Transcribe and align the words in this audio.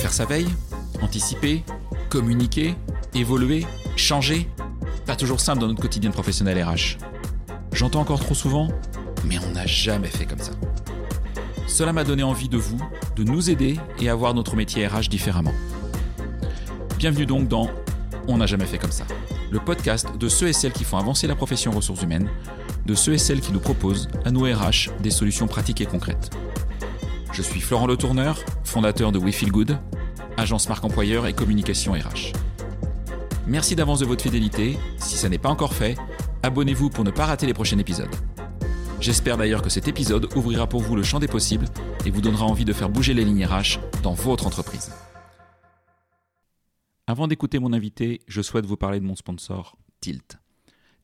Faire 0.00 0.12
sa 0.12 0.24
veille, 0.24 0.48
anticiper, 1.02 1.62
communiquer, 2.08 2.74
évoluer, 3.14 3.66
changer, 3.96 4.48
pas 5.06 5.16
toujours 5.16 5.40
simple 5.40 5.60
dans 5.60 5.66
notre 5.66 5.82
quotidien 5.82 6.10
de 6.10 6.14
professionnel 6.14 6.62
RH. 6.62 6.98
J'entends 7.72 8.00
encore 8.00 8.20
trop 8.20 8.34
souvent, 8.34 8.68
mais 9.26 9.38
on 9.38 9.52
n'a 9.52 9.66
jamais 9.66 10.08
fait 10.08 10.24
comme 10.24 10.38
ça. 10.38 10.52
Cela 11.66 11.92
m'a 11.92 12.04
donné 12.04 12.22
envie 12.22 12.48
de 12.48 12.56
vous, 12.56 12.78
de 13.16 13.24
nous 13.24 13.50
aider 13.50 13.78
et 14.00 14.08
à 14.08 14.14
voir 14.14 14.34
notre 14.34 14.54
métier 14.54 14.86
RH 14.86 15.08
différemment. 15.08 15.54
Bienvenue 16.98 17.26
donc 17.26 17.48
dans 17.48 17.68
On 18.28 18.38
n'a 18.38 18.46
jamais 18.46 18.66
fait 18.66 18.78
comme 18.78 18.92
ça, 18.92 19.04
le 19.50 19.58
podcast 19.58 20.16
de 20.18 20.28
ceux 20.28 20.48
et 20.48 20.52
celles 20.52 20.72
qui 20.72 20.84
font 20.84 20.98
avancer 20.98 21.26
la 21.26 21.34
profession 21.34 21.72
ressources 21.72 22.02
humaines, 22.02 22.30
de 22.86 22.94
ceux 22.94 23.14
et 23.14 23.18
celles 23.18 23.40
qui 23.40 23.52
nous 23.52 23.60
proposent, 23.60 24.08
à 24.24 24.30
nous 24.30 24.42
RH, 24.42 24.90
des 25.00 25.10
solutions 25.10 25.46
pratiques 25.46 25.80
et 25.80 25.86
concrètes. 25.86 26.30
Je 27.34 27.42
suis 27.42 27.60
Florent 27.60 27.88
Le 27.88 27.96
Tourneur, 27.96 28.38
fondateur 28.62 29.10
de 29.10 29.18
We 29.18 29.34
Feel 29.34 29.50
Good, 29.50 29.76
agence 30.36 30.68
marque 30.68 30.84
employeur 30.84 31.26
et 31.26 31.32
communication 31.32 31.90
RH. 31.90 32.32
Merci 33.48 33.74
d'avance 33.74 33.98
de 33.98 34.04
votre 34.04 34.22
fidélité. 34.22 34.78
Si 34.98 35.16
ça 35.16 35.28
n'est 35.28 35.38
pas 35.38 35.48
encore 35.48 35.74
fait, 35.74 35.96
abonnez-vous 36.44 36.90
pour 36.90 37.02
ne 37.02 37.10
pas 37.10 37.26
rater 37.26 37.46
les 37.46 37.52
prochains 37.52 37.78
épisodes. 37.80 38.14
J'espère 39.00 39.36
d'ailleurs 39.36 39.62
que 39.62 39.68
cet 39.68 39.88
épisode 39.88 40.28
ouvrira 40.36 40.68
pour 40.68 40.80
vous 40.80 40.94
le 40.94 41.02
champ 41.02 41.18
des 41.18 41.26
possibles 41.26 41.66
et 42.06 42.10
vous 42.10 42.20
donnera 42.20 42.44
envie 42.44 42.64
de 42.64 42.72
faire 42.72 42.88
bouger 42.88 43.14
les 43.14 43.24
lignes 43.24 43.44
RH 43.44 43.80
dans 44.04 44.14
votre 44.14 44.46
entreprise. 44.46 44.92
Avant 47.08 47.26
d'écouter 47.26 47.58
mon 47.58 47.72
invité, 47.72 48.20
je 48.28 48.42
souhaite 48.42 48.64
vous 48.64 48.76
parler 48.76 49.00
de 49.00 49.06
mon 49.06 49.16
sponsor, 49.16 49.76
Tilt. 50.00 50.38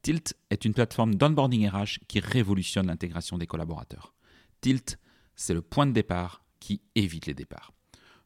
Tilt 0.03 0.35
est 0.51 0.65
une 0.65 0.75
plateforme 0.75 1.17
d'onboarding 1.17 1.69
RH 1.69 1.99
qui 2.07 2.21
révolutionne 2.21 2.87
l'intégration 2.87 3.37
des 3.37 3.49
collaborateurs. 3.49 4.15
Tilt, 4.61 4.97
c'est 5.41 5.55
le 5.55 5.63
point 5.63 5.87
de 5.87 5.93
départ 5.93 6.45
qui 6.61 6.83
évite 6.95 7.25
les 7.25 7.33
départs. 7.33 7.73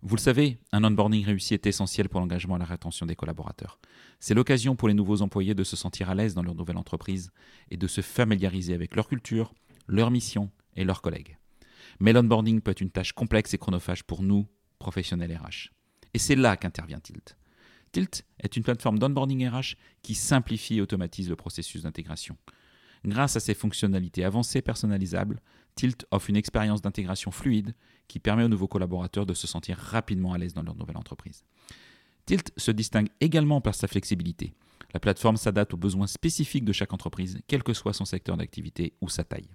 Vous 0.03 0.17
le 0.17 0.21
savez, 0.21 0.59
un 0.73 0.83
onboarding 0.83 1.25
réussi 1.25 1.55
est 1.55 1.65
essentiel 1.65 2.09
pour 2.09 2.19
l'engagement 2.19 2.57
et 2.57 2.59
la 2.59 2.65
rétention 2.65 3.07
des 3.07 3.15
collaborateurs. 3.15 3.79
C'est 4.19 4.35
l'occasion 4.35 4.75
pour 4.75 4.89
les 4.89 4.95
nouveaux 4.95 5.23
employés 5.23 5.55
de 5.55 5.63
se 5.63 5.77
sentir 5.77 6.11
à 6.11 6.17
l'aise 6.17 6.35
dans 6.35 6.43
leur 6.43 6.57
nouvelle 6.57 6.77
entreprise 6.77 7.31
et 7.71 7.77
de 7.77 7.87
se 7.87 8.01
familiariser 8.01 8.75
avec 8.75 8.97
leur 8.97 9.07
culture, 9.07 9.55
leur 9.87 10.11
mission 10.11 10.51
et 10.75 10.83
leurs 10.83 11.03
collègues. 11.03 11.39
Mais 12.01 12.13
l'onboarding 12.13 12.61
peut 12.61 12.73
être 12.73 12.81
une 12.81 12.91
tâche 12.91 13.13
complexe 13.13 13.55
et 13.55 13.59
chronophage 13.59 14.03
pour 14.03 14.25
nous, 14.25 14.49
professionnels 14.81 15.39
RH. 15.39 15.71
Et 16.15 16.19
c'est 16.19 16.35
là 16.35 16.57
qu'intervient 16.57 16.99
Tilt. 16.99 17.37
Tilt 17.93 18.27
est 18.41 18.57
une 18.57 18.65
plateforme 18.65 18.99
d'onboarding 18.99 19.49
RH 19.49 19.77
qui 20.03 20.17
simplifie 20.17 20.79
et 20.79 20.81
automatise 20.81 21.29
le 21.29 21.37
processus 21.37 21.83
d'intégration. 21.83 22.37
Grâce 23.07 23.37
à 23.37 23.41
ses 23.41 23.55
fonctionnalités 23.55 24.25
avancées 24.25 24.63
personnalisables, 24.63 25.41
Tilt 25.75 26.07
offre 26.11 26.31
une 26.31 26.37
expérience 26.37 26.83
d'intégration 26.83 27.31
fluide 27.31 27.75
qui 28.07 28.19
permet 28.19 28.45
aux 28.45 28.49
nouveaux 28.49 28.69
collaborateurs 28.69 29.27
de 29.27 29.35
se 29.35 29.47
sentir 29.47 29.77
rapidement 29.79 30.33
à 30.33 30.39
l'aise 30.39 30.55
dans 30.55 30.63
leur 30.63 30.77
nouvelle 30.77 30.97
entreprise. 30.97 31.45
Tilt 32.27 32.53
se 32.57 32.71
distingue 32.71 33.09
également 33.21 33.61
par 33.61 33.75
sa 33.75 33.89
flexibilité. 33.89 34.55
La 34.93 35.01
plateforme 35.01 35.37
s'adapte 35.37 35.75
aux 35.75 35.79
besoins 35.79 36.07
spécifiques 36.07 36.65
de 36.65 36.73
chaque 36.73 36.93
entreprise, 36.93 37.41
quel 37.49 37.63
que 37.63 37.75
soit 37.75 37.93
son 37.93 38.05
secteur 38.05 38.37
d'activité 38.37 38.95
ou 39.01 39.09
sa 39.09 39.25
taille. 39.25 39.49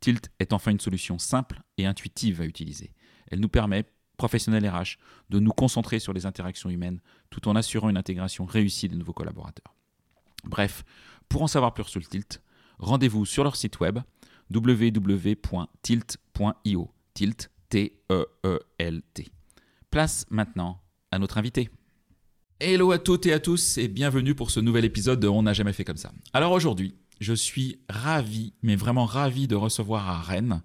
Tilt 0.00 0.30
est 0.38 0.52
enfin 0.52 0.72
une 0.72 0.80
solution 0.80 1.18
simple 1.18 1.62
et 1.76 1.86
intuitive 1.86 2.40
à 2.40 2.44
utiliser. 2.44 2.92
Elle 3.30 3.40
nous 3.40 3.48
permet, 3.48 3.84
professionnels 4.16 4.68
RH, 4.68 4.98
de 5.30 5.38
nous 5.38 5.52
concentrer 5.52 5.98
sur 5.98 6.12
les 6.12 6.26
interactions 6.26 6.70
humaines 6.70 7.00
tout 7.30 7.48
en 7.48 7.56
assurant 7.56 7.88
une 7.88 7.96
intégration 7.96 8.44
réussie 8.44 8.88
des 8.88 8.96
nouveaux 8.96 9.12
collaborateurs. 9.12 9.74
Bref, 10.44 10.84
pour 11.28 11.42
en 11.42 11.46
savoir 11.46 11.74
plus 11.74 11.84
sur 11.84 12.00
le 12.00 12.06
Tilt, 12.06 12.42
rendez-vous 12.78 13.24
sur 13.26 13.44
leur 13.44 13.56
site 13.56 13.80
web 13.80 13.98
www.tilt.io. 14.52 16.10
Tilt, 17.14 17.50
T-E-E-L-T. 17.68 19.28
Place 19.90 20.26
maintenant 20.30 20.80
à 21.10 21.18
notre 21.18 21.38
invité. 21.38 21.70
Hello 22.60 22.92
à 22.92 22.98
toutes 22.98 23.26
et 23.26 23.32
à 23.32 23.40
tous 23.40 23.78
et 23.78 23.88
bienvenue 23.88 24.34
pour 24.34 24.50
ce 24.50 24.60
nouvel 24.60 24.84
épisode 24.84 25.20
de 25.20 25.28
On 25.28 25.42
n'a 25.42 25.52
jamais 25.52 25.72
fait 25.72 25.84
comme 25.84 25.96
ça. 25.96 26.12
Alors 26.32 26.52
aujourd'hui, 26.52 26.94
je 27.20 27.32
suis 27.32 27.80
ravi, 27.88 28.52
mais 28.62 28.76
vraiment 28.76 29.06
ravi 29.06 29.48
de 29.48 29.54
recevoir 29.54 30.08
à 30.08 30.20
Rennes, 30.20 30.62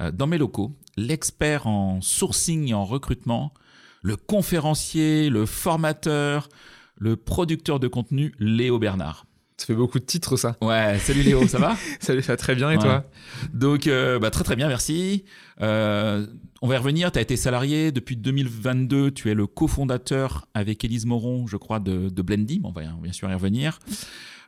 euh, 0.00 0.10
dans 0.10 0.26
mes 0.26 0.38
locaux, 0.38 0.76
l'expert 0.96 1.66
en 1.66 2.00
sourcing 2.00 2.68
et 2.68 2.74
en 2.74 2.84
recrutement, 2.84 3.54
le 4.02 4.16
conférencier, 4.16 5.30
le 5.30 5.46
formateur, 5.46 6.48
le 6.96 7.16
producteur 7.16 7.80
de 7.80 7.88
contenu, 7.88 8.34
Léo 8.38 8.78
Bernard. 8.78 9.26
Ça 9.60 9.66
fait 9.66 9.74
beaucoup 9.74 9.98
de 9.98 10.04
titres, 10.06 10.38
ça. 10.38 10.56
Ouais, 10.62 10.98
salut 11.00 11.20
Léo, 11.22 11.46
ça 11.46 11.58
va? 11.58 11.76
Salut, 12.00 12.22
ça 12.26 12.32
va 12.32 12.36
très 12.38 12.54
bien, 12.54 12.70
et 12.70 12.76
Ouais. 12.78 12.82
toi? 12.82 13.04
Donc, 13.52 13.86
euh, 13.88 14.18
bah, 14.18 14.30
très 14.30 14.42
très 14.42 14.56
bien, 14.56 14.68
merci. 14.68 15.26
Euh, 15.60 16.26
on 16.62 16.66
va 16.68 16.76
y 16.76 16.78
revenir, 16.78 17.12
tu 17.12 17.18
as 17.18 17.22
été 17.22 17.36
salarié 17.36 17.92
depuis 17.92 18.16
2022, 18.16 19.10
tu 19.10 19.30
es 19.30 19.34
le 19.34 19.46
cofondateur 19.46 20.46
avec 20.54 20.82
Élise 20.82 21.04
Moron, 21.04 21.46
je 21.46 21.58
crois, 21.58 21.78
de, 21.78 22.08
de 22.08 22.22
Blendy, 22.22 22.62
on 22.64 22.70
va 22.72 22.80
bien 23.02 23.12
sûr 23.12 23.30
y 23.30 23.34
revenir. 23.34 23.80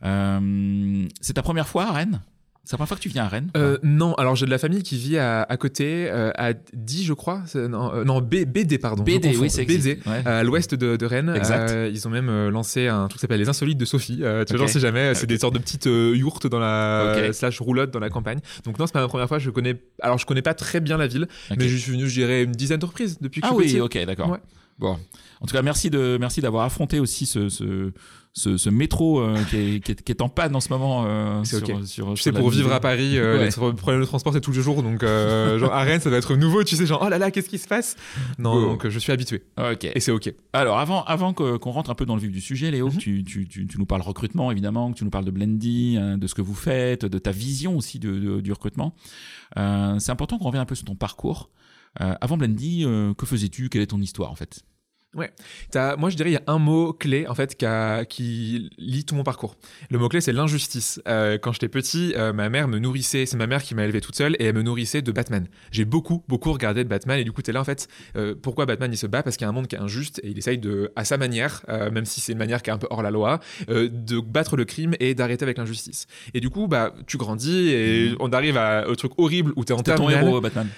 Euh, 0.02 1.06
c'est 1.20 1.34
ta 1.34 1.42
première 1.42 1.68
fois 1.68 1.84
à 1.88 1.92
Rennes? 1.92 2.22
C'est 2.64 2.74
la 2.74 2.76
première 2.78 2.88
fois 2.88 2.96
que 2.96 3.02
tu 3.02 3.08
viens 3.08 3.24
à 3.24 3.28
Rennes 3.28 3.50
Euh, 3.56 3.76
Non, 3.82 4.14
alors 4.14 4.36
j'ai 4.36 4.46
de 4.46 4.50
la 4.50 4.58
famille 4.58 4.84
qui 4.84 4.96
vit 4.96 5.18
à, 5.18 5.42
à 5.42 5.56
côté, 5.56 6.08
euh, 6.08 6.30
à 6.36 6.52
10, 6.74 7.04
je 7.04 7.12
crois. 7.12 7.42
Non, 7.56 7.92
euh, 7.92 8.04
non, 8.04 8.20
B- 8.20 8.44
BD, 8.44 8.78
pardon. 8.78 9.02
BD, 9.02 9.36
oui, 9.36 9.50
c'est 9.50 9.64
BD. 9.64 9.98
Ouais. 10.06 10.24
À 10.24 10.44
l'ouest 10.44 10.74
de, 10.74 10.94
de 10.96 11.06
Rennes, 11.06 11.32
Exact. 11.36 11.74
Ils 11.92 12.06
ont 12.06 12.10
même 12.10 12.48
lancé 12.50 12.86
un 12.86 13.08
truc 13.08 13.18
qui 13.18 13.22
s'appelle 13.22 13.40
les 13.40 13.48
Insolites 13.48 13.78
de 13.78 13.84
Sophie. 13.84 14.18
Tu 14.18 14.22
vois, 14.22 14.44
j'en 14.66 14.68
sais 14.68 14.78
jamais. 14.80 15.14
C'est 15.16 15.26
des 15.26 15.38
sortes 15.38 15.54
de 15.54 15.58
petites 15.58 15.86
yourtes 15.86 16.46
dans 16.46 16.60
la 16.60 17.16
Ok. 17.28 17.34
slash 17.34 17.60
roulotte 17.60 17.90
dans 17.90 17.98
la 18.00 18.10
campagne. 18.10 18.38
Donc 18.64 18.78
non, 18.78 18.86
c'est 18.86 18.92
pas 18.92 19.00
ma 19.00 19.08
première 19.08 19.26
fois. 19.28 19.40
Je 19.40 19.50
connais. 19.50 19.76
Alors 20.00 20.18
je 20.18 20.26
connais 20.26 20.42
pas 20.42 20.54
très 20.54 20.78
bien 20.80 20.96
la 20.98 21.08
ville, 21.08 21.26
mais 21.56 21.68
je 21.68 21.76
suis 21.76 21.90
venu, 21.92 22.08
je 22.08 22.14
dirais, 22.14 22.44
une 22.44 22.52
dizaine 22.52 22.78
de 22.78 22.86
reprises 22.86 23.18
depuis 23.20 23.40
que 23.40 23.46
Ah 23.46 23.50
je 23.58 23.66
suis 23.68 23.80
oui, 23.80 23.88
petit. 23.88 23.98
ok, 24.02 24.06
d'accord. 24.06 24.30
Ouais. 24.30 24.38
Bon, 24.78 24.98
en 25.40 25.46
tout 25.46 25.52
cas, 25.54 25.62
merci 25.62 25.90
de 25.90 26.16
merci 26.20 26.40
d'avoir 26.40 26.64
affronté 26.64 26.98
aussi 27.00 27.26
ce 27.26 27.48
ce, 27.48 27.92
ce, 28.34 28.56
ce 28.56 28.70
métro 28.70 29.20
euh, 29.20 29.36
qui, 29.50 29.56
est, 29.56 29.80
qui, 29.80 29.92
est, 29.92 30.02
qui 30.02 30.10
est 30.10 30.22
en 30.22 30.28
panne 30.30 30.56
en 30.56 30.60
ce 30.60 30.70
moment. 30.70 31.04
euh, 31.06 31.42
C'est 31.44 31.64
sur, 31.64 31.76
ok. 31.76 31.84
sur- 31.86 32.14
Tu 32.14 32.32
pour 32.32 32.48
vivre 32.50 32.72
à 32.72 32.80
Paris, 32.80 33.18
euh, 33.18 33.36
Ouais. 33.38 33.44
les 33.44 33.50
tr- 33.50 33.74
problèmes 33.74 34.00
de 34.00 34.06
transport, 34.06 34.32
c'est 34.32 34.40
tous 34.40 34.52
les 34.52 34.62
jours. 34.62 34.82
Donc, 34.82 35.02
euh, 35.02 35.58
genre, 35.60 35.72
à 35.72 35.82
Rennes, 35.82 36.00
ça 36.00 36.08
va 36.08 36.16
être 36.16 36.34
nouveau. 36.36 36.64
Tu 36.64 36.76
sais, 36.76 36.86
genre, 36.86 37.02
oh 37.04 37.08
là 37.10 37.18
là, 37.18 37.30
qu'est-ce 37.30 37.50
qui 37.50 37.58
se 37.58 37.68
passe? 37.68 37.94
Non, 38.38 38.58
donc 38.60 38.86
euh, 38.86 38.90
je 38.90 38.98
suis 38.98 39.12
habitué. 39.12 39.42
Ok. 39.58 39.84
Et 39.84 40.00
c'est 40.00 40.12
OK. 40.12 40.32
Alors, 40.54 40.78
avant, 40.78 41.04
avant 41.04 41.34
qu'on 41.34 41.70
rentre 41.70 41.90
un 41.90 41.94
peu 41.94 42.06
dans 42.06 42.14
le 42.14 42.22
vif 42.22 42.30
du 42.32 42.40
sujet, 42.40 42.70
Léo, 42.70 42.86
Mhm. 42.88 42.96
tu, 42.98 43.22
tu, 43.24 43.46
tu, 43.46 43.66
tu 43.66 43.78
nous 43.78 43.86
parles 43.86 44.02
recrutement, 44.02 44.50
évidemment, 44.50 44.92
que 44.92 44.96
tu 44.98 45.04
nous 45.04 45.10
parles 45.10 45.26
de 45.26 45.30
Blendy, 45.30 45.98
hein, 46.00 46.16
de 46.16 46.26
ce 46.26 46.34
que 46.34 46.42
vous 46.42 46.54
faites, 46.54 47.04
de 47.04 47.18
ta 47.18 47.32
vision 47.32 47.76
aussi 47.76 47.98
de, 47.98 48.18
de- 48.18 48.40
du 48.40 48.52
recrutement. 48.52 48.94
C'est 49.54 50.10
important 50.10 50.38
qu'on 50.38 50.46
revienne 50.46 50.62
un 50.62 50.66
peu 50.66 50.74
sur 50.74 50.86
ton 50.86 50.94
parcours. 50.94 51.50
Avant 51.96 52.38
Blendy, 52.38 52.86
que 53.18 53.26
faisais-tu? 53.26 53.68
Quelle 53.68 53.82
est 53.82 53.88
ton 53.88 54.00
histoire, 54.00 54.30
en 54.30 54.34
fait? 54.36 54.64
T'as- 55.70 55.96
moi, 55.96 56.08
je 56.10 56.16
dirais, 56.16 56.30
il 56.30 56.34
y 56.34 56.36
a 56.36 56.42
un 56.46 56.58
mot 56.58 56.92
clé, 56.92 57.26
en 57.26 57.34
fait, 57.34 57.54
qui, 57.56 57.66
a- 57.66 58.04
qui 58.04 58.70
lie 58.78 59.04
tout 59.04 59.14
mon 59.14 59.24
parcours. 59.24 59.56
Le 59.90 59.98
mot 59.98 60.08
clé, 60.08 60.20
c'est 60.20 60.32
l'injustice. 60.32 61.00
Euh, 61.06 61.36
quand 61.38 61.52
j'étais 61.52 61.68
petit, 61.68 62.14
euh, 62.16 62.32
ma 62.32 62.48
mère 62.48 62.66
me 62.68 62.78
nourrissait, 62.78 63.26
c'est 63.26 63.36
ma 63.36 63.46
mère 63.46 63.62
qui 63.62 63.74
m'a 63.74 63.84
élevé 63.84 64.00
toute 64.00 64.16
seule, 64.16 64.36
et 64.38 64.44
elle 64.46 64.54
me 64.54 64.62
nourrissait 64.62 65.02
de 65.02 65.12
Batman. 65.12 65.46
J'ai 65.70 65.84
beaucoup, 65.84 66.24
beaucoup 66.28 66.52
regardé 66.52 66.82
de 66.84 66.88
Batman, 66.88 67.18
et 67.18 67.24
du 67.24 67.32
coup, 67.32 67.42
t'es 67.42 67.52
là, 67.52 67.60
en 67.60 67.64
fait, 67.64 67.88
euh, 68.16 68.34
pourquoi 68.40 68.64
Batman, 68.66 68.90
il 68.92 68.96
se 68.96 69.06
bat? 69.06 69.22
Parce 69.22 69.36
qu'il 69.36 69.44
y 69.44 69.46
a 69.46 69.50
un 69.50 69.52
monde 69.52 69.66
qui 69.66 69.76
est 69.76 69.80
injuste, 69.80 70.20
et 70.24 70.30
il 70.30 70.38
essaye 70.38 70.58
de, 70.58 70.90
à 70.96 71.04
sa 71.04 71.18
manière, 71.18 71.62
même 71.68 72.04
si 72.06 72.20
c'est 72.20 72.32
une 72.32 72.38
manière 72.38 72.62
qui 72.62 72.70
est 72.70 72.72
un 72.72 72.78
peu 72.78 72.86
hors 72.90 73.02
la 73.02 73.10
loi, 73.10 73.40
de 73.68 74.20
battre 74.20 74.56
le 74.56 74.64
crime 74.64 74.94
et 75.00 75.14
d'arrêter 75.14 75.42
avec 75.44 75.58
l'injustice. 75.58 76.06
Et 76.34 76.40
du 76.40 76.48
coup, 76.50 76.68
bah, 76.68 76.94
tu 77.06 77.16
grandis, 77.18 77.68
et 77.68 78.14
on 78.20 78.30
arrive 78.32 78.56
à, 78.56 78.88
au 78.88 78.94
truc 78.96 79.12
horrible 79.18 79.52
où 79.56 79.64
t'es 79.64 79.72
en 79.74 79.78
C'était 79.78 79.94
ton 79.94 80.06
terminale. 80.08 80.24
héros, 80.26 80.40
Batman. 80.40 80.68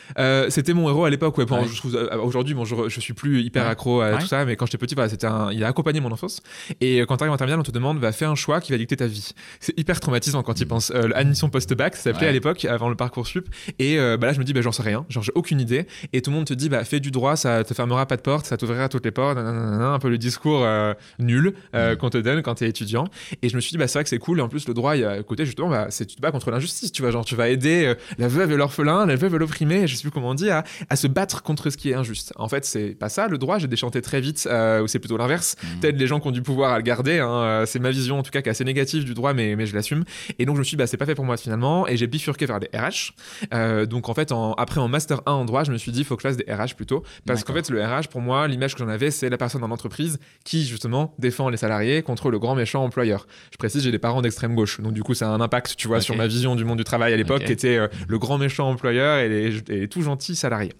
C'était 0.50 0.72
mon 0.74 0.88
héros 0.88 1.04
à 1.04 1.10
l'époque. 1.10 1.38
Ouais, 1.38 1.44
Bon, 1.44 1.60
Ouais. 1.62 1.68
je 1.68 1.76
trouve, 1.76 1.94
aujourd'hui, 2.22 2.54
bon, 2.54 2.64
je, 2.64 2.88
je 2.88 3.00
suis 3.00 3.12
plus 3.12 3.42
hyper 3.42 3.64
Ouais. 3.64 3.70
accro 3.70 4.00
à 4.00 4.12
Ouais. 4.14 4.23
Tout 4.24 4.28
ça, 4.30 4.44
mais 4.44 4.56
quand 4.56 4.66
j'étais 4.66 4.78
petit, 4.78 4.94
voilà, 4.94 5.08
c'était 5.10 5.26
un, 5.26 5.50
il 5.52 5.62
a 5.64 5.68
accompagné 5.68 6.00
mon 6.00 6.12
enfance. 6.12 6.40
Et 6.80 7.00
quand 7.06 7.16
t'arrives 7.16 7.32
en 7.32 7.36
terminale, 7.36 7.60
on 7.60 7.64
te 7.64 7.70
demande, 7.70 7.98
va 7.98 8.12
faire 8.12 8.30
un 8.30 8.34
choix 8.34 8.60
qui 8.60 8.72
va 8.72 8.78
dicter 8.78 8.96
ta 8.96 9.06
vie. 9.06 9.30
C'est 9.60 9.78
hyper 9.78 10.00
traumatisant 10.00 10.42
quand 10.42 10.54
tu 10.54 10.62
y 10.62 10.66
penses. 10.66 10.90
Euh, 10.94 11.10
admission 11.14 11.48
post-bac, 11.48 11.96
ça 11.96 12.02
s'appelait 12.04 12.22
Ouais. 12.24 12.28
à 12.28 12.32
l'époque, 12.32 12.64
avant 12.64 12.88
le 12.88 12.94
parcours 12.96 13.26
sup. 13.26 13.48
Et 13.78 13.98
euh, 13.98 14.16
bah 14.16 14.26
là, 14.28 14.32
je 14.32 14.38
me 14.38 14.44
dis, 14.44 14.52
bah, 14.52 14.60
j'en 14.62 14.72
sais 14.72 14.82
rien, 14.82 15.04
genre 15.08 15.22
j'ai 15.22 15.32
aucune 15.34 15.60
idée. 15.60 15.86
Et 16.12 16.22
tout 16.22 16.30
le 16.30 16.36
monde 16.36 16.46
te 16.46 16.54
dit, 16.54 16.68
bah, 16.68 16.84
fais 16.84 17.00
du 17.00 17.10
droit, 17.10 17.36
ça 17.36 17.62
te 17.64 17.74
fermera 17.74 18.06
pas 18.06 18.16
de 18.16 18.22
porte, 18.22 18.46
ça 18.46 18.56
t'ouvrira 18.56 18.88
toutes 18.88 19.04
les 19.04 19.10
portes, 19.10 19.36
nanana, 19.36 19.88
un 19.90 19.98
peu 19.98 20.08
le 20.08 20.18
discours 20.18 20.62
euh, 20.64 20.94
nul 21.18 21.54
euh, 21.74 21.94
Mm. 21.94 21.96
qu'on 21.98 22.10
te 22.10 22.18
donne 22.18 22.42
quand 22.42 22.54
t'es 22.56 22.68
étudiant. 22.68 23.06
Et 23.42 23.48
je 23.48 23.56
me 23.56 23.60
suis 23.60 23.70
dit, 23.72 23.78
bah, 23.78 23.86
c'est 23.88 23.98
vrai 23.98 24.04
que 24.04 24.10
c'est 24.10 24.18
cool. 24.18 24.38
Et 24.38 24.42
en 24.42 24.48
plus, 24.48 24.66
le 24.68 24.74
droit, 24.74 24.96
il 24.96 25.02
y 25.02 25.04
a 25.04 25.22
côté, 25.22 25.44
justement, 25.44 25.68
bah, 25.68 25.86
c'est 25.90 26.06
tu 26.06 26.16
te 26.16 26.20
bats 26.20 26.30
contre 26.30 26.50
l'injustice, 26.50 26.92
tu 26.92 27.02
vois. 27.02 27.10
Genre, 27.10 27.24
tu 27.24 27.34
vas 27.36 27.48
aider 27.48 27.92
la 28.18 28.28
veuve 28.28 28.52
et 28.52 28.56
l'orphelin, 28.56 29.06
la 29.06 29.16
veuve 29.16 29.34
et 29.34 29.38
l'opprimé, 29.38 29.86
je 29.86 29.94
sais 29.96 30.02
plus 30.02 30.10
comment 30.10 30.30
on 30.30 30.34
dit, 30.34 30.50
à, 30.50 30.64
à 30.88 30.96
se 30.96 31.06
battre 31.06 31.42
contre 31.42 31.70
ce 31.70 31.76
qui 31.76 31.90
est 31.90 31.94
injuste. 31.94 32.32
En 32.36 32.48
fait, 32.48 32.64
c'est 32.64 32.94
pas 32.94 33.08
ça, 33.08 33.28
le 33.28 33.38
droit. 33.38 33.58
J'ai 33.58 33.66
déchanté 33.68 34.00
très 34.02 34.13
très 34.14 34.20
vite, 34.20 34.46
euh, 34.48 34.80
ou 34.82 34.86
c'est 34.86 35.00
plutôt 35.00 35.16
l'inverse. 35.16 35.56
Mhm. 35.62 35.80
Peut-être 35.80 35.96
les 35.96 36.06
gens 36.06 36.20
qui 36.20 36.28
ont 36.28 36.30
du 36.30 36.42
pouvoir 36.42 36.72
à 36.72 36.76
le 36.76 36.82
garder. 36.84 37.18
hein, 37.18 37.28
euh, 37.42 37.66
c'est 37.66 37.80
ma 37.80 37.90
vision 37.90 38.18
en 38.18 38.22
tout 38.22 38.30
cas 38.30 38.42
qui 38.42 38.48
est 38.48 38.52
assez 38.52 38.64
négative 38.64 39.04
du 39.04 39.12
droit, 39.12 39.34
mais, 39.34 39.56
mais 39.56 39.66
je 39.66 39.74
l'assume. 39.74 40.04
Et 40.38 40.46
donc 40.46 40.54
je 40.54 40.60
me 40.60 40.64
suis 40.64 40.76
dit, 40.76 40.78
bah, 40.78 40.86
c'est 40.86 40.96
pas 40.96 41.06
fait 41.06 41.16
pour 41.16 41.24
moi 41.24 41.36
finalement, 41.36 41.88
et 41.88 41.96
j'ai 41.96 42.06
bifurqué 42.06 42.46
vers 42.46 42.60
les 42.60 42.68
RH. 42.78 43.12
Euh, 43.52 43.86
donc 43.86 44.08
en 44.08 44.14
fait, 44.14 44.30
en- 44.30 44.52
après 44.52 44.80
en 44.80 44.86
master 44.86 45.20
1 45.26 45.32
en 45.32 45.44
droit, 45.44 45.64
je 45.64 45.72
me 45.72 45.78
suis 45.78 45.90
dit, 45.90 46.00
il 46.00 46.04
faut 46.04 46.14
que 46.16 46.22
je 46.22 46.28
fasse 46.28 46.36
des 46.36 46.44
RH 46.52 46.74
plutôt, 46.76 47.02
parce 47.26 47.42
qu'en 47.42 47.52
fait, 47.54 47.70
le 47.70 47.82
RH, 47.84 48.08
pour 48.08 48.20
moi, 48.20 48.46
l'image 48.46 48.74
que 48.74 48.78
j'en 48.80 48.88
avais, 48.88 49.10
c'est 49.10 49.28
la 49.30 49.36
personne 49.36 49.60
dans 49.62 49.68
l'entreprise 49.68 50.18
qui 50.44 50.64
justement 50.64 51.12
défend 51.18 51.48
les 51.48 51.56
salariés 51.56 52.02
contre 52.02 52.30
le 52.30 52.38
grand 52.38 52.54
méchant 52.54 52.84
employeur. 52.84 53.26
Je 53.52 53.56
précise, 53.56 53.82
j'ai 53.82 53.90
des 53.90 53.98
parents 53.98 54.22
d'extrême 54.22 54.54
gauche, 54.54 54.80
donc 54.80 54.92
du 54.92 55.02
coup, 55.02 55.14
ça 55.14 55.28
a 55.28 55.32
un 55.32 55.40
impact, 55.40 55.74
tu 55.76 55.88
vois, 55.88 56.00
sur 56.00 56.14
ma 56.16 56.26
vision 56.28 56.54
du 56.54 56.64
monde 56.64 56.78
du 56.78 56.84
travail 56.84 57.12
à 57.12 57.16
l'époque, 57.16 57.42
qui 57.44 57.52
était 57.52 57.76
euh, 57.78 57.88
le 58.06 58.18
grand 58.18 58.38
méchant 58.38 58.68
employeur 58.70 59.18
et 59.18 59.28
les, 59.28 59.56
et 59.70 59.80
les 59.80 59.88
tout 59.88 60.02
gentils 60.02 60.36
salariés. 60.36 60.72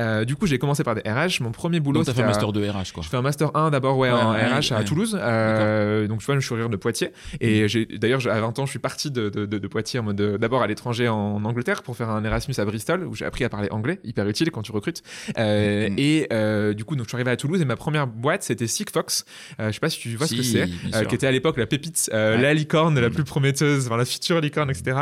Euh, 0.00 0.24
du 0.24 0.36
coup, 0.36 0.46
j'ai 0.46 0.58
commencé 0.58 0.82
par 0.84 0.94
des 0.94 1.02
RH. 1.02 1.40
Mon 1.42 1.52
premier 1.52 1.80
boulot, 1.80 2.00
t'as 2.00 2.06
fait 2.06 2.16
c'était 2.16 2.22
un 2.24 2.26
master 2.26 2.52
de 2.52 2.60
RH, 2.68 2.92
quoi. 2.92 3.02
je 3.02 3.08
fais 3.08 3.16
un 3.16 3.22
master 3.22 3.50
1 3.56 3.70
d'abord 3.70 3.96
ouais, 3.98 4.10
Ouais, 4.10 4.14
en 4.20 4.32
ouais, 4.32 4.44
RH 4.46 4.72
à. 4.72 4.84
Toulouse. 4.84 5.18
Euh, 5.20 6.06
donc 6.06 6.20
tu 6.20 6.26
vois, 6.26 6.34
je 6.36 6.40
suis 6.40 6.52
originaire 6.52 6.70
de 6.70 6.76
Poitiers. 6.76 7.08
Mm. 7.08 7.36
Et 7.40 7.68
j'ai 7.68 7.86
d'ailleurs 7.86 8.26
à 8.28 8.40
20 8.40 8.58
ans, 8.58 8.66
je 8.66 8.70
suis 8.70 8.78
parti 8.78 9.10
de, 9.10 9.28
de, 9.28 9.46
de- 9.46 9.58
de 9.58 9.68
Poitiers 9.68 10.00
en 10.00 10.04
mode 10.04 10.20
euh, 10.20 10.38
d'abord 10.38 10.62
à 10.62 10.66
l'étranger 10.66 11.08
en 11.08 11.44
Angleterre 11.44 11.82
pour 11.82 11.96
faire 11.96 12.10
un 12.10 12.22
Erasmus 12.24 12.54
à 12.58 12.64
Bristol 12.64 13.04
où 13.04 13.14
j'ai 13.14 13.24
appris 13.24 13.44
à 13.44 13.48
parler 13.48 13.68
anglais, 13.70 14.00
hyper 14.04 14.26
utile 14.28 14.50
quand 14.50 14.62
tu 14.62 14.72
recrutes. 14.72 15.02
Euh, 15.38 15.88
Mm. 15.88 15.94
Et 15.98 16.74
du 16.74 16.84
coup, 16.84 16.96
donc 16.96 17.04
je 17.06 17.08
suis 17.10 17.16
arrivé 17.16 17.30
à 17.30 17.36
Toulouse 17.36 17.60
et 17.60 17.64
ma 17.64 17.76
première 17.76 18.06
boîte 18.06 18.42
c'était 18.42 18.66
Sigfox. 18.66 19.24
Euh, 19.60 19.68
je 19.68 19.72
sais 19.72 19.80
pas 19.80 19.90
si 19.90 19.98
tu 20.00 20.14
vois 20.16 20.26
ce 20.26 20.34
que 20.34 20.42
c'est. 20.42 20.68
qui 21.08 21.14
était 21.14 21.26
à 21.26 21.32
l'époque 21.32 21.56
la 21.56 21.66
pépite, 21.66 22.08
la 22.12 22.54
licorne 22.54 22.98
la 23.00 23.08
Mm. 23.08 23.12
plus 23.12 23.24
prometteuse, 23.24 23.86
enfin 23.86 23.96
la 23.96 24.04
future 24.04 24.40
licorne, 24.40 24.70
etc. 24.70 24.96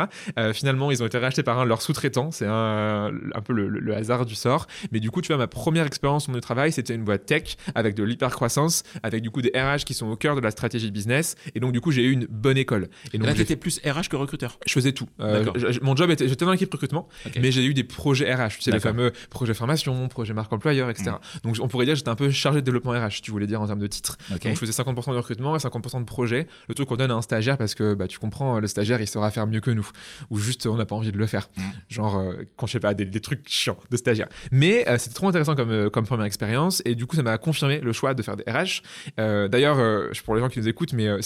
Finalement, 0.53 0.91
ils 0.91 1.01
ont 1.03 1.05
été 1.05 1.17
rachetés 1.17 1.43
par 1.43 1.59
un 1.59 1.63
de 1.63 1.69
leurs 1.69 1.81
sous-traitants. 1.81 2.31
C'est 2.31 2.45
un, 2.47 3.11
un 3.33 3.41
peu 3.41 3.53
le, 3.53 3.67
le- 3.67 3.79
le 3.79 3.95
hasard 3.95 4.25
du 4.25 4.35
sort. 4.35 4.54
Mais 4.91 4.99
du 4.99 5.11
coup, 5.11 5.21
tu 5.21 5.27
vois, 5.27 5.37
ma 5.37 5.47
première 5.47 5.85
expérience 5.85 6.29
de 6.29 6.39
travail, 6.39 6.71
c'était 6.71 6.95
une 6.95 7.03
boîte 7.03 7.25
tech 7.25 7.55
avec 7.75 7.95
de 7.95 8.03
l'hyper-croissance, 8.03 8.83
avec 9.03 9.21
du 9.21 9.31
coup 9.31 9.41
des 9.41 9.51
RH 9.55 9.83
qui 9.85 9.93
sont 9.93 10.07
au 10.07 10.15
cœur 10.15 10.35
de 10.35 10.41
la 10.41 10.51
stratégie 10.51 10.91
business. 10.91 11.35
Et 11.53 11.59
donc, 11.59 11.71
du 11.71 11.81
coup, 11.81 11.91
j'ai 11.91 12.03
eu 12.03 12.11
une 12.11 12.25
bonne 12.29 12.57
école. 12.57 12.89
Et 13.13 13.17
donc, 13.17 13.27
Là, 13.27 13.33
t'étais 13.33 13.55
plus 13.55 13.79
RH 13.85 14.09
que 14.09 14.15
recruteur. 14.15 14.59
je 14.65 14.73
faisais 14.73 14.91
tout. 14.91 15.07
Euh, 15.19 15.45
je- 15.55 15.79
mon 15.81 15.95
job 15.95 16.09
était, 16.11 16.27
j'étais 16.27 16.45
dans 16.45 16.51
l'équipe 16.51 16.71
recrutement, 16.71 17.07
mais 17.39 17.51
j'ai 17.51 17.65
eu 17.65 17.73
des 17.73 17.83
projets 17.83 18.33
RH. 18.33 18.55
Tu 18.57 18.61
sais, 18.61 18.71
les 18.71 18.79
fameux 18.79 19.11
projets 19.29 19.53
formation, 19.53 20.07
projets 20.07 20.33
marque 20.33 20.51
employeur, 20.53 20.89
etc. 20.89 21.11
Mm. 21.11 21.47
Donc, 21.47 21.57
on 21.61 21.67
pourrait 21.67 21.85
dire 21.85 21.93
que 21.93 21.97
j'étais 21.99 22.09
un 22.09 22.15
peu 22.15 22.29
chargé 22.31 22.61
de 22.61 22.65
développement 22.65 22.91
RH, 22.91 23.21
tu 23.21 23.31
voulais 23.31 23.47
dire 23.47 23.61
en 23.61 23.67
termes 23.67 23.79
de 23.79 23.87
titre. 23.87 24.17
Ok. 24.33 24.43
Donc 24.43 24.53
je 24.53 24.59
faisais 24.59 24.71
50% 24.71 25.11
de 25.11 25.17
recrutement 25.17 25.55
et 25.55 25.59
50% 25.59 25.99
de 25.99 26.05
projet. 26.05 26.47
Le 26.67 26.75
truc 26.75 26.87
qu'on 26.89 26.95
donne 26.97 27.11
à 27.11 27.15
un 27.15 27.21
stagiaire 27.21 27.57
parce 27.57 27.75
que 27.75 27.93
bah, 27.93 28.07
tu 28.07 28.19
comprends, 28.19 28.59
le 28.59 28.67
stagiaire 28.67 29.01
il 29.01 29.07
saura 29.07 29.31
faire 29.31 29.47
mieux 29.47 29.59
que 29.61 29.71
nous. 29.71 29.87
Ou 30.29 30.37
juste 30.37 30.65
on 30.67 30.75
n'a 30.77 30.85
pas 30.85 30.95
envie 30.95 31.11
de 31.11 31.17
le 31.17 31.25
faire. 31.27 31.49
Mm. 31.57 31.61
Genre 31.89 32.17
euh, 32.17 32.33
quand 32.57 32.67
je 32.67 32.73
sais 32.73 32.79
pas, 32.79 32.93
des, 32.93 33.05
des 33.05 33.19
trucs 33.21 33.47
chiants 33.47 33.77
de 33.89 33.97
stagiaire. 33.97 34.27
Mais 34.51 34.87
euh, 34.87 34.97
c'était 34.97 35.15
trop 35.15 35.27
intéressant 35.27 35.55
comme, 35.55 35.71
euh, 35.71 35.89
comme 35.89 36.05
première 36.05 36.25
expérience 36.25 36.81
et 36.85 36.95
du 36.95 37.05
coup 37.05 37.15
ça 37.15 37.23
m'a 37.23 37.37
confirmé 37.37 37.79
le 37.79 37.93
choix 37.93 38.13
de 38.13 38.21
faire 38.21 38.35
des 38.35 38.43
RH. 38.43 38.81
Euh, 39.19 39.47
D'ailleurs, 39.47 39.79
euh, 39.79 40.09
pour 40.23 40.35
les 40.35 40.41
gens 40.41 40.49
qui 40.49 40.59
nous 40.59 40.67
écoutent, 40.67 40.93
mais 40.93 41.07
euh, 41.07 41.19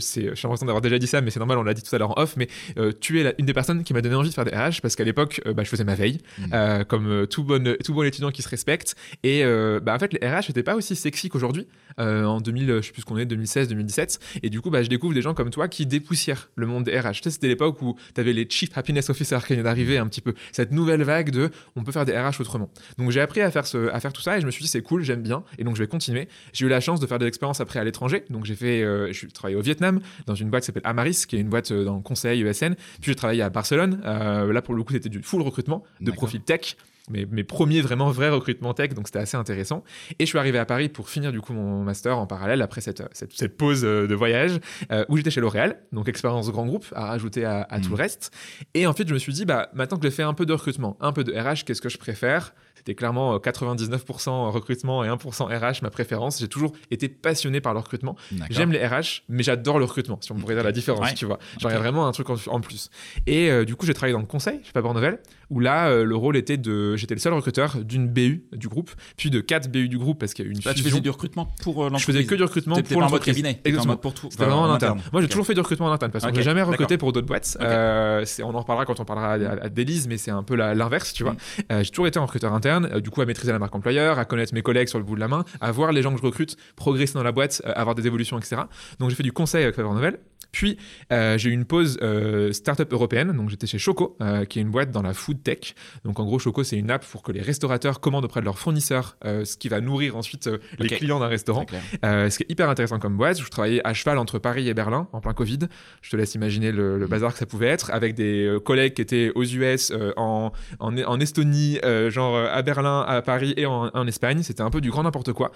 c'est, 0.00 0.20
j'ai 0.22 0.28
l'impression 0.42 0.66
d'avoir 0.66 0.80
déjà 0.80 0.98
dit 0.98 1.06
ça, 1.06 1.20
mais 1.20 1.30
c'est 1.30 1.38
normal, 1.40 1.58
on 1.58 1.62
l'a 1.62 1.74
dit 1.74 1.82
tout 1.82 1.94
à 1.94 1.98
l'heure 1.98 2.16
en 2.18 2.22
off, 2.22 2.36
mais 2.36 2.48
euh, 2.78 2.92
tu 3.00 3.20
es 3.20 3.22
la- 3.24 3.34
une 3.38 3.46
des 3.46 3.52
personnes 3.54 3.84
qui 3.84 3.92
m'a 3.94 4.00
donné 4.02 4.14
envie 4.14 4.28
de 4.30 4.34
faire 4.34 4.44
des 4.44 4.50
RH 4.56 4.80
parce 4.82 4.96
qu'à 4.96 5.04
l'époque, 5.04 5.40
euh, 5.46 5.52
bah, 5.54 5.62
je 5.64 5.68
faisais 5.68 5.84
ma 5.84 5.94
veille, 5.94 6.18
Mm. 6.38 6.44
euh, 6.54 6.84
comme 6.84 7.26
tout, 7.28 7.44
bon, 7.44 7.76
tout 7.84 7.94
bon 7.94 8.02
étudiant 8.04 8.30
qui 8.30 8.42
se 8.42 8.48
respecte. 8.48 8.94
Et 9.22 9.42
bah, 9.82 9.94
en 9.94 9.98
fait, 9.98 10.12
les 10.12 10.26
RH 10.26 10.48
n'étaient 10.48 10.62
pas 10.62 10.74
aussi 10.76 10.96
sexy 10.96 11.28
qu'aujourd'hui, 11.28 11.66
en 11.98 12.40
2000, 12.40 12.70
euh, 12.70 12.82
je 12.82 12.86
sais 12.88 12.92
plus 12.92 13.02
ce 13.02 13.06
qu'on 13.06 13.18
est, 13.18 13.26
2016, 13.26 13.68
2017. 13.68 14.18
Et 14.42 14.50
du 14.50 14.60
coup, 14.60 14.70
bah, 14.70 14.82
je 14.82 14.88
découvre 14.88 15.14
des 15.14 15.22
gens 15.22 15.34
comme 15.34 15.50
toi 15.50 15.68
qui 15.68 15.86
dépoussièrent 15.86 16.50
le 16.56 16.66
monde 16.66 16.84
des 16.84 16.98
RH. 16.98 17.12
Tu 17.12 17.22
sais, 17.24 17.30
c'était 17.30 17.48
l'époque 17.48 17.80
où 17.82 17.96
tu 18.14 18.20
avais 18.20 18.32
les 18.32 18.46
Chief 18.48 18.70
Happiness 18.76 19.10
Officers 19.10 19.38
qui 19.46 19.52
venaient 19.54 19.62
d'arriver 19.62 19.98
un 19.98 20.06
petit 20.06 20.20
peu. 20.20 20.34
Cette 20.52 20.72
nouvelle 20.72 21.02
vague 21.02 21.30
de 21.30 21.50
on 21.76 21.84
peut 21.84 21.92
faire 21.92 22.04
des 22.04 22.16
RH 22.18 22.40
autrement. 22.40 22.70
Donc 22.98 23.10
j'ai 23.10 23.20
appris 23.20 23.40
à 23.40 23.50
faire, 23.50 23.66
ce, 23.66 23.88
à 23.92 24.00
faire 24.00 24.12
tout 24.12 24.22
ça 24.22 24.38
et 24.38 24.40
je 24.40 24.46
me 24.46 24.50
suis 24.50 24.62
dit 24.62 24.68
c'est 24.68 24.82
cool, 24.82 25.02
j'aime 25.02 25.22
bien. 25.22 25.44
Et 25.58 25.64
donc 25.64 25.76
je 25.76 25.82
vais 25.82 25.88
continuer. 25.88 26.28
J'ai 26.52 26.66
eu 26.66 26.68
la 26.68 26.80
chance 26.80 27.00
de 27.00 27.06
faire 27.06 27.18
des 27.18 27.26
expériences 27.26 27.60
après 27.60 27.78
à 27.78 27.84
l'étranger. 27.84 28.24
Donc 28.30 28.44
j'ai 28.44 28.54
fait, 28.54 28.80
je 28.80 29.12
suis 29.12 29.28
travaillé 29.28 29.56
au 29.56 29.60
Vietnam 29.62 29.83
dans 30.26 30.34
une 30.34 30.50
boîte 30.50 30.62
qui 30.62 30.66
s'appelle 30.66 30.82
Amaris, 30.84 31.24
qui 31.28 31.36
est 31.36 31.40
une 31.40 31.48
boîte 31.48 31.70
euh, 31.72 31.84
dans 31.84 31.96
le 31.96 32.02
conseil 32.02 32.42
ESN. 32.42 32.74
Puis 32.74 33.10
j'ai 33.12 33.14
travaillé 33.14 33.42
à 33.42 33.50
Barcelone. 33.50 34.00
Euh, 34.04 34.52
là 34.52 34.62
pour 34.62 34.74
le 34.74 34.82
coup, 34.82 34.92
c'était 34.92 35.08
du 35.08 35.22
full 35.22 35.42
recrutement 35.42 35.84
de 36.00 36.10
profil 36.10 36.40
tech. 36.40 36.76
Mes, 37.10 37.26
mes 37.26 37.44
premiers 37.44 37.82
vraiment 37.82 38.10
vrais 38.10 38.30
recrutements 38.30 38.72
tech, 38.72 38.94
donc 38.94 39.08
c'était 39.08 39.18
assez 39.18 39.36
intéressant. 39.36 39.84
Et 40.18 40.24
je 40.24 40.26
suis 40.26 40.38
arrivé 40.38 40.58
à 40.58 40.64
Paris 40.64 40.88
pour 40.88 41.10
finir 41.10 41.32
du 41.32 41.40
coup 41.42 41.52
mon 41.52 41.82
master 41.84 42.16
en 42.18 42.26
parallèle 42.26 42.62
après 42.62 42.80
cette, 42.80 43.02
cette, 43.12 43.34
cette 43.34 43.58
pause 43.58 43.84
euh, 43.84 44.06
de 44.06 44.14
voyage 44.14 44.58
euh, 44.90 45.04
où 45.10 45.18
j'étais 45.18 45.30
chez 45.30 45.42
L'Oréal, 45.42 45.76
donc 45.92 46.08
expérience 46.08 46.50
grand 46.50 46.64
groupe 46.64 46.86
à 46.94 47.04
rajouter 47.08 47.44
à, 47.44 47.66
à 47.68 47.78
tout 47.78 47.84
Mhm. 47.90 47.90
le 47.90 47.96
reste. 47.96 48.30
Et 48.72 48.86
en 48.86 48.94
fait, 48.94 49.06
je 49.06 49.12
me 49.12 49.18
suis 49.18 49.34
dit, 49.34 49.44
bah, 49.44 49.68
maintenant 49.74 49.98
que 49.98 50.04
j'ai 50.04 50.10
fait 50.14 50.22
un 50.22 50.32
peu 50.32 50.46
de 50.46 50.54
recrutement, 50.54 50.96
un 51.02 51.12
peu 51.12 51.24
de 51.24 51.32
RH, 51.34 51.64
qu'est-ce 51.66 51.82
que 51.82 51.90
je 51.90 51.98
préfère? 51.98 52.54
C'était 52.86 52.96
clairement 52.96 53.32
euh, 53.34 53.38
99% 53.38 54.50
recrutement 54.50 55.04
et 55.04 55.08
1% 55.08 55.44
RH, 55.46 55.80
ma 55.82 55.88
préférence. 55.88 56.38
J'ai 56.38 56.48
toujours 56.48 56.72
été 56.90 57.08
passionné 57.08 57.62
par 57.62 57.72
le 57.72 57.78
recrutement. 57.80 58.14
J'aime 58.50 58.72
les 58.72 58.86
RH, 58.86 59.22
mais 59.30 59.42
j'adore 59.42 59.78
le 59.78 59.86
recrutement, 59.86 60.18
si 60.20 60.32
on 60.32 60.34
pourrait 60.34 60.54
dire 60.54 60.64
la 60.64 60.70
différence, 60.72 61.06
Ouais. 61.08 61.14
tu 61.14 61.24
vois. 61.24 61.38
Genre, 61.60 61.70
il 61.70 61.74
y 61.74 61.76
a 61.76 61.78
Ok. 61.78 61.82
vraiment 61.82 62.06
un 62.06 62.12
truc 62.12 62.28
en, 62.28 62.36
en 62.48 62.60
plus. 62.60 62.90
Et 63.26 63.50
euh, 63.50 63.64
du 63.64 63.74
coup, 63.74 63.86
j'ai 63.86 63.94
travaillé 63.94 64.12
dans 64.12 64.20
le 64.20 64.26
conseil, 64.26 64.60
chez 64.64 64.72
Paper 64.72 64.92
Novel, 64.92 65.18
où 65.50 65.60
là, 65.60 65.88
euh, 65.88 66.04
le 66.04 66.16
rôle 66.16 66.36
était 66.36 66.56
de. 66.56 66.96
J'étais 66.96 67.14
le 67.14 67.20
seul 67.20 67.32
recruteur 67.32 67.76
d'une 67.84 68.08
BU 68.08 68.44
du 68.52 68.68
groupe, 68.68 68.90
puis 69.16 69.30
de 69.30 69.40
quatre 69.40 69.70
BU 69.70 69.88
du 69.88 69.98
groupe, 69.98 70.18
parce 70.18 70.34
qu'il 70.34 70.44
y 70.44 70.48
a 70.48 70.50
une 70.50 70.58
Là, 70.58 70.72
tu 70.72 70.78
fusion. 70.82 70.90
faisais 70.90 71.00
du 71.00 71.10
recrutement 71.10 71.46
pour 71.62 71.82
euh, 71.82 71.88
Je 71.88 71.92
l'entreprise. 71.92 72.16
faisais 72.16 72.26
que 72.26 72.34
du 72.34 72.42
recrutement 72.42 72.76
pour 72.82 73.00
l'entreprise. 73.00 73.34
cabinet. 73.34 73.60
Exactement. 73.64 73.96
pour 73.96 74.14
tout. 74.14 74.28
C'était 74.30 74.44
vraiment 74.44 74.62
en 74.62 74.72
interne. 74.72 75.00
Moi, 75.12 75.22
j'ai 75.22 75.28
toujours 75.28 75.46
fait 75.46 75.54
du 75.54 75.60
recrutement 75.60 75.86
en 75.86 75.92
interne 75.92 76.12
parce 76.12 76.24
que 76.24 76.30
Ok, 76.30 76.36
j'ai 76.36 76.42
jamais 76.42 76.62
recruté 76.62 76.98
pour 76.98 77.12
d'autres 77.12 77.26
boîtes. 77.26 77.56
Euh, 77.60 78.24
on 78.42 78.54
en 78.54 78.60
reparlera 78.60 78.84
quand 78.86 79.00
on 79.00 79.04
parlera 79.04 79.32
à, 79.34 79.66
à, 79.66 79.68
mais 80.08 80.16
c'est 80.16 80.30
un 80.30 80.42
peu 80.42 80.54
l'inverse, 80.54 81.12
tu 81.12 81.22
vois. 81.24 81.32
Mm. 81.32 81.36
Euh, 81.72 81.82
j'ai 81.82 81.90
toujours 81.90 82.06
été 82.06 82.18
un 82.18 82.22
recruteur 82.22 82.52
interne, 82.52 83.00
du 83.00 83.10
coup, 83.10 83.20
à 83.20 83.26
maîtriser 83.26 83.52
la 83.52 83.58
marque 83.58 83.74
employeur, 83.74 84.18
à 84.18 84.24
connaître 84.24 84.54
mes 84.54 84.62
collègues 84.62 84.88
sur 84.88 84.98
le 84.98 85.04
bout 85.04 85.14
de 85.14 85.20
la 85.20 85.28
main, 85.28 85.44
à 85.60 85.70
voir 85.72 85.92
les 85.92 86.02
gens 86.02 86.12
que 86.12 86.20
je 86.20 86.26
recrute 86.26 86.56
progresser 86.76 87.14
dans 87.14 87.22
la 87.22 87.32
boîte, 87.32 87.62
avoir 87.64 87.94
des 87.94 88.06
évolutions, 88.06 88.38
etc. 88.38 88.62
Donc, 88.98 89.10
j'ai 89.10 89.16
fait 89.16 89.22
du 89.22 89.32
conseil 89.32 89.62
avec 89.64 89.74
Favor 89.74 89.94
Novel. 89.94 90.18
Puis, 90.54 90.78
euh, 91.10 91.36
j'ai 91.36 91.50
eu 91.50 91.52
une 91.52 91.64
pause 91.64 91.98
euh, 92.00 92.52
startup 92.52 92.92
européenne. 92.92 93.32
Donc, 93.32 93.50
j'étais 93.50 93.66
chez 93.66 93.78
Choco, 93.78 94.16
euh, 94.20 94.44
qui 94.44 94.60
est 94.60 94.62
une 94.62 94.70
boîte 94.70 94.92
dans 94.92 95.02
la 95.02 95.12
food 95.12 95.42
tech. 95.42 95.74
Donc, 96.04 96.20
en 96.20 96.24
gros, 96.24 96.38
Choco, 96.38 96.62
c'est 96.62 96.76
une 96.76 96.92
app 96.92 97.04
pour 97.04 97.24
que 97.24 97.32
les 97.32 97.42
restaurateurs 97.42 97.98
commandent 97.98 98.24
auprès 98.24 98.38
de 98.38 98.44
leurs 98.44 98.60
fournisseurs, 98.60 99.16
euh, 99.24 99.44
ce 99.44 99.56
qui 99.56 99.68
va 99.68 99.80
nourrir 99.80 100.16
ensuite 100.16 100.48
les 100.78 100.88
clients 100.88 101.18
d'un 101.18 101.26
restaurant. 101.26 101.66
Ce 102.04 102.36
qui 102.36 102.44
est 102.44 102.52
hyper 102.52 102.68
intéressant 102.68 103.00
comme 103.00 103.16
boîte, 103.16 103.40
je 103.40 103.48
travaillais 103.50 103.80
à 103.84 103.94
cheval 103.94 104.16
entre 104.18 104.38
Paris 104.38 104.68
et 104.68 104.74
Berlin 104.74 105.08
en 105.12 105.20
plein 105.20 105.32
Covid. 105.32 105.58
Je 106.02 106.10
te 106.10 106.16
laisse 106.16 106.36
imaginer 106.36 106.70
le, 106.70 106.98
le 106.98 107.06
bazar 107.08 107.32
que 107.32 107.38
ça 107.40 107.46
pouvait 107.46 107.66
être, 107.66 107.90
avec 107.90 108.14
des 108.14 108.56
collègues 108.64 108.94
qui 108.94 109.02
étaient 109.02 109.32
aux 109.34 109.42
US, 109.42 109.92
en, 110.16 110.52
en, 110.78 110.98
en 110.98 111.20
Estonie, 111.20 111.80
genre 112.10 112.36
à 112.36 112.62
Berlin, 112.62 113.00
à 113.08 113.22
Paris 113.22 113.54
et 113.56 113.66
en, 113.66 113.90
en 113.92 114.06
Espagne. 114.06 114.44
C'était 114.44 114.62
un 114.62 114.70
peu 114.70 114.80
du 114.80 114.90
grand 114.90 115.02
n'importe 115.02 115.32
quoi, 115.32 115.50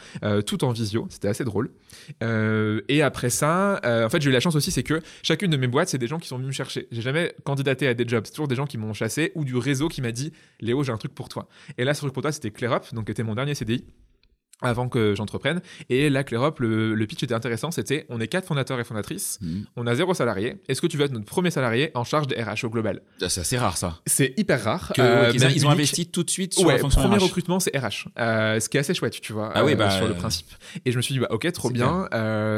tout 0.45 0.65
en 0.65 0.73
visio. 0.73 1.06
C'était 1.09 1.29
assez 1.29 1.45
drôle. 1.45 1.71
Et 2.21 3.03
après 3.03 3.31
ça, 3.31 3.81
en 3.85 4.09
fait, 4.09 4.21
j'ai 4.21 4.31
eu 4.31 4.33
la 4.33 4.41
chance 4.41 4.56
aussi, 4.56 4.73
c'est 4.73 4.88
chacune 5.23 5.50
de 5.50 5.56
mes 5.56 5.67
boîtes, 5.67 5.88
c'est 5.88 5.99
des 5.99 6.06
gens 6.06 6.19
qui 6.19 6.29
sont 6.29 6.37
venus 6.37 6.49
me 6.49 6.52
chercher. 6.52 6.88
J'ai 6.90 7.02
jamais 7.02 7.35
candidaté 7.44 7.88
à 7.88 7.94
des 7.94 8.06
jobs. 8.06 8.25
C'est 8.26 8.32
toujours 8.32 8.49
des 8.49 8.56
gens 8.56 8.67
qui 8.67 8.79
m'ont 8.79 8.93
chassé 8.93 9.32
ou 9.35 9.44
du 9.44 9.56
réseau 9.56 9.88
qui 9.88 10.02
m'a 10.02 10.12
dit 10.12 10.32
Léo, 10.61 10.82
j'ai 10.82 10.93
un 10.93 10.99
truc 10.99 11.14
pour 11.14 11.29
toi. 11.29 11.49
Et 11.76 11.85
là, 11.85 11.94
ce 11.94 12.00
truc 12.00 12.12
pour 12.12 12.23
toi, 12.23 12.32
c'était 12.32 12.50
ClearUp, 12.50 12.94
donc 12.94 13.06
qui 13.06 13.12
était 13.12 13.23
mon 13.23 13.35
dernier 13.35 13.55
CDI 13.55 13.85
avant 14.60 14.88
que 14.88 15.14
j'entreprenne. 15.14 15.60
Et 15.88 16.10
là, 16.10 16.25
ClearUp, 16.25 16.58
le, 16.58 16.94
le 16.94 17.06
pitch 17.06 17.22
était 17.22 17.34
intéressant. 17.34 17.70
C'était 17.70 18.06
on 18.08 18.20
est 18.20 18.26
quatre 18.28 18.46
fondateurs 18.46 18.81
et 18.81 18.84
fondatrices, 18.84 19.38
Mhm. 19.40 19.64
on 19.76 19.87
a 19.87 19.94
zéro 19.94 20.14
salarié. 20.14 20.56
Est-ce 20.69 20.81
que 20.81 20.87
tu 20.87 20.96
veux 20.96 21.05
être 21.05 21.12
notre 21.12 21.26
premier 21.26 21.50
salarié 21.50 21.90
en 21.94 22.05
charge 22.05 22.26
des 22.26 22.43
RH 22.43 22.64
au 22.64 22.70
global 22.70 23.02
Ah, 23.22 23.28
C'est 23.28 23.40
assez 23.43 23.56
rare 23.58 23.76
ça. 23.76 23.99
C'est 24.06 24.34
hyper 24.37 24.62
rare. 24.64 24.93
Que, 24.94 25.00
Euh, 25.02 25.31
a- 25.31 25.50
ils 25.50 25.66
ont 25.66 25.70
investi 25.70 26.06
tout 26.08 26.25
de 26.25 26.31
suite 26.31 26.55
sur 26.55 26.66
Ouais, 26.66 26.75
la 26.75 26.78
fonction 26.81 27.00
premier 27.02 27.16
RH. 27.19 27.22
recrutement, 27.22 27.60
c'est 27.60 27.76
RH. 27.76 28.08
Euh, 28.19 28.59
ce 28.61 28.68
qui 28.68 28.76
est 28.76 28.80
assez 28.80 28.94
chouette, 28.94 29.21
tu 29.21 29.33
vois, 29.33 29.52
Ah 29.54 29.64
oui, 29.64 29.73
euh, 29.73 29.76
bah, 29.76 29.90
sur 29.90 30.09
le 30.09 30.14
principe. 30.14 30.49
Et 30.85 30.90
je 30.92 30.97
me 30.97 31.02
suis 31.02 31.14
dit, 31.14 31.21
bah, 31.21 31.28
ok, 31.30 31.50
trop 31.52 31.71
bien. 31.71 32.09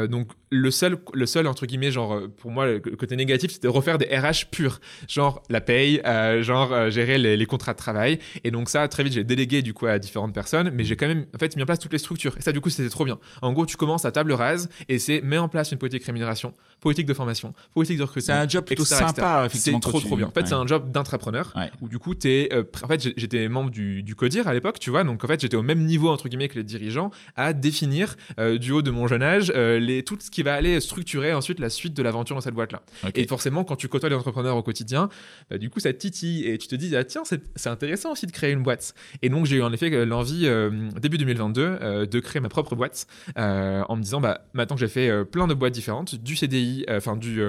Donc, 0.09 0.29
le 0.49 0.71
seul, 0.71 0.97
le 1.13 1.25
seul, 1.25 1.47
entre 1.47 1.65
guillemets, 1.65 1.91
genre, 1.91 2.19
pour 2.37 2.51
moi, 2.51 2.65
le 2.65 2.79
côté 2.79 3.15
négatif, 3.15 3.51
c'était 3.51 3.67
de 3.67 3.71
refaire 3.71 3.97
des 3.97 4.05
RH 4.07 4.45
purs. 4.51 4.79
Genre, 5.07 5.43
la 5.49 5.61
paye, 5.61 6.01
genre, 6.41 6.89
gérer 6.89 7.17
les, 7.17 7.37
les 7.37 7.45
contrats 7.45 7.73
de 7.73 7.77
travail. 7.77 8.19
Et 8.43 8.51
donc, 8.51 8.69
ça, 8.69 8.87
très 8.87 9.03
vite, 9.03 9.13
j'ai 9.13 9.23
délégué, 9.23 9.61
du 9.61 9.73
coup, 9.73 9.85
à 9.85 9.99
différentes 9.99 10.33
personnes, 10.33 10.71
mais 10.73 10.83
j'ai 10.83 10.95
quand 10.95 11.07
même, 11.07 11.25
en 11.35 11.37
fait, 11.37 11.55
mis 11.55 11.61
en 11.63 11.65
place 11.65 11.79
toutes 11.91 11.99
les 11.99 11.99
structures. 11.99 12.35
Et 12.37 12.41
ça, 12.41 12.51
du 12.51 12.61
coup, 12.61 12.69
c'était 12.69 12.89
trop 12.89 13.03
bien. 13.05 13.19
En 13.41 13.51
gros, 13.53 13.65
tu 13.65 13.75
commences 13.77 14.05
à 14.05 14.11
table 14.11 14.31
rase 14.31 14.69
et 14.87 14.97
c'est 14.99 15.21
mets 15.21 15.37
en 15.37 15.49
place 15.49 15.71
une 15.71 15.77
politique 15.77 16.03
rémunération, 16.05 16.53
politique 16.79 17.05
de 17.05 17.13
formation, 17.13 17.53
politique 17.73 17.97
de 17.97 18.03
recrutement. 18.03 18.33
C'est 18.33 18.39
un 18.39 18.47
job 18.47 18.65
plutôt 18.65 18.83
etc., 18.83 18.95
etc. 19.01 19.15
sympa, 19.15 19.39
C'est 19.41 19.45
effectivement. 19.47 19.79
trop 19.79 19.91
quand 19.93 19.99
trop 19.99 20.09
tu- 20.11 20.15
bien. 20.17 20.27
En 20.27 20.31
fait, 20.31 20.47
c'est 20.47 20.53
un 20.53 20.65
job 20.65 20.91
d'intrapreneur 20.91 21.51
Ouais. 21.55 21.69
où 21.81 21.89
du 21.89 21.99
coup, 21.99 22.15
t'es, 22.15 22.49
euh, 22.53 22.63
en 22.83 22.87
fait, 22.87 23.01
j'étais 23.17 23.47
membre 23.49 23.69
du, 23.71 24.03
du 24.03 24.15
CODIR 24.15 24.47
à 24.47 24.53
l'époque, 24.53 24.79
tu 24.79 24.89
vois. 24.89 25.03
Donc, 25.03 25.23
en 25.23 25.27
fait, 25.27 25.41
j'étais 25.41 25.57
au 25.57 25.63
même 25.63 25.83
niveau, 25.85 26.09
entre 26.09 26.29
guillemets, 26.29 26.47
que 26.47 26.55
les 26.55 26.63
dirigeants 26.63 27.11
à 27.35 27.53
définir, 27.53 28.15
euh, 28.39 28.57
du 28.57 28.71
haut 28.71 28.81
de 28.81 28.91
mon 28.91 29.07
jeune 29.07 29.23
âge, 29.23 29.51
euh, 29.55 29.79
les, 29.79 30.03
tout 30.03 30.17
ce 30.19 30.31
qui 30.31 30.43
va 30.43 30.53
aller 30.53 30.79
structurer 30.79 31.33
ensuite 31.33 31.59
la 31.59 31.69
suite 31.69 31.93
de 31.93 32.01
l'aventure 32.03 32.35
dans 32.35 32.41
cette 32.41 32.53
boîte-là. 32.55 32.81
Et 33.15 33.27
forcément, 33.27 33.63
quand 33.63 33.75
tu 33.75 33.87
côtoies 33.87 34.09
les 34.09 34.15
entrepreneurs 34.15 34.55
au 34.55 34.63
quotidien, 34.63 35.09
bah, 35.49 35.57
du 35.57 35.69
coup, 35.69 35.79
ça 35.79 35.91
te 35.91 35.97
titille 35.97 36.45
et 36.47 36.57
tu 36.57 36.67
te 36.67 36.75
dis, 36.75 36.95
ah, 36.95 37.03
tiens, 37.03 37.23
c'est 37.25 37.41
c'est 37.55 37.69
intéressant 37.69 38.11
aussi 38.11 38.25
de 38.27 38.31
créer 38.31 38.51
une 38.51 38.63
boîte. 38.63 38.93
Et 39.21 39.29
donc, 39.29 39.45
j'ai 39.45 39.57
eu 39.57 39.61
en 39.63 39.73
effet 39.73 40.05
l'envie, 40.05 40.47
début 41.01 41.17
2022, 41.17 41.79
de 41.81 42.19
créer 42.19 42.39
ma 42.39 42.49
propre 42.49 42.75
boîte 42.75 43.07
en 43.35 43.95
me 43.95 44.01
disant 44.01 44.21
bah 44.21 44.41
maintenant 44.53 44.75
que 44.75 44.79
j'ai 44.79 44.87
fait 44.87 45.25
plein 45.25 45.47
de 45.47 45.53
boîtes 45.53 45.73
différentes, 45.73 46.15
du 46.15 46.35
CDI, 46.35 46.85
enfin 46.89 47.15
du 47.15 47.41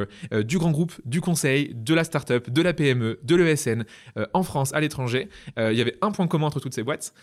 du 0.44 0.58
grand 0.58 0.70
groupe, 0.70 0.92
du 1.04 1.20
conseil, 1.20 1.72
de 1.74 1.94
la 1.94 2.04
startup, 2.04 2.50
de 2.50 2.62
la 2.62 2.72
PME, 2.72 3.20
de 3.22 3.36
l'ESN, 3.36 3.84
en 4.32 4.42
France, 4.42 4.72
à 4.74 4.80
l'étranger, 4.80 5.28
il 5.56 5.74
y 5.74 5.80
avait 5.80 5.96
un 6.00 6.10
point 6.10 6.26
commun 6.26 6.46
entre 6.46 6.60
toutes 6.60 6.74
ces 6.74 6.82
boîtes, 6.82 7.14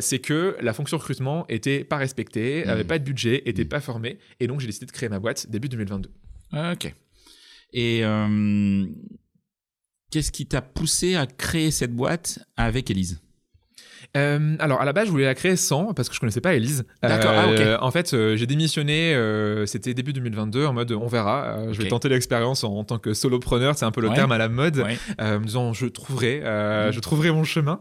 c'est 0.00 0.18
que 0.18 0.56
la 0.60 0.72
fonction 0.72 0.98
recrutement 0.98 1.46
était 1.48 1.84
pas 1.84 1.96
respectée, 1.96 2.66
avait 2.66 2.84
mmh. 2.84 2.86
pas 2.86 2.98
de 2.98 3.04
budget, 3.04 3.42
était 3.46 3.64
mmh. 3.64 3.68
pas 3.68 3.80
formée, 3.80 4.18
et 4.40 4.46
donc 4.46 4.60
j'ai 4.60 4.66
décidé 4.66 4.86
de 4.86 4.92
créer 4.92 5.08
ma 5.08 5.18
boîte 5.18 5.50
début 5.50 5.68
2022. 5.68 6.10
Ok. 6.52 6.94
Et 7.72 8.04
euh, 8.04 8.86
qu'est-ce 10.10 10.32
qui 10.32 10.46
t'a 10.46 10.62
poussé 10.62 11.16
à 11.16 11.26
créer 11.26 11.70
cette 11.70 11.94
boîte 11.94 12.38
avec 12.56 12.90
Elise? 12.90 13.20
Euh, 14.16 14.56
alors 14.58 14.80
à 14.80 14.84
la 14.84 14.92
base, 14.92 15.06
je 15.06 15.10
voulais 15.10 15.24
la 15.24 15.34
créer 15.34 15.56
sans 15.56 15.94
parce 15.94 16.08
que 16.08 16.14
je 16.14 16.20
connaissais 16.20 16.40
pas 16.40 16.54
Elise. 16.54 16.84
D'accord. 17.02 17.32
ah, 17.34 17.48
euh, 17.48 17.78
En 17.80 17.90
fait, 17.90 18.14
euh, 18.14 18.36
j'ai 18.36 18.46
démissionné. 18.46 19.14
C'était 19.66 19.94
début 19.94 20.12
2022 20.12 20.66
en 20.66 20.72
mode 20.72 20.92
on 20.92 21.06
verra. 21.06 21.72
je 21.72 21.80
vais 21.80 21.88
tenter 21.88 22.08
l'expérience 22.08 22.64
en, 22.64 22.84
tant 22.84 22.98
que 22.98 23.14
solopreneur. 23.14 23.76
C'est 23.76 23.84
un 23.84 23.90
peu 23.90 24.00
le 24.00 24.10
terme 24.10 24.32
à 24.32 24.38
la 24.38 24.48
mode. 24.48 24.84
en 25.18 25.40
me 25.40 25.44
disant 25.44 25.72
je 25.72 25.86
trouverai, 25.86 26.40
mm. 26.40 26.92
je 26.92 27.00
trouverai 27.00 27.30
mon 27.30 27.44
chemin. 27.44 27.80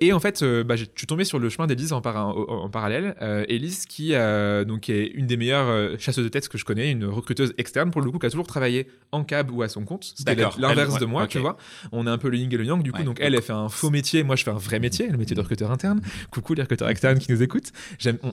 et 0.00 0.12
en 0.12 0.20
fait, 0.20 0.44
bah, 0.64 0.76
je 0.76 0.84
suis 0.96 1.06
tombé 1.06 1.24
sur 1.24 1.38
le 1.38 1.48
chemin 1.48 1.66
d'Elise 1.66 1.92
en, 1.92 2.02
en, 2.02 2.70
parallèle. 2.70 3.14
Elise 3.48 3.86
qui 3.86 4.12
donc 4.66 4.88
est 4.88 5.06
une 5.06 5.26
des 5.26 5.36
meilleures 5.36 5.98
chasseuses 5.98 6.24
de 6.24 6.28
tête 6.28 6.48
que 6.48 6.58
je 6.58 6.64
connais, 6.64 6.90
une 6.90 7.04
recruteuse 7.04 7.54
externe 7.58 7.90
pour 7.90 8.00
le 8.00 8.10
coup 8.10 8.18
qui 8.18 8.26
a 8.26 8.30
toujours 8.30 8.46
travaillé 8.46 8.88
en 9.12 9.24
cab 9.24 9.50
ou 9.50 9.62
à 9.62 9.68
son 9.68 9.84
compte. 9.84 10.12
C'était 10.16 10.36
l'inverse 10.58 10.98
de 10.98 11.06
moi, 11.06 11.26
tu 11.26 11.38
vois. 11.38 11.56
On 11.92 12.06
est 12.06 12.10
un 12.10 12.18
peu 12.18 12.28
le 12.28 12.38
yin 12.38 12.52
et 12.52 12.56
le 12.56 12.64
yang 12.64 12.82
du 12.82 12.92
coup. 12.92 13.02
donc 13.02 13.18
elle, 13.20 13.34
elle 13.34 13.42
fait 13.42 13.52
un 13.52 13.68
faux 13.68 13.90
métier. 13.90 14.22
Moi, 14.22 14.36
je 14.36 14.44
fais 14.44 14.50
un 14.50 14.54
vrai 14.54 14.80
métier, 14.80 15.08
le 15.08 15.18
métier 15.18 15.34
de 15.34 15.40
recruteur 15.48 15.70
interne. 15.70 16.00
Coucou 16.30 16.54
les 16.54 16.62
recruteurs 16.62 16.88
externes 16.88 17.18
qui 17.18 17.32
nous 17.32 17.42
écoutent. 17.42 17.72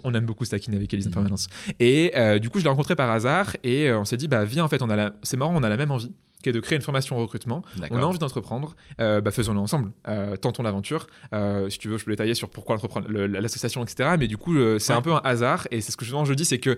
On, 0.03 0.13
aime 0.13 0.25
beaucoup 0.25 0.45
Stacking 0.45 0.75
avec 0.75 0.93
Elise 0.93 1.07
en 1.07 1.11
permanence. 1.11 1.47
Et 1.79 2.11
euh, 2.15 2.39
du 2.39 2.49
coup, 2.49 2.59
je 2.59 2.63
l'ai 2.63 2.69
rencontré 2.69 2.95
par 2.95 3.09
hasard 3.09 3.55
et 3.63 3.89
euh, 3.89 3.99
on 3.99 4.05
s'est 4.05 4.17
dit, 4.17 4.27
bah 4.27 4.43
viens, 4.43 4.63
en 4.63 4.67
fait, 4.67 4.81
on 4.81 4.89
a 4.89 5.11
c'est 5.23 5.37
marrant, 5.37 5.53
on 5.55 5.63
a 5.63 5.69
la 5.69 5.77
même 5.77 5.91
envie 5.91 6.11
qui 6.41 6.49
est 6.49 6.51
de 6.51 6.59
créer 6.59 6.75
une 6.75 6.81
formation 6.81 7.17
au 7.17 7.21
recrutement. 7.21 7.63
On 7.89 7.97
a 7.97 8.03
envie 8.03 8.19
d'entreprendre, 8.19 8.75
euh, 9.01 9.21
bah, 9.21 9.31
faisons-le 9.31 9.59
ensemble, 9.59 9.91
euh, 10.07 10.35
tentons 10.35 10.63
l'aventure. 10.63 11.07
Euh, 11.33 11.69
si 11.69 11.79
tu 11.79 11.89
veux, 11.89 11.97
je 11.97 12.05
peux 12.05 12.11
détailler 12.11 12.35
sur 12.35 12.49
pourquoi 12.49 12.77
l'association, 13.07 13.83
etc. 13.83 14.11
Mais 14.19 14.27
du 14.27 14.37
coup, 14.37 14.55
c'est 14.79 14.93
un 14.93 15.01
peu 15.01 15.13
un 15.13 15.21
hasard 15.23 15.67
et 15.71 15.81
c'est 15.81 15.91
ce 15.91 15.97
que 15.97 16.05
je 16.05 16.33
dis, 16.33 16.45
c'est 16.45 16.59
que 16.59 16.77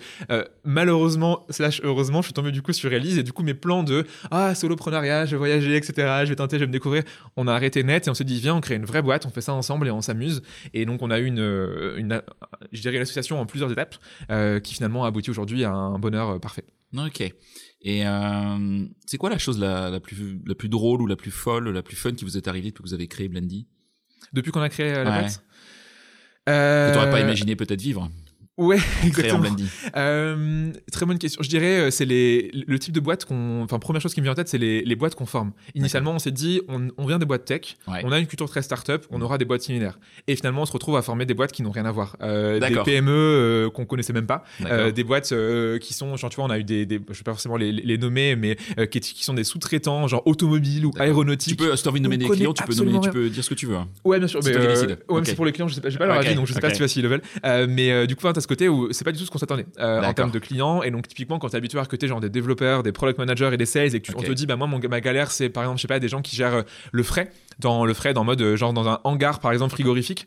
malheureusement, 0.63 1.45
slash 1.49 1.81
heureusement, 1.83 2.21
je 2.21 2.27
suis 2.27 2.33
tombé 2.33 2.51
du 2.51 2.61
coup 2.61 2.73
sur 2.73 2.91
Elise 2.93 3.17
et 3.17 3.23
du 3.23 3.33
coup, 3.33 3.43
mes 3.43 3.53
plans 3.53 3.83
de 3.83 4.05
ah, 4.31 4.55
soloprenariat, 4.55 5.25
je 5.25 5.31
vais 5.31 5.37
voyager, 5.37 5.75
etc., 5.75 6.21
je 6.23 6.29
vais 6.29 6.35
tenter, 6.35 6.57
je 6.57 6.63
vais 6.63 6.67
me 6.67 6.71
découvrir, 6.71 7.03
on 7.35 7.47
a 7.47 7.53
arrêté 7.53 7.83
net 7.83 8.07
et 8.07 8.09
on 8.09 8.13
s'est 8.13 8.23
dit, 8.23 8.39
viens, 8.39 8.55
on 8.55 8.61
crée 8.61 8.75
une 8.75 8.85
vraie 8.85 9.01
boîte, 9.01 9.25
on 9.25 9.29
fait 9.29 9.41
ça 9.41 9.53
ensemble 9.53 9.87
et 9.87 9.91
on 9.91 10.01
s'amuse. 10.01 10.41
Et 10.73 10.85
donc, 10.85 11.01
on 11.01 11.11
a 11.11 11.19
eu 11.19 11.25
une, 11.25 11.93
une 11.97 12.21
je 12.71 12.81
dirais, 12.81 12.99
l'association 12.99 13.39
en 13.39 13.45
plusieurs 13.45 13.71
étapes 13.71 13.95
qui 14.63 14.73
finalement 14.73 15.05
aboutit 15.05 15.29
aujourd'hui 15.29 15.63
à 15.63 15.71
un 15.71 15.99
bonheur 15.99 16.39
parfait. 16.39 16.63
Ok. 16.95 17.33
Et 17.81 18.05
euh, 18.05 18.85
c'est 19.05 19.17
quoi 19.17 19.29
la 19.29 19.37
chose 19.37 19.59
la, 19.59 19.89
la, 19.89 19.99
plus, 19.99 20.39
la 20.45 20.55
plus 20.55 20.69
drôle 20.69 21.01
ou 21.01 21.07
la 21.07 21.15
plus 21.15 21.31
folle, 21.31 21.69
la 21.69 21.83
plus 21.83 21.95
fun 21.95 22.13
qui 22.13 22.25
vous 22.25 22.37
est 22.37 22.47
arrivée 22.47 22.69
depuis 22.69 22.83
que 22.83 22.89
vous 22.89 22.93
avez 22.93 23.07
créé 23.07 23.27
Blendy 23.27 23.67
Depuis 24.33 24.51
qu'on 24.51 24.61
a 24.61 24.69
créé 24.69 24.93
euh, 24.93 25.03
la 25.03 25.19
boîte? 25.19 25.43
Euh... 26.49 26.89
Que 26.89 26.93
t'aurais 26.93 27.11
pas 27.11 27.19
imaginé 27.19 27.55
peut-être 27.55 27.81
vivre 27.81 28.09
Ouais, 28.57 28.79
exactement. 29.05 29.43
Euh, 29.95 30.71
très 30.91 31.05
bonne 31.05 31.19
question. 31.19 31.43
Je 31.43 31.49
dirais, 31.49 31.79
euh, 31.79 31.91
c'est 31.91 32.05
les, 32.05 32.49
le 32.51 32.79
type 32.79 32.93
de 32.93 32.99
boîte 32.99 33.25
qu'on. 33.25 33.61
Enfin, 33.61 33.77
première 33.77 34.01
chose 34.01 34.15
qui 34.15 34.19
me 34.19 34.23
vient 34.23 34.31
en 34.31 34.35
tête, 34.35 34.47
c'est 34.47 34.57
les, 34.57 34.81
les 34.81 34.95
boîtes 34.95 35.13
qu'on 35.13 35.27
forme. 35.27 35.51
Initialement, 35.75 36.13
on 36.13 36.19
s'est 36.19 36.31
dit, 36.31 36.61
on, 36.67 36.87
on, 36.97 37.05
vient 37.05 37.19
des 37.19 37.27
boîtes 37.27 37.45
tech, 37.45 37.77
on 37.87 38.11
a 38.11 38.17
une 38.17 38.25
culture 38.25 38.49
très 38.49 38.63
start-up, 38.63 39.05
on 39.11 39.21
aura 39.21 39.37
des 39.37 39.45
boîtes 39.45 39.61
similaires. 39.61 39.99
Et 40.27 40.35
finalement, 40.35 40.63
on 40.63 40.65
se 40.65 40.71
retrouve 40.71 40.97
à 40.97 41.03
former 41.03 41.27
des 41.27 41.35
boîtes 41.35 41.51
qui 41.51 41.61
n'ont 41.61 41.71
rien 41.71 41.85
à 41.85 41.91
voir. 41.91 42.17
Euh, 42.21 42.59
des 42.59 42.75
PME 42.83 43.11
euh, 43.11 43.69
qu'on 43.69 43.85
connaissait 43.85 44.13
même 44.13 44.25
pas. 44.25 44.43
Euh, 44.65 44.91
des 44.91 45.03
boîtes 45.03 45.33
qui 45.79 45.93
sont, 45.93 46.15
genre, 46.17 46.29
tu 46.31 46.37
vois, 46.37 46.45
on 46.45 46.49
a 46.49 46.57
eu 46.57 46.63
des. 46.63 46.87
des 46.87 46.95
je 46.95 47.17
vais 47.17 47.23
pas 47.23 47.33
forcément 47.33 47.57
les, 47.57 47.71
les 47.71 47.97
nommer, 47.99 48.35
mais 48.35 48.57
qui, 48.89 48.99
qui, 48.99 49.23
sont 49.23 49.35
des 49.35 49.43
sous-traitants, 49.43 50.07
genre 50.07 50.25
automobiles 50.25 50.87
ou 50.87 50.91
aéronautiques. 50.97 51.57
Tu 51.57 51.63
peux, 51.63 51.75
si 51.75 51.83
t'as 51.83 51.91
envie 51.91 51.99
de 51.99 52.05
nommer 52.05 52.17
des 52.17 52.27
clients, 52.27 52.53
tu 52.53 52.63
peux, 52.63 52.73
nommer, 52.73 52.99
tu 53.01 53.11
peux 53.11 53.29
dire 53.29 53.43
ce 53.43 53.49
que 53.49 53.55
tu 53.55 53.67
veux. 53.67 53.75
Hein. 53.75 53.87
Ouais, 54.03 54.17
bien 54.17 54.27
sûr. 54.27 54.39
Mais, 54.43 54.55
ouais, 55.09 55.21
c'est 55.23 55.35
pour 55.35 55.45
les 55.45 55.51
clients, 55.51 55.67
je 55.67 55.75
sais 55.75 55.81
pas, 55.81 55.89
j'ai 55.89 55.99
pas 55.99 56.07
leur 56.07 56.17
avis, 56.17 56.33
donc 56.33 56.47
je 56.47 56.53
sais 56.53 56.59
pas 56.59 56.69
si 56.69 56.75
tu 56.75 56.79
vois 56.79 56.87
s'ils 56.87 57.03
le 57.03 57.09
veulent. 57.09 57.67
mais 57.69 58.07
du 58.07 58.15
coup, 58.15 58.27
ce 58.47 58.53
côté 58.53 58.69
où 58.69 58.91
c'est 58.93 59.03
pas 59.03 59.11
du 59.11 59.19
tout 59.19 59.25
ce 59.25 59.31
qu'on 59.31 59.37
s'attendait 59.37 59.65
euh, 59.79 60.01
en 60.01 60.13
termes 60.13 60.31
de 60.31 60.39
clients. 60.39 60.81
Et 60.81 60.91
donc, 60.91 61.07
typiquement, 61.07 61.37
quand 61.37 61.49
tu 61.49 61.55
es 61.55 61.57
habitué 61.57 61.77
à 61.79 61.81
recruter 61.81 62.07
genre 62.07 62.21
des 62.21 62.29
développeurs, 62.29 62.81
des 62.81 62.93
product 62.93 63.19
managers 63.19 63.49
et 63.51 63.57
des 63.57 63.65
sales 63.65 63.93
et 63.93 63.99
que 63.99 64.11
tu, 64.11 64.13
on 64.15 64.21
te 64.21 64.31
dit, 64.31 64.45
bah, 64.45 64.55
moi, 64.55 64.67
mon, 64.67 64.79
ma 64.79 65.01
galère, 65.01 65.31
c'est 65.31 65.49
par 65.49 65.63
exemple, 65.63 65.77
je 65.79 65.81
sais 65.81 65.87
pas, 65.87 65.99
des 65.99 66.07
gens 66.07 66.21
qui 66.21 66.35
gèrent 66.35 66.55
euh, 66.55 66.63
le 66.91 67.03
frais, 67.03 67.29
dans 67.59 67.85
le 67.85 67.93
frais, 67.93 68.13
dans 68.13 68.23
mode, 68.23 68.41
euh, 68.41 68.55
genre 68.55 68.73
dans 68.73 68.87
un 68.87 69.01
hangar, 69.03 69.39
par 69.39 69.51
exemple, 69.51 69.73
frigorifique 69.73 70.25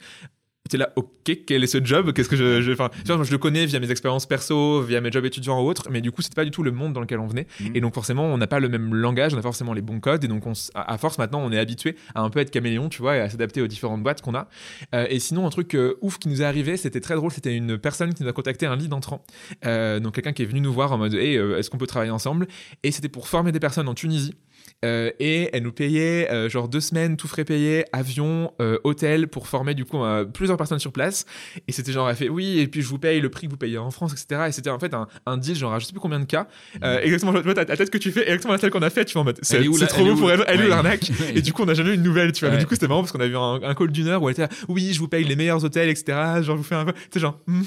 c'est 0.70 0.78
là, 0.78 0.92
ok, 0.94 1.44
quel 1.46 1.64
est 1.64 1.66
ce 1.66 1.84
job? 1.84 2.12
Qu'est-ce 2.12 2.28
que 2.28 2.36
je, 2.36 2.60
je, 2.60 2.72
je 2.72 3.30
le 3.30 3.38
connais 3.38 3.66
via 3.66 3.80
mes 3.80 3.90
expériences 3.90 4.26
perso, 4.26 4.82
via 4.82 5.00
mes 5.00 5.10
jobs 5.10 5.24
étudiants 5.24 5.60
ou 5.60 5.66
autres, 5.66 5.88
mais 5.90 6.00
du 6.00 6.12
coup, 6.12 6.22
c'est 6.22 6.34
pas 6.34 6.44
du 6.44 6.52
tout 6.52 6.62
le 6.62 6.70
monde 6.70 6.92
dans 6.92 7.00
lequel 7.00 7.18
on 7.18 7.26
venait. 7.26 7.48
Mhm. 7.58 7.72
Et 7.74 7.80
donc, 7.80 7.92
forcément, 7.92 8.24
on 8.24 8.38
n'a 8.38 8.46
pas 8.46 8.60
le 8.60 8.68
même 8.68 8.94
langage, 8.94 9.34
on 9.34 9.38
a 9.38 9.42
forcément 9.42 9.72
les 9.72 9.82
bons 9.82 9.98
codes, 9.98 10.22
et 10.22 10.28
donc, 10.28 10.46
on, 10.46 10.52
à 10.74 10.96
force, 10.96 11.18
maintenant, 11.18 11.40
on 11.40 11.50
est 11.50 11.58
habitué 11.58 11.96
à 12.14 12.22
un 12.22 12.30
peu 12.30 12.38
être 12.38 12.52
caméléon, 12.52 12.88
tu 12.88 13.02
vois, 13.02 13.16
et 13.16 13.20
à 13.20 13.28
s'adapter 13.28 13.62
aux 13.62 13.66
différentes 13.66 14.02
boîtes 14.04 14.22
qu'on 14.22 14.34
a. 14.34 14.48
Euh, 14.94 15.06
et 15.10 15.18
sinon, 15.18 15.44
un 15.44 15.50
truc 15.50 15.74
euh, 15.74 15.94
ouf 16.02 16.18
qui 16.18 16.28
nous 16.28 16.40
est 16.40 16.44
arrivé, 16.44 16.76
c'était 16.76 17.00
très 17.00 17.16
drôle, 17.16 17.32
c'était 17.32 17.56
une 17.56 17.76
personne 17.76 18.14
qui 18.14 18.22
nous 18.22 18.28
a 18.28 18.32
contacté, 18.32 18.66
un 18.66 18.76
lead 18.76 18.92
entrant, 18.92 19.24
euh, 19.66 19.98
donc 19.98 20.14
quelqu'un 20.14 20.32
qui 20.32 20.42
est 20.42 20.46
venu 20.46 20.60
nous 20.60 20.72
voir 20.72 20.92
en 20.92 20.98
mode, 20.98 21.14
hey, 21.14 21.34
est-ce 21.34 21.68
qu'on 21.68 21.78
peut 21.78 21.88
travailler 21.88 22.12
ensemble? 22.12 22.46
Et 22.84 22.92
c'était 22.92 23.08
pour 23.08 23.26
former 23.26 23.50
des 23.50 23.60
personnes 23.60 23.88
en 23.88 23.94
Tunisie. 23.94 24.34
Euh, 24.82 25.10
et 25.20 25.50
elle 25.52 25.64
nous 25.64 25.72
payait 25.72 26.30
euh, 26.30 26.48
genre 26.48 26.66
deux 26.66 26.80
semaines, 26.80 27.18
tout 27.18 27.28
frais 27.28 27.44
payé, 27.44 27.84
avion, 27.92 28.52
euh, 28.62 28.78
hôtel 28.82 29.28
pour 29.28 29.46
former 29.46 29.74
du 29.74 29.84
coup 29.84 29.98
plusieurs 30.32 30.56
personnes 30.56 30.78
sur 30.78 30.92
place. 30.92 31.26
Et 31.68 31.72
c'était 31.72 31.92
genre, 31.92 32.08
elle 32.08 32.16
fait 32.16 32.28
oui, 32.28 32.58
et 32.58 32.68
puis 32.68 32.80
je 32.80 32.88
vous 32.88 32.98
paye 32.98 33.20
le 33.20 33.28
prix 33.28 33.46
que 33.46 33.50
vous 33.50 33.58
payez 33.58 33.78
en 33.78 33.90
France, 33.90 34.12
etc. 34.12 34.44
Et 34.48 34.52
c'était 34.52 34.70
en 34.70 34.78
fait 34.78 34.94
un, 34.94 35.06
un, 35.26 35.36
deal, 35.36 35.56
genre 35.56 35.78
je 35.78 35.86
sais 35.86 35.92
plus 35.92 36.00
combien 36.00 36.20
de 36.20 36.24
cas. 36.24 36.46
Mmh. 36.80 36.84
exactement, 37.02 37.32
la 37.32 37.64
tête 37.64 37.90
que 37.90 37.98
tu 37.98 38.10
fais, 38.10 38.22
exactement 38.22 38.54
la 38.54 38.58
tête 38.58 38.70
qu'on 38.70 38.82
a 38.82 38.90
fait, 38.90 39.04
tu 39.04 39.14
vois, 39.14 39.22
en 39.22 39.24
mode 39.24 39.38
c'est 39.42 39.60
trop 39.88 40.04
beau 40.04 40.14
pour 40.14 40.30
elle, 40.30 40.44
elle 40.46 40.60
est 40.62 40.68
l'arnaque. 40.68 41.10
Et 41.34 41.42
du 41.42 41.52
coup, 41.52 41.62
on 41.62 41.66
n'a 41.66 41.74
jamais 41.74 41.90
eu 41.90 41.94
une 41.94 42.02
nouvelle, 42.02 42.32
tu 42.32 42.44
vois. 42.44 42.54
Mais 42.54 42.60
du 42.60 42.66
coup, 42.66 42.74
c'était 42.74 42.88
marrant 42.88 43.02
parce 43.02 43.12
qu'on 43.12 43.20
a 43.20 43.26
eu 43.26 43.36
un, 43.36 43.74
call 43.74 43.90
d'une 43.90 44.08
heure 44.08 44.22
où 44.22 44.28
elle 44.28 44.32
était 44.32 44.42
là, 44.42 44.48
oui, 44.68 44.92
je 44.92 44.98
vous 44.98 45.08
paye 45.08 45.24
les 45.24 45.36
meilleurs 45.36 45.64
hôtels, 45.64 45.88
etc. 45.88 46.16
Genre, 46.42 46.42
je 46.42 46.52
vous 46.52 46.62
fais 46.62 46.74
un 46.74 46.86
peu, 46.86 46.92
tu 47.10 47.18
genre, 47.18 47.38
mm 47.46 47.60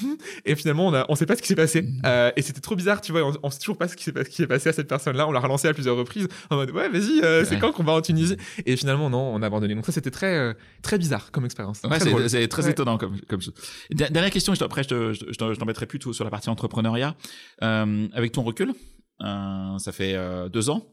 et 0.46 0.55
finalement, 0.55 0.88
on, 0.88 0.93
a, 0.93 1.05
on 1.10 1.15
sait 1.15 1.25
pas 1.25 1.36
ce 1.36 1.41
qui 1.41 1.48
s'est 1.48 1.55
passé. 1.55 1.82
Mmh. 1.82 2.01
et 2.36 2.41
c'était 2.41 2.62
trop 2.62 2.75
bizarre, 2.75 3.01
tu 3.01 3.12
vois, 3.12 3.24
on, 3.24 3.34
on 3.43 3.50
sait 3.50 3.60
toujours 3.60 3.77
pas 3.77 3.88
ce 3.88 3.96
qui 3.96 4.03
s'est 4.03 4.48
passé 4.48 4.70
à 4.70 4.74
cette 4.74 4.88
personne-là. 4.88 5.27
On 5.27 5.32
l'a 5.32 5.39
relancé 5.39 5.67
à 5.67 5.74
plusieurs 5.74 5.96
reprises 5.96 6.27
en 6.50 6.55
mode, 6.55 6.72
ouais, 6.72 6.89
vas-y, 7.03 7.45
c'est 7.45 7.60
quand 7.60 7.74
va 7.83 7.93
en 7.93 8.01
Tunisie. 8.01 8.38
Et 8.65 8.75
finalement, 8.75 9.10
non, 9.10 9.33
on 9.33 9.41
a 9.41 9.48
abandonné. 9.48 9.75
Donc 9.75 9.86
ça, 9.86 9.91
c'était 9.91 10.12
très, 10.12 10.38
euh, 10.38 10.53
très 10.81 10.98
bizarre 10.98 11.31
comme 11.31 11.45
expérience. 11.45 11.81
c'est 12.27 12.48
très 12.48 12.69
étonnant 12.69 12.98
comme, 12.98 13.19
comme 13.27 13.41
chose. 13.41 13.53
Dernière 13.91 14.31
question, 14.31 14.53
après, 14.62 14.83
je, 14.83 15.13
je, 15.13 15.25
je 15.31 15.60
t'embêterai 15.60 15.86
plus 15.86 16.00
tout 16.00 16.13
sur 16.13 16.24
la 16.24 16.29
partie 16.29 16.50
entrepreneuriat. 16.50 17.15
Euh, 17.62 18.07
avec 18.13 18.31
ton 18.31 18.43
recul, 18.43 18.74
euh, 19.22 19.77
ça 19.77 19.91
fait 19.91 20.17
deux 20.50 20.69
ans. 20.69 20.86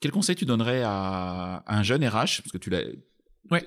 Quel 0.00 0.12
conseil 0.12 0.36
tu 0.36 0.44
donnerais 0.44 0.82
à, 0.84 1.64
un 1.66 1.82
jeune 1.82 2.06
RH 2.06 2.42
Parce 2.42 2.52
que 2.52 2.58
tu 2.58 2.70
l'as. 2.70 2.82
Ouais. 3.50 3.66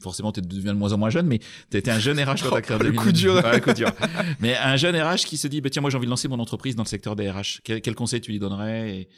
Forcément, 0.00 0.30
tu 0.30 0.40
deviens 0.40 0.74
de 0.74 0.78
moins 0.78 0.92
en 0.92 0.98
moins 0.98 1.10
jeune, 1.10 1.26
mais 1.26 1.40
tu 1.70 1.76
étais 1.76 1.90
un 1.90 1.98
jeune 1.98 2.20
RH 2.20 2.42
quand 2.42 2.50
tu 2.50 2.54
as 2.54 2.62
créé 2.62 2.78
le 2.78 2.92
coup 2.92 3.12
dur. 3.12 3.42
coup 3.62 3.72
dur. 3.72 3.90
mais 4.40 4.56
un 4.56 4.76
jeune 4.76 4.96
RH 4.96 5.24
qui 5.26 5.36
se 5.36 5.48
dit, 5.48 5.60
bah, 5.60 5.70
tiens, 5.70 5.82
moi 5.82 5.90
j'ai 5.90 5.96
envie 5.96 6.06
de 6.06 6.10
lancer 6.10 6.28
mon 6.28 6.38
entreprise 6.38 6.76
dans 6.76 6.84
le 6.84 6.88
secteur 6.88 7.16
des 7.16 7.28
RH. 7.30 7.60
Quel, 7.64 7.80
quel 7.80 7.94
conseil 7.94 8.20
tu 8.20 8.30
lui 8.30 8.38
donnerais 8.38 8.90
et, 8.90 9.08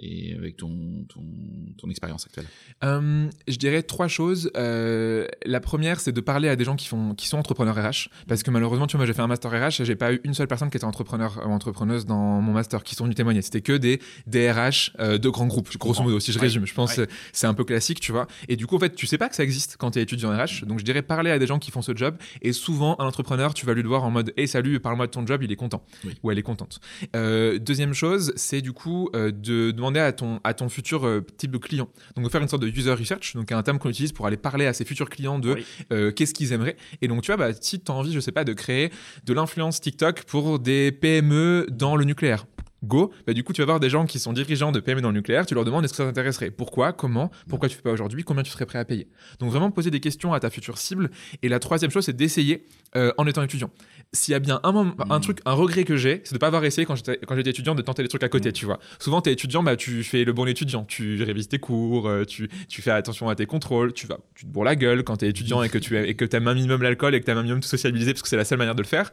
et 0.00 0.34
avec 0.34 0.56
ton, 0.56 1.04
ton, 1.08 1.22
ton 1.78 1.88
expérience 1.88 2.26
actuelle 2.26 2.46
euh, 2.82 3.28
Je 3.46 3.56
dirais 3.56 3.82
trois 3.82 4.08
choses. 4.08 4.50
Euh, 4.56 5.28
la 5.44 5.60
première, 5.60 6.00
c'est 6.00 6.10
de 6.10 6.20
parler 6.20 6.48
à 6.48 6.56
des 6.56 6.64
gens 6.64 6.74
qui, 6.74 6.88
font, 6.88 7.14
qui 7.14 7.28
sont 7.28 7.38
entrepreneurs 7.38 7.76
RH. 7.76 8.08
Parce 8.26 8.42
que 8.42 8.50
malheureusement, 8.50 8.88
tu 8.88 8.96
vois, 8.96 9.04
moi, 9.04 9.06
j'ai 9.06 9.12
fait 9.12 9.22
un 9.22 9.28
master 9.28 9.52
RH 9.52 9.82
et 9.82 9.84
j'ai 9.84 9.94
pas 9.94 10.12
eu 10.12 10.20
une 10.24 10.34
seule 10.34 10.48
personne 10.48 10.68
qui 10.68 10.76
était 10.76 10.84
entrepreneur 10.84 11.40
ou 11.46 11.50
entrepreneuse 11.50 12.06
dans 12.06 12.40
mon 12.40 12.52
master 12.52 12.82
qui 12.82 12.96
sont 12.96 13.04
venus 13.04 13.16
témoigner. 13.16 13.40
C'était 13.42 13.60
que 13.60 13.74
des 13.74 14.00
DRH 14.26 14.92
euh, 14.98 15.18
de 15.18 15.28
grands 15.28 15.46
groupes, 15.46 15.70
grosso 15.78 16.02
modo, 16.02 16.18
si 16.18 16.32
je 16.32 16.40
résume. 16.40 16.66
Je 16.66 16.74
pense 16.74 16.94
que 16.94 17.06
c'est 17.32 17.46
un 17.46 17.54
peu 17.54 17.64
classique, 17.64 18.00
tu 18.00 18.10
vois. 18.10 18.26
Et 18.48 18.56
du 18.56 18.66
coup, 18.66 18.74
en 18.74 18.80
fait, 18.80 18.96
tu 18.96 19.06
sais 19.06 19.18
pas 19.18 19.28
que 19.28 19.36
ça 19.36 19.44
existe 19.44 19.76
quand 19.78 19.92
tu 19.92 20.00
es 20.00 20.02
étudiant 20.02 20.30
RH. 20.30 20.64
Donc, 20.66 20.80
je 20.80 20.84
dirais 20.84 21.02
parler 21.02 21.30
à 21.30 21.38
des 21.38 21.46
gens 21.46 21.60
qui 21.60 21.70
font 21.70 21.82
ce 21.82 21.94
job. 21.94 22.16
Et 22.42 22.52
souvent, 22.52 22.96
un 22.98 23.06
entrepreneur, 23.06 23.54
tu 23.54 23.64
vas 23.64 23.74
lui 23.74 23.82
le 23.82 23.88
voir 23.88 24.02
en 24.02 24.10
mode 24.10 24.32
Hey, 24.36 24.48
salut, 24.48 24.80
parle-moi 24.80 25.06
de 25.06 25.12
ton 25.12 25.24
job, 25.24 25.42
il 25.44 25.52
est 25.52 25.56
content. 25.56 25.84
Ou 26.24 26.32
elle 26.32 26.38
est 26.38 26.42
contente. 26.42 26.80
deuxième 27.12 27.94
chose, 27.94 28.32
c'est 28.34 28.60
du 28.60 28.72
coup 28.72 29.10
de 29.14 29.70
demander 29.84 30.00
à 30.00 30.12
ton, 30.12 30.40
à 30.44 30.54
ton 30.54 30.68
futur 30.68 31.06
euh, 31.06 31.24
type 31.36 31.50
de 31.50 31.58
client. 31.58 31.88
Donc, 32.16 32.30
faire 32.30 32.42
une 32.42 32.48
sorte 32.48 32.62
de 32.62 32.68
user 32.68 32.92
research, 32.92 33.34
donc 33.34 33.52
un 33.52 33.62
terme 33.62 33.78
qu'on 33.78 33.90
utilise 33.90 34.12
pour 34.12 34.26
aller 34.26 34.36
parler 34.36 34.66
à 34.66 34.72
ses 34.72 34.84
futurs 34.84 35.08
clients 35.08 35.38
de 35.38 35.56
euh, 35.92 36.10
qu'est-ce 36.12 36.34
qu'ils 36.34 36.52
aimeraient. 36.52 36.76
Et 37.02 37.08
donc, 37.08 37.22
tu 37.22 37.32
vois, 37.32 37.36
bah, 37.36 37.52
si 37.58 37.80
tu 37.80 37.90
as 37.90 37.94
envie, 37.94 38.12
je 38.12 38.20
sais 38.20 38.32
pas, 38.32 38.44
de 38.44 38.52
créer 38.52 38.90
de 39.24 39.32
l'influence 39.32 39.80
TikTok 39.80 40.24
pour 40.24 40.58
des 40.58 40.92
PME 40.92 41.66
dans 41.70 41.96
le 41.96 42.04
nucléaire, 42.04 42.46
go, 42.84 43.12
bah, 43.26 43.32
du 43.32 43.42
coup, 43.42 43.52
tu 43.52 43.60
vas 43.62 43.66
voir 43.66 43.80
des 43.80 43.90
gens 43.90 44.06
qui 44.06 44.18
sont 44.18 44.32
dirigeants 44.32 44.72
de 44.72 44.80
PME 44.80 45.00
dans 45.00 45.08
le 45.10 45.16
nucléaire, 45.16 45.46
tu 45.46 45.54
leur 45.54 45.64
demandes 45.64 45.84
est-ce 45.84 45.92
que 45.92 45.96
ça 45.98 46.04
t'intéresserait? 46.04 46.50
Pourquoi? 46.50 46.92
Comment? 46.92 47.30
Pourquoi 47.48 47.68
tu 47.68 47.76
fais 47.76 47.82
pas 47.82 47.92
aujourd'hui? 47.92 48.24
Combien 48.24 48.42
tu 48.42 48.50
serais 48.50 48.66
prêt 48.66 48.78
à 48.78 48.84
payer? 48.84 49.08
Donc 49.40 49.50
vraiment 49.50 49.70
poser 49.70 49.90
des 49.90 50.00
questions 50.00 50.32
à 50.32 50.40
ta 50.40 50.50
future 50.50 50.78
cible. 50.78 51.10
Et 51.42 51.48
la 51.48 51.58
troisième 51.58 51.90
chose, 51.90 52.04
c'est 52.04 52.16
d'essayer 52.16 52.66
euh, 52.96 53.12
en 53.18 53.26
étant 53.26 53.42
étudiant. 53.42 53.70
S'il 54.14 54.32
y 54.32 54.34
a 54.34 54.38
bien 54.38 54.60
un, 54.62 54.72
moment, 54.72 54.94
un 55.10 55.18
hmm. 55.18 55.20
truc, 55.20 55.38
un 55.44 55.52
regret 55.52 55.84
que 55.84 55.96
j'ai, 55.96 56.22
c'est 56.24 56.32
de 56.32 56.38
pas 56.38 56.46
avoir 56.46 56.64
essayé 56.64 56.86
quand 56.86 56.96
j'étais, 56.96 57.18
quand 57.26 57.36
j'étais 57.36 57.50
étudiant 57.50 57.74
de 57.74 57.82
tenter 57.82 58.02
des 58.02 58.08
trucs 58.08 58.22
à 58.22 58.28
côté, 58.28 58.48
hmm. 58.48 58.52
tu 58.52 58.64
vois. 58.64 58.78
Souvent, 58.98 59.20
tu 59.20 59.30
es 59.30 59.32
étudiant, 59.32 59.62
bah, 59.62 59.76
tu 59.76 60.02
fais 60.02 60.24
le 60.24 60.32
bon 60.32 60.46
étudiant, 60.46 60.84
tu 60.84 61.22
révises 61.22 61.48
tes 61.48 61.58
cours, 61.58 62.08
euh, 62.08 62.24
tu, 62.24 62.48
tu 62.68 62.80
fais 62.80 62.90
attention 62.90 63.28
à 63.28 63.34
tes 63.34 63.46
contrôles, 63.46 63.92
tu 63.92 64.06
vas, 64.06 64.18
tu 64.34 64.46
te 64.46 64.50
bourres 64.50 64.64
la 64.64 64.76
gueule 64.76 65.04
quand 65.04 65.18
tu 65.18 65.26
es 65.26 65.28
étudiant 65.28 65.62
et 65.62 65.68
que 65.68 65.78
tu 65.78 65.98
et 65.98 66.14
que 66.14 66.24
aimes 66.34 66.48
un 66.48 66.54
minimum 66.54 66.82
l'alcool 66.82 67.14
et 67.14 67.20
que 67.20 67.24
tu 67.24 67.30
aimes 67.30 67.38
un 67.38 67.42
minimum 67.42 67.60
te 67.60 67.66
sociabiliser 67.66 68.12
parce 68.12 68.22
que 68.22 68.28
c'est 68.28 68.36
la 68.36 68.44
seule 68.44 68.58
manière 68.58 68.74
de 68.74 68.82
le 68.82 68.88
faire 68.88 69.10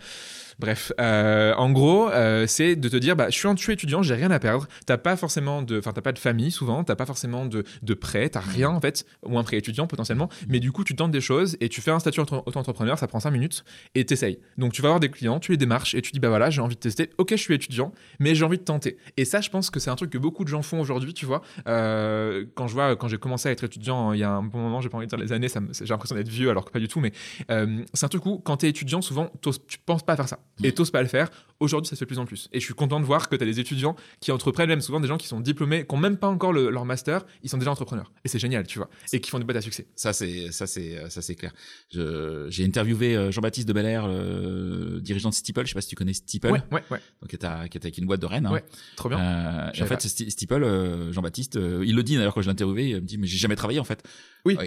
Bref, 0.62 0.94
euh, 1.01 1.56
en 1.56 1.72
gros, 1.72 2.08
euh, 2.12 2.46
c'est 2.46 2.75
de 2.75 2.88
te 2.88 2.96
dire, 2.96 3.15
bah, 3.15 3.32
je 3.32 3.36
suis, 3.36 3.48
un, 3.48 3.56
étudiant, 3.56 4.03
j'ai 4.03 4.13
rien 4.13 4.30
à 4.30 4.38
perdre. 4.38 4.68
T'as 4.86 5.00
pas 5.00 5.15
forcément 5.15 5.63
de, 5.63 5.80
enfin, 5.80 5.91
t'as 5.91 6.03
pas 6.03 6.12
de 6.12 6.20
famille 6.20 6.51
souvent, 6.51 6.84
t'as 6.84 6.96
pas 6.96 7.08
forcément 7.08 7.48
de, 7.48 7.63
de 7.82 7.94
prêt, 7.96 8.30
t'as 8.30 8.41
rien 8.41 8.70
en 8.70 8.80
fait, 8.80 9.08
ou 9.25 9.39
un 9.39 9.44
prêt 9.44 9.58
étudiant 9.58 9.88
potentiellement. 9.88 10.30
Mais 10.50 10.60
du 10.60 10.72
coup, 10.72 10.84
tu 10.84 10.96
tentes 10.96 11.10
des 11.10 11.20
choses 11.20 11.58
et 11.62 11.70
tu 11.70 11.82
fais 11.82 11.89
un 11.89 11.98
statut 11.98 12.20
auto-entrepreneur, 12.20 13.00
ça 13.00 13.08
prend 13.08 13.20
5 13.20 13.32
minutes 13.32 13.63
et 13.96 14.06
t'essayes. 14.06 14.38
Donc, 14.60 14.72
tu 14.74 14.84
vas 14.84 14.89
avoir 14.89 15.00
des 15.00 15.10
clients, 15.10 15.39
tu 15.39 15.51
les 15.51 15.58
démarches 15.58 15.96
et 15.96 16.01
tu 16.03 16.12
dis, 16.12 16.20
bah 16.20 16.30
voilà, 16.30 16.51
j'ai 16.51 16.62
envie 16.62 16.75
de 16.75 16.80
tester. 16.80 17.10
Ok, 17.18 17.32
je 17.32 17.38
suis 17.38 17.56
étudiant, 17.56 17.91
mais 18.20 18.36
j'ai 18.36 18.46
envie 18.46 18.60
de 18.60 18.63
tenter. 18.63 18.98
Et 19.18 19.25
ça, 19.25 19.41
je 19.41 19.50
pense 19.50 19.72
que 19.72 19.80
c'est 19.80 19.89
un 19.89 19.96
truc 19.96 20.12
que 20.12 20.20
beaucoup 20.20 20.44
de 20.44 20.50
gens 20.50 20.62
font 20.62 20.80
aujourd'hui, 20.80 21.15
tu 21.15 21.25
vois. 21.25 21.41
Euh, 21.68 22.46
quand 22.53 22.68
je 22.68 22.75
vois, 22.75 22.96
quand 22.96 23.08
j'ai 23.08 23.18
commencé 23.18 23.50
à 23.50 23.51
être 23.51 23.63
étudiant, 23.63 24.13
il 24.13 24.20
y 24.20 24.24
a 24.24 24.30
un 24.30 24.44
bon 24.44 24.60
moment, 24.60 24.80
j'ai 24.80 24.89
pas 24.89 24.98
envie 24.98 25.08
de 25.08 25.10
dire 25.10 25.18
les 25.18 25.34
années, 25.34 25.48
j'ai 25.48 25.86
l'impression 25.88 26.15
d'être 26.15 26.30
vieux 26.30 26.51
alors 26.51 26.65
que 26.65 26.72
pas 26.72 26.80
du 26.80 26.88
tout, 26.88 27.00
mais 27.00 27.13
c'est 27.50 28.06
un 28.06 28.10
truc 28.10 28.27
où 28.27 28.38
quand 28.38 28.58
t'es 28.58 28.70
étudiant, 28.70 29.01
souvent, 29.01 29.32
tu 29.68 29.80
penses 29.80 30.03
pas 30.03 30.13
à 30.13 30.18
faire 30.18 30.30
ça 30.30 30.38
et 30.63 30.72
t'oses 30.74 30.91
pas 30.91 31.01
le 31.01 31.08
faire. 31.08 31.29
Aujourd'hui, 31.60 31.88
ça 31.88 31.96
se 31.96 32.00
fait 32.00 32.05
de 32.05 32.08
plus 32.08 32.17
en 32.17 32.25
plus. 32.25 32.50
Et 32.51 32.60
je 32.60 32.65
suis 32.65 32.74
content 32.74 33.00
de 33.00 33.05
voir 33.05 33.29
que 33.29 33.36
tu 33.36 33.43
as 33.43 33.46
des 33.46 33.60
étudiants 33.60 33.96
qui 34.20 34.31
entreprennent, 34.31 34.70
même 34.70 34.81
souvent 34.81 35.00
des 35.00 35.08
gens 35.08 35.17
qui 35.17 35.27
sont 35.27 35.39
diplômés, 35.39 35.86
qui 35.86 35.93
n'ont 35.93 36.01
même 36.01 36.17
pas 36.17 36.27
encore 36.27 36.53
leur 36.53 36.86
master, 36.86 37.24
ils 37.43 37.50
sont 37.50 37.58
déjà 37.60 37.70
entrepreneurs. 37.70 38.12
Et 38.25 38.29
c'est 38.29 38.39
génial, 38.39 38.65
tu 38.65 38.79
vois. 38.79 38.89
Et 39.13 39.22
qui 39.22 39.29
font 39.29 39.38
des 39.38 39.46
boîtes 39.46 39.58
à 39.58 39.62
succès. 39.62 39.86
Ça, 39.96 40.12
c'est, 40.12 40.51
ça, 40.51 40.65
c'est, 40.65 41.10
ça, 41.10 41.22
c'est 41.22 41.36
clair. 41.36 41.53
j'ai 41.91 42.65
interviewé 42.65 43.15
euh, 43.15 43.31
Jean-Baptiste 43.31 43.67
de 43.67 43.74
Belair, 43.74 44.08
le 44.08 45.00
dirigeant 45.01 45.29
de 45.29 45.36
Steeple. 45.36 45.62
Je 45.63 45.70
sais 45.70 45.74
pas 45.75 45.81
si 45.81 45.89
tu 45.89 45.96
connais 45.96 46.13
Steeple. 46.13 46.50
Ouais, 46.50 46.63
ouais, 46.72 46.84
ouais. 46.89 47.00
Donc, 47.22 47.29
qui 47.29 47.36
est, 47.36 47.46
avec 47.46 47.98
une 48.00 48.08
boîte 48.08 48.22
de 48.22 48.25
Rennes. 48.25 48.48
Hein. 48.48 48.53
Ouais, 48.53 48.63
trop 48.96 49.10
bien. 49.10 49.20
Euh, 49.20 49.72
et 49.75 49.84
en 49.84 49.86
fait, 49.86 50.01
Steeple, 50.01 50.63
euh, 50.63 51.13
Jean-Baptiste, 51.13 51.55
il 51.55 51.96
le 51.96 52.03
dit 52.03 52.15
d'ailleurs 52.15 52.34
quand 52.34 52.41
je 52.41 52.48
l'ai 52.48 52.53
interviewé, 52.53 52.89
il 52.89 52.96
me 52.96 53.01
dit, 53.01 53.20
mais 53.20 53.27
j'ai 53.27 53.38
jamais 53.38 53.55
travaillé 53.55 53.79
en 53.79 53.84
fait. 53.84 54.03
Oui. 54.46 54.58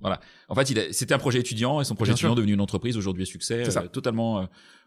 voilà. 0.00 0.20
En 0.48 0.54
fait, 0.54 0.92
c'était 0.92 1.14
un 1.14 1.18
projet 1.18 1.40
étudiant 1.40 1.80
et 1.80 1.84
son 1.84 1.94
projet 1.94 2.12
étudiant 2.12 2.32
est 2.32 2.36
devenu 2.36 2.52
une 2.52 2.60
entreprise 2.60 2.96
aujourd'hui 2.96 3.22
à 3.22 3.26
succès, 3.26 3.64
totalement 3.92 4.46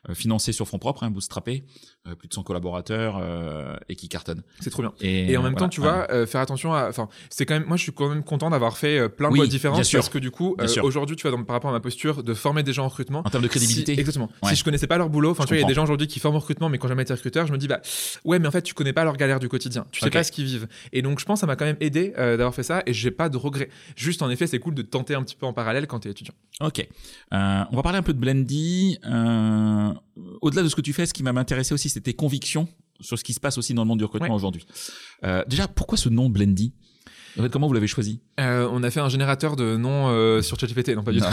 euh, 0.10 0.14
financé 0.14 0.52
sur 0.52 0.68
fonds 0.68 0.78
propres, 0.78 1.04
hein, 1.04 1.10
bootstrappé, 1.10 1.64
euh, 2.08 2.16
plus 2.16 2.28
de 2.30 2.34
100 2.34 2.44
collaborateurs 2.44 3.18
euh, 3.20 3.76
et 3.90 3.96
qui 3.96 4.08
cartonne. 4.08 4.44
C'est 4.62 4.70
trop 4.70 4.84
bien. 4.84 4.94
Et, 5.02 5.36
en 5.36 5.44
même 5.44 5.56
temps, 5.56 5.68
tu 5.68 5.82
vois, 5.82 6.08
faire 6.28 6.40
attention 6.40 6.74
à. 6.74 6.88
Enfin, 6.88 7.10
c'est 7.30 7.46
quand 7.46 7.56
même. 7.56 7.66
Moi, 7.66 7.78
je 7.78 7.84
suis 7.84 7.92
quand 7.92 8.08
même 8.08 8.24
content 8.24 8.50
d'avoir 8.50 8.78
fait 8.78 9.10
plein 9.10 9.30
de 9.30 9.36
boîtes 9.36 9.50
différentes 9.50 9.90
parce 9.92 10.10
que 10.10 10.20
du 10.20 10.32
coup, 10.32 10.56
aujourd'hui, 10.82 11.16
tu 11.16 11.28
vois, 11.28 11.46
par 11.46 11.56
rapport 11.56 11.72
à 11.72 11.74
ma 11.74 11.80
posture 11.80 12.24
de 12.24 12.34
former 12.34 12.64
des 12.64 12.74
gens 12.74 12.86
en 12.86 12.90
recrutement. 12.90 13.22
En 13.26 13.30
termes 13.30 13.44
de 13.44 13.50
crédibilité. 13.50 14.00
exactement. 14.00 14.30
Si 14.48 14.56
je 14.56 14.64
connaissais 14.64 14.88
pas 14.88 14.98
leur 14.98 15.10
boulot, 15.10 15.32
enfin, 15.32 15.44
tu 15.44 15.50
vois, 15.50 15.58
il 15.58 15.62
y 15.62 15.66
a 15.66 15.68
des 15.68 15.74
gens 15.74 15.84
aujourd'hui 15.84 16.08
qui 16.08 16.20
forment 16.20 16.36
en 16.36 16.40
recrutement, 16.40 16.70
mais 16.70 16.78
quand 16.78 16.88
jamais 16.88 17.04
été 17.04 17.14
recruteur, 17.14 17.48
je 17.48 17.52
me 17.52 17.58
dis, 17.58 17.68
bah, 17.68 17.82
ouais, 18.24 18.40
mais 18.40 18.48
en 18.48 18.52
fait, 18.52 18.62
tu 18.62 18.74
connais 18.74 18.94
pas 18.94 19.04
leur 19.04 19.18
galère 19.18 19.40
du 19.40 19.50
quotidien. 19.50 19.86
Tu 19.92 20.02
sais 20.02 20.10
pas 20.10 20.24
ce 20.24 20.32
qu'ils 20.32 20.46
vivent. 20.46 20.68
Et 20.94 21.02
donc, 21.02 21.20
je 21.20 21.26
pense, 21.26 21.42
ça 21.42 21.48
m'a 21.48 21.56
quand 21.56 21.66
même 21.66 21.78
aidé 21.80 22.14
d'avoir 22.16 22.54
fait 22.54 22.64
ça 22.64 22.84
et 22.86 22.94
j'ai 22.94 23.12
pas 23.12 23.30
de 23.30 23.38
regrets. 23.38 23.70
Juste, 23.96 24.22
en 24.22 24.30
effet, 24.30 24.48
c'est 24.48 24.60
cool 24.60 24.76
de 24.76 24.84
tenter 24.84 25.16
un 25.16 25.24
petit 25.24 25.36
peu 25.36 25.47
en 25.48 25.54
parallèle 25.54 25.88
quand 25.88 26.00
tu 26.00 26.08
es 26.08 26.12
étudiant. 26.12 26.34
Ok. 26.62 26.88
on 27.32 27.75
va 27.75 27.82
parler 27.84 27.98
un 27.98 28.04
peu 28.04 28.13
de 28.13 28.20
Blendy. 28.20 29.00
Au-delà 30.42 30.63
de 30.63 30.70
ce 30.70 30.75
que 30.75 30.82
tu 30.82 30.94
fais, 30.94 31.06
ce 31.06 31.13
qui 31.13 31.24
m'a 31.24 31.32
intéressé 31.32 31.74
aussi, 31.74 31.89
c'était 31.89 32.12
tes 32.12 32.16
convictions 32.16 32.68
sur 33.01 33.18
ce 33.18 33.24
qui 33.24 33.34
se 33.34 33.39
passe 33.39 33.58
aussi 33.58 33.74
dans 33.74 33.84
le 33.84 33.88
monde 33.88 34.00
du 34.00 34.06
recrutement 34.06 34.36
aujourd'hui. 34.36 34.66
Euh, 35.24 35.44
déjà, 35.48 35.68
pourquoi 35.68 35.98
ce 35.98 36.10
nom 36.10 36.30
Blendy? 36.30 36.74
En 37.38 37.44
fait, 37.44 37.50
comment 37.50 37.68
vous 37.68 37.74
l'avez 37.74 37.88
choisi? 37.88 38.22
Euh, 38.39 38.68
On 38.72 38.82
a 38.82 38.89
fait 38.89 39.00
un 39.00 39.10
générateur 39.10 39.56
de 39.56 39.77
noms 39.77 40.08
euh, 40.08 40.42
sur 40.42 40.60
ChatGPT, 40.60 40.96
non 40.96 41.04
pas 41.04 41.12
du 41.12 41.20
tout. 41.20 41.25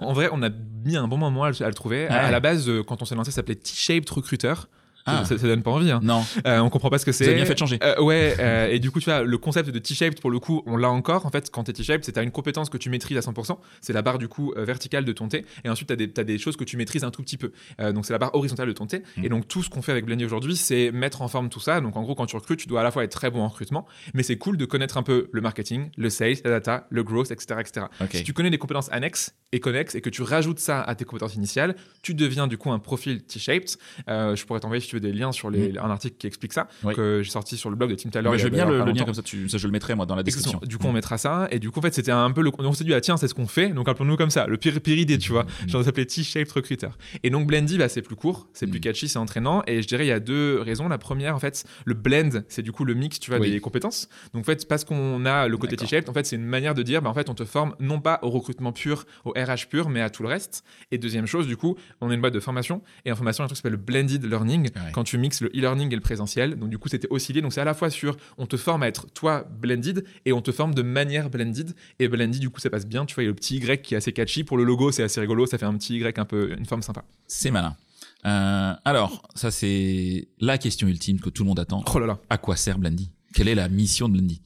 en 0.00 0.12
vrai, 0.12 0.28
on 0.32 0.42
a 0.42 0.48
mis 0.48 0.96
un 0.96 1.06
bon 1.06 1.18
moment 1.18 1.44
à, 1.44 1.50
le 1.50 1.74
trouver. 1.74 2.08
À, 2.08 2.30
la 2.30 2.40
base, 2.40 2.70
quand 2.86 3.00
on 3.00 3.04
s'est 3.04 3.14
lancé, 3.14 3.30
ça 3.30 3.36
s'appelait 3.36 3.54
T-Shaped 3.54 4.10
Recruiter. 4.10 4.54
Ah. 5.06 5.24
Ça, 5.24 5.38
ça, 5.38 5.46
donne 5.46 5.62
pas 5.62 5.70
envie. 5.70 5.90
Hein. 5.90 6.00
Non. 6.02 6.24
Euh, 6.46 6.58
on 6.60 6.70
comprend 6.70 6.90
pas 6.90 6.98
ce 6.98 7.06
que 7.06 7.12
c'est. 7.12 7.24
Vous 7.24 7.30
avez 7.30 7.36
bien 7.36 7.46
fait 7.46 7.54
de 7.54 7.58
changer. 7.58 7.78
Euh, 7.82 8.00
ouais. 8.00 8.36
Euh, 8.42 8.68
et 8.68 8.80
du 8.80 8.90
coup, 8.90 8.98
tu 8.98 9.04
vois, 9.04 9.22
le 9.22 9.38
concept 9.38 9.70
de 9.70 9.78
T-shaped, 9.78 10.20
pour 10.20 10.30
le 10.30 10.40
coup, 10.40 10.62
on 10.66 10.76
l'a 10.76 10.90
encore. 10.90 11.26
En 11.26 11.30
fait, 11.30 11.50
quand 11.50 11.64
t'es 11.64 11.72
T-shaped, 11.72 12.04
c'est 12.04 12.12
t'as 12.12 12.22
une 12.22 12.32
compétence 12.32 12.70
que 12.70 12.76
tu 12.76 12.90
maîtrises 12.90 13.16
à 13.16 13.20
100%. 13.20 13.58
C'est 13.80 13.92
la 13.92 14.02
barre, 14.02 14.18
du 14.18 14.26
coup, 14.26 14.52
verticale 14.56 15.04
de 15.04 15.12
ton 15.12 15.28
T. 15.28 15.44
Et 15.64 15.68
ensuite, 15.68 15.88
t'as 15.88 15.96
des, 15.96 16.12
as 16.16 16.24
des 16.24 16.38
choses 16.38 16.56
que 16.56 16.64
tu 16.64 16.76
maîtrises 16.76 17.04
un 17.04 17.10
tout 17.10 17.22
petit 17.22 17.36
peu. 17.36 17.52
Donc, 17.92 18.04
c'est 18.04 18.12
la 18.12 18.18
barre 18.18 18.34
horizontale 18.34 18.66
de 18.68 18.72
ton 18.72 18.86
T. 18.86 19.02
Mm. 19.16 19.24
Et 19.24 19.28
donc, 19.28 19.46
tout 19.46 19.62
ce 19.62 19.70
qu'on 19.70 19.82
fait 19.82 19.92
avec 19.92 20.06
Blendy 20.06 20.24
aujourd'hui, 20.24 20.56
c'est 20.56 20.90
mettre 20.92 21.22
en 21.22 21.28
forme 21.28 21.50
tout 21.50 21.60
ça. 21.60 21.80
Donc, 21.80 21.96
en 21.96 22.02
gros, 22.02 22.14
quand 22.14 22.26
tu 22.26 22.36
recrutes, 22.36 22.60
tu 22.60 22.66
dois 22.66 22.80
à 22.80 22.84
la 22.84 22.90
fois 22.90 23.04
être 23.04 23.12
très 23.12 23.30
bon 23.30 23.42
en 23.42 23.48
recrutement, 23.48 23.86
mais 24.14 24.22
c'est 24.22 24.38
cool 24.38 24.56
de 24.56 24.64
connaître 24.64 24.96
un 24.96 25.02
peu 25.02 25.28
le 25.30 25.40
marketing, 25.40 25.90
le 25.96 26.10
sales, 26.10 26.36
la 26.44 26.50
data, 26.50 26.86
le 26.90 27.04
growth, 27.04 27.30
etc., 27.30 27.60
etc. 27.60 27.86
Si 28.12 28.24
tu 28.24 28.32
connais 28.32 28.50
des 28.50 28.58
compétences 28.58 28.90
annexes 28.92 29.34
et 29.52 29.60
connexes 29.60 29.94
et 29.94 30.00
que 30.00 30.10
tu 30.10 30.22
rajoutes 30.22 30.58
ça 30.58 30.82
à 30.82 30.94
tes 30.94 31.04
compétences 31.04 31.34
initiales, 31.34 31.76
tu 32.02 32.14
deviens, 32.14 32.46
du 32.46 32.58
coup, 32.58 32.72
un 32.72 32.78
profil 32.78 33.22
T-shaped. 33.22 33.76
je 34.08 34.44
pourrais 34.44 34.60
t'envoyer, 34.60 34.80
si 34.80 34.88
tu 34.88 34.96
veux, 34.96 35.00
des 35.00 35.12
liens 35.12 35.32
sur 35.32 35.50
les, 35.50 35.78
un 35.78 35.90
article 35.90 36.16
qui 36.16 36.26
explique 36.26 36.52
ça 36.52 36.68
que 36.94 37.22
j'ai 37.22 37.30
sorti 37.30 37.56
sur 37.56 37.70
le 37.70 37.76
blog 37.76 37.90
de 37.90 37.94
Tim 37.94 38.10
Taylor. 38.10 38.36
je 38.36 38.44
veux 38.44 38.50
bien 38.50 38.68
le, 38.68 38.84
lien 38.84 39.04
comme 39.04 39.14
ça, 39.14 39.22
ça, 39.22 39.58
je 39.58 39.66
le 39.66 39.72
mettrai 39.72 39.94
moi 39.94 40.06
dans 40.06 40.16
la 40.16 40.22
description. 40.22 40.60
Du 40.64 40.78
coup, 40.78 40.86
on 40.86 40.92
mettra 40.92 41.18
ça 41.18 41.48
et 41.50 41.58
du 41.58 41.70
coup 41.70 41.78
en 41.78 41.82
fait 41.82 41.94
c'était 41.94 42.12
un 42.12 42.30
peu 42.30 42.42
le 42.42 42.50
on 42.58 42.72
s'est 42.72 42.84
dit 42.84 42.94
ah 42.94 43.00
tiens 43.00 43.16
c'est 43.16 43.28
ce 43.28 43.34
qu'on 43.34 43.46
fait 43.46 43.68
donc 43.68 43.88
appelons-nous 43.88 44.16
comme 44.16 44.30
ça 44.30 44.46
le 44.46 44.56
pire 44.56 44.80
pire 44.80 44.98
idée 44.98 45.18
tu 45.18 45.32
vois. 45.32 45.44
Mm. 45.44 45.68
J'en 45.68 45.82
s'appelait 45.82 46.06
T-shaped 46.06 46.50
recruiter. 46.52 46.88
Et 47.22 47.30
donc 47.30 47.46
Blendy 47.46 47.78
bah, 47.78 47.88
c'est 47.88 48.02
plus 48.02 48.16
court, 48.16 48.48
c'est 48.52 48.66
plus 48.66 48.78
mm. 48.78 48.82
catchy, 48.82 49.08
c'est 49.08 49.18
entraînant 49.18 49.62
et 49.66 49.82
je 49.82 49.88
dirais 49.88 50.04
il 50.04 50.08
y 50.08 50.12
a 50.12 50.20
deux 50.20 50.60
raisons. 50.60 50.88
La 50.88 50.98
première 50.98 51.34
en 51.34 51.38
fait 51.38 51.64
le 51.84 51.94
blend 51.94 52.42
c'est 52.48 52.62
du 52.62 52.72
coup 52.72 52.84
le 52.84 52.94
mix 52.94 53.20
tu 53.20 53.30
vois 53.30 53.40
des 53.40 53.60
compétences. 53.60 54.08
Donc 54.32 54.42
en 54.42 54.44
fait 54.44 54.66
parce 54.68 54.84
qu'on 54.84 55.24
a 55.24 55.48
le 55.48 55.56
côté 55.56 55.76
T-shaped 55.76 56.08
en 56.08 56.12
fait 56.12 56.26
c'est 56.26 56.36
une 56.36 56.44
manière 56.44 56.74
de 56.74 56.82
dire 56.82 57.02
bah, 57.02 57.10
en 57.10 57.14
fait 57.14 57.28
on 57.28 57.34
te 57.34 57.44
forme 57.44 57.74
non 57.80 58.00
pas 58.00 58.18
au 58.22 58.30
recrutement 58.30 58.72
pur, 58.72 59.04
au 59.24 59.32
RH 59.44 59.68
pur 59.68 59.88
mais 59.88 60.00
à 60.00 60.10
tout 60.10 60.22
le 60.22 60.28
reste. 60.28 60.64
Et 60.90 60.98
deuxième 60.98 61.26
chose 61.26 61.46
du 61.46 61.56
coup 61.56 61.76
on 62.00 62.10
est 62.10 62.14
une 62.14 62.20
boîte 62.20 62.34
de 62.34 62.40
formation 62.40 62.82
et 63.04 63.12
en 63.12 63.16
formation 63.16 63.44
un 63.44 63.46
truc 63.46 63.56
qui 63.56 63.60
s'appelle 63.60 63.72
le 63.72 63.78
blended 63.78 64.24
learning 64.24 64.70
quand 64.92 65.04
tu 65.04 65.18
mixes 65.18 65.40
le 65.40 65.48
e-learning 65.48 65.92
et 65.92 65.94
le 65.94 66.00
présentiel 66.00 66.52
donc 66.56 66.70
du 66.70 66.78
coup, 66.78 66.88
c'était 66.88 67.08
oscillé. 67.10 67.42
Donc 67.42 67.52
c'est 67.52 67.60
à 67.60 67.64
la 67.64 67.74
fois 67.74 67.90
sur 67.90 68.16
on 68.38 68.46
te 68.46 68.56
forme 68.56 68.82
à 68.82 68.88
être 68.88 69.06
toi 69.12 69.44
blended 69.50 70.04
et 70.24 70.32
on 70.32 70.40
te 70.40 70.52
forme 70.52 70.74
de 70.74 70.82
manière 70.82 71.30
blended. 71.30 71.74
Et 71.98 72.08
blended, 72.08 72.40
du 72.40 72.50
coup, 72.50 72.60
ça 72.60 72.70
passe 72.70 72.86
bien. 72.86 73.04
Tu 73.06 73.14
vois, 73.14 73.24
il 73.24 73.26
y 73.26 73.28
a 73.28 73.30
le 73.30 73.36
petit 73.36 73.56
Y 73.56 73.82
qui 73.82 73.94
est 73.94 73.96
assez 73.96 74.12
catchy. 74.12 74.44
Pour 74.44 74.56
le 74.56 74.64
logo, 74.64 74.92
c'est 74.92 75.02
assez 75.02 75.20
rigolo. 75.20 75.46
Ça 75.46 75.58
fait 75.58 75.66
un 75.66 75.76
petit 75.76 75.98
Y 75.98 76.18
un 76.18 76.24
peu, 76.24 76.54
une 76.56 76.66
forme 76.66 76.82
sympa. 76.82 77.04
C'est 77.26 77.50
malin. 77.50 77.76
Euh, 78.24 78.74
alors, 78.84 79.28
ça 79.34 79.50
c'est 79.50 80.28
la 80.38 80.58
question 80.58 80.86
ultime 80.86 81.20
que 81.20 81.30
tout 81.30 81.42
le 81.42 81.48
monde 81.48 81.58
attend. 81.58 81.84
Oh 81.92 81.98
là 81.98 82.06
là. 82.06 82.18
À 82.30 82.38
quoi 82.38 82.56
sert 82.56 82.78
Blendy 82.78 83.10
Quelle 83.34 83.48
est 83.48 83.54
la 83.54 83.68
mission 83.68 84.08
de 84.08 84.14
Blendy 84.14 84.40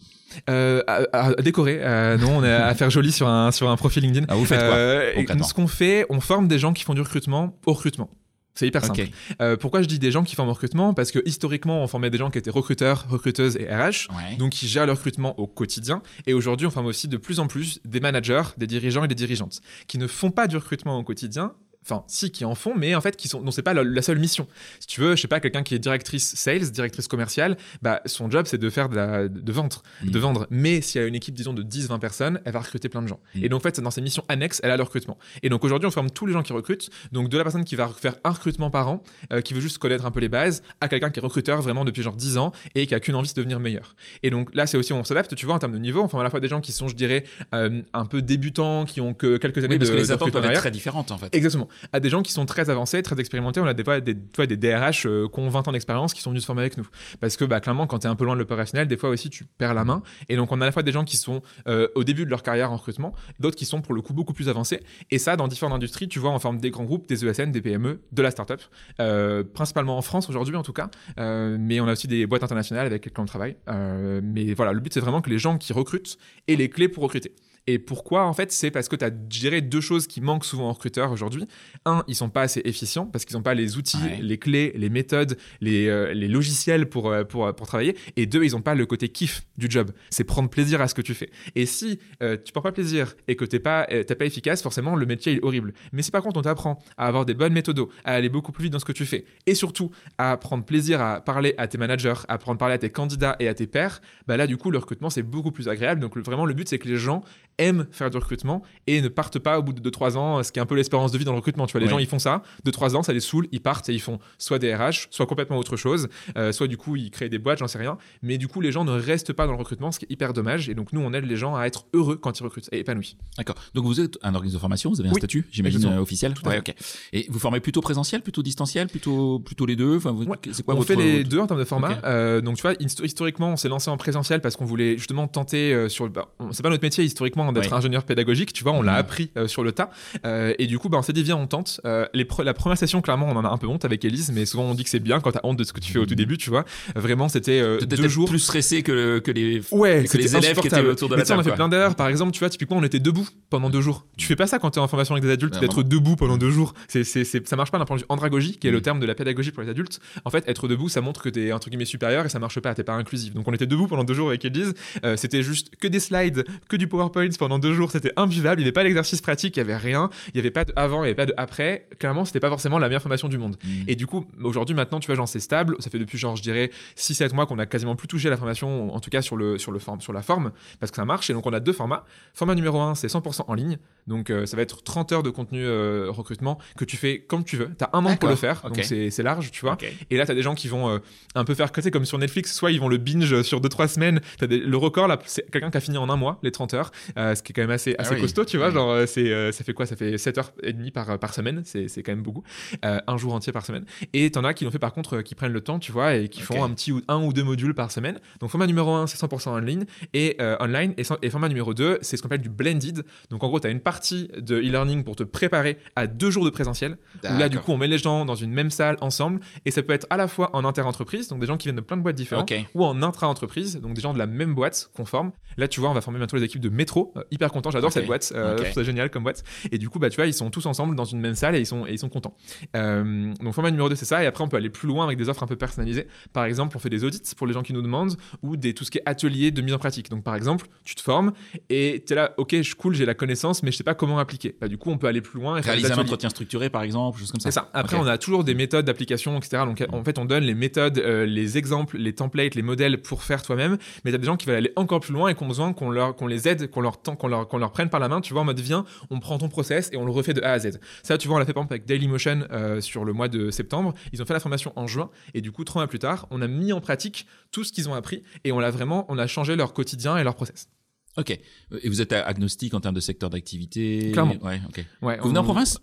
euh, 0.49 0.83
à, 0.87 1.35
décorer. 1.35 1.81
Euh, 1.83 2.17
non, 2.17 2.39
on 2.39 2.45
est 2.45 2.53
à 2.53 2.75
faire 2.75 2.91
joli 2.91 3.13
sur 3.13 3.29
un, 3.29 3.53
sur 3.53 3.69
un 3.69 3.77
profil 3.77 4.03
LinkedIn. 4.03 4.27
Ah, 4.29 4.35
vous 4.35 4.45
faites 4.45 4.61
quoi 4.61 5.47
Ce 5.47 5.55
qu'on 5.55 5.67
fait, 5.67 6.07
on 6.11 6.21
forme 6.21 6.49
des 6.49 6.59
gens 6.59 6.73
qui 6.73 6.85
font 6.85 6.95
du 6.95 7.01
recrutement 7.01 7.59
au 7.67 7.73
recrutement. 7.73 8.11
C'est 8.57 8.67
hyper 8.67 8.85
simple. 8.85 9.09
Euh, 9.43 9.57
pourquoi 9.59 9.83
je 9.83 9.87
dis 9.87 9.99
des 9.99 10.11
gens 10.11 10.25
qui 10.25 10.35
forment 10.35 10.49
au 10.49 10.55
recrutement? 10.55 10.95
Parce 10.95 11.13
que 11.13 11.19
historiquement, 11.27 11.83
on 11.83 11.87
formait 11.87 12.09
des 12.09 12.17
gens 12.17 12.31
qui 12.31 12.39
étaient 12.39 12.51
recruteurs, 12.51 13.07
recruteuses 13.09 13.57
et 13.57 13.69
RH, 13.69 14.09
donc 14.39 14.53
qui 14.53 14.67
gèrent 14.67 14.87
le 14.87 14.93
recrutement 14.93 15.39
au 15.39 15.47
quotidien. 15.47 16.03
Et 16.27 16.33
aujourd'hui, 16.33 16.67
on 16.67 16.71
forme 16.71 16.87
aussi 16.87 17.07
de 17.07 17.19
plus 17.19 17.39
en 17.39 17.49
plus 17.49 17.81
des 17.85 18.01
managers, 18.01 18.43
des 18.57 18.67
dirigeants 18.67 19.05
et 19.05 19.09
des 19.09 19.15
dirigeantes 19.15 19.61
qui 19.87 19.99
ne 19.99 20.07
font 20.07 20.31
pas 20.31 20.47
du 20.47 20.57
recrutement 20.57 20.99
au 20.99 21.05
quotidien, 21.05 21.53
enfin 21.89 22.05
si 22.09 22.31
qui 22.31 22.45
en 22.45 22.55
font 22.55 22.75
mais 22.75 22.95
en 22.95 23.01
fait 23.01 23.17
qui 23.17 23.29
sont 23.29 23.41
non 23.41 23.51
c'est 23.51 23.63
pas 23.63 23.75
la, 23.75 24.03
seule 24.03 24.19
mission. 24.19 24.47
Si 24.81 24.87
tu 24.87 25.01
veux 25.01 25.17
je 25.17 25.23
sais 25.23 25.29
pas 25.29 25.41
quelqu'un 25.41 25.63
qui 25.63 25.75
est 25.75 25.79
directrice 25.79 26.35
sales 26.35 26.71
directrice 26.71 27.09
commerciale 27.09 27.57
bah 27.83 28.01
son 28.07 28.31
job 28.31 28.47
c'est 28.49 28.59
de 28.59 28.71
faire 28.71 28.89
de, 28.89 28.97
la, 28.97 29.29
de 29.29 29.53
vendre 29.53 29.83
mm. 30.03 30.11
de 30.11 30.19
vendre. 30.19 30.47
Mais 30.51 30.81
s'il 30.81 31.01
y 31.01 31.05
a 31.05 31.07
une 31.07 31.15
équipe 31.15 31.35
disons 31.35 31.53
de 31.53 31.63
10 31.63 31.89
20 31.89 31.99
personnes 31.99 32.41
elle 32.45 32.53
va 32.53 32.61
recruter 32.61 32.89
plein 32.89 33.03
de 33.03 33.09
gens. 33.09 33.21
Mm. 33.35 33.45
et 33.45 33.49
donc 33.49 33.61
en 33.61 33.63
fait 33.63 33.81
dans 33.81 33.91
ses 33.91 34.01
missions 34.01 34.25
annexes 34.29 34.61
elle 34.65 34.71
a 34.71 34.77
le 34.77 34.83
recrutement. 34.83 35.19
Et 35.43 35.49
donc 35.49 35.65
aujourd'hui 35.65 35.87
on 35.87 35.91
forme 35.91 36.11
tous 36.11 36.27
les 36.27 36.33
gens 36.33 36.43
qui 36.43 36.53
recrutent. 36.53 36.91
Donc 37.13 37.29
de 37.29 37.39
la 37.39 37.45
personne 37.45 37.65
qui 37.65 37.77
va 37.77 37.89
faire 37.89 38.17
un 38.25 38.31
recrutement 38.31 38.71
par 38.71 38.89
an 38.89 39.03
euh, 39.33 39.41
qui 39.41 39.55
veut 39.55 39.61
juste 39.61 39.79
connaître 39.79 40.07
un 40.07 40.11
peu 40.11 40.21
les 40.21 40.29
bases 40.29 40.63
à 40.81 40.89
quelqu'un 40.89 41.11
qui 41.11 41.21
est 41.21 41.23
recruteur 41.23 41.63
vraiment 41.63 41.85
depuis 41.85 42.03
genre 42.03 42.17
10 42.17 42.39
ans 42.39 42.53
et 42.75 42.87
qui 42.87 42.95
a 42.95 43.01
qu'une 43.01 43.15
envie 43.15 43.31
de 43.31 43.35
devenir 43.35 43.61
meilleur. 43.61 43.95
Et 44.23 44.31
donc 44.31 44.55
là 44.55 44.67
c'est 44.67 44.77
aussi 44.77 44.93
on 44.93 45.05
s'adapte 45.05 45.35
tu 45.35 45.47
vois 45.47 45.55
en 45.55 45.59
termes 45.59 45.73
de 45.73 45.79
niveau. 45.79 46.03
On 46.03 46.09
forme 46.09 46.21
à 46.23 46.25
la 46.25 46.31
fois 46.31 46.41
des 46.41 46.49
gens 46.49 46.61
qui 46.61 46.73
sont 46.73 46.89
je 46.89 46.97
dirais 46.97 47.25
euh, 47.55 47.83
un 47.93 48.07
peu 48.07 48.23
débutants 48.23 48.85
qui 48.85 49.01
ont 49.01 49.15
que 49.15 49.37
quelques 49.37 49.65
années 49.65 49.79
parce 49.79 49.91
de, 49.91 49.95
que 49.95 50.01
les 50.01 50.11
attentes 50.11 50.33
peuvent 50.33 50.45
être 50.45 50.61
très 50.61 50.71
différentes 50.71 51.13
en 51.13 51.19
fait. 51.19 51.35
Exactement 51.35 51.69
à 51.93 52.01
des 52.01 52.09
gens 52.09 52.23
qui 52.23 52.33
sont 52.33 52.47
très 52.47 52.71
avancés, 52.71 53.03
très 53.03 53.19
expérimentés. 53.19 53.61
On 53.61 53.67
a 53.67 53.75
des 53.75 53.85
fois 53.85 54.01
des, 54.01 54.15
DRH 54.15 55.07
euh, 55.07 55.29
qui 55.29 55.41
ont 55.41 55.49
20 55.49 55.69
ans 55.69 55.73
d'expérience 55.73 56.15
qui 56.15 56.23
sont 56.23 56.31
venus 56.31 56.43
se 56.43 56.47
former 56.47 56.63
avec 56.63 56.77
nous. 56.77 56.87
Parce 57.21 57.37
que 57.37 57.45
bah, 57.45 57.61
clairement, 57.61 57.87
quand 57.87 58.01
tu 58.01 58.07
es 58.07 58.11
un 58.11 58.17
peu 58.17 58.25
loin 58.25 58.35
de 58.35 58.41
l'opérationnel, 58.41 58.89
des 58.89 58.97
fois 58.97 59.11
aussi 59.11 59.31
tu 59.31 59.45
perds 59.45 59.75
la 59.75 59.85
main. 59.85 60.03
Et 60.29 60.37
donc 60.37 60.53
on 60.53 60.61
a 60.61 60.65
à 60.65 60.67
la 60.67 60.73
fois 60.73 60.83
des 60.83 60.93
gens 60.93 61.05
qui 61.05 61.17
sont 61.17 61.43
euh, 61.69 61.89
au 61.95 62.05
début 62.05 62.25
de 62.25 62.31
leur 62.31 62.43
carrière 62.43 62.73
en 62.73 62.77
recrutement, 62.77 63.15
d'autres 63.41 63.57
qui 63.57 63.65
sont 63.65 63.81
pour 63.81 63.95
le 63.95 64.03
coup 64.03 64.15
beaucoup 64.15 64.33
plus 64.33 64.49
avancés. 64.49 64.81
Et 65.11 65.19
ça, 65.19 65.37
dans 65.37 65.49
différentes 65.49 65.75
industries, 65.75 66.09
tu 66.09 66.19
vois 66.19 66.31
en 66.31 66.39
forme 66.39 66.59
des 66.59 66.71
grands 66.71 66.85
groupes, 66.85 67.09
des 67.09 67.25
ESN, 67.25 67.53
des 67.53 67.61
PME, 67.61 68.01
de 68.13 68.23
la 68.23 68.31
startup, 68.31 68.61
euh, 69.01 69.45
principalement 69.45 69.97
en 69.97 70.03
France 70.03 70.29
aujourd'hui 70.29 70.57
en 70.57 70.63
tout 70.63 70.73
cas. 70.73 70.91
mais 71.17 71.81
on 71.81 71.89
a 71.89 71.93
aussi 71.93 72.09
des 72.09 72.27
boîtes 72.27 72.43
internationales 72.43 72.87
avec 72.87 73.05
lesquelles 73.05 73.23
on 73.23 73.27
travaille. 73.27 73.57
mais 73.67 74.55
voilà, 74.55 74.73
le 74.73 74.81
but 74.81 74.93
c'est 74.93 75.01
vraiment 75.01 75.21
que 75.21 75.31
les 75.31 75.39
gens 75.39 75.59
qui 75.59 75.73
recrutent 75.73 76.19
aient 76.49 76.57
les 76.57 76.69
clés 76.69 76.89
pour 76.89 77.03
recruter. 77.03 77.33
Et 77.67 77.79
pourquoi 77.79 78.27
En 78.27 78.33
fait, 78.33 78.53
c'est 78.53 78.71
parce 78.71 78.89
que 78.89 78.97
tu 78.97 79.05
as 79.05 79.11
géré 79.29 79.61
deux 79.61 79.81
choses 79.81 80.07
qui 80.07 80.21
manquent 80.21 80.45
souvent 80.45 80.71
aux 80.71 80.73
recruteurs 80.73 81.11
aujourd'hui. 81.11 81.47
Un, 81.85 82.05
ils 82.07 82.15
sont 82.15 82.31
pas 82.31 82.43
assez 82.43 82.63
efficients 82.65 83.07
parce 83.07 83.25
qu'ils 83.25 83.37
n'ont 83.37 83.43
pas 83.43 83.55
les 83.55 83.77
outils, 83.77 83.97
les 84.21 84.39
clés, 84.39 84.73
les 84.77 84.89
méthodes, 84.89 85.37
les, 85.61 85.89
euh, 85.89 86.15
les 86.15 86.29
logiciels 86.29 86.89
pour, 86.89 87.11
euh, 87.11 87.25
pour, 87.25 87.53
pour, 87.55 87.67
travailler. 87.67 87.97
Et 88.17 88.27
deux, 88.27 88.45
ils 88.45 88.53
n'ont 88.53 88.63
pas 88.63 88.75
le 88.75 88.87
côté 88.87 89.09
kiff 89.09 89.43
du 89.59 89.67
job. 89.69 89.91
C'est 90.11 90.25
prendre 90.25 90.49
plaisir 90.49 90.81
à 90.81 90.89
ce 90.89 90.95
que 90.95 91.03
tu 91.03 91.15
fais. 91.15 91.31
Et 91.57 91.67
si 91.67 91.99
euh, 92.23 92.37
tu 92.43 92.53
prends 92.53 92.63
pas 92.63 92.73
plaisir 92.73 93.15
et 93.27 93.35
que 93.35 93.45
tu 93.45 93.57
n'es 93.57 93.61
pas, 93.61 93.87
pas 93.87 94.25
efficace, 94.25 94.63
forcément, 94.63 94.95
le 94.95 95.07
métier 95.07 95.35
est 95.35 95.43
horrible. 95.43 95.73
Mais 95.93 96.03
si 96.03 96.11
par 96.11 96.23
contre, 96.23 96.39
on 96.39 96.43
t'apprend 96.43 96.79
à 96.97 97.07
avoir 97.07 97.27
des 97.27 97.35
bonnes 97.35 97.53
méthodes, 97.53 97.81
à 98.05 98.13
aller 98.13 98.29
beaucoup 98.29 98.53
plus 98.53 98.65
vite 98.65 98.73
dans 98.73 98.79
ce 98.79 98.85
que 98.85 98.93
tu 98.93 99.07
fais, 99.07 99.25
et 99.47 99.55
surtout 99.55 99.91
à 100.19 100.37
prendre 100.37 100.65
plaisir 100.65 101.01
à 101.01 101.21
parler 101.21 101.55
à 101.59 101.67
tes 101.67 101.79
managers, 101.79 102.15
à 102.29 102.39
prendre 102.39 102.59
parler 102.59 102.75
à 102.75 102.79
tes 102.79 102.91
candidats 102.91 103.37
et 103.41 103.49
à 103.49 103.55
tes 103.55 103.67
pairs, 103.67 104.01
bah 104.27 104.37
là, 104.37 104.47
du 104.47 104.57
coup, 104.57 104.71
le 104.71 104.79
recrutement, 104.79 105.11
c'est 105.11 105.23
beaucoup 105.23 105.51
plus 105.51 105.69
agréable. 105.69 106.01
Donc 106.01 106.17
vraiment, 106.17 106.47
le 106.47 106.55
but, 106.55 106.69
c'est 106.69 106.79
que 106.79 106.89
les 106.89 106.97
gens 106.97 107.23
aiment 107.59 107.87
faire 107.91 108.11
du 108.11 108.17
recrutement 108.19 108.63
et 108.87 109.01
ne 109.01 109.09
partent 109.09 109.39
pas 109.39 109.59
au 109.59 109.63
bout 109.63 109.73
de 109.73 109.81
2-3 109.91 110.17
ans, 110.17 110.43
ce 110.43 110.53
qui 110.53 110.59
est 110.59 110.63
un 110.63 110.67
peu 110.67 110.75
l'espérance 110.75 111.13
de 111.13 111.19
vie 111.19 111.25
dans 111.25 111.33
le 111.33 111.39
recrutement. 111.39 111.67
Tu 111.67 111.73
vois, 111.73 111.81
les 111.81 111.89
gens, 111.89 111.99
ils 111.99 112.07
font 112.07 112.19
ça, 112.19 112.43
2-3 112.67 112.97
ans, 112.97 113.03
ça 113.03 113.13
les 113.13 113.21
saoule, 113.21 113.49
ils 113.53 113.61
partent 113.61 113.89
et 113.89 113.95
ils 113.95 114.01
font 114.01 114.19
soit 114.39 114.59
des 114.59 114.75
RH, 114.75 115.09
soit 115.11 115.27
complètement 115.27 115.57
autre 115.59 115.77
chose, 115.77 116.09
euh, 116.37 116.53
soit 116.53 116.69
du 116.69 116.77
coup, 116.77 116.97
ils 116.97 117.11
créent 117.11 117.29
des 117.29 117.39
boîtes, 117.39 117.59
j'en 117.59 117.69
sais 117.69 117.79
rien. 117.79 117.97
Mais 118.23 118.39
du 118.39 118.49
coup, 118.49 118.61
les 118.61 118.73
gens 118.73 118.85
ne 118.85 118.93
restent 118.93 119.33
pas 119.33 119.47
dans 119.47 119.53
le 119.53 119.59
recrutement, 119.59 119.93
ce 119.93 119.99
qui 119.99 120.05
est 120.07 120.13
hyper 120.13 120.33
dommage. 120.33 120.69
Et 120.69 120.75
donc, 120.75 120.93
nous, 120.93 121.01
on 121.01 121.13
aide 121.13 121.25
les 121.25 121.37
gens 121.37 121.57
à 121.57 121.65
être 121.67 121.87
heureux 121.95 122.17
quand 122.17 122.39
ils 122.39 122.43
recrutent 122.43 122.69
et 122.73 122.79
épanouis. 122.81 123.17
D'accord. 123.39 123.57
Donc 123.75 123.85
vous 123.85 124.01
êtes 124.01 124.19
un 124.23 124.35
organisme 124.35 124.57
de 124.57 124.61
formation, 124.61 124.91
vous 124.91 125.01
avez 125.01 125.09
un 125.09 125.13
Oui, 125.13 125.19
statut, 125.21 125.47
j'imagine, 125.51 125.85
euh, 125.87 126.01
officiel 126.01 126.35
Ouais, 126.45 126.59
ok. 126.59 126.75
Et 127.13 127.27
vous 127.31 127.39
formez 127.39 127.61
plutôt 127.61 127.81
présentiel, 127.81 128.21
plutôt 128.23 128.43
distanciel, 128.43 128.89
plutôt, 128.89 129.39
plutôt 129.41 129.67
les 129.67 129.77
deux? 129.77 129.97
Enfin, 129.97 130.13
vous- 130.13 130.25
Ouais. 130.25 130.37
C'est 130.53 130.63
quoi 130.65 130.75
on 130.75 130.79
votre... 130.79 130.89
fait 130.89 130.97
les 130.97 131.25
deux 131.25 131.39
en 131.39 131.47
termes 131.47 131.61
de 131.61 131.65
format. 131.65 131.99
Euh, 132.05 132.41
donc, 132.41 132.57
tu 132.57 132.63
vois, 132.63 132.75
histo- 132.75 133.05
historiquement, 133.05 133.51
on 133.53 133.57
s'est 133.57 133.69
lancé 133.69 133.91
en 133.91 133.97
présentiel 133.97 134.41
parce 134.41 134.57
qu'on 134.57 134.65
voulait 134.65 134.97
justement 134.99 135.27
tenter 135.29 135.89
sur. 135.89 136.09
Bah, 136.11 136.29
on- 136.39 136.53
c'est 136.53 136.63
pas 136.63 136.71
notre 136.71 136.83
métier 136.83 137.05
historiquement 137.05 137.46
d'être 137.53 137.73
ingénieur 137.73 138.05
pédagogique, 138.05 138.53
tu 138.53 138.63
vois, 138.63 138.73
on 138.73 138.83
l'a 138.83 138.93
Mhm. 138.93 138.99
appris 138.99 139.31
euh, 139.37 139.47
sur 139.49 139.63
le 139.65 139.73
tas. 139.73 139.91
Euh, 140.25 140.55
et 140.59 140.67
du 140.67 140.79
coup, 140.79 140.89
bah, 140.89 140.99
on 140.99 141.03
s'est 141.03 141.13
dit, 141.13 141.23
viens, 141.23 141.37
on 141.37 141.47
tente. 141.47 141.81
Euh, 141.85 142.07
les 142.15 142.25
pre- 142.25 142.43
la 142.45 142.55
première 142.55 142.79
session, 142.79 143.01
clairement, 143.01 143.27
on 143.29 143.37
en 143.37 143.45
a 143.45 143.49
un 143.49 143.57
peu 143.59 143.67
honte 143.67 143.85
avec 143.85 144.05
Elise, 144.05 144.31
mais 144.33 144.47
souvent 144.47 144.65
on 144.65 144.75
dit 144.75 144.85
que 144.85 144.91
c'est 144.91 145.01
bien 145.01 145.21
quand 145.21 145.33
t'as 145.33 145.41
honte 145.43 145.59
de 145.59 145.65
ce 145.65 145.73
que 145.73 145.81
tu 145.81 145.93
fais 145.93 145.99
au 145.99 146.05
tout 146.07 146.11
Mhm. 146.13 146.17
début, 146.17 146.39
tu 146.39 146.51
vois. 146.51 146.65
Vraiment, 146.95 147.29
c'était 147.29 147.61
deux 147.87 148.09
jours. 148.09 148.29
plus 148.29 148.39
stressé 148.39 148.83
que, 148.83 148.93
le- 148.93 149.21
que 149.21 149.31
les... 149.31 149.61
Ouais, 149.71 150.05
que 150.11 150.17
les 150.19 150.37
élèves 150.37 150.59
qui 150.59 150.67
étaient 150.67 150.81
autour 150.81 151.09
de 151.09 151.15
la 151.17 151.25
sais, 151.25 151.33
on 151.33 151.35
a 151.35 151.37
table, 151.39 151.45
fait 151.45 151.51
quoi. 151.51 151.57
plein 151.57 151.69
d'heures. 151.69 151.95
Par 151.95 152.09
exemple, 152.09 152.33
tu 152.33 152.41
vois, 152.41 152.49
typiquement, 152.51 152.77
on 152.77 152.83
était 152.83 152.99
debout 153.01 153.27
pendant 153.51 153.71
deux 153.71 153.81
jours. 153.81 154.07
Tu 154.17 154.27
fais 154.27 154.37
pas 154.37 154.47
ça 154.47 154.59
quand 154.59 154.71
tu 154.71 154.79
es 154.79 154.83
en 154.83 154.89
formation 154.89 155.15
avec 155.15 155.25
des 155.25 155.31
adultes, 155.31 155.59
d'être 155.61 155.83
debout 155.83 156.17
pendant 156.17 156.37
deux 156.37 156.51
jours. 156.51 156.75
C'est, 156.89 157.05
ça 157.05 157.57
marche 157.57 157.71
pas 157.71 157.79
d'un 157.79 157.85
point 157.85 157.97
de 157.97 158.03
vue 158.03 158.07
andragogie, 158.09 158.57
qui 158.59 158.69
est 158.69 158.71
le 158.71 158.79
Mm. 158.79 158.83
terme 158.83 159.01
de 159.01 159.07
la 159.07 159.15
pédagogie 159.15 159.51
pour 159.53 159.63
les 159.63 159.69
adultes. 159.69 160.01
En 160.25 160.31
fait, 160.31 160.45
être 160.49 160.69
debout, 160.69 160.89
ça 160.89 161.01
montre 161.01 161.23
que 161.23 161.29
t'es 161.29 161.53
entre 161.53 161.69
guillemets 161.71 161.85
supérieur 161.85 162.25
et 162.27 162.29
ça 162.29 162.39
marche 162.39 162.61
pas, 162.61 162.75
t'es 162.75 162.85
pas 162.85 162.95
inclusif. 162.95 163.35
Donc 163.35 163.47
on 163.49 163.53
était 163.53 163.67
debout 163.67 163.87
pendant 163.87 164.05
deux 164.05 164.15
jours 164.15 164.29
avec 164.29 164.45
Elise. 164.45 164.75
C'était 165.17 165.43
juste 165.43 165.77
que 165.77 165.89
des 165.89 166.01
slides, 166.01 166.45
que 166.69 166.77
du 166.77 166.87
PowerPoint 166.89 167.31
pendant 167.39 167.59
deux 167.59 167.75
jours. 167.75 167.91
C'était 167.91 168.13
imbuvable. 168.17 168.61
Il 168.61 168.65
n'y 168.65 168.69
avait 168.69 168.73
pas 168.73 168.85
d'exercice 168.85 169.21
pratique, 169.21 169.57
il 169.57 169.61
y 169.61 169.63
avait 169.63 169.77
rien. 169.77 170.11
Il 170.35 170.37
y 170.37 170.41
avait 170.41 170.51
pas 170.51 170.65
de 170.65 170.73
avant, 170.77 171.05
il 171.05 171.07
y 171.07 171.09
avait 171.09 171.15
pas 171.15 171.27
de 171.27 171.35
après. 171.37 171.89
Clairement, 171.99 172.25
c'était 172.25 172.41
pas 172.41 172.49
forcément 172.49 172.79
la 172.79 172.89
meilleure 172.89 173.03
formation 173.03 173.29
du 173.29 173.39
monde. 173.39 173.57
Mm. 173.65 173.69
Et 173.89 173.97
du 173.97 174.07
coup, 174.07 174.27
aujourd'hui, 174.43 174.75
maintenant, 174.75 175.01
tu 175.01 175.07
vois, 175.07 175.17
genre, 175.17 175.29
c'est 175.29 175.41
stable. 175.41 175.77
Ça 175.81 175.91
fait 175.91 175.99
depuis, 175.99 176.19
genre, 176.19 176.37
je 176.37 176.43
dirais, 176.43 176.71
6-7 176.97 177.35
mois 177.35 177.47
qu'on 177.47 177.59
a 177.59 177.67
quasiment 177.67 177.97
plus 177.97 178.09
touché 178.09 178.29
à 178.29 178.31
la 178.31 178.37
formation, 178.37 178.95
en 178.95 179.01
tout 179.01 179.11
cas 179.11 179.23
sur, 179.23 179.37
le, 179.37 179.59
sur, 179.59 179.73
le 179.73 179.79
forme, 179.79 180.01
sur 180.01 180.13
la 180.13 180.23
forme, 180.23 180.53
parce 180.81 180.91
que 180.91 180.97
ça 180.97 181.05
marche. 181.05 181.31
Et 181.31 181.33
donc, 181.33 181.47
on 181.47 181.53
a 181.53 181.61
deux 181.61 181.73
formats. 181.73 182.05
Format 182.35 182.55
numéro 182.55 182.81
1, 182.81 182.95
c'est 182.95 183.09
100% 183.09 183.45
en 183.47 183.55
ligne. 183.55 183.79
Donc, 184.07 184.31
euh, 184.31 184.47
ça 184.47 184.57
va 184.57 184.63
être 184.63 184.83
30 184.83 185.13
heures 185.13 185.23
de 185.23 185.31
contenu 185.31 185.65
euh, 185.65 186.07
recrutement 186.11 186.59
que 186.77 186.85
tu 186.85 186.97
fais 186.97 187.19
comme 187.19 187.45
tu 187.45 187.57
veux. 187.57 187.71
Tu 187.77 187.85
as 187.85 187.91
un 187.93 188.05
an 188.05 188.17
pour 188.17 188.29
le 188.29 188.37
faire. 188.37 188.63
Donc, 188.63 188.83
c'est 188.83 189.23
large, 189.23 189.51
tu 189.51 189.63
vois. 189.63 189.77
Et 190.11 190.17
là, 190.17 190.27
tu 190.27 190.33
as 190.33 190.35
des 190.35 190.43
gens 190.43 190.55
qui 190.55 190.69
vont 190.69 190.89
euh, 190.89 190.99
un 191.35 191.45
peu 191.45 191.55
faire 191.55 191.73
côté 191.73 191.91
comme 191.91 192.05
sur 192.05 192.19
Netflix. 192.19 192.55
Soit 192.55 192.71
ils 192.71 192.81
vont 192.81 192.89
le 192.89 192.99
binge 192.99 193.43
sur 193.43 193.61
2-3 193.61 193.89
semaines. 193.89 194.21
Des- 194.41 194.59
le 194.59 194.77
record, 194.77 195.09
là, 195.09 195.19
c'est 195.27 195.51
quelqu'un 195.51 195.71
qui 195.71 195.77
a 195.77 195.81
fini 195.81 195.99
en 195.99 196.09
un 196.09 196.17
mois, 196.17 196.39
les 196.43 196.53
30 196.53 196.75
heures. 196.75 196.93
Euh, 197.31 197.35
ce 197.35 197.43
qui 197.43 197.53
est 197.53 197.55
quand 197.55 197.63
même 197.63 197.71
assez, 197.71 197.95
Ah 197.99 198.03
assez 198.03 198.15
oui. 198.15 198.21
costaud, 198.21 198.45
tu 198.45 198.57
vois. 198.57 198.71
Genre, 198.71 198.91
euh, 198.91 199.07
c'est, 199.07 199.33
euh, 199.33 199.53
ça 199.53 199.65
fait 199.65 199.73
quoi? 199.73 199.87
Ça 199.87 199.97
fait 199.97 200.19
7 200.19 200.39
heures 200.39 200.53
et 200.63 200.73
demie 200.73 200.91
par, 200.91 201.19
par 201.19 201.35
semaine. 201.35 201.63
C'est 201.65 201.89
c'est 201.89 202.03
quand 202.03 202.13
même 202.13 202.23
beaucoup. 202.23 202.43
Euh, 202.85 203.01
un 203.07 203.17
jour 203.17 203.35
entier 203.35 203.53
par 203.53 203.65
semaine. 203.67 203.85
Et 204.13 204.31
t'en 204.31 204.45
as 204.45 204.55
qui 204.55 204.65
l'ont 204.65 204.71
fait 204.71 204.79
par 204.79 204.93
contre, 204.93 205.23
qui 205.23 205.35
prennent 205.35 205.53
le 205.53 205.61
temps, 205.61 205.79
tu 205.79 205.93
vois, 205.93 206.15
et 206.15 206.29
qui 206.29 206.41
Ok. 206.41 206.47
font 206.47 206.65
un 206.65 206.71
petit 206.71 206.93
ou 206.93 207.01
un 207.09 207.23
ou 207.23 207.33
deux 207.33 207.45
modules 207.45 207.75
par 207.75 207.91
semaine. 207.91 208.19
Donc 208.41 208.51
format 208.51 208.67
numéro 208.67 208.93
1, 208.93 209.07
c'est 209.07 209.17
100% 209.19 209.49
en 209.51 209.59
ligne 209.59 209.85
et 210.15 210.37
online. 210.61 210.95
Et, 210.97 211.31
format 211.31 211.49
numéro 211.49 211.75
2, 211.75 211.99
c'est 212.03 212.17
ce 212.17 212.23
qu'on 212.23 212.27
appelle 212.29 212.41
du 212.41 212.49
blended. 212.49 213.05
Donc 213.31 213.43
en 213.45 213.49
gros, 213.49 213.61
tu 213.61 213.67
as 213.67 213.71
une 213.71 213.81
partie 213.81 214.29
de 214.39 214.57
e-learning 214.59 215.05
pour 215.05 215.17
te 215.17 215.23
préparer 215.23 215.79
à 215.97 216.07
deux 216.07 216.31
jours 216.31 216.45
de 216.45 216.51
présentiel. 216.51 216.97
Où 217.25 217.39
là, 217.39 217.49
du 217.49 217.59
coup, 217.59 217.73
on 217.73 217.77
met 217.79 217.89
les 217.89 217.99
gens 217.99 218.25
dans 218.25 218.35
une 218.35 218.53
même 218.53 218.71
salle 218.71 218.97
ensemble. 219.01 219.41
Et 219.65 219.71
ça 219.71 219.83
peut 219.83 219.93
être 219.93 220.07
à 220.11 220.17
la 220.17 220.29
fois 220.29 220.51
en 220.55 220.65
inter-entreprise, 220.65 221.29
donc 221.29 221.41
des 221.41 221.47
gens 221.47 221.57
qui 221.57 221.69
viennent 221.69 221.77
de 221.77 221.81
plein 221.81 221.97
de 221.97 222.03
boîtes 222.03 222.17
différentes, 222.17 222.53
ou 222.75 222.85
en 222.85 223.03
intra-entreprise, 223.03 223.81
donc 223.81 223.95
des 223.95 224.01
gens 224.01 224.13
de 224.13 224.19
la 224.19 224.27
même 224.27 224.55
boîte 224.55 224.91
qu'on 224.95 225.05
forme. 225.05 225.33
Là, 225.57 225.69
tu 225.69 225.81
vois, 225.81 225.91
on 225.91 225.95
va 225.95 226.01
former 226.01 226.19
bientôt 226.19 226.37
les 226.37 226.43
équipes 226.45 226.61
de 226.61 226.69
métro. 226.69 227.06
Euh, 227.17 227.23
hyper 227.31 227.51
content, 227.53 227.71
j'adore 227.71 227.93
cette 227.93 228.07
boîte. 228.07 228.33
Euh, 228.35 228.55
Ok. 228.55 228.59
Je 228.59 228.63
trouve 228.65 228.75
ça 228.75 228.83
génial 228.85 229.11
comme 229.11 229.23
boîte. 229.23 229.43
Et 229.71 229.79
du 229.79 229.89
coup, 229.89 229.99
bah, 229.99 230.11
tu 230.11 230.17
vois, 230.17 230.27
ils 230.27 230.35
sont 230.35 230.51
tous 230.51 230.67
ensemble 230.67 230.95
dans 230.97 231.05
une 231.05 231.21
même 231.21 231.35
salle 231.35 231.57
et 231.57 231.61
ils 231.61 231.67
sont, 231.67 231.87
et 231.87 231.93
ils 231.93 231.99
sont 231.99 232.09
contents. 232.09 232.37
Euh, 232.77 233.33
donc, 233.41 233.55
format 233.55 233.71
numéro 233.71 233.89
2, 233.89 233.95
c'est 233.97 234.05
ça. 234.05 234.23
Et 234.23 234.27
après, 234.27 234.45
on 234.45 234.49
peut 234.49 234.57
aller 234.57 234.71
plus 234.71 234.89
loin 234.89 235.05
avec 235.05 235.19
des 235.19 235.29
offres 235.29 235.43
un 235.43 235.47
peu 235.47 235.57
personnalisées. 235.57 236.07
Par 236.33 236.45
exemple, 236.45 236.77
on 236.77 236.81
fait 236.81 236.91
des 236.91 237.05
audits 237.05 237.21
pour 237.37 237.47
les 237.47 237.53
gens 237.53 237.63
qui 237.63 237.73
nous 237.73 237.83
demandent 237.83 238.17
ou 238.43 238.57
des, 238.57 238.75
tout 238.75 238.85
ce 238.85 238.91
qui 238.91 238.99
est 238.99 239.03
atelier 239.07 239.51
de 239.51 239.63
mise 239.63 239.75
en 239.75 239.79
pratique. 239.79 240.09
Donc, 240.11 240.25
par 240.25 240.35
exemple, 240.35 240.67
tu 240.85 240.95
te 240.95 241.03
formes 241.03 241.33
et 241.69 242.05
tu 242.07 242.13
es 242.13 242.17
là, 242.17 242.33
ok, 242.37 242.57
je 242.57 242.63
suis 242.63 242.75
cool, 242.75 242.95
j'ai 242.95 243.07
la 243.07 243.15
connaissance, 243.15 243.63
mais 243.63 243.71
je 243.73 243.77
sais 243.77 243.85
pas 243.85 243.95
comment 243.95 244.19
appliquer. 244.19 244.57
Bah, 244.61 244.69
du 244.69 244.79
coup, 244.79 244.91
on 244.91 244.99
peut 244.99 245.07
aller 245.07 245.21
plus 245.21 245.41
loin 245.41 245.57
et 245.57 245.63
faire 245.63 245.75
des 245.75 245.81
Réaliser 245.81 246.01
un 246.01 246.03
entretien 246.03 246.29
structuré, 246.31 246.71
par 246.71 246.83
exemple, 246.83 247.19
choses 247.19 247.33
comme 247.33 247.41
ça. 247.41 247.51
C'est 247.51 247.55
ça. 247.55 247.71
Après, 247.75 247.97
on 247.97 248.07
a 248.07 248.19
toujours 248.19 248.45
des 248.45 248.55
méthodes 248.55 248.85
d'application, 248.85 249.37
etc. 249.39 249.65
Donc, 249.67 249.85
en 249.93 250.05
fait, 250.05 250.19
on 250.19 250.25
donne 250.25 250.45
les 250.45 250.55
méthodes, 250.55 250.99
euh, 250.99 251.27
les 251.27 251.59
exemples, 251.59 251.99
les 251.99 252.15
templates, 252.15 252.55
les 252.55 252.63
modèles 252.63 253.03
pour 253.03 253.23
faire 253.23 253.43
toi-même. 253.43 253.79
Mais 254.05 254.13
t'as 254.13 254.19
des 254.19 254.27
gens 254.27 254.37
qui 254.37 254.47
veulent 254.47 254.57
aller 254.57 254.73
encore 254.77 255.01
plus 255.01 255.13
loin 255.13 255.29
et 255.29 255.35
qui 255.35 255.43
ont 255.43 255.49
besoin 255.49 255.73
qu'on 255.73 255.91
leur, 255.91 256.15
qu'on 256.17 256.27
les 256.27 256.49
aide, 256.49 256.71
qu'on 256.71 256.81
leur, 256.81 256.96
tend- 257.03 257.17
qu'on 257.17 257.29
leur, 257.29 257.49
qu'on 257.49 257.59
leur 257.59 257.73
prenne 257.73 257.89
par 257.91 258.01
la 258.01 258.09
main. 258.09 258.21
Tu 258.21 258.33
vois, 258.33 258.43
en 258.43 258.45
mode, 258.45 258.61
viens, 258.61 258.85
on 259.11 259.21
prend 259.21 259.39
ton 259.39 259.49
process 259.49 259.91
et 259.93 259.97
on 259.97 260.05
le 260.05 260.11
refait 260.11 260.35
de 260.35 260.43
A 260.43 260.53
à 260.53 260.59
Z. 260.59 260.79
Ça, 261.03 261.19
tu 261.19 261.29
vois, 261.29 261.37
on 261.37 261.39
l'a 261.41 261.47
fait 261.47 261.53
par 261.53 261.63
exemple 261.63 261.75
avec 261.75 261.87
Dailymotion 261.87 262.47
euh, 262.51 262.81
sur 262.81 263.05
le 263.05 263.13
mois 263.13 263.29
de 263.29 263.51
septembre. 263.51 263.95
Ils 264.13 264.23
ont 264.23 264.25
fait 264.27 264.35
la 264.35 264.41
formation 264.41 264.73
en 264.77 264.87
juin 264.87 265.11
et 265.35 265.41
du 265.41 265.53
coup, 265.53 265.65
trois 265.65 265.81
mois 265.83 265.89
plus 265.89 265.99
tard, 265.99 266.27
on 266.31 266.43
a 266.43 266.49
mis 266.49 266.73
en 266.73 266.81
pratique 266.81 267.27
tout 267.53 267.65
ce 267.65 267.73
qu'ils 267.73 267.89
ont 267.89 267.95
appris 267.95 268.23
et 268.45 268.53
on 268.53 268.59
l'a 268.61 268.71
vraiment, 268.71 269.07
on 269.09 269.19
a 269.19 269.27
changé 269.27 269.57
leur 269.57 269.73
quotidien 269.73 270.17
et 270.17 270.25
leur 270.25 270.35
process. 270.35 270.69
Ok. 271.17 271.31
Et 271.31 271.89
vous 271.89 272.03
êtes 272.03 272.13
agnostique 272.13 272.75
en 272.75 272.81
termes 272.81 272.95
de 272.95 273.01
secteur 273.01 273.31
d'activité? 273.31 274.11
Clairement. 274.13 274.35
Ouais, 274.43 274.61
ok. 274.69 274.85
Ouais. 275.01 275.17
Vous 275.19 275.29
venez 275.29 275.39
en 275.39 275.45
province? 275.45 275.79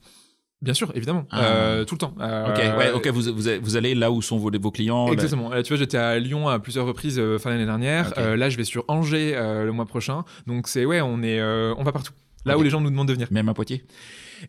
Bien 0.63 0.73
sûr, 0.73 0.91
évidemment, 0.95 1.25
Ah. 1.29 1.43
Euh, 1.43 1.85
tout 1.85 1.93
le 1.95 1.99
temps. 1.99 2.15
Euh, 2.19 2.47
Ok, 2.49 2.57
ouais, 2.79 2.91
ok, 2.91 3.07
vous, 3.09 3.21
vous, 3.35 3.49
vous 3.61 3.75
allez 3.77 3.93
là 3.93 4.09
où 4.11 4.21
sont 4.23 4.37
vos, 4.37 4.49
vos 4.59 4.71
clients. 4.71 5.05
là- 5.07 5.13
Exactement. 5.13 5.51
Euh, 5.53 5.61
tu 5.61 5.73
vois, 5.73 5.77
j'étais 5.77 5.97
à 5.97 6.17
Lyon 6.17 6.47
à 6.47 6.57
plusieurs 6.59 6.85
reprises 6.87 7.21
fin 7.37 7.49
l'année 7.51 7.65
dernière. 7.65 8.13
Là, 8.17 8.49
je 8.49 8.57
vais 8.57 8.63
sur 8.63 8.83
Angers 8.87 9.33
le 9.35 9.71
mois 9.71 9.85
prochain. 9.85 10.23
Donc 10.47 10.67
c'est 10.67 10.85
ouais, 10.85 11.01
on 11.01 11.21
est, 11.21 11.41
on 11.43 11.83
va 11.83 11.91
partout. 11.91 12.13
Là 12.45 12.57
où 12.57 12.63
les 12.63 12.69
gens 12.69 12.81
nous 12.81 12.89
demandent 12.89 13.07
de 13.07 13.13
venir. 13.13 13.27
Même 13.31 13.47
à 13.49 13.53
Poitiers? 13.53 13.83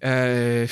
Euh, 0.04 0.66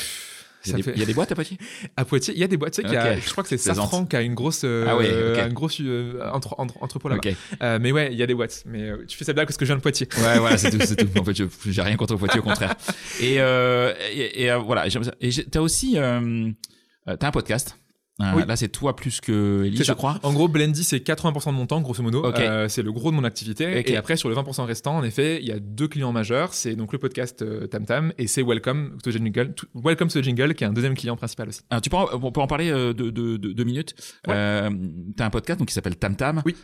il 0.65 0.69
y, 0.69 0.71
ça 0.71 0.75
a 0.75 0.77
des, 0.79 0.83
fait- 0.83 0.99
y 0.99 1.03
a 1.03 1.07
des 1.07 1.15
boîtes 1.15 1.33
à 1.33 1.35
Poitiers? 1.35 1.59
À 1.97 2.05
Poitiers, 2.05 2.35
il 2.35 2.41
y 2.41 2.45
a 2.45 2.49
des 2.49 2.57
boîtes. 2.57 2.73
Tu 2.75 2.83
sais 2.83 2.83
qu'il 2.89 2.95
y 2.95 2.97
a- 2.97 3.19
je 3.19 3.31
crois 3.31 3.43
que 3.43 3.49
c'est. 3.49 3.59
Safran 3.59 4.07
qui 4.07 4.17
a 4.17 4.23
une 4.23 4.35
grosse, 4.35 4.63
euh, 4.65 4.87
Ah 4.89 4.97
ouais, 4.97 5.09
ok. 5.33 5.39
un 5.39 5.49
gros 5.53 5.69
euh, 5.81 6.21
entre, 6.33 6.55
entre- 6.59 6.83
entrepôt 6.83 7.09
là-bas. 7.09 7.21
Ok. 7.31 7.35
Euh, 7.63 7.79
mais 7.81 7.93
ouais, 7.93 8.09
il 8.13 8.19
y 8.19 8.23
a 8.23 8.27
des 8.27 8.35
boîtes. 8.35 8.63
Mais 8.67 8.83
euh, 8.91 9.05
tu 9.07 9.17
fais 9.17 9.25
cette 9.25 9.35
blague 9.35 9.47
parce 9.47 9.57
que 9.57 9.65
je 9.65 9.71
viens 9.71 9.77
de 9.77 9.83
Poitiers. 9.83 10.09
Ouais, 10.19 10.39
voilà, 10.39 10.57
c'est 10.59 10.71
tout, 10.71 10.79
tout. 10.79 11.09
En 11.21 11.25
fait, 11.25 11.43
j'ai 11.71 11.83
rien 11.83 11.97
contre 11.97 12.17
Poitiers, 12.17 12.41
au 12.41 12.43
contraire. 12.45 12.75
Et, 13.21 13.41
euh, 13.41 13.93
et, 14.13 14.43
et, 14.45 14.51
euh, 14.51 14.59
voilà, 14.59 14.89
j'aime 14.89 15.05
ça. 15.05 15.15
Et 15.21 15.31
t'as 15.51 15.61
aussi, 15.61 15.95
t'as 15.95 17.27
un 17.27 17.31
podcast. 17.31 17.77
Oui. 18.21 18.43
Là, 18.47 18.57
c'est 18.57 18.69
toi 18.69 18.95
plus 18.95 19.21
que 19.21 19.65
Ellie, 19.65 19.77
C'est 19.79 19.85
je 19.85 19.89
ça. 19.89 19.95
crois. 19.95 20.21
En 20.23 20.33
gros, 20.33 20.47
Blendy, 20.47 20.85
c'est 20.85 20.99
80% 20.99 21.47
de 21.51 21.57
mon 21.57 21.67
temps, 21.67 21.81
grosso 21.81 22.03
modo. 22.03 22.25
Euh, 22.25 22.69
c'est 22.69 22.83
le 22.83 22.93
gros 22.93 23.11
de 23.11 23.17
mon 23.17 23.25
activité. 23.25 23.81
Ok. 23.81 23.91
Et 23.91 23.97
après, 23.97 24.17
sur 24.17 24.29
le 24.29 24.35
20% 24.35 24.65
restant, 24.65 24.97
en 24.99 25.03
effet, 25.03 25.39
il 25.41 25.49
y 25.49 25.51
a 25.51 25.59
deux 25.59 25.89
clients 25.89 26.13
majeurs. 26.13 26.53
C'est 26.55 26.77
donc 26.77 26.93
le 26.93 26.99
podcast 26.99 27.43
euh, 27.43 27.67
Tam 27.67 27.85
Tam 27.87 28.13
et 28.19 28.27
c'est 28.27 28.43
Welcome 28.43 28.99
to 29.03 29.11
the 29.11 29.15
Jingle, 29.15 29.55
to- 29.55 29.67
Welcome 29.75 30.09
to 30.09 30.21
the 30.21 30.25
Jingle, 30.25 30.55
qui 30.55 30.63
est 30.63 30.67
un 30.67 30.73
deuxième 30.73 30.95
client 30.95 31.17
principal 31.17 31.49
aussi. 31.49 31.63
Alors, 31.71 31.81
tu 31.81 31.89
peux 31.91 31.97
en, 31.97 32.07
on 32.13 32.31
peut 32.31 32.41
en 32.41 32.47
parler 32.47 32.71
euh, 32.71 32.93
de, 32.93 33.11
de, 33.11 33.39
de- 33.39 33.53
deux 33.53 33.65
minutes. 33.65 33.95
Ouais. 34.29 34.35
Euh, 34.37 34.71
t'as 35.17 35.25
un 35.27 35.31
podcast 35.31 35.59
donc 35.59 35.69
qui 35.69 35.75
s'appelle 35.75 35.97
Tam 35.97 36.15
Tam. 36.15 36.43
Oui. 36.45 36.55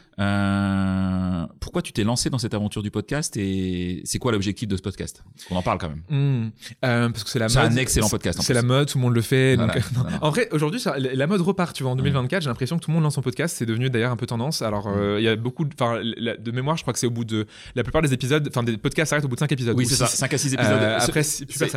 Pourquoi 1.61 1.83
tu 1.83 1.93
t'es 1.93 2.05
lancé 2.05 2.31
dans 2.31 2.39
cette 2.39 2.55
aventure 2.55 2.83
du 2.83 2.91
podcast 2.91 3.37
et 3.37 4.03
c'est 4.05 4.19
quoi 4.19 4.33
l'objectif 4.33 4.69
de 4.69 4.77
ce 4.77 4.83
podcast? 4.83 5.23
On 5.51 5.57
en 5.57 5.63
parle 5.63 5.79
quand 5.79 5.89
même. 5.89 6.03
Hmm. 6.11 6.51
Parce 6.81 7.25
que 7.25 7.31
c'est 7.31 7.39
la 7.39 7.49
C'est 7.49 7.61
mode. 7.63 7.73
un 7.73 7.77
excellent 7.77 8.09
podcast, 8.09 8.41
C'est 8.43 8.55
la 8.55 8.63
mode, 8.63 8.89
tout 8.89 8.99
le 8.99 9.03
monde 9.03 9.15
le 9.15 9.23
fait. 9.23 9.57
Voilà, 9.57 9.75
voilà. 9.95 10.19
En 10.23 10.31
vrai, 10.31 10.49
aujourd'hui, 10.53 10.81
la 10.99 11.15
la 11.15 11.27
mode 11.39 11.47
repart. 11.47 11.75
Tu 11.75 11.83
vois, 11.83 11.93
en 11.93 11.97
2024, 11.97 12.43
j'ai 12.43 12.49
l'impression 12.49 12.79
que 12.79 12.85
tout 12.85 12.91
le 12.91 12.95
monde 12.95 13.05
lance 13.05 13.15
son 13.15 13.23
podcast. 13.23 13.57
C'est 13.57 13.67
devenu 13.67 13.91
d'ailleurs 13.91 14.13
un 14.13 14.17
peu 14.17 14.27
tendance. 14.27 14.63
Alors, 14.63 14.89
euh, 14.89 15.17
il 15.21 15.25
y 15.25 15.29
a 15.29 15.37
beaucoup 15.37 15.65
de, 15.65 15.71
la- 16.19 16.37
de 16.37 16.51
mémoire, 16.51 16.77
je 16.77 16.83
crois 16.83 16.93
que 16.93 16.99
c'est 16.99 17.07
au 17.07 17.11
bout 17.11 17.25
de 17.25 17.47
la 17.75 17.83
plupart 17.83 18.03
des 18.03 18.13
épisodes, 18.13 18.47
enfin, 18.49 18.63
des 18.63 18.77
podcasts 18.77 19.11
s'arrêtent 19.11 19.25
au 19.25 19.29
bout 19.29 19.37
de 19.37 19.41
5 19.41 19.53
épisodes. 19.53 19.77
Oui, 19.77 19.85
ou 19.85 19.89
c'est 19.89 19.95
ça. 19.97 20.07
six. 20.07 20.17
5 20.19 20.35
à 20.35 20.39
6 20.39 20.55
épisodes. 20.55 20.73
Euh, 20.73 20.99
après. 21.01 21.23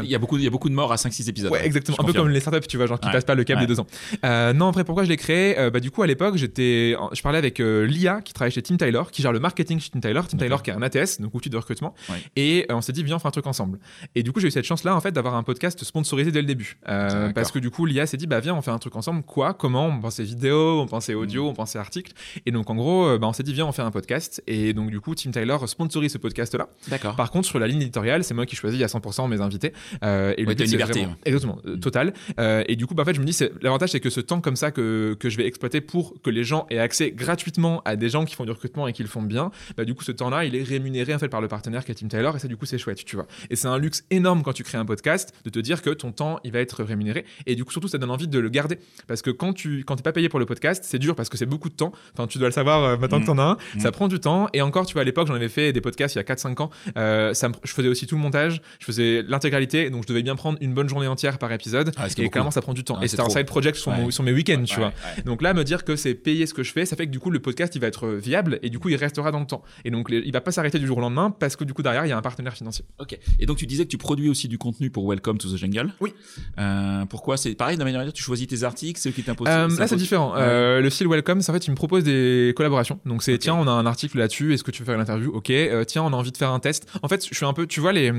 Il 0.03 0.09
y 0.09 0.15
a 0.15 0.19
beaucoup, 0.19 0.37
y 0.37 0.47
a 0.47 0.49
beaucoup 0.49 0.69
de 0.69 0.73
morts 0.73 0.91
à 0.91 0.95
5-6 0.97 1.29
épisodes. 1.29 1.51
Ouais, 1.51 1.65
exactement. 1.65 1.97
Un 1.99 2.03
peu 2.03 2.13
comme 2.13 2.29
les 2.29 2.39
startups, 2.39 2.67
tu 2.67 2.77
vois, 2.77 2.87
genre 2.87 2.99
qui 2.99 3.07
Ouais. 3.07 3.13
passent 3.13 3.25
pas 3.25 3.35
le 3.35 3.43
cap 3.43 3.57
Ouais. 3.57 3.63
des 3.65 3.67
deux 3.73 3.79
ans. 3.79 3.87
Euh, 4.25 4.53
non, 4.53 4.67
après, 4.67 4.83
pourquoi 4.83 5.03
je 5.03 5.09
l'ai 5.09 5.17
créé? 5.17 5.57
Euh, 5.59 5.69
Bah, 5.69 5.79
du 5.79 5.91
coup, 5.91 6.01
à 6.03 6.07
l'époque, 6.07 6.35
j'étais, 6.37 6.95
je 7.13 7.21
parlais 7.21 7.37
avec 7.37 7.59
euh, 7.59 7.85
Lia, 7.85 8.21
qui 8.21 8.33
travaille 8.33 8.51
chez 8.51 8.61
Tim 8.61 8.77
Tyler, 8.77 9.01
qui 9.11 9.21
gère 9.21 9.31
le 9.31 9.39
marketing 9.39 9.79
chez 9.79 9.89
Tim 9.89 9.99
Tyler. 9.99 10.21
Tim 10.27 10.37
Tyler, 10.37 10.55
qui 10.63 10.69
est 10.69 10.73
un 10.73 10.81
ATS, 10.81 11.19
donc 11.21 11.33
outil 11.35 11.49
de 11.49 11.57
recrutement. 11.57 11.93
Et 12.35 12.65
on 12.69 12.81
s'est 12.81 12.93
dit, 12.93 13.03
viens, 13.03 13.15
on 13.15 13.19
fait 13.19 13.27
un 13.27 13.31
truc 13.31 13.47
ensemble. 13.47 13.79
Et 14.15 14.23
du 14.23 14.31
coup, 14.31 14.39
j'ai 14.39 14.47
eu 14.47 14.51
cette 14.51 14.65
chance-là, 14.65 14.95
en 14.95 14.99
fait, 15.01 15.11
d'avoir 15.11 15.35
un 15.35 15.43
podcast 15.43 15.83
sponsorisé 15.83 16.31
dès 16.31 16.41
le 16.41 16.47
début. 16.47 16.77
Parce 16.85 17.51
que 17.51 17.59
du 17.59 17.69
coup, 17.69 17.85
Lia 17.85 18.05
s'est 18.05 18.17
dit, 18.17 18.27
bah, 18.27 18.39
viens, 18.39 18.55
on 18.55 18.61
fait 18.61 18.71
un 18.71 18.79
truc 18.79 18.95
ensemble. 18.95 19.23
Quoi? 19.23 19.50
Comment 19.57 19.87
On 19.87 19.99
pensait 19.99 20.23
vidéo, 20.23 20.79
on 20.81 20.87
pensait 20.87 21.13
audio, 21.13 21.47
on 21.47 21.53
pensait 21.53 21.79
article. 21.79 22.13
Et 22.45 22.51
donc, 22.51 22.69
en 22.69 22.75
gros, 22.75 23.05
euh, 23.05 23.17
bah, 23.17 23.27
on 23.27 23.33
s'est 23.33 23.43
dit, 23.43 23.53
viens, 23.53 23.65
on 23.65 23.71
fait 23.71 23.81
un 23.81 23.91
podcast. 23.91 24.41
Et 24.47 24.73
donc, 24.73 24.89
du 24.91 24.99
coup, 24.99 25.15
Tim 25.15 25.31
Tyler 25.31 25.57
sponsorise 25.65 26.11
ce 26.13 26.17
podcast-là. 26.17 26.69
D'accord. 26.87 27.15
Par 27.15 27.31
contre, 27.31 27.47
sur 27.47 27.59
la 27.59 27.67
ligne 27.67 27.81
éditoriale, 27.81 28.23
c'est 28.23 28.33
moi 28.33 28.45
qui 28.45 28.55
choisis 28.55 28.81
à 28.81 28.87
100% 28.87 29.27
mes 29.29 29.41
invités. 29.41 29.73
Euh, 30.03 30.33
et 30.37 30.45
Ouais, 30.45 30.53
le 30.55 30.61
une 30.63 30.71
liberté, 30.71 30.99
vraiment- 30.99 31.13
ouais. 31.13 31.17
Exactement, 31.25 31.57
euh, 31.65 31.77
total. 31.77 32.13
Euh, 32.39 32.63
et 32.67 32.75
du 32.75 32.85
coup, 32.87 32.93
bah, 32.95 33.03
en 33.03 33.05
fait, 33.05 33.13
je 33.13 33.19
me 33.21 33.25
dis, 33.25 33.37
l'avantage, 33.61 33.89
c'est 33.91 33.99
que 33.99 34.09
ce 34.09 34.19
temps 34.21 34.41
comme 34.41 34.55
ça 34.55 34.71
que, 34.71 35.15
que 35.19 35.29
je 35.29 35.37
vais 35.37 35.45
exploiter 35.45 35.81
pour 35.81 36.21
que 36.21 36.29
les 36.29 36.43
gens 36.43 36.65
aient 36.69 36.79
accès 36.79 37.11
gratuitement 37.11 37.81
à 37.85 37.95
des 37.95 38.09
gens 38.09 38.25
qui 38.25 38.35
font 38.35 38.45
du 38.45 38.51
recrutement 38.51 38.87
et 38.87 38.93
qui 38.93 39.03
le 39.03 39.09
font 39.09 39.21
bien, 39.21 39.51
bah, 39.77 39.85
du 39.85 39.93
coup, 39.93 40.03
ce 40.03 40.11
temps-là, 40.11 40.45
il 40.45 40.55
est 40.55 40.63
rémunéré 40.63 41.13
en 41.13 41.19
fait 41.19 41.29
par 41.29 41.41
le 41.41 41.47
partenaire 41.47 41.85
qui 41.85 41.91
est 41.91 41.95
Tim 41.95 42.07
Taylor. 42.07 42.35
Et 42.35 42.39
ça, 42.39 42.47
du 42.47 42.57
coup, 42.57 42.65
c'est 42.65 42.77
chouette, 42.77 43.03
tu 43.05 43.15
vois. 43.15 43.27
Et 43.49 43.55
c'est 43.55 43.67
un 43.67 43.77
luxe 43.77 44.03
énorme 44.09 44.43
quand 44.43 44.53
tu 44.53 44.63
crées 44.63 44.77
un 44.77 44.85
podcast 44.85 45.33
de 45.45 45.49
te 45.49 45.59
dire 45.59 45.81
que 45.81 45.89
ton 45.89 46.11
temps, 46.11 46.39
il 46.43 46.51
va 46.51 46.59
être 46.59 46.83
rémunéré. 46.83 47.25
Et 47.45 47.55
du 47.55 47.63
coup, 47.65 47.71
surtout, 47.71 47.87
ça 47.87 47.97
donne 47.97 48.11
envie 48.11 48.27
de 48.27 48.39
le 48.39 48.49
garder. 48.49 48.79
Parce 49.07 49.21
que 49.21 49.31
quand 49.41 49.53
tu 49.53 49.83
quand 49.85 49.95
t'es 49.95 50.03
pas 50.03 50.11
payé 50.11 50.29
pour 50.29 50.39
le 50.39 50.45
podcast, 50.45 50.83
c'est 50.87 50.99
dur 50.99 51.15
parce 51.15 51.27
que 51.27 51.35
c'est 51.37 51.47
beaucoup 51.47 51.67
de 51.69 51.73
temps. 51.73 51.91
Enfin, 52.13 52.27
tu 52.27 52.37
dois 52.37 52.47
le 52.47 52.53
savoir 52.53 52.83
euh, 52.83 52.97
maintenant 52.97 53.19
que 53.19 53.25
t'en 53.25 53.39
as 53.39 53.43
un. 53.43 53.57
Mm. 53.75 53.79
Ça 53.79 53.91
prend 53.91 54.07
du 54.07 54.19
temps. 54.19 54.47
Et 54.53 54.61
encore, 54.61 54.85
tu 54.85 54.93
vois, 54.93 55.01
à 55.01 55.05
l'époque, 55.05 55.27
j'en 55.27 55.33
avais 55.33 55.49
fait 55.49 55.73
des 55.73 55.81
podcasts 55.81 56.13
il 56.13 56.19
y 56.19 56.21
a 56.21 56.23
4-5 56.23 56.61
ans. 56.61 56.69
Euh, 56.97 57.33
ça 57.33 57.49
me- 57.49 57.55
je 57.63 57.71
faisais 57.73 57.87
aussi 57.87 58.05
tout 58.05 58.15
le 58.15 58.21
montage, 58.21 58.61
je 58.79 58.85
faisais 58.85 59.23
l'intégralité, 59.27 59.89
donc 59.89 60.03
je 60.03 60.07
devais 60.07 60.21
bien 60.21 60.35
prendre 60.35 60.59
une 60.61 60.73
bonne 60.75 60.87
journée 60.87 61.07
entière 61.07 61.39
par 61.39 61.51
épisode. 61.51 61.91
Ah, 61.97 62.07
et 62.15 62.29
clairement, 62.29 62.51
ça 62.51 62.61
prend 62.61 62.73
du 62.75 62.83
temps. 62.83 62.97
Ah, 62.99 63.03
et 63.03 63.07
c'est 63.07 63.17
c'était 63.17 63.23
un 63.23 63.29
side 63.29 63.47
project 63.47 63.77
sur, 63.77 63.91
Ouais. 63.91 64.07
mes 64.23 64.31
week-ends, 64.33 64.63
tu 64.63 64.75
Ouais, 64.79 64.85
vois. 64.85 65.23
Donc 65.25 65.41
là, 65.41 65.53
me 65.55 65.63
dire 65.63 65.83
que 65.83 65.95
c'est 65.95 66.13
payer 66.13 66.45
ce 66.45 66.53
que 66.53 66.61
je 66.63 66.71
fais, 66.71 66.85
ça 66.85 66.95
fait 66.95 67.07
que 67.07 67.11
du 67.11 67.19
coup, 67.19 67.31
le 67.31 67.39
podcast, 67.39 67.73
il 67.75 67.79
va 67.81 67.87
être 67.87 68.07
viable 68.09 68.59
et 68.61 68.69
du 68.69 68.77
coup, 68.77 68.89
il 68.89 68.95
restera 68.95 69.31
dans 69.31 69.39
le 69.39 69.47
temps. 69.47 69.63
Et 69.85 69.89
donc, 69.91 70.09
les- 70.11 70.21
il 70.23 70.31
va 70.31 70.41
pas 70.41 70.51
s'arrêter 70.51 70.77
du 70.77 70.85
jour 70.85 70.99
au 70.99 71.01
lendemain 71.01 71.31
parce 71.31 71.55
que 71.55 71.63
du 71.63 71.73
coup, 71.73 71.81
derrière, 71.81 72.05
il 72.05 72.09
y 72.09 72.11
a 72.11 72.17
un 72.17 72.21
partenaire 72.21 72.53
financier. 72.53 72.85
Ok. 72.99 73.17
Et 73.39 73.45
donc 73.47 73.57
tu 73.57 73.65
disais 73.65 73.85
que 73.85 73.89
tu 73.89 73.97
produis 73.97 74.29
aussi 74.29 74.47
du 74.47 74.57
contenu 74.59 74.91
pour 74.91 75.07
Welcome 75.09 75.37
to 75.39 75.49
the 75.49 75.57
Jungle. 75.57 75.91
Oui. 75.99 76.13
Euh, 76.59 77.05
pourquoi? 77.05 77.37
C'est 77.37 77.55
pareil 77.55 77.75
de 77.77 77.79
la 77.79 77.85
manière 77.85 78.01
tu 78.13 78.23
choisis 78.23 78.47
tes 78.47 78.63
articles, 78.63 78.99
c'est 78.99 79.09
eux 79.09 79.11
qui 79.13 79.21
Euh, 79.47 79.67
là, 79.77 79.87
c'est 79.87 79.95
différent. 79.95 80.33
Ouais. 80.33 80.41
Euh, 80.41 80.81
le 80.81 80.89
fil 80.89 81.07
Welcome, 81.07 81.41
c'est 81.41 81.51
en 81.51 81.53
fait, 81.53 81.67
il 81.67 81.71
me 81.71 81.75
propose 81.75 82.03
des 82.03 82.53
collaborations. 82.55 82.99
Donc, 83.05 83.23
c'est 83.23 83.37
tiens, 83.37 83.55
on 83.55 83.67
a 83.67 83.71
un 83.71 83.85
article 83.85 84.17
là-dessus. 84.17 84.53
Est-ce 84.53 84.63
que 84.63 84.71
tu 84.71 84.81
veux 84.81 84.85
faire 84.85 84.95
une 84.95 85.01
interview? 85.01 85.31
Ok. 85.33 85.49
Euh, 85.49 85.83
tiens, 85.83 86.03
on 86.03 86.13
a 86.13 86.15
envie 86.15 86.31
de 86.31 86.37
faire 86.37 86.51
un 86.51 86.59
test. 86.59 86.87
En 87.01 87.07
fait, 87.07 87.25
je 87.27 87.33
suis 87.35 87.45
un 87.45 87.53
peu, 87.53 87.67
tu 87.67 87.79
vois 87.79 87.93
les 87.93 88.11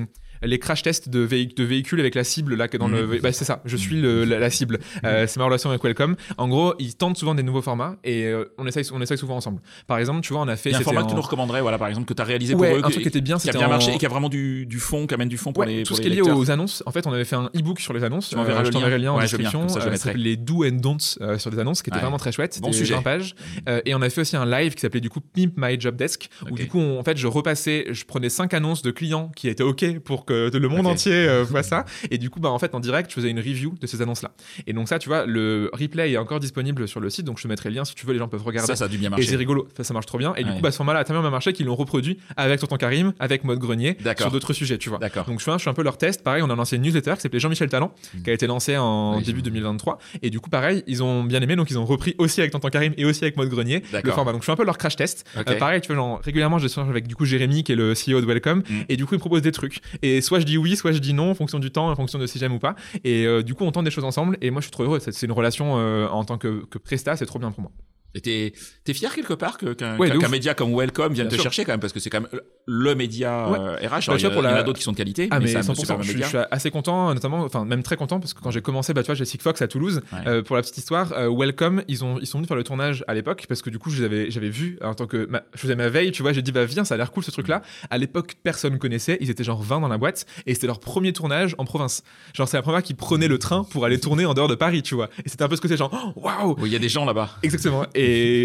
les 0.42 0.58
crash 0.58 0.82
tests 0.82 1.08
de, 1.08 1.24
véhic- 1.26 1.56
de 1.56 1.64
véhicules 1.64 2.00
avec 2.00 2.14
la 2.14 2.24
cible 2.24 2.54
là 2.56 2.68
que 2.68 2.76
dans 2.76 2.88
le 2.88 3.06
Mhm. 3.06 3.18
bah, 3.20 3.32
c'est 3.32 3.44
ça 3.44 3.62
je 3.64 3.76
suis 3.76 4.00
le- 4.00 4.24
la, 4.24 4.38
la 4.38 4.50
cible 4.50 4.78
Euh, 5.04 5.26
c'est 5.26 5.38
ma 5.38 5.44
relation 5.44 5.70
avec 5.70 5.82
Welcome 5.84 6.16
en 6.38 6.48
gros 6.48 6.74
ils 6.78 6.94
tentent 6.94 7.16
souvent 7.16 7.34
des 7.34 7.42
nouveaux 7.42 7.62
formats 7.62 7.96
et 8.04 8.24
euh, 8.26 8.44
on 8.58 8.66
essaye 8.66 8.84
on 8.92 9.00
essaye 9.00 9.18
souvent 9.18 9.36
ensemble 9.36 9.60
par 9.86 9.98
exemple 9.98 10.20
tu 10.22 10.32
vois 10.32 10.42
on 10.42 10.48
a 10.48 10.56
fait 10.56 10.70
Il 10.70 10.72
y 10.72 10.76
a 10.76 10.78
un 10.78 10.82
format 10.82 11.02
que 11.04 11.08
tu 11.08 11.14
nous 11.14 11.20
recommanderais, 11.22 11.60
voilà, 11.60 11.78
par 11.78 11.88
exemple, 11.88 12.06
que 12.06 12.14
tu 12.14 12.22
as 12.22 12.24
réalisé 12.24 12.54
ouais, 12.54 12.68
pour 12.70 12.76
eux, 12.78 12.84
un 12.84 12.90
truc 12.90 13.02
qui 13.02 13.08
était 13.08 13.20
bien 13.20 13.38
qui 13.38 13.48
a 13.48 13.52
bien 13.52 13.66
en- 13.66 13.70
marché 13.70 13.92
et 13.94 13.98
qui 13.98 14.06
a 14.06 14.08
vraiment 14.08 14.28
du, 14.28 14.66
du 14.66 14.78
fond, 14.78 15.06
qui 15.06 15.14
amène 15.14 15.28
du 15.28 15.36
fond 15.38 15.52
pour 15.52 15.60
Ouais, 15.62 15.66
les 15.66 15.82
tout 15.82 15.88
pour 15.88 15.96
ce 15.96 16.02
qui 16.02 16.08
est 16.08 16.10
lié 16.10 16.22
aux 16.22 16.50
annonces. 16.50 16.82
En 16.86 16.90
fait, 16.92 17.06
on 17.06 17.12
avait 17.12 17.24
fait 17.24 17.36
un 17.36 17.50
e-book 17.56 17.80
sur 17.80 17.92
les 17.92 18.02
annonces. 18.04 18.28
Tu 18.30 18.36
m'enverras 18.36 18.60
Euh, 18.60 18.70
le 18.70 18.90
le 18.90 18.96
lien 18.96 19.12
en 19.12 19.20
description. 19.20 19.66
le 19.66 20.12
les 20.14 20.36
do 20.36 20.64
and 20.64 20.72
don'ts 20.80 21.18
sur 21.38 21.50
les 21.50 21.58
annonces, 21.58 21.82
qui 21.82 21.90
était 21.90 21.98
vraiment 22.00 22.16
très 22.18 22.32
chouette. 22.32 22.58
Bon 22.62 22.72
sujet. 22.72 22.94
20 22.94 23.02
pages. 23.02 23.34
Euh, 23.68 23.80
et 23.84 23.94
on 23.94 24.02
a 24.02 24.10
fait 24.10 24.20
aussi 24.22 24.36
un 24.36 24.46
live 24.46 24.74
qui 24.74 24.80
s'appelait 24.80 25.00
du 25.00 25.10
coup 25.10 25.20
Pimp 25.20 25.52
My 25.56 25.78
Job 25.80 25.96
Desk, 25.96 26.28
où 26.50 26.54
du 26.54 26.66
coup, 26.68 26.80
en 26.80 27.02
fait, 27.04 27.16
je 27.16 27.26
repassais, 27.26 27.86
je 27.90 28.04
prenais 28.04 28.28
cinq 28.28 28.54
annonces 28.54 28.82
de 28.82 28.90
clients 28.90 29.30
qui 29.36 29.48
étaient 29.48 29.62
OK 29.62 29.98
pour 30.00 30.24
que 30.24 30.31
le 30.52 30.68
monde 30.68 30.86
entier 30.86 31.12
euh, 31.12 31.44
voit 31.44 31.62
ça. 31.62 31.84
Et 32.10 32.18
du 32.18 32.30
coup, 32.30 32.40
bah, 32.40 32.50
en 32.50 32.58
fait, 32.58 32.74
en 32.74 32.80
direct, 32.80 33.10
je 33.10 33.14
faisais 33.14 33.30
une 33.30 33.38
review 33.38 33.74
de 33.80 33.86
ces 33.86 34.02
annonces-là. 34.02 34.32
Et 34.66 34.72
donc 34.72 34.88
ça, 34.88 34.98
tu 34.98 35.08
vois, 35.08 35.26
le 35.26 35.70
replay 35.72 36.12
est 36.12 36.16
encore 36.16 36.40
disponible 36.40 36.88
sur 36.88 37.00
le 37.00 37.10
site, 37.10 37.24
donc 37.26 37.38
je 37.38 37.42
te 37.44 37.48
mettrai 37.48 37.68
le 37.70 37.76
lien 37.76 37.84
si 37.84 37.94
tu 37.94 38.06
veux, 38.06 38.12
les 38.12 38.18
gens 38.18 38.28
peuvent 38.28 38.42
regarder. 38.44 38.66
Ça, 38.66 38.76
ça 38.76 38.84
a 38.84 38.88
dû 38.88 38.98
bien 38.98 39.08
Et 39.08 39.10
marcher. 39.10 39.26
c'est 39.26 39.36
rigolo, 39.36 39.68
ça, 39.76 39.84
ça 39.84 39.94
marche 39.94 40.06
trop 40.06 40.18
bien. 40.18 40.34
Et 40.36 40.44
du 40.44 40.50
Ouais. 40.50 40.56
coup, 40.56 40.62
bah, 40.62 40.70
ce 40.70 40.76
format-là 40.76 41.00
a 41.00 41.04
tellement 41.04 41.22
bien 41.22 41.30
marché 41.30 41.52
qu'ils 41.52 41.66
l'ont 41.66 41.74
reproduit 41.76 42.18
avec 42.36 42.60
Tonton 42.60 42.76
Karim, 42.76 43.12
avec 43.18 43.44
Mode 43.44 43.58
Grenier, 43.58 43.96
sur 44.18 44.30
d'autres 44.30 44.52
sujets, 44.52 44.78
tu 44.78 44.88
vois. 44.88 44.98
D'accord. 44.98 45.24
Donc 45.26 45.38
je 45.40 45.44
fais, 45.44 45.50
un, 45.50 45.58
je 45.58 45.64
fais 45.64 45.70
un 45.70 45.74
peu 45.74 45.82
leur 45.82 45.98
test. 45.98 46.22
Pareil, 46.22 46.42
on 46.42 46.50
a 46.50 46.54
lancé 46.56 46.76
une 46.76 46.82
newsletter 46.82 47.14
qui 47.14 47.20
s'appelait 47.22 47.40
Jean-Michel 47.40 47.68
Talent, 47.68 47.92
qui 48.24 48.30
a 48.30 48.32
été 48.32 48.46
lancée 48.46 48.76
en 48.76 49.16
Oui, 49.16 49.22
début 49.24 49.38
je- 49.40 49.44
2023. 49.44 49.98
Et 50.22 50.30
du 50.30 50.40
coup, 50.40 50.50
pareil, 50.50 50.82
ils 50.86 51.02
ont 51.02 51.24
bien 51.24 51.40
aimé, 51.40 51.56
donc 51.56 51.70
ils 51.70 51.78
ont 51.78 51.84
repris 51.84 52.14
aussi 52.18 52.40
avec 52.40 52.52
Tonton 52.52 52.68
Karim 52.68 52.92
et 52.96 53.04
aussi 53.04 53.24
avec 53.24 53.36
Mode 53.36 53.48
Grenier 53.48 53.82
le 54.04 54.10
format. 54.12 54.32
Donc 54.32 54.42
je 54.42 54.46
fais 54.46 54.52
un 54.52 54.56
peu 54.56 54.64
leur 54.64 54.78
crash 54.78 54.96
test. 54.96 55.26
Ok. 55.38 55.48
Euh, 55.48 55.58
pareil, 55.58 55.80
tu 55.80 55.88
vois, 55.88 55.96
genre, 55.96 56.20
régulièrement, 56.22 56.58
je 56.58 56.66
suis 56.68 56.80
avec 56.80 57.06
du 57.06 57.14
coup 57.14 57.24
Jérémy, 57.24 57.64
qui 57.64 57.72
est 57.72 57.76
le 57.76 57.94
CEO 57.94 58.20
de 58.20 58.26
Welcome, 58.26 58.62
Mm. 58.68 58.80
et 58.88 58.96
du 58.96 59.04
coup, 59.06 59.14
il 59.14 59.18
propose 59.18 59.42
des 59.42 59.52
trucs. 59.52 59.80
Et 60.02 60.20
soit 60.22 60.40
je 60.40 60.44
dis 60.44 60.58
oui, 60.58 60.76
soit 60.76 60.92
je 60.92 60.98
dis 60.98 61.12
non, 61.12 61.30
en 61.30 61.34
fonction 61.34 61.58
du 61.58 61.70
temps, 61.70 61.90
en 61.90 61.96
fonction 61.96 62.18
de 62.18 62.26
si 62.26 62.38
j'aime 62.38 62.52
ou 62.52 62.58
pas. 62.58 62.74
Et 63.04 63.26
euh, 63.26 63.42
du 63.42 63.54
coup, 63.54 63.64
on 63.64 63.72
tente 63.72 63.84
des 63.84 63.90
choses 63.90 64.04
ensemble. 64.04 64.38
Et 64.40 64.50
moi, 64.50 64.60
je 64.60 64.66
suis 64.66 64.72
trop 64.72 64.84
heureux. 64.84 64.98
C'est 65.00 65.26
une 65.26 65.32
relation 65.32 65.78
euh, 65.78 66.08
en 66.08 66.24
tant 66.24 66.38
que, 66.38 66.64
que 66.66 66.78
Presta, 66.78 67.16
c'est 67.16 67.26
trop 67.26 67.38
bien 67.38 67.50
pour 67.50 67.62
moi. 67.62 67.72
Et 68.14 68.20
t'es 68.20 68.52
t'es 68.84 68.94
fier 68.94 69.14
quelque 69.14 69.32
part 69.34 69.58
que- 69.58 69.72
qu'un 69.74 69.96
Ouais, 69.98 70.10
média 70.28 70.54
comme 70.54 70.74
Welcome 70.74 71.12
vienne 71.14 71.28
Bien 71.28 71.36
te 71.36 71.42
sûr. 71.42 71.44
chercher 71.44 71.64
quand 71.64 71.72
même 71.72 71.80
parce 71.80 71.92
que 71.92 72.00
c'est 72.00 72.10
quand 72.10 72.20
même 72.20 72.40
le 72.66 72.94
média 72.94 73.48
Ouais. 73.50 73.58
euh, 73.58 73.76
RH. 73.88 74.08
Alors, 74.08 74.18
il 74.18 74.22
y, 74.22 74.26
a- 74.26 74.30
pour 74.30 74.42
il 74.42 74.44
y 74.44 74.48
en 74.52 74.54
a 74.56 74.62
d'autres 74.62 74.78
qui 74.78 74.84
sont 74.84 74.92
de 74.92 74.96
qualité, 74.96 75.28
Ah, 75.30 75.38
mais, 75.38 75.46
mais 75.46 75.50
c'est 75.52 75.56
un 75.58 75.62
100%. 75.62 75.80
super 75.80 76.02
Je, 76.02 76.08
suis- 76.08 76.14
média. 76.14 76.26
je 76.26 76.36
suis 76.36 76.46
assez 76.50 76.70
content, 76.70 77.12
notamment, 77.14 77.38
enfin, 77.42 77.64
même 77.64 77.82
très 77.82 77.96
content, 77.96 78.20
parce 78.20 78.34
que 78.34 78.40
quand 78.40 78.50
j'ai 78.50 78.60
commencé, 78.60 78.92
bah, 78.94 79.02
tu 79.02 79.06
vois, 79.06 79.14
j'ai 79.14 79.24
Sigfox 79.24 79.60
à 79.62 79.68
Toulouse. 79.68 80.00
Ouais. 80.12 80.18
Euh, 80.26 80.42
pour 80.42 80.56
la 80.56 80.62
petite 80.62 80.78
histoire, 80.78 81.12
euh, 81.12 81.28
Welcome, 81.34 81.82
ils, 81.88 82.04
ont, 82.04 82.18
ils 82.20 82.26
sont 82.26 82.38
venus 82.38 82.48
faire 82.48 82.56
le 82.56 82.64
tournage 82.64 83.04
à 83.08 83.14
l'époque, 83.14 83.46
parce 83.48 83.62
que 83.62 83.70
du 83.70 83.78
coup, 83.78 83.90
je 83.90 83.98
les 84.00 84.04
avais- 84.04 84.30
j'avais 84.30 84.48
vu 84.50 84.78
en 84.82 84.94
tant 84.94 85.06
que. 85.06 85.26
ma- 85.30 85.42
je 85.54 85.60
faisais 85.60 85.76
ma 85.76 85.88
veille, 85.88 86.12
tu 86.12 86.22
vois, 86.22 86.32
j'ai 86.32 86.42
dit, 86.42 86.52
bah, 86.52 86.64
viens, 86.64 86.84
ça 86.84 86.94
a 86.94 86.96
l'air 86.98 87.10
cool 87.12 87.24
ce 87.24 87.30
truc-là. 87.30 87.62
À 87.90 87.98
l'époque, 87.98 88.34
personne 88.42 88.78
connaissait. 88.78 89.16
Ils 89.20 89.30
étaient 89.30 89.44
genre 89.44 89.62
20 89.62 89.80
dans 89.80 89.88
la 89.88 89.98
boîte, 89.98 90.26
et 90.46 90.54
c'était 90.54 90.66
leur 90.66 90.80
premier 90.80 91.12
tournage 91.12 91.54
en 91.58 91.64
province. 91.64 92.02
Genre, 92.34 92.46
c'est 92.48 92.56
la 92.56 92.62
première 92.62 92.82
qu'ils 92.82 92.96
prenaient 92.96 93.28
le 93.28 93.38
train 93.38 93.64
pour 93.64 93.84
aller 93.84 93.98
tourner 93.98 94.26
en 94.26 94.34
dehors 94.34 94.48
de 94.48 94.54
Paris, 94.54 94.82
tu 94.82 94.94
vois. 94.94 95.08
Et 95.24 95.28
c'était 95.28 95.42
un 95.44 95.48
peu 95.48 95.56
ce 95.56 95.60
que 95.60 95.68
c'est, 95.68 95.76
genre, 95.76 96.12
oh, 96.16 96.20
waouh! 96.20 96.56
Oui, 96.58 96.68
il 96.68 96.72
y 96.72 96.76
a 96.76 96.78
des 96.78 96.88
gens 96.88 97.04
là-bas. 97.04 97.30
Exactement. 97.42 97.86
Et 97.94 98.01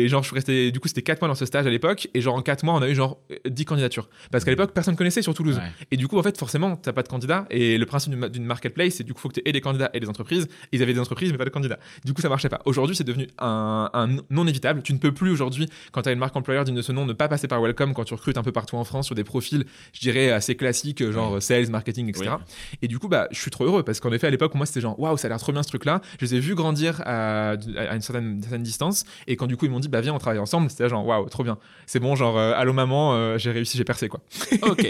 genre, 0.08 0.24
je 0.24 0.28
suis 0.28 0.36
resté, 0.36 0.72
du 0.72 0.80
coup, 0.80 0.88
c'était 0.88 1.02
4 1.02 1.22
mois 1.22 1.28
dans 1.28 1.36
ce 1.36 1.46
stage 1.46 1.65
à 1.65 1.70
l'époque. 1.70 2.08
Et 2.13 2.22
genre, 2.22 2.36
en 2.36 2.41
4 2.41 2.63
mois, 2.63 2.74
on 2.76 2.82
a 2.82 2.89
eu 2.89 2.96
genre 2.96 3.20
euh, 3.32 3.36
10 3.50 3.65
candidatures. 3.65 4.10
Parce 4.32 4.43
qu'à 4.43 4.52
l'époque, 4.52 4.72
personne 4.74 4.96
connaissait 4.96 5.22
sur 5.22 5.34
Toulouse. 5.34 5.58
Ouais. 5.58 5.72
Et 5.91 5.98
du 5.98 6.08
coup, 6.08 6.17
en 6.17 6.24
fait, 6.24 6.38
forcément, 6.38 6.76
t'as 6.76 6.93
pas 6.93 7.04
de 7.04 7.08
candidat. 7.08 7.46
Et 7.50 7.78
le 7.78 7.86
principe 7.86 8.12
d'une 8.12 8.20
ma- 8.20 8.30
d'une 8.30 8.46
marketplace, 8.46 8.96
c'est 8.96 9.04
du 9.04 9.13
coup, 9.13 9.20
faut 9.22 9.30
que 9.30 9.36
tu 9.36 9.41
aies 9.46 9.52
des 9.52 9.62
candidats 9.62 9.89
et 9.93 10.00
des 10.00 10.10
entreprises. 10.10 10.48
Ils 10.72 10.82
avaient 10.84 10.93
des 10.93 11.00
entreprises, 11.00 11.32
mais 11.32 11.38
pas 11.38 11.46
de 11.46 11.50
candidats. 11.50 11.80
Du 12.06 12.13
coup, 12.13 12.22
ça 12.22 12.30
marchait 12.30 12.50
pas. 12.50 12.62
Aujourd'hui, 12.65 12.96
c'est 12.96 13.04
devenu 13.04 13.28
un, 13.39 13.89
un 13.93 14.08
non 14.30 14.48
évitable. 14.48 14.82
Tu 14.84 14.93
ne 14.93 14.98
peux 14.98 15.13
plus 15.13 15.32
aujourd'hui, 15.32 15.67
quand 15.91 16.02
tu 16.04 16.10
as 16.10 16.12
une 16.12 16.20
marque 16.20 16.36
employeur 16.36 16.63
digne 16.63 16.76
de 16.76 16.82
ce 16.82 16.91
nom, 16.91 17.06
ne 17.06 17.13
pas 17.13 17.28
passer 17.28 17.48
par 17.48 17.62
Welcome 17.62 17.93
quand 17.93 18.04
tu 18.04 18.13
recrutes 18.13 18.38
un 18.38 18.43
peu 18.43 18.52
partout 18.52 18.76
en 18.78 18.84
France 18.84 19.06
sur 19.08 19.15
des 19.15 19.24
profils, 19.24 19.65
je 19.93 20.00
dirais, 20.00 20.32
assez 20.32 20.56
classiques, 20.56 21.04
genre 21.12 21.34
Ouais. 21.34 21.41
sales, 21.41 21.70
marketing, 21.70 22.10
etc. 22.10 22.36
Et 22.82 22.88
du 22.88 23.00
coup, 23.00 23.08
bah, 23.08 23.28
je 23.32 23.39
suis 23.39 23.52
trop 23.52 23.65
heureux 23.65 23.84
parce 23.84 24.00
qu'en 24.00 24.12
effet, 24.12 24.28
à 24.28 24.30
l'époque, 24.30 24.54
moi, 24.56 24.65
c'était 24.65 24.82
genre, 24.82 25.00
waouh, 25.00 25.17
ça 25.17 25.28
a 25.28 25.30
l'air 25.30 25.39
trop 25.39 25.52
bien 25.52 25.63
ce 25.63 25.67
truc-là. 25.70 26.02
Je 26.20 26.26
les 26.26 26.36
ai 26.36 26.39
vus 26.39 26.56
grandir 26.56 27.02
à, 27.06 27.52
à 27.52 27.96
une 27.96 28.02
certaine, 28.02 28.41
certaine 28.41 28.63
distance. 28.63 29.04
Et 29.28 29.36
quand 29.36 29.47
du 29.48 29.58
coup, 29.58 29.66
ils 29.66 29.72
m'ont 29.72 29.80
dit, 29.80 29.88
bah, 29.90 30.02
viens, 30.02 30.14
on 30.14 30.20
travaille 30.20 30.40
ensemble, 30.40 30.70
c'était 30.70 30.88
genre, 30.90 31.06
waouh, 31.06 31.28
trop 31.30 31.44
bien. 31.44 31.58
C'est 31.86 32.00
bon, 32.00 32.16
genre, 32.16 32.38
euh, 32.38 32.54
allô 32.56 32.74
maman, 32.74 33.14
euh, 33.16 33.38
j'ai 33.38 33.52
réussi, 33.52 33.78
j'ai 33.78 33.84
percé, 33.84 34.10
quoi. 34.10 34.22
Ok. 34.64 34.88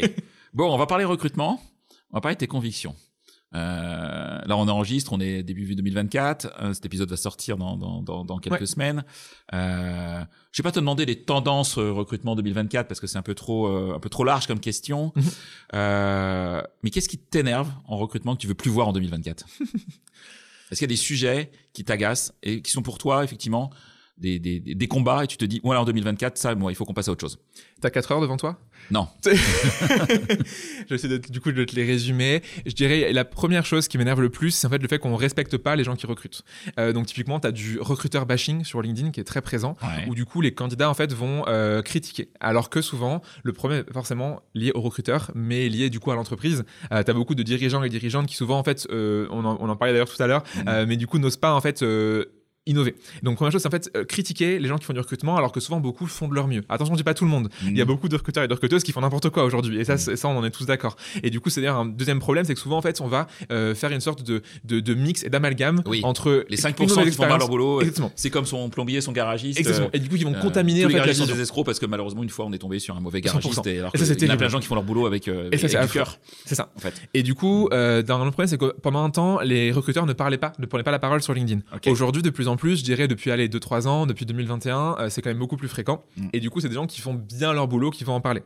Bon, 0.53 0.73
on 0.73 0.77
va 0.77 0.85
parler 0.87 1.05
recrutement. 1.05 1.61
On 2.11 2.17
va 2.17 2.21
parler 2.21 2.35
de 2.35 2.39
tes 2.39 2.47
convictions. 2.47 2.95
Euh, 3.55 4.39
là, 4.45 4.57
on 4.57 4.67
enregistre, 4.67 5.13
on 5.13 5.19
est 5.21 5.41
début 5.43 5.73
2024. 5.73 6.47
Euh, 6.61 6.73
cet 6.73 6.85
épisode 6.85 7.09
va 7.09 7.15
sortir 7.17 7.57
dans, 7.57 7.77
dans, 7.77 8.01
dans, 8.01 8.25
dans 8.25 8.39
quelques 8.39 8.59
Ouais. 8.61 8.65
semaines. 8.65 9.03
Euh, 9.53 10.21
je 10.51 10.61
vais 10.61 10.67
pas 10.67 10.71
te 10.71 10.79
demander 10.79 11.05
les 11.05 11.21
tendances 11.23 11.77
recrutement 11.77 12.35
2024 12.35 12.87
parce 12.87 12.99
que 12.99 13.07
c'est 13.07 13.17
un 13.17 13.21
peu 13.21 13.35
trop 13.35 13.67
euh, 13.67 13.93
un 13.95 13.99
peu 13.99 14.09
trop 14.09 14.23
large 14.25 14.47
comme 14.47 14.59
question. 14.59 15.13
Mhm. 15.15 15.23
Mais 16.83 16.89
qu'est-ce 16.91 17.09
qui 17.09 17.17
t'énerve 17.17 17.71
en 17.87 17.97
recrutement 17.97 18.35
que 18.35 18.41
tu 18.41 18.47
veux 18.47 18.53
plus 18.55 18.71
voir 18.71 18.87
en 18.89 18.93
2024 18.93 19.45
Est-ce 20.69 20.79
qu'il 20.79 20.81
y 20.81 20.83
a 20.83 20.87
des 20.87 20.95
sujets 20.97 21.51
qui 21.73 21.85
t'agacent 21.85 22.33
et 22.43 22.61
qui 22.61 22.71
sont 22.71 22.81
pour 22.81 22.97
toi 22.97 23.23
effectivement 23.23 23.69
des, 24.17 24.39
des, 24.39 24.59
des, 24.59 24.75
des 24.75 24.87
combats 24.87 25.23
et 25.23 25.27
tu 25.27 25.37
te 25.37 25.45
dis 25.45 25.61
voilà 25.63 25.81
en 25.81 25.85
2024 25.85 26.37
ça 26.37 26.55
moi 26.55 26.71
il 26.71 26.75
faut 26.75 26.85
qu'on 26.85 26.93
passe 26.93 27.07
à 27.07 27.11
autre 27.11 27.21
chose. 27.21 27.37
T'as 27.81 27.89
4 27.91 28.11
heures 28.11 28.21
devant 28.21 28.37
toi? 28.37 28.57
Non. 28.89 29.07
J'essaie 30.89 31.07
de, 31.07 31.17
du 31.17 31.39
coup 31.41 31.51
de 31.51 31.63
te 31.63 31.75
les 31.75 31.85
résumer. 31.85 32.41
Je 32.65 32.73
dirais 32.73 33.11
la 33.13 33.25
première 33.25 33.65
chose 33.65 33.87
qui 33.87 33.97
m'énerve 33.97 34.21
le 34.21 34.29
plus, 34.29 34.51
c'est 34.51 34.67
en 34.67 34.69
fait 34.69 34.77
le 34.81 34.87
fait 34.87 34.99
qu'on 34.99 35.15
respecte 35.15 35.57
pas 35.57 35.75
les 35.75 35.83
gens 35.83 35.95
qui 35.95 36.05
recrutent. 36.07 36.43
Euh, 36.79 36.93
donc 36.93 37.05
typiquement, 37.07 37.39
tu 37.39 37.47
as 37.47 37.51
du 37.51 37.79
recruteur 37.79 38.25
bashing 38.25 38.63
sur 38.63 38.81
LinkedIn 38.81 39.11
qui 39.11 39.19
est 39.19 39.23
très 39.25 39.41
présent, 39.41 39.75
Ouais. 39.83 40.05
où 40.07 40.15
du 40.15 40.25
coup 40.25 40.41
les 40.41 40.53
candidats 40.53 40.89
en 40.89 40.93
fait 40.93 41.13
vont 41.13 41.43
euh, 41.47 41.81
critiquer. 41.81 42.29
Alors 42.39 42.69
que 42.69 42.81
souvent, 42.81 43.21
le 43.43 43.53
problème 43.53 43.83
est 43.87 43.93
forcément 43.93 44.41
lié 44.55 44.71
au 44.73 44.81
recruteur, 44.81 45.31
mais 45.35 45.69
lié 45.69 45.89
du 45.89 45.99
coup 45.99 46.11
à 46.11 46.15
l'entreprise. 46.15 46.63
Euh, 46.91 47.03
tu 47.03 47.11
as 47.11 47.13
beaucoup 47.13 47.35
de 47.35 47.43
dirigeants 47.43 47.83
et 47.83 47.89
dirigeantes 47.89 48.27
qui 48.27 48.35
souvent 48.35 48.57
en 48.59 48.63
fait, 48.63 48.87
euh, 48.91 49.27
on, 49.31 49.45
en, 49.45 49.57
on 49.59 49.69
en 49.69 49.75
parlait 49.75 49.93
d'ailleurs 49.93 50.09
tout 50.13 50.21
à 50.21 50.27
l'heure, 50.27 50.43
euh, 50.67 50.85
mais 50.87 50.97
du 50.97 51.07
coup 51.07 51.19
n'osent 51.19 51.37
pas 51.37 51.53
en 51.53 51.61
fait. 51.61 51.83
Innover. 52.67 52.95
Donc 53.23 53.35
première 53.37 53.51
chose, 53.51 53.61
c'est 53.61 53.67
en 53.67 53.71
fait 53.71 53.89
euh, 53.95 54.03
critiquer 54.05 54.59
les 54.59 54.67
gens 54.67 54.77
qui 54.77 54.85
font 54.85 54.93
du 54.93 54.99
recrutement 54.99 55.35
alors 55.37 55.51
que 55.51 55.59
souvent 55.59 55.79
beaucoup 55.79 56.05
font 56.05 56.27
de 56.27 56.35
leur 56.35 56.47
mieux. 56.47 56.63
Attention, 56.69 56.93
je 56.93 56.97
dis 56.99 57.03
pas 57.03 57.13
tout 57.13 57.25
le 57.25 57.31
monde. 57.31 57.49
Il 57.63 57.77
y 57.77 57.81
a 57.81 57.85
Mhm. 57.85 57.87
beaucoup 57.87 58.07
de 58.09 58.15
recruteurs 58.15 58.43
et 58.43 58.47
de 58.47 58.53
recruteuses 58.53 58.83
qui 58.83 58.91
font 58.91 59.01
n'importe 59.01 59.29
quoi 59.29 59.43
aujourd'hui. 59.43 59.79
Et 59.79 59.83
ça, 59.85 59.97
c'est- 59.97 60.15
ça, 60.15 60.27
on 60.27 60.37
en 60.37 60.43
est 60.45 60.51
tous 60.51 60.65
d'accord. 60.65 60.95
Et 61.23 61.29
du 61.29 61.39
coup, 61.39 61.49
c'est 61.49 61.61
d'ailleurs 61.61 61.77
un 61.77 61.85
deuxième 61.85 62.19
problème, 62.19 62.45
c'est 62.45 62.53
que 62.53 62.59
souvent, 62.59 62.77
en 62.77 62.81
fait, 62.81 63.01
on 63.01 63.07
va 63.07 63.27
euh, 63.51 63.73
faire 63.75 63.91
une 63.91 64.01
sorte 64.01 64.23
de, 64.23 64.41
de, 64.65 64.79
de 64.79 64.93
mix 64.93 65.23
et 65.23 65.29
d'amalgame 65.29 65.81
Oui. 65.85 66.01
entre 66.03 66.45
Les 66.49 66.57
une 66.57 66.61
5% 66.73 66.87
mauvaise 66.95 67.11
qui 67.11 67.15
font 67.17 67.27
mal 67.27 67.39
leur 67.39 67.49
boulot, 67.49 67.77
euh, 67.77 67.81
Exactement. 67.81 68.11
c'est 68.15 68.29
comme 68.29 68.45
son 68.45 68.69
plombier, 68.69 69.01
son 69.01 69.11
garagiste. 69.11 69.59
Exactement. 69.59 69.89
Et 69.93 69.99
du 69.99 70.09
coup, 70.09 70.15
ils 70.15 70.25
vont 70.25 70.33
contaminer 70.33 70.81
tous 70.81 70.85
en 70.85 70.87
les 70.89 70.93
fait, 70.93 70.99
garagistes 70.99 71.25
sont 71.25 71.33
des 71.33 71.41
escrocs 71.41 71.65
parce 71.65 71.79
que 71.79 71.85
malheureusement 71.85 72.23
une 72.23 72.29
fois 72.29 72.45
on 72.45 72.53
est 72.53 72.57
tombé 72.57 72.79
sur 72.79 72.95
un 72.95 72.99
mauvais 72.99 73.19
100%. 73.19 73.23
garagiste 73.23 73.67
et 73.67 73.79
alors 73.79 73.91
Et 73.93 73.97
ça, 73.97 74.13
il 74.13 74.27
y 74.27 74.31
a 74.31 74.35
plein 74.37 74.47
de 74.47 74.51
gens 74.51 74.59
qui 74.59 74.67
font 74.67 74.75
leur 74.75 74.83
boulot 74.83 75.05
avec, 75.05 75.27
euh, 75.27 75.49
Et 75.51 75.57
ça, 75.57 75.79
avec 75.79 75.91
cœur 75.91 76.17
C'est 76.45 76.55
ça. 76.55 76.71
en 76.75 76.79
fait. 76.79 76.93
Et 77.13 77.23
du 77.23 77.33
coup, 77.35 77.69
dans 77.71 78.23
le 78.25 78.31
problème, 78.31 78.47
c'est 78.47 78.57
que 78.57 78.73
pendant 78.81 79.03
un 79.03 79.09
temps, 79.09 79.39
les 79.41 79.71
recruteurs 79.71 80.05
ne 80.05 80.13
parlaient 80.13 80.37
pas, 80.37 80.53
ne 80.59 80.65
prenaient 80.65 80.83
pas 80.83 80.91
la 80.91 80.99
parole 80.99 81.21
sur 81.21 81.33
LinkedIn. 81.33 81.61
Aujourd'hui, 81.87 82.21
de 82.21 82.29
plus 82.29 82.47
en 82.47 82.56
plus, 82.57 82.79
je 82.79 82.83
dirais 82.83 83.07
depuis 83.07 83.31
allez 83.31 83.47
2-3 83.47 83.87
ans, 83.87 84.05
depuis 84.05 84.25
2021, 84.25 84.97
euh, 84.99 85.09
c'est 85.09 85.21
quand 85.21 85.29
même 85.29 85.39
beaucoup 85.39 85.57
plus 85.57 85.69
fréquent. 85.69 86.03
Mm. 86.17 86.27
Et 86.33 86.39
du 86.39 86.49
coup, 86.49 86.59
c'est 86.59 86.69
des 86.69 86.75
gens 86.75 86.87
qui 86.87 86.99
font 86.99 87.13
bien 87.13 87.53
leur 87.53 87.67
boulot, 87.67 87.89
qui 87.89 88.03
vont 88.03 88.13
en 88.13 88.21
parler. 88.21 88.43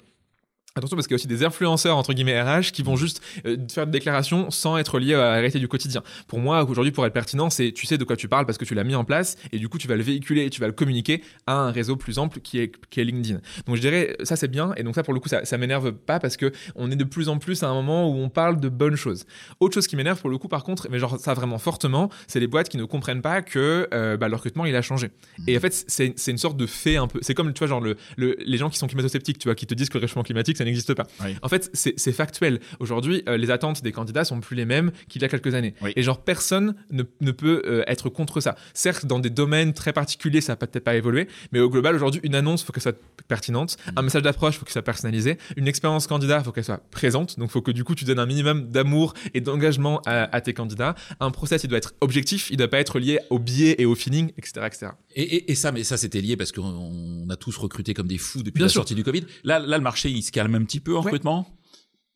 Attention 0.78 0.96
parce 0.96 1.06
qu'il 1.08 1.16
y 1.16 1.16
a 1.16 1.20
aussi 1.20 1.28
des 1.28 1.44
influenceurs 1.44 1.98
entre 1.98 2.14
guillemets 2.14 2.42
RH 2.42 2.72
qui 2.72 2.82
vont 2.82 2.96
juste 2.96 3.22
euh, 3.46 3.58
faire 3.70 3.86
des 3.86 3.92
déclarations 3.92 4.50
sans 4.52 4.78
être 4.78 5.00
liés 5.00 5.16
à 5.16 5.18
la 5.18 5.32
réalité 5.34 5.60
du 5.60 5.68
quotidien. 5.68 6.02
Pour 6.28 6.40
moi, 6.40 6.64
aujourd'hui, 6.64 6.94
pour 6.94 7.06
être 7.06 7.12
pertinent, 7.12 7.50
c'est 7.50 7.74
tu 7.74 7.86
sais 7.86 7.98
de 7.98 8.06
quoi 8.06 8.16
tu 8.16 8.30
parles 8.30 8.46
parce 8.46 8.58
que 8.58 8.64
tu 8.64 8.74
l'as 8.74 8.86
mis 8.86 8.96
en 8.96 9.04
place 9.04 9.36
et 9.52 9.60
du 9.60 9.68
coup 9.68 9.78
tu 9.78 9.90
vas 9.90 9.98
le 9.98 10.02
véhiculer 10.02 10.46
et 10.46 10.50
tu 10.50 10.62
vas 10.62 10.68
le 10.68 10.72
communiquer 10.74 11.24
à 11.46 11.56
un 11.56 11.72
réseau 11.72 11.98
plus 11.98 12.20
ample 12.20 12.40
qui 12.40 12.58
est, 12.60 12.72
qui 12.90 13.02
est 13.02 13.04
LinkedIn. 13.04 13.42
Donc 13.68 13.76
je 13.76 13.82
dirais 13.82 14.16
ça 14.24 14.38
c'est 14.38 14.48
bien 14.48 14.74
et 14.78 14.84
donc 14.84 14.96
ça 14.96 15.04
pour 15.04 15.14
le 15.14 15.20
coup 15.20 15.28
ça, 15.28 15.44
ça 15.44 15.58
m'énerve 15.58 15.92
pas 15.92 16.22
parce 16.22 16.38
que 16.38 16.54
on 16.76 16.90
est 16.90 16.96
de 16.96 17.04
plus 17.04 17.28
en 17.28 17.38
plus 17.38 17.64
à 17.64 17.68
un 17.68 17.74
moment 17.74 18.10
où 18.10 18.14
on 18.16 18.30
parle 18.30 18.58
de 18.62 18.70
bonnes 18.70 18.96
choses. 18.96 19.26
Autre 19.60 19.74
chose 19.74 19.88
qui 19.88 19.98
m'énerve 19.98 20.22
pour 20.22 20.30
le 20.30 20.38
coup 20.38 20.48
par 20.48 20.64
contre, 20.64 20.88
mais 20.90 21.00
genre 21.00 21.20
ça 21.20 21.34
vraiment 21.34 21.58
fortement, 21.58 22.10
c'est 22.28 22.40
les 22.40 22.48
boîtes 22.48 22.70
qui 22.70 22.78
ne 22.78 22.86
comprennent 22.86 23.22
pas 23.22 23.42
que 23.42 23.90
euh, 23.94 24.16
bah, 24.16 24.30
le 24.30 24.36
recrutement 24.38 24.66
il 24.66 24.76
a 24.78 24.82
changé. 24.82 25.10
Et 25.50 25.58
en 25.58 25.60
fait 25.60 25.84
c'est 25.88 26.14
c'est 26.16 26.32
une 26.32 26.38
sorte 26.38 26.56
de 26.56 26.66
fait 26.66 26.96
un 26.96 27.08
peu. 27.08 27.20
C'est 27.22 27.34
comme 27.34 27.52
tu 27.52 27.60
vois 27.60 27.68
genre 27.68 27.82
le, 27.82 27.98
le- 28.16 28.38
les 28.40 28.58
gens 28.58 28.70
qui 28.70 28.78
sont 28.78 28.88
climato-sceptiques, 28.88 29.38
tu 29.38 29.50
vois, 29.50 29.56
qui 29.56 29.68
te 29.68 29.74
disent 29.74 29.90
que 29.90 29.98
le 29.98 30.04
réchauffement 30.04 30.24
climatique 30.24 30.61
ça 30.62 30.66
n'existe 30.66 30.94
pas. 30.94 31.08
Oui. 31.24 31.36
En 31.42 31.50
fait, 31.50 31.70
c'est 31.74 32.12
factuel. 32.12 32.60
Aujourd'hui, 32.80 33.24
euh, 33.28 33.38
les 33.38 33.50
attentes 33.52 33.82
des 33.82 33.92
candidats 33.92 34.24
sont 34.26 34.40
plus 34.40 34.56
les 34.56 34.66
mêmes 34.66 34.92
qu'il 35.10 35.22
y 35.22 35.26
a 35.26 35.28
quelques 35.28 35.54
années. 35.56 35.74
Oui. 35.82 35.92
Et 35.96 36.04
genre, 36.04 36.22
personne 36.24 36.76
ne, 36.92 37.04
ne 37.22 37.32
peut 37.32 37.62
euh, 37.66 37.84
être 37.88 38.10
contre 38.10 38.40
ça. 38.42 38.56
Certes, 38.74 39.06
dans 39.06 39.20
des 39.20 39.30
domaines 39.30 39.74
très 39.74 39.94
particuliers, 39.94 40.42
ça 40.42 40.54
n'a 40.54 40.58
peut-être 40.58 40.84
pas 40.84 40.96
évolué, 40.96 41.28
mais 41.52 41.60
au 41.60 41.70
global, 41.70 41.96
aujourd'hui, 41.96 42.22
une 42.24 42.36
annonce, 42.36 42.64
faut 42.64 42.72
qu'elle 42.74 42.84
soit 42.84 42.98
pertinente. 43.28 43.78
Mm. 43.88 43.92
Un 43.98 44.02
message 44.04 44.22
d'approche, 44.22 44.58
faut 44.58 44.66
qu'il 44.66 44.74
soit 44.74 44.82
personnalisé. 44.82 45.38
Une 45.56 45.68
expérience 45.68 46.08
candidat, 46.08 46.44
faut 46.44 46.52
qu'elle 46.52 46.64
soit 46.64 46.82
présente. 46.92 47.40
Donc, 47.40 47.50
faut 47.52 47.62
que 47.62 47.72
du 47.72 47.84
coup, 47.84 47.96
tu 47.96 48.06
donnes 48.06 48.20
un 48.20 48.26
minimum 48.26 48.70
d'amour 48.70 49.14
et 49.34 49.42
d'engagement 49.42 50.02
à, 50.06 50.34
à 50.36 50.42
tes 50.42 50.54
candidats. 50.54 50.96
Un 51.20 51.32
process, 51.32 51.64
il 51.64 51.68
doit 51.68 51.78
être 51.78 51.94
objectif, 52.02 52.50
il 52.50 52.54
ne 52.54 52.58
doit 52.60 52.68
pas 52.68 52.80
être 52.80 53.00
lié 53.00 53.20
au 53.30 53.40
biais 53.40 53.76
et 53.80 53.86
au 53.86 53.96
feeling, 53.96 54.32
etc. 54.38 54.62
etc. 54.68 54.88
Et, 55.16 55.24
et- 55.24 55.52
et 55.52 55.56
ça, 55.56 55.72
mais 55.72 55.84
ça, 55.84 55.98
c'était 55.98 56.22
lié 56.22 56.38
parce 56.38 56.52
qu'on 56.52 56.62
on 56.64 57.30
a 57.30 57.36
tous 57.36 57.58
recruté 57.58 57.94
comme 57.94 58.08
des 58.08 58.18
fous 58.18 58.44
depuis 58.44 58.58
Bien 58.60 58.66
la 58.66 58.70
sûr. 58.70 58.80
sortie 58.80 58.96
du 58.96 59.04
Covid. 59.04 59.24
Là, 59.44 59.60
là, 59.60 59.78
le 59.78 59.84
marché, 59.84 60.10
il 60.10 60.22
se 60.22 60.32
calme 60.32 60.51
un 60.56 60.64
petit 60.64 60.80
peu 60.80 60.94
en 60.96 61.00
Ouais. 61.00 61.06
recrutement. 61.06 61.48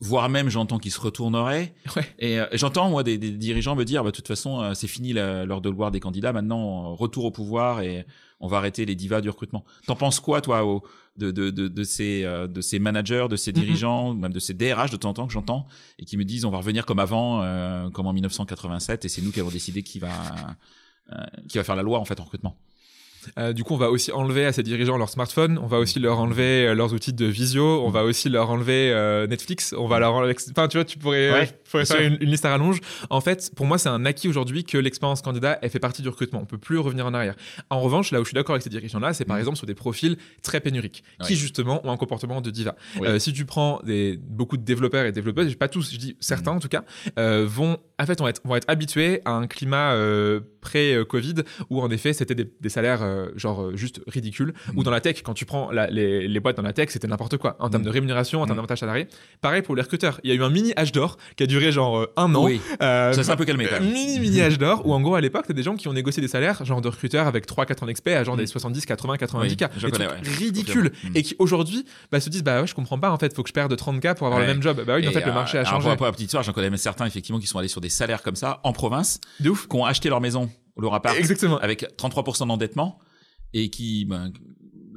Voire 0.02 0.28
même, 0.28 0.50
j'entends 0.50 0.78
qu'il 0.78 0.92
se 0.92 1.00
retournerait. 1.00 1.74
Ouais. 1.96 2.04
Et 2.20 2.40
euh, 2.40 2.46
j'entends, 2.52 2.90
moi, 2.90 3.02
des, 3.02 3.18
des 3.18 3.32
dirigeants 3.32 3.76
me 3.76 3.86
dire, 3.86 4.04
bah, 4.04 4.12
de 4.12 4.16
toute 4.16 4.28
façon, 4.28 4.62
euh, 4.62 4.74
c'est 4.74 4.88
fini 4.90 5.14
l'heure 5.14 5.62
de 5.62 5.70
gloire 5.70 5.90
des 5.90 6.02
candidats. 6.02 6.34
Maintenant, 6.34 6.92
euh, 6.92 6.96
retour 6.96 7.24
au 7.24 7.32
pouvoir 7.32 7.80
et 7.82 8.06
on 8.42 8.48
va 8.50 8.58
arrêter 8.58 8.86
les 8.86 8.96
divas 8.96 9.22
du 9.22 9.30
recrutement. 9.30 9.64
T'en 9.88 9.96
penses 9.96 10.20
quoi, 10.20 10.42
toi, 10.42 10.66
au- 10.66 10.84
de, 11.16 11.32
de, 11.32 11.50
de, 11.50 11.70
de 11.70 11.84
ces, 11.86 12.24
de 12.24 12.60
ces 12.62 12.78
managers, 12.78 13.28
de 13.30 13.38
ces 13.38 13.52
Mhm. 13.54 13.58
dirigeants, 13.60 14.14
même 14.14 14.34
de 14.34 14.40
ces 14.40 14.54
DRH 14.54 14.92
de 14.92 14.98
temps 14.98 15.12
en 15.12 15.14
temps 15.14 15.28
que 15.28 15.34
j'entends, 15.34 15.66
et 15.98 16.04
qui 16.04 16.18
me 16.18 16.26
disent, 16.26 16.44
on 16.44 16.52
va 16.52 16.58
revenir 16.58 16.86
comme 16.86 17.00
avant, 17.00 17.40
comme 17.92 18.06
en 18.06 18.12
1987, 18.12 19.06
et 19.06 19.08
c'est 19.08 19.22
nous 19.22 19.32
qui 19.32 19.40
avons 19.40 19.50
décidé 19.50 19.82
qui 19.82 20.00
va, 20.00 20.12
qui 21.48 21.58
va 21.58 21.64
faire 21.64 21.78
la 21.78 21.84
loi, 21.84 22.00
en 22.00 22.06
fait, 22.06 22.20
en 22.20 22.26
recrutement? 22.26 22.58
Euh, 23.40 23.54
du 23.54 23.64
coup, 23.64 23.74
on 23.74 23.78
va 23.78 23.90
aussi 23.90 24.12
enlever 24.12 24.46
à 24.46 24.52
ces 24.54 24.64
dirigeants 24.64 24.98
leur 24.98 25.10
smartphone, 25.10 25.58
on 25.62 25.68
va 25.68 25.78
aussi 25.80 26.00
leur 26.00 26.20
enlever 26.20 26.68
euh, 26.68 26.74
leurs 26.76 26.94
outils 26.94 27.14
de 27.14 27.26
visio, 27.26 27.84
on 27.86 27.90
va 27.90 28.04
aussi 28.04 28.30
leur 28.30 28.50
enlever 28.50 28.92
euh, 28.92 29.28
Netflix, 29.28 29.74
on 29.78 29.88
va 29.88 30.00
leur 30.00 30.14
enlever... 30.14 30.36
Enfin, 30.52 30.68
tu 30.68 30.78
vois, 30.78 30.86
tu 30.86 30.98
pourrais, 30.98 31.32
Ouais, 31.32 31.48
tu 31.48 31.54
pourrais 31.72 31.84
bien 31.84 31.96
faire 31.96 32.06
une, 32.08 32.18
une 32.22 32.30
liste 32.30 32.46
à 32.46 32.52
rallonge. 32.52 32.80
En 33.10 33.22
fait, 33.22 33.52
pour 33.56 33.66
moi, 33.66 33.78
c'est 33.78 33.90
un 33.90 34.06
acquis 34.06 34.28
aujourd'hui 34.28 34.64
que 34.64 34.78
l'expérience 34.78 35.22
candidat, 35.22 35.60
elle 35.62 35.70
fait 35.70 35.80
partie 35.80 36.02
du 36.02 36.10
recrutement. 36.10 36.40
On 36.42 36.46
peut 36.46 36.58
plus 36.58 36.78
revenir 36.80 37.06
en 37.06 37.14
arrière. 37.14 37.36
En 37.70 37.82
revanche, 37.82 38.12
là 38.12 38.20
où 38.22 38.24
je 38.24 38.30
suis 38.30 38.36
d'accord 38.36 38.54
avec 38.56 38.64
ces 38.64 38.70
dirigeants-là, 38.70 39.14
c'est 39.14 39.26
par 39.26 39.36
Mhm. 39.36 39.42
exemple 39.42 39.58
sur 39.58 39.68
des 39.68 39.76
profils 39.76 40.18
très 40.44 40.60
pénuriques, 40.60 41.04
qui 41.24 41.36
justement 41.36 41.86
ont 41.86 41.92
un 41.92 41.98
comportement 41.98 42.42
de 42.42 42.50
diva. 42.52 42.76
Oui. 43.00 43.08
Euh, 43.08 43.20
si 43.20 43.34
tu 43.34 43.46
prends 43.46 43.82
des, 43.84 44.18
beaucoup 44.22 44.58
de 44.58 44.64
développeurs 44.64 45.06
et 45.06 45.12
développeuses, 45.12 45.56
pas 45.56 45.68
tous, 45.68 45.92
je 45.92 45.98
dis 45.98 46.18
certains 46.20 46.52
en 46.52 46.60
tout 46.60 46.70
cas, 46.70 46.84
vont, 47.18 47.78
en 48.00 48.06
fait, 48.06 48.20
vont 48.20 48.28
être, 48.28 48.42
vont 48.46 48.56
être 48.56 48.70
habitués 48.70 49.22
à 49.26 49.32
un 49.32 49.48
climat 49.48 49.96
pré-Covid 50.70 51.36
où 51.70 51.82
en 51.82 51.90
effet 51.90 52.14
c'était 52.14 52.36
des, 52.36 52.50
des 52.60 52.70
salaires 52.70 53.02
euh, 53.04 53.28
genre 53.36 53.62
euh, 53.64 53.76
juste 53.76 54.02
ridicules. 54.08 54.54
Mm. 54.74 54.78
Ou 54.80 54.84
dans 54.84 54.92
la 54.92 55.00
tech, 55.02 55.22
quand 55.24 55.34
tu 55.34 55.46
prends 55.46 55.72
la- 55.72 55.88
les, 55.88 56.28
les 56.28 56.40
boîtes 56.40 56.58
dans 56.58 56.64
la 56.64 56.74
tech, 56.74 56.90
c'était 56.90 57.08
n'importe 57.08 57.38
quoi 57.38 57.56
en 57.60 57.70
termes 57.70 57.84
Mm. 57.84 57.86
de 57.86 57.90
rémunération, 57.92 58.42
en 58.42 58.46
termes 58.46 58.56
Mm. 58.58 58.62
d'avantages 58.62 58.80
salariés. 58.80 59.08
Pareil 59.42 59.62
pour 59.62 59.76
les 59.76 59.82
recruteurs. 59.82 60.20
Il 60.24 60.30
y 60.30 60.34
a 60.34 60.36
eu 60.36 60.44
un 60.44 60.50
mini 60.50 60.74
âge 60.78 60.92
d'or 60.92 61.18
qui 61.36 61.44
a 61.44 61.48
duré 61.48 61.72
genre 61.72 61.98
euh, 62.00 62.14
un 62.18 62.34
an. 62.36 62.44
Oui, 62.46 62.60
ça 62.80 63.14
s'est 63.14 63.30
un 63.32 63.36
peu 63.36 63.46
calmé 63.46 63.66
quand 63.66 63.80
même. 63.80 63.92
Mini 63.92 64.20
mini 64.20 64.42
âge 64.42 64.58
d'or 64.58 64.86
où 64.86 64.94
en 64.94 65.02
gros 65.02 65.16
à 65.16 65.22
l'époque 65.22 65.46
t'as 65.48 65.54
des 65.54 65.64
gens 65.64 65.76
qui 65.76 65.88
ont 65.88 65.94
négocié 65.94 66.22
des 66.22 66.28
salaires 66.28 66.64
genre 66.66 66.82
de 66.82 66.88
recruteurs 66.90 67.28
avec 67.28 67.46
3-4 67.48 67.84
ans 67.84 67.88
d'expert 67.88 68.20
à 68.20 68.24
genre 68.24 68.36
Mm. 68.36 68.40
des 68.40 68.48
70, 68.48 68.86
80, 68.86 69.18
90 69.18 69.50
Oui, 69.50 69.56
k 69.58 69.70
je 69.78 69.86
Des 69.86 69.92
connais, 69.92 70.08
trucs 70.64 70.84
ouais. 70.84 70.92
Mm. 71.10 71.16
et 71.16 71.22
qui 71.24 71.36
aujourd'hui 71.40 71.86
bah, 72.12 72.20
se 72.20 72.30
disent 72.30 72.44
bah 72.44 72.62
ouais 72.62 72.68
je 72.68 72.74
comprends 72.76 72.98
pas 73.00 73.12
en 73.12 73.18
fait 73.18 73.34
faut 73.36 73.44
que 73.44 73.50
je 73.50 73.54
perde 73.54 73.76
30 73.76 74.00
k 74.02 74.14
pour 74.16 74.28
avoir 74.28 74.40
Ouais. 74.42 74.48
le 74.48 74.54
même 74.54 74.62
job 74.64 74.82
bah 74.86 74.96
oui 74.98 75.08
en 75.08 75.12
fait 75.12 75.26
le 75.26 75.32
marché 75.34 75.58
a 75.58 75.64
changé 75.66 75.96
Pour, 75.96 76.06
la 76.06 76.12
petite 76.12 76.26
histoire, 76.28 76.44
j'en 76.44 76.52
connais 76.54 76.70
même 76.70 76.78
certains 76.78 77.06
effectivement 77.06 77.40
qui 77.40 77.48
sont 77.48 77.60
allés 77.60 77.68
sur 77.68 77.82
des 77.82 77.90
salaires 77.90 78.22
comme 78.24 78.36
ça 78.36 78.60
en 78.64 78.74
province, 78.74 79.20
de 79.40 79.50
ouf 79.50 79.68
qui 79.68 79.76
ont 79.76 79.86
acheté 79.86 80.10
leur 80.10 80.20
maison 80.22 80.50
leur 80.82 80.94
appart 80.94 81.18
exactement 81.18 81.58
avec 81.60 81.86
33% 81.98 82.48
d'endettement 82.48 83.00
et 83.54 83.70
qui, 83.70 84.06
ben, 84.06 84.32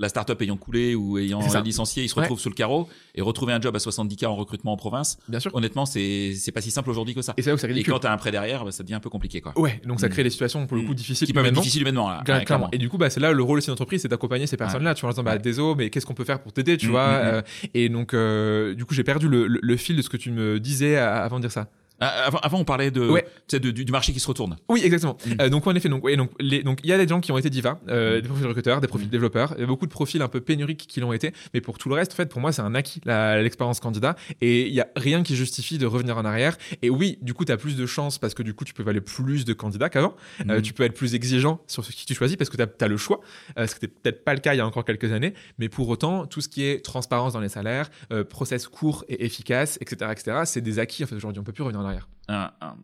la 0.00 0.08
start-up 0.08 0.40
ayant 0.42 0.56
coulé 0.56 0.94
ou 0.94 1.18
ayant 1.18 1.40
ça. 1.40 1.60
licencié, 1.60 2.04
ils 2.04 2.08
se 2.08 2.14
Ouais. 2.14 2.22
retrouvent 2.22 2.38
sur 2.38 2.50
le 2.50 2.54
carreau 2.54 2.88
et 3.16 3.20
retrouver 3.20 3.52
un 3.52 3.60
job 3.60 3.74
à 3.74 3.80
70K 3.80 4.26
en 4.26 4.36
recrutement 4.36 4.72
en 4.72 4.76
province. 4.76 5.18
bien 5.28 5.40
sûr 5.40 5.52
Honnêtement, 5.56 5.86
c'est 5.86 6.34
c'est 6.36 6.52
pas 6.52 6.60
si 6.60 6.70
simple 6.70 6.88
aujourd'hui 6.90 7.14
que 7.16 7.22
ça. 7.22 7.34
et 7.36 7.40
où 7.52 7.56
c'est 7.56 7.68
Et 7.76 7.82
quand 7.82 7.98
t'as 7.98 8.12
un 8.12 8.16
prêt 8.16 8.30
derrière, 8.30 8.64
bah, 8.64 8.70
ça 8.70 8.84
devient 8.84 8.94
un 8.94 9.00
peu 9.00 9.10
compliqué 9.10 9.40
quoi. 9.40 9.58
ouais 9.58 9.80
donc 9.84 9.98
ça 9.98 10.06
Mm. 10.06 10.10
crée 10.10 10.22
des 10.22 10.30
situations 10.30 10.66
pour 10.68 10.76
le 10.76 10.84
coup 10.84 10.92
Mm. 10.92 10.94
difficiles 10.94 11.26
Qui 11.26 11.32
peuvent 11.32 11.46
être 11.46 11.54
difficiles 11.54 11.82
humainement 11.82 12.08
là. 12.10 12.22
Clairement. 12.24 12.40
Ouais, 12.40 12.44
clairement. 12.44 12.68
Et 12.70 12.78
du 12.78 12.88
coup, 12.88 12.96
bah, 12.96 13.10
c'est 13.10 13.18
là 13.20 13.32
le 13.32 13.42
rôle 13.42 13.58
aussi 13.58 13.68
d'entreprise, 13.70 14.02
c'est 14.02 14.08
d'accompagner 14.08 14.46
ces 14.46 14.56
personnes-là. 14.56 14.94
Tu 14.94 15.00
vois, 15.00 15.10
en 15.10 15.12
disant, 15.12 15.24
bah, 15.24 15.38
désolé, 15.38 15.74
mais 15.76 15.90
qu'est-ce 15.90 16.06
qu'on 16.06 16.14
peut 16.14 16.24
faire 16.24 16.40
pour 16.42 16.52
t'aider, 16.52 16.76
tu 16.76 16.86
Mm, 16.86 16.90
vois 16.90 17.00
euh, 17.02 17.42
Et 17.74 17.88
donc, 17.88 18.14
euh, 18.14 18.74
du 18.74 18.84
coup, 18.84 18.94
j'ai 18.94 19.04
perdu 19.04 19.28
le, 19.28 19.46
le- 19.48 19.58
le 19.62 19.76
fil 19.76 19.96
de 19.96 20.02
ce 20.02 20.08
que 20.08 20.16
tu 20.16 20.30
me 20.30 20.60
disais 20.60 20.96
à- 20.96 21.22
avant 21.24 21.38
de 21.38 21.42
dire 21.42 21.52
ça. 21.52 21.68
Ah, 22.00 22.26
Avant, 22.26 22.38
avant, 22.38 22.58
on 22.60 22.64
parlait 22.64 22.90
de, 22.90 23.08
Ouais. 23.08 23.26
du, 23.52 23.72
du 23.72 23.92
marché 23.92 24.12
qui 24.12 24.20
se 24.20 24.26
retourne. 24.28 24.56
Oui, 24.68 24.82
exactement. 24.84 25.16
Mm. 25.26 25.30
Euh, 25.40 25.48
donc, 25.48 25.66
en 25.66 25.74
effet, 25.74 25.88
donc, 25.88 26.04
ouais, 26.04 26.16
donc, 26.16 26.30
les, 26.38 26.62
donc, 26.62 26.80
il 26.84 26.90
y 26.90 26.92
a 26.92 26.98
des 26.98 27.08
gens 27.08 27.20
qui 27.20 27.32
ont 27.32 27.38
été 27.38 27.50
divas, 27.50 27.78
euh, 27.88 28.18
Mm. 28.18 28.22
des 28.22 28.28
profils 28.28 28.46
recruteurs, 28.46 28.80
des 28.80 28.86
profils 28.86 29.08
Mm. 29.08 29.10
développeurs, 29.10 29.54
il 29.56 29.60
y 29.60 29.64
a 29.64 29.66
beaucoup 29.66 29.86
de 29.86 29.90
profils 29.90 30.22
un 30.22 30.28
peu 30.28 30.40
pénuriques 30.40 30.86
qui 30.88 31.00
l'ont 31.00 31.12
été, 31.12 31.32
mais 31.54 31.60
pour 31.60 31.76
tout 31.78 31.88
le 31.88 31.94
reste, 31.96 32.12
en 32.12 32.16
fait, 32.16 32.28
pour 32.28 32.40
moi, 32.40 32.52
c'est 32.52 32.62
un 32.62 32.74
acquis, 32.74 33.00
l'expérience 33.04 33.80
candidat, 33.80 34.16
et 34.40 34.66
il 34.68 34.74
y 34.74 34.80
a 34.80 34.88
rien 34.96 35.22
qui 35.22 35.34
justifie 35.36 35.78
de 35.78 35.86
revenir 35.86 36.16
en 36.18 36.24
arrière. 36.24 36.56
Et 36.82 36.90
oui, 36.90 37.18
du 37.22 37.34
coup, 37.34 37.44
tu 37.44 37.52
as 37.52 37.56
plus 37.56 37.76
de 37.76 37.86
chances 37.86 38.18
parce 38.18 38.34
que 38.34 38.42
du 38.42 38.54
coup, 38.54 38.64
tu 38.64 38.74
peux 38.74 38.82
valer 38.82 39.00
plus 39.00 39.44
de 39.44 39.52
candidats 39.52 39.88
qu'avant. 39.88 40.14
Euh, 40.48 40.60
tu 40.60 40.72
peux 40.72 40.84
être 40.84 40.94
plus 40.94 41.14
exigeant 41.14 41.60
sur 41.66 41.84
ce 41.84 41.90
qui 41.92 42.06
tu 42.06 42.14
choisis 42.14 42.36
parce 42.36 42.50
que 42.50 42.56
tu 42.56 42.84
as, 42.84 42.88
le 42.88 42.96
choix, 42.96 43.20
ce 43.56 43.64
qui 43.74 43.84
n'était 43.84 43.88
peut-être 43.88 44.24
pas 44.24 44.34
le 44.34 44.40
cas 44.40 44.54
il 44.54 44.58
y 44.58 44.60
a 44.60 44.66
encore 44.66 44.84
quelques 44.84 45.12
années, 45.12 45.34
mais 45.58 45.68
pour 45.68 45.88
autant, 45.88 46.26
tout 46.26 46.40
ce 46.40 46.48
qui 46.48 46.64
est 46.64 46.84
transparence 46.84 47.32
dans 47.32 47.40
les 47.40 47.48
salaires, 47.48 47.90
process 48.30 48.68
court 48.68 49.04
et 49.08 49.24
efficace, 49.24 49.78
etc., 49.80 50.10
etc., 50.12 50.38
c'est 50.44 50.60
des 50.60 50.78
acquis 50.78 51.02
en 51.04 51.06
fait 51.06 51.14
aujourd'hui, 51.16 51.40
on 51.40 51.44
peut 51.44 51.52
plus 51.52 51.62
revenir 51.62 51.80
en 51.80 51.84
arrière. 51.84 51.87
Un- 52.28 52.50
un- 52.60 52.76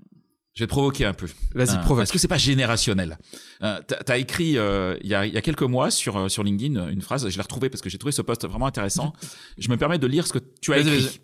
Je 0.54 0.62
vais 0.62 0.66
te 0.66 0.70
provoquer 0.70 1.04
un 1.04 1.14
peu. 1.14 1.26
Vas-y, 1.54 1.76
provoque. 1.82 2.04
Est-ce 2.04 2.12
que 2.12 2.18
c'est 2.18 2.28
pas 2.28 2.38
générationnel? 2.38 3.18
Euh, 3.62 3.80
T'as 3.86 4.14
as 4.14 4.18
écrit 4.18 4.56
euh, 4.56 4.96
il 5.02 5.08
y, 5.08 5.14
a, 5.14 5.26
il 5.26 5.34
y 5.34 5.36
a 5.36 5.42
quelques 5.42 5.62
mois 5.62 5.90
sur 5.90 6.16
euh, 6.16 6.28
sur 6.28 6.44
LinkedIn 6.44 6.88
une 6.90 7.02
phrase. 7.02 7.28
Je 7.28 7.36
l'ai 7.36 7.42
retrouvée 7.42 7.68
parce 7.70 7.80
que 7.82 7.90
j'ai 7.90 7.98
trouvé 7.98 8.12
ce 8.12 8.22
post 8.22 8.46
vraiment 8.46 8.66
intéressant. 8.66 9.12
Je 9.58 9.68
me 9.68 9.76
permets 9.76 9.98
de 9.98 10.06
lire 10.06 10.26
ce 10.26 10.32
que 10.32 10.38
tu 10.62 10.72
as 10.72 10.78
écrit. 10.78 11.20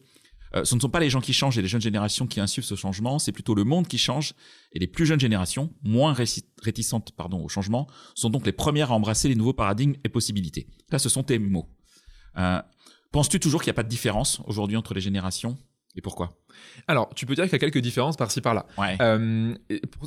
Euh, 0.56 0.64
ce 0.64 0.74
ne 0.74 0.80
sont 0.80 0.88
pas 0.90 0.98
les 0.98 1.10
gens 1.10 1.20
qui 1.20 1.32
changent 1.32 1.56
et 1.58 1.62
les 1.62 1.68
jeunes 1.68 1.80
générations 1.80 2.26
qui 2.26 2.40
insufflent 2.40 2.66
ce 2.66 2.74
changement, 2.74 3.20
c'est 3.20 3.30
plutôt 3.30 3.54
le 3.54 3.62
monde 3.62 3.86
qui 3.86 3.98
change 3.98 4.34
et 4.72 4.80
les 4.80 4.88
plus 4.88 5.06
jeunes 5.06 5.20
générations, 5.20 5.72
moins 5.84 6.12
réticentes 6.60 7.12
pardon, 7.12 7.40
au 7.44 7.48
changement, 7.48 7.86
sont 8.16 8.30
donc 8.30 8.44
les 8.44 8.50
premières 8.52 8.90
à 8.90 8.94
embrasser 8.96 9.28
les 9.28 9.36
nouveaux 9.36 9.52
paradigmes 9.52 9.94
et 10.02 10.08
possibilités. 10.08 10.66
Là, 10.90 10.98
ce 10.98 11.08
sont 11.08 11.22
tes 11.22 11.38
mots. 11.38 11.68
Euh, 12.36 12.60
Penses-tu 13.12 13.38
toujours 13.38 13.60
qu'il 13.62 13.68
n'y 13.68 13.74
a 13.74 13.74
pas 13.74 13.84
de 13.84 13.88
différence 13.88 14.40
aujourd'hui 14.46 14.76
entre 14.76 14.92
les 14.92 15.00
générations? 15.00 15.56
Et 15.94 16.00
pourquoi? 16.00 16.36
Alors, 16.88 17.10
tu 17.14 17.26
peux 17.26 17.34
dire 17.34 17.44
qu'il 17.44 17.52
y 17.52 17.56
a 17.56 17.58
quelques 17.58 17.78
différences 17.78 18.16
par-ci 18.16 18.40
par-là. 18.40 18.66
Ouais. 18.78 18.96
Euh, 19.00 19.54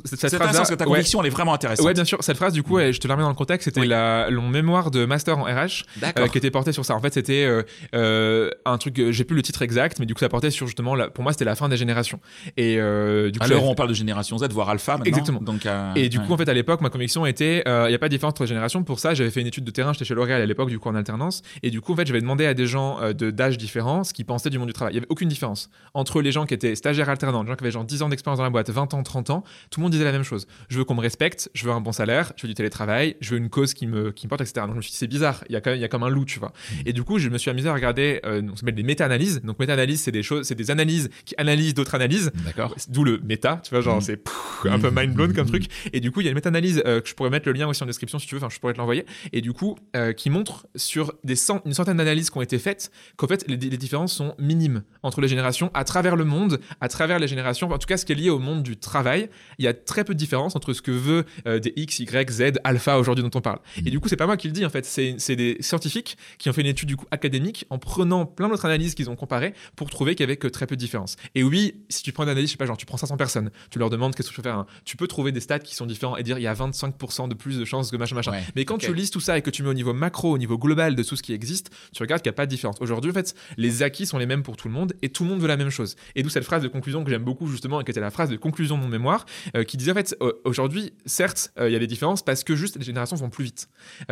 cette, 0.04 0.24
intéressant 0.34 0.58
parce 0.58 0.70
que 0.70 0.74
ta 0.74 0.84
ouais. 0.84 0.90
conviction, 0.90 1.20
elle 1.20 1.26
est 1.28 1.30
vraiment 1.30 1.54
intéressante. 1.54 1.86
Ouais, 1.86 1.94
bien 1.94 2.04
sûr. 2.04 2.18
Cette 2.22 2.36
phrase, 2.36 2.52
du 2.52 2.62
coup, 2.62 2.78
elle- 2.78 2.92
je 2.92 3.00
te 3.00 3.08
la 3.08 3.14
remets 3.14 3.22
dans 3.24 3.28
le 3.30 3.34
contexte. 3.34 3.64
C'était 3.66 3.80
Oui. 3.80 3.86
la, 3.88 4.28
mon 4.30 4.48
mémoire 4.48 4.90
de 4.90 5.04
master 5.04 5.38
en 5.38 5.44
RH 5.44 5.84
euh, 6.18 6.28
qui 6.28 6.38
était 6.38 6.50
porté 6.50 6.72
sur 6.72 6.84
ça. 6.84 6.94
En 6.94 7.00
fait, 7.00 7.14
c'était 7.14 7.46
euh, 7.94 8.50
un 8.64 8.78
truc. 8.78 9.00
J'ai 9.10 9.24
plus 9.24 9.36
le 9.36 9.42
titre 9.42 9.62
exact, 9.62 9.98
mais 9.98 10.06
du 10.06 10.14
coup, 10.14 10.20
ça 10.20 10.28
portait 10.28 10.50
sur 10.50 10.66
justement. 10.66 10.94
La, 10.94 11.08
pour 11.08 11.22
moi, 11.22 11.32
c'était 11.32 11.44
la 11.44 11.54
fin 11.54 11.68
des 11.68 11.76
générations. 11.76 12.20
Et 12.56 12.74
du 12.76 13.38
coup, 13.38 13.46
j'avais- 13.46 13.60
on 13.60 13.74
parle 13.74 13.88
de 13.88 13.94
génération 13.94 14.38
Z, 14.38 14.48
voire 14.50 14.68
alpha 14.68 14.92
maintenant. 14.92 15.04
Exactement. 15.06 15.40
Donc, 15.40 15.66
Et 15.96 16.08
du 16.08 16.18
ouais. 16.18 16.26
coup, 16.26 16.32
en 16.32 16.36
fait, 16.36 16.48
à 16.48 16.54
l'époque, 16.54 16.80
ma 16.80 16.90
conviction 16.90 17.26
était, 17.26 17.62
il 17.66 17.88
n'y 17.88 17.94
a 17.94 17.98
pas 17.98 18.08
de 18.08 18.14
différence 18.14 18.32
entre 18.32 18.42
les 18.42 18.48
générations. 18.48 18.82
Pour 18.84 18.98
ça, 18.98 19.14
j'avais 19.14 19.30
fait 19.30 19.40
une 19.40 19.46
étude 19.46 19.64
de 19.64 19.70
terrain, 19.70 19.92
j'étais 19.92 20.04
chez 20.04 20.14
L'Oréal 20.14 20.40
à 20.42 20.46
l'époque, 20.46 20.68
du 20.68 20.78
coup, 20.78 20.88
en 20.88 20.94
alternance. 20.94 21.42
Et 21.62 21.70
du 21.70 21.80
coup, 21.80 21.92
en 21.92 21.96
fait, 21.96 22.06
j'avais 22.06 22.20
demandé 22.20 22.46
à 22.46 22.54
des 22.54 22.66
gens 22.66 22.98
de 23.12 23.30
d'âge 23.30 23.58
différents 23.58 24.04
ce 24.04 24.12
qu'ils 24.12 24.24
pensaient 24.26 24.50
du 24.50 24.58
monde 24.58 24.68
du 24.68 24.72
travail. 24.72 24.92
Il 24.94 24.96
n'y 24.96 24.98
avait 25.00 25.10
aucune 25.10 25.28
différence 25.28 25.70
entre 25.94 26.20
les 26.20 26.32
gens 26.34 26.44
qui 26.46 26.52
étaient 26.54 26.74
stagiaires 26.74 27.08
alternants, 27.08 27.42
les 27.42 27.48
gens 27.48 27.56
qui 27.56 27.64
avaient 27.64 27.70
genre 27.70 27.84
10 27.84 28.02
ans 28.02 28.08
d'expérience 28.10 28.36
dans 28.38 28.44
la 28.44 28.50
boîte, 28.50 28.68
20 28.70 28.92
ans, 28.94 29.02
30 29.02 29.30
ans. 29.30 29.44
Tout 29.70 29.80
le 29.80 29.84
monde 29.84 29.92
disait 29.92 30.04
la 30.04 30.12
même 30.12 30.22
chose. 30.22 30.46
Je 30.68 30.76
veux 30.78 30.84
qu'on 30.84 30.94
me 30.94 31.00
respecte, 31.00 31.50
je 31.54 31.64
veux 31.64 31.72
un 31.72 31.80
bon 31.80 31.92
salaire, 31.92 32.32
je 32.36 32.42
veux 32.42 32.48
du 32.48 32.54
télétravail, 32.54 33.16
je 33.20 33.30
veux 33.30 33.38
une 33.38 33.48
cause 33.48 33.72
qui 33.72 33.86
me, 33.86 34.12
qui 34.12 34.26
me 34.26 34.28
porte, 34.28 34.42
etc. 34.42 34.66
Donc, 34.66 34.72
je 34.72 34.76
me 34.76 34.82
suis 34.82 34.90
dit, 34.90 34.96
c'est 34.98 35.06
bizarre. 35.06 35.42
Il 35.48 35.52
y 35.52 35.56
a 35.56 35.60
quand 35.62 35.70
même, 35.70 35.78
il 35.78 35.82
y 35.82 35.84
a 35.84 35.88
comme 35.88 36.02
un 36.02 36.08
loup, 36.10 36.24
tu 36.26 36.38
vois. 36.38 36.52
Et 36.84 36.92
du 36.92 37.02
coup, 37.04 37.18
je 37.18 37.28
me 37.30 37.38
suis 37.38 37.50
amusé 37.50 37.68
à 37.68 37.74
regarder, 37.74 38.20
euh, 38.26 38.42
ça 38.50 38.56
s'appelle 38.56 38.74
des 38.74 38.82
méta-analyses. 38.82 39.40
Donc, 39.42 39.58
méta-analyses, 39.58 40.02
c'est 40.02 40.12
des 40.12 40.22
choses, 40.22 40.46
c'est 40.46 40.54
des 40.54 40.70
analyses 40.70 41.08
qui 41.24 41.34
analysent 41.38 41.74
d'autres 41.74 41.94
analyses. 41.94 42.30
D'accord. 42.44 42.74
D'où 42.88 43.04
le 43.04 43.18
méta, 43.24 43.60
tu 43.62 43.70
vois, 43.70 43.80
genre 43.80 43.94
Mhm. 43.96 44.00
c'est 44.02 44.16
pff, 44.16 44.66
un 44.70 44.78
peu 44.78 44.90
mind 44.90 45.14
blown 45.14 45.32
comme 45.32 45.46
truc. 45.46 45.64
Et 45.92 46.00
du 46.00 46.10
coup, 46.10 46.20
il 46.20 46.24
y 46.24 46.26
a 46.26 46.30
une 46.30 46.34
méta-analyse 46.34 46.82
euh, 46.86 47.00
que 47.00 47.08
je 47.08 47.14
pourrais 47.14 47.30
mettre 47.30 47.46
le 47.48 47.52
lien 47.54 47.66
aussi 47.68 47.82
en 47.82 47.86
description 47.86 48.18
si 48.18 48.26
tu 48.26 48.34
veux, 48.34 48.40
enfin 48.42 48.52
je 48.54 48.58
pourrais 48.58 48.72
te 48.72 48.78
l'envoyer. 48.78 49.06
Et 49.32 49.40
du 49.40 49.52
coup, 49.52 49.76
euh, 49.96 50.12
qui 50.12 50.30
montre 50.30 50.66
sur 50.74 51.12
des 51.22 51.36
cent- 51.36 51.60
une 51.64 51.74
centaine 51.74 51.96
d'analyses 51.96 52.30
qui 52.30 52.38
ont 52.38 52.42
été 52.42 52.58
faites 52.58 52.90
qu'en 53.16 53.26
fait 53.28 53.44
les, 53.48 53.56
les 53.56 53.76
différences 53.76 54.12
sont 54.12 54.34
minimes 54.38 54.82
entre 55.02 55.20
les 55.20 55.28
générations 55.28 55.70
à 55.74 55.84
travers 55.84 56.16
le 56.16 56.23
monde, 56.24 56.60
à 56.80 56.88
travers 56.88 57.18
les 57.18 57.28
générations. 57.28 57.70
En 57.70 57.78
tout 57.78 57.86
cas, 57.86 57.96
ce 57.96 58.04
qui 58.04 58.12
est 58.12 58.16
lié 58.16 58.30
au 58.30 58.38
monde 58.38 58.62
du 58.62 58.76
travail, 58.76 59.28
il 59.58 59.64
y 59.64 59.68
a 59.68 59.74
très 59.74 60.04
peu 60.04 60.14
de 60.14 60.18
différence 60.18 60.56
entre 60.56 60.72
ce 60.72 60.82
que 60.82 60.90
veut 60.90 61.24
euh, 61.46 61.58
des 61.58 61.72
X, 61.76 61.98
Y, 62.00 62.30
Z, 62.30 62.42
alpha 62.64 62.98
aujourd'hui 62.98 63.22
dont 63.24 63.30
on 63.34 63.40
parle. 63.40 63.58
Et 63.78 63.90
du 63.90 64.00
coup, 64.00 64.08
c'est 64.08 64.16
pas 64.16 64.26
moi 64.26 64.36
qui 64.36 64.48
le 64.48 64.52
dis 64.52 64.64
en 64.64 64.70
fait, 64.70 64.84
c'est 64.84 65.36
des 65.36 65.56
scientifiques 65.60 66.16
qui 66.38 66.48
ont 66.48 66.52
fait 66.52 66.60
une 66.60 66.66
étude 66.66 66.88
du 66.88 66.96
coup 66.96 67.06
académique 67.10 67.66
en 67.70 67.78
prenant 67.78 68.26
plein 68.26 68.48
d'autres 68.48 68.64
analyses 68.64 68.94
qu'ils 68.94 69.10
ont 69.10 69.16
comparées 69.16 69.54
pour 69.76 69.90
trouver 69.90 70.14
qu'il 70.14 70.24
y 70.24 70.28
avait 70.28 70.36
que 70.36 70.48
très 70.48 70.66
peu 70.66 70.76
de 70.76 70.80
différence. 70.80 71.16
Et 71.34 71.42
oui, 71.42 71.74
si 71.88 72.02
tu 72.02 72.12
prends 72.12 72.24
une 72.24 72.30
analyse, 72.30 72.48
je 72.48 72.52
sais 72.52 72.58
pas, 72.58 72.66
genre 72.66 72.76
tu 72.76 72.86
prends 72.86 72.96
500 72.96 73.16
personnes, 73.16 73.50
tu 73.70 73.78
leur 73.78 73.90
demandes 73.90 74.14
qu'est-ce 74.14 74.28
que 74.28 74.34
je 74.34 74.40
peux 74.40 74.48
faire, 74.48 74.58
hein, 74.58 74.66
tu 74.84 74.96
peux 74.96 75.06
trouver 75.06 75.32
des 75.32 75.40
stats 75.40 75.58
qui 75.58 75.74
sont 75.74 75.86
différents 75.86 76.16
et 76.16 76.22
dire 76.22 76.38
il 76.38 76.42
y 76.42 76.46
a 76.46 76.54
25% 76.54 77.28
de 77.28 77.34
plus 77.34 77.58
de 77.58 77.64
chances 77.64 77.90
que 77.90 77.96
machin 77.96 78.14
machin. 78.14 78.32
Ouais. 78.32 78.42
Mais 78.56 78.64
quand 78.64 78.78
tu 78.78 78.94
lises 78.94 79.10
tout 79.10 79.20
ça 79.20 79.38
et 79.38 79.42
que 79.42 79.50
tu 79.50 79.62
mets 79.62 79.68
au 79.68 79.74
niveau 79.74 79.92
macro, 79.92 80.32
au 80.32 80.38
niveau 80.38 80.58
global 80.58 80.94
de 80.94 81.02
tout 81.02 81.16
ce 81.16 81.22
qui 81.22 81.32
existe, 81.32 81.70
tu 81.92 82.02
regardes 82.02 82.22
qu'il 82.22 82.30
n'y 82.30 82.34
a 82.34 82.36
pas 82.36 82.46
de 82.46 82.50
différence. 82.50 82.76
Aujourd'hui, 82.80 83.10
en 83.10 83.14
fait, 83.14 83.34
les 83.56 83.82
acquis 83.82 84.06
sont 84.06 84.18
les 84.18 84.26
mêmes 84.26 84.42
pour 84.42 84.56
tout 84.56 84.68
le 84.68 84.74
monde 84.74 84.94
et 85.02 85.08
tout 85.08 85.24
le 85.24 85.30
monde 85.30 85.40
veut 85.40 85.48
la 85.48 85.56
même 85.56 85.70
chose. 85.70 85.96
Et 86.16 86.22
d'où 86.22 86.28
cette 86.28 86.44
phrase 86.44 86.62
de 86.62 86.68
conclusion 86.68 87.04
que 87.04 87.10
j'aime 87.10 87.24
beaucoup 87.24 87.46
justement 87.46 87.80
et 87.80 87.84
qui 87.84 87.90
était 87.90 88.00
la 88.00 88.10
phrase 88.10 88.30
de 88.30 88.36
conclusion 88.36 88.76
de 88.76 88.82
mon 88.82 88.88
mémoire, 88.88 89.26
euh, 89.56 89.64
qui 89.64 89.76
disait 89.76 89.92
en 89.92 89.94
fait, 89.94 90.16
euh, 90.20 90.32
aujourd'hui, 90.44 90.92
certes, 91.06 91.52
euh, 91.58 91.68
il 91.68 91.72
y 91.72 91.76
a 91.76 91.78
des 91.78 91.86
différences 91.86 92.22
parce 92.22 92.44
que 92.44 92.54
juste 92.54 92.76
les 92.78 92.84
générations 92.84 93.16
vont 93.16 93.30
plus 93.30 93.44
vite. 93.44 93.68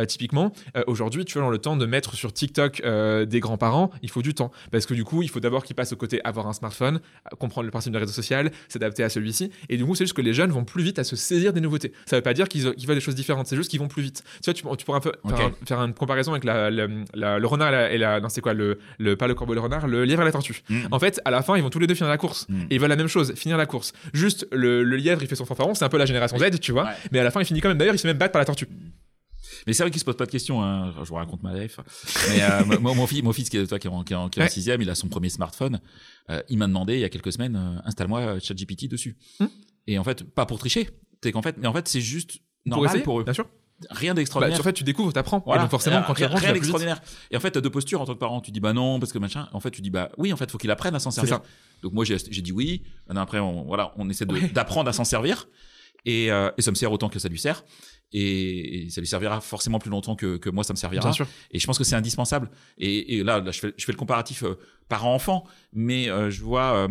typiquement, 0.07 0.53
aujourd'hui, 0.87 1.25
tu 1.25 1.33
vois, 1.33 1.43
dans 1.43 1.49
le 1.49 1.57
temps 1.57 1.75
de 1.75 1.85
mettre 1.85 2.15
sur 2.15 2.33
TikTok 2.33 2.81
des 2.81 3.39
grands-parents, 3.39 3.91
il 4.01 4.09
faut 4.09 4.21
du 4.21 4.33
temps. 4.33 4.51
Parce 4.71 4.85
que 4.85 4.93
du 4.93 5.03
coup, 5.03 5.21
il 5.21 5.29
faut 5.29 5.39
d'abord 5.39 5.63
qu'ils 5.63 5.75
passent 5.75 5.93
au 5.93 5.95
côté 5.95 6.21
avoir 6.23 6.47
un 6.47 6.53
smartphone, 6.53 6.99
comprendre 7.39 7.65
le 7.65 7.71
principe 7.71 7.93
de 7.93 7.97
réseau 7.97 8.11
social, 8.11 8.51
s'adapter 8.67 9.03
à 9.03 9.09
celui-ci. 9.09 9.51
Et 9.69 9.77
du 9.77 9.85
coup, 9.85 9.95
c'est 9.95 10.05
juste 10.05 10.15
que 10.15 10.21
les 10.21 10.33
jeunes 10.33 10.51
vont 10.51 10.63
plus 10.63 10.83
vite 10.83 10.99
à 10.99 11.03
se 11.03 11.15
saisir 11.15 11.53
des 11.53 11.61
nouveautés. 11.61 11.93
Ça 12.05 12.15
veut 12.15 12.21
pas 12.21 12.33
dire 12.33 12.47
qu'ils 12.47 12.73
qu 12.75 12.85
veulent 12.85 12.95
des 12.95 13.01
choses 13.01 13.15
différentes, 13.15 13.47
c'est 13.47 13.55
juste 13.55 13.69
qu'ils 13.69 13.79
vont 13.79 13.87
plus 13.87 14.01
vite. 14.01 14.23
Tu 14.41 14.51
vois, 14.51 14.53
tu, 14.53 14.63
tu 14.77 14.85
pourras 14.85 14.97
un 14.97 15.01
peu 15.01 15.11
faire, 15.65 15.81
une 15.81 15.93
comparaison 15.93 16.31
avec 16.31 16.43
la, 16.43 16.69
le 16.69 17.45
renard 17.45 17.73
et 17.73 17.97
la, 17.97 18.19
non, 18.19 18.29
c'est 18.29 18.41
quoi, 18.41 18.53
le, 18.53 18.79
le, 18.99 19.15
pas 19.15 19.27
le 19.27 19.35
corbeau 19.35 19.53
et 19.53 19.55
le 19.55 19.61
renard, 19.61 19.87
le 19.87 20.05
lièvre 20.05 20.21
et 20.21 20.25
la 20.25 20.31
tortue. 20.31 20.63
Mm. 20.69 20.87
En 20.91 20.99
fait, 20.99 21.21
à 21.25 21.31
la 21.31 21.41
fin, 21.41 21.55
ils 21.55 21.63
vont 21.63 21.69
tous 21.69 21.79
les 21.79 21.87
deux 21.87 21.92
finir 21.95 22.09
la 22.09 22.17
course. 22.17 22.47
Mm. 22.49 22.61
Et 22.69 22.75
ils 22.75 22.79
veulent 22.79 22.89
la 22.89 22.95
même 22.95 23.07
chose, 23.07 23.33
finir 23.35 23.57
la 23.57 23.65
course. 23.65 23.93
Juste, 24.13 24.47
le, 24.51 24.83
lièvre, 24.83 25.21
il 25.21 25.27
fait 25.27 25.35
son 25.35 25.45
fanfaron, 25.45 25.73
c'est 25.73 25.85
un 25.85 25.89
peu 25.89 25.97
la 25.97 26.05
génération 26.05 26.37
Z, 26.37 26.59
tu 26.59 26.71
vois. 26.71 26.89
Mais 27.11 27.19
à 27.19 27.23
la 27.23 27.31
fin, 27.31 27.41
il 27.41 27.45
finit 27.45 27.61
quand 27.61 27.69
même. 27.69 27.77
D'ailleurs, 27.77 27.95
il 27.95 27.97
se 27.97 28.03
fait 28.03 28.09
même 28.09 28.17
battre 28.17 28.31
par 28.31 28.39
la 28.39 28.45
tortue. 28.45 28.67
Mais 29.67 29.73
c'est 29.73 29.83
vrai 29.83 29.91
qu'il 29.91 29.99
se 29.99 30.05
pose 30.05 30.17
pas 30.17 30.25
de 30.25 30.31
questions. 30.31 30.63
Hein. 30.63 30.93
Je 30.99 31.09
vous 31.09 31.15
raconte 31.15 31.43
ma 31.43 31.53
life. 31.53 31.79
Mais 32.29 32.41
euh, 32.43 32.79
mon, 32.79 33.07
fils, 33.07 33.23
mon 33.23 33.33
fils 33.33 33.49
qui 33.49 33.57
est, 33.57 33.67
toi, 33.67 33.79
qui 33.79 33.87
est 33.87 33.89
en, 33.89 34.03
qui 34.03 34.13
est 34.13 34.15
en, 34.15 34.29
sixième, 34.47 34.81
il 34.81 34.89
a 34.89 34.95
son 34.95 35.07
premier 35.07 35.29
smartphone. 35.29 35.79
Euh, 36.29 36.41
il 36.49 36.57
m'a 36.57 36.67
demandé 36.67 36.95
il 36.95 36.99
y 36.99 37.03
a 37.03 37.09
quelques 37.09 37.31
semaines, 37.31 37.55
euh, 37.55 37.81
installe-moi 37.85 38.39
ChatGPT 38.39 38.87
dessus. 38.87 39.15
Hmm. 39.39 39.47
Et 39.87 39.97
en 39.97 40.03
fait, 40.03 40.23
pas 40.23 40.45
pour 40.45 40.59
tricher. 40.59 40.89
C'est 41.21 41.31
qu'en 41.31 41.41
fait, 41.41 41.57
mais 41.57 41.67
en 41.67 41.73
fait, 41.73 41.87
c'est 41.87 42.01
juste 42.01 42.39
normal 42.65 43.03
pour, 43.03 43.19
eux. 43.19 43.23
Bien 43.23 43.33
sûr. 43.33 43.47
Rien 43.91 44.13
d'extraordinaire. 44.13 44.57
Bah, 44.57 44.61
en 44.61 44.63
fait, 44.63 44.73
tu 44.73 44.83
découvres, 44.83 45.13
t'apprends. 45.13 45.37
apprends. 45.37 45.57
donc 45.57 45.69
forcément, 45.69 46.03
quand 46.05 46.13
tu 46.13 46.25
rien, 46.25 46.37
rien 46.37 46.53
d'extraordinaire. 46.53 47.01
Et 47.31 47.37
en 47.37 47.39
fait, 47.39 47.51
t'as 47.51 47.61
deux 47.61 47.69
postures 47.69 48.01
en 48.01 48.05
tant 48.05 48.13
que 48.13 48.19
parent. 48.19 48.41
Tu 48.41 48.51
dis 48.51 48.59
bah 48.59 48.73
non 48.73 48.99
parce 48.99 49.13
que 49.13 49.19
machin. 49.19 49.47
En 49.53 49.59
fait, 49.59 49.71
tu 49.71 49.81
dis 49.81 49.89
bah 49.89 50.09
oui. 50.17 50.33
En 50.33 50.37
fait, 50.37 50.49
faut 50.49 50.57
qu'il 50.57 50.71
apprenne 50.71 50.95
à 50.95 50.99
s'en 50.99 51.11
servir. 51.11 51.39
Donc 51.81 51.93
moi, 51.93 52.05
j'ai 52.05 52.17
dit 52.17 52.51
oui. 52.51 52.83
Après, 53.09 53.39
on, 53.39 53.63
voilà, 53.63 53.93
on 53.97 54.09
essaie 54.09 54.25
d'apprendre 54.25 54.89
à 54.89 54.93
s'en 54.93 55.03
servir. 55.03 55.47
Et, 56.05 56.31
euh, 56.31 56.51
et, 56.57 56.61
ça 56.61 56.69
me 56.69 56.75
sert 56.75 56.91
autant 56.91 57.07
que 57.07 57.17
ça 57.17 57.29
lui 57.29 57.39
sert 57.39 57.63
et, 58.13 58.87
ça 58.89 59.01
lui 59.01 59.07
servira 59.07 59.41
forcément 59.41 59.79
plus 59.79 59.89
longtemps 59.89 60.15
que, 60.15 60.37
que 60.37 60.49
moi 60.49 60.63
ça 60.63 60.73
me 60.73 60.77
servira. 60.77 61.03
Bien 61.03 61.13
sûr. 61.13 61.27
Et 61.51 61.59
je 61.59 61.65
pense 61.65 61.77
que 61.77 61.83
c'est 61.83 61.95
indispensable. 61.95 62.49
Et, 62.77 63.17
et 63.17 63.23
là, 63.23 63.39
là, 63.39 63.51
je, 63.51 63.59
fais, 63.59 63.73
je 63.75 63.85
fais 63.85 63.91
le 63.91 63.97
comparatif 63.97 64.43
euh, 64.43 64.57
parent-enfant, 64.89 65.45
mais 65.73 66.09
euh, 66.09 66.29
je 66.29 66.43
vois 66.43 66.75
euh, 66.75 66.87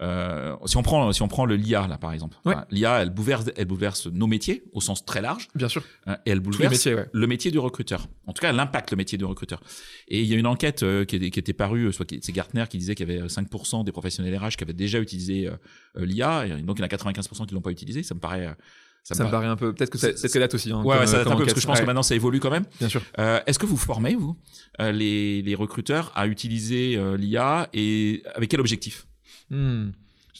euh, 0.00 0.56
si 0.66 0.76
on 0.76 0.82
prend 0.82 1.12
si 1.12 1.22
on 1.22 1.28
prend 1.28 1.44
le 1.44 1.56
l'IA 1.56 1.86
là 1.86 1.98
par 1.98 2.12
exemple, 2.12 2.36
l'IA 2.70 3.02
elle 3.02 3.10
bouleverse 3.10 3.50
elle 3.56 3.66
bouleverse 3.66 4.06
nos 4.06 4.26
métiers 4.26 4.64
au 4.72 4.80
sens 4.80 5.04
très 5.04 5.20
large. 5.20 5.48
Bien 5.54 5.68
sûr. 5.68 5.82
Hein, 6.06 6.16
et 6.24 6.30
elle 6.30 6.40
bouleverse 6.40 6.88
le 7.12 7.26
métier 7.26 7.50
du 7.50 7.58
recruteur. 7.58 8.08
En 8.26 8.32
tout 8.32 8.40
cas, 8.40 8.50
elle 8.50 8.60
impacte 8.60 8.90
le 8.90 8.96
métier 8.96 9.18
du 9.18 9.24
recruteur. 9.24 9.60
Et 10.08 10.22
il 10.22 10.26
y 10.26 10.34
a 10.34 10.38
une 10.38 10.46
enquête 10.46 10.84
qui, 11.06 11.30
qui, 11.30 11.38
était 11.38 11.52
parue, 11.52 11.92
soit 11.92 12.06
c'est 12.20 12.32
Gartner 12.32 12.64
qui 12.68 12.78
disait 12.78 12.94
qu'il 12.94 13.08
y 13.08 13.12
avait 13.12 13.26
5% 13.26 13.84
des 13.84 13.92
professionnels 13.92 14.36
RH 14.36 14.56
qui 14.56 14.64
avaient 14.64 14.72
déjà 14.72 14.98
utilisé 14.98 15.50
l'IA, 15.96 16.46
et 16.46 16.62
donc 16.62 16.78
il 16.78 16.80
y 16.80 16.84
en 16.84 16.86
a 16.86 16.88
95% 16.88 17.46
qui 17.46 17.54
l'ont 17.54 17.60
pas 17.60 17.70
utilisé. 17.70 18.02
Ça 18.02 18.14
me 18.14 18.20
paraît 18.20 18.54
ça, 19.02 19.24
me 19.24 19.30
paraît 19.30 19.46
un 19.46 19.56
peu. 19.56 19.72
Peut-être 19.74 19.90
que 19.90 19.98
c'est 19.98 20.38
date 20.38 20.54
aussi. 20.54 20.72
Hein, 20.72 20.82
ouais, 20.82 20.98
ouais, 20.98 21.06
ça 21.06 21.18
date 21.18 21.26
un 21.26 21.36
peu 21.36 21.42
parce 21.44 21.54
que 21.54 21.60
je 21.60 21.66
pense 21.66 21.80
que 21.80 21.86
maintenant 21.86 22.02
ça 22.02 22.14
évolue 22.14 22.40
quand 22.40 22.50
même. 22.50 22.64
Bien 22.78 22.88
sûr. 22.88 23.02
Euh, 23.18 23.40
Est-ce 23.46 23.58
que 23.58 23.66
vous 23.66 23.76
formez 23.76 24.14
vous 24.14 24.36
euh, 24.80 24.92
les, 24.92 25.42
les 25.42 25.54
recruteurs 25.54 26.12
à 26.14 26.26
utiliser 26.26 26.96
euh, 26.96 27.16
l'IA 27.16 27.68
et 27.72 28.22
avec 28.34 28.50
quel 28.50 28.60
objectif? 28.60 29.06
Hmm 29.50 29.90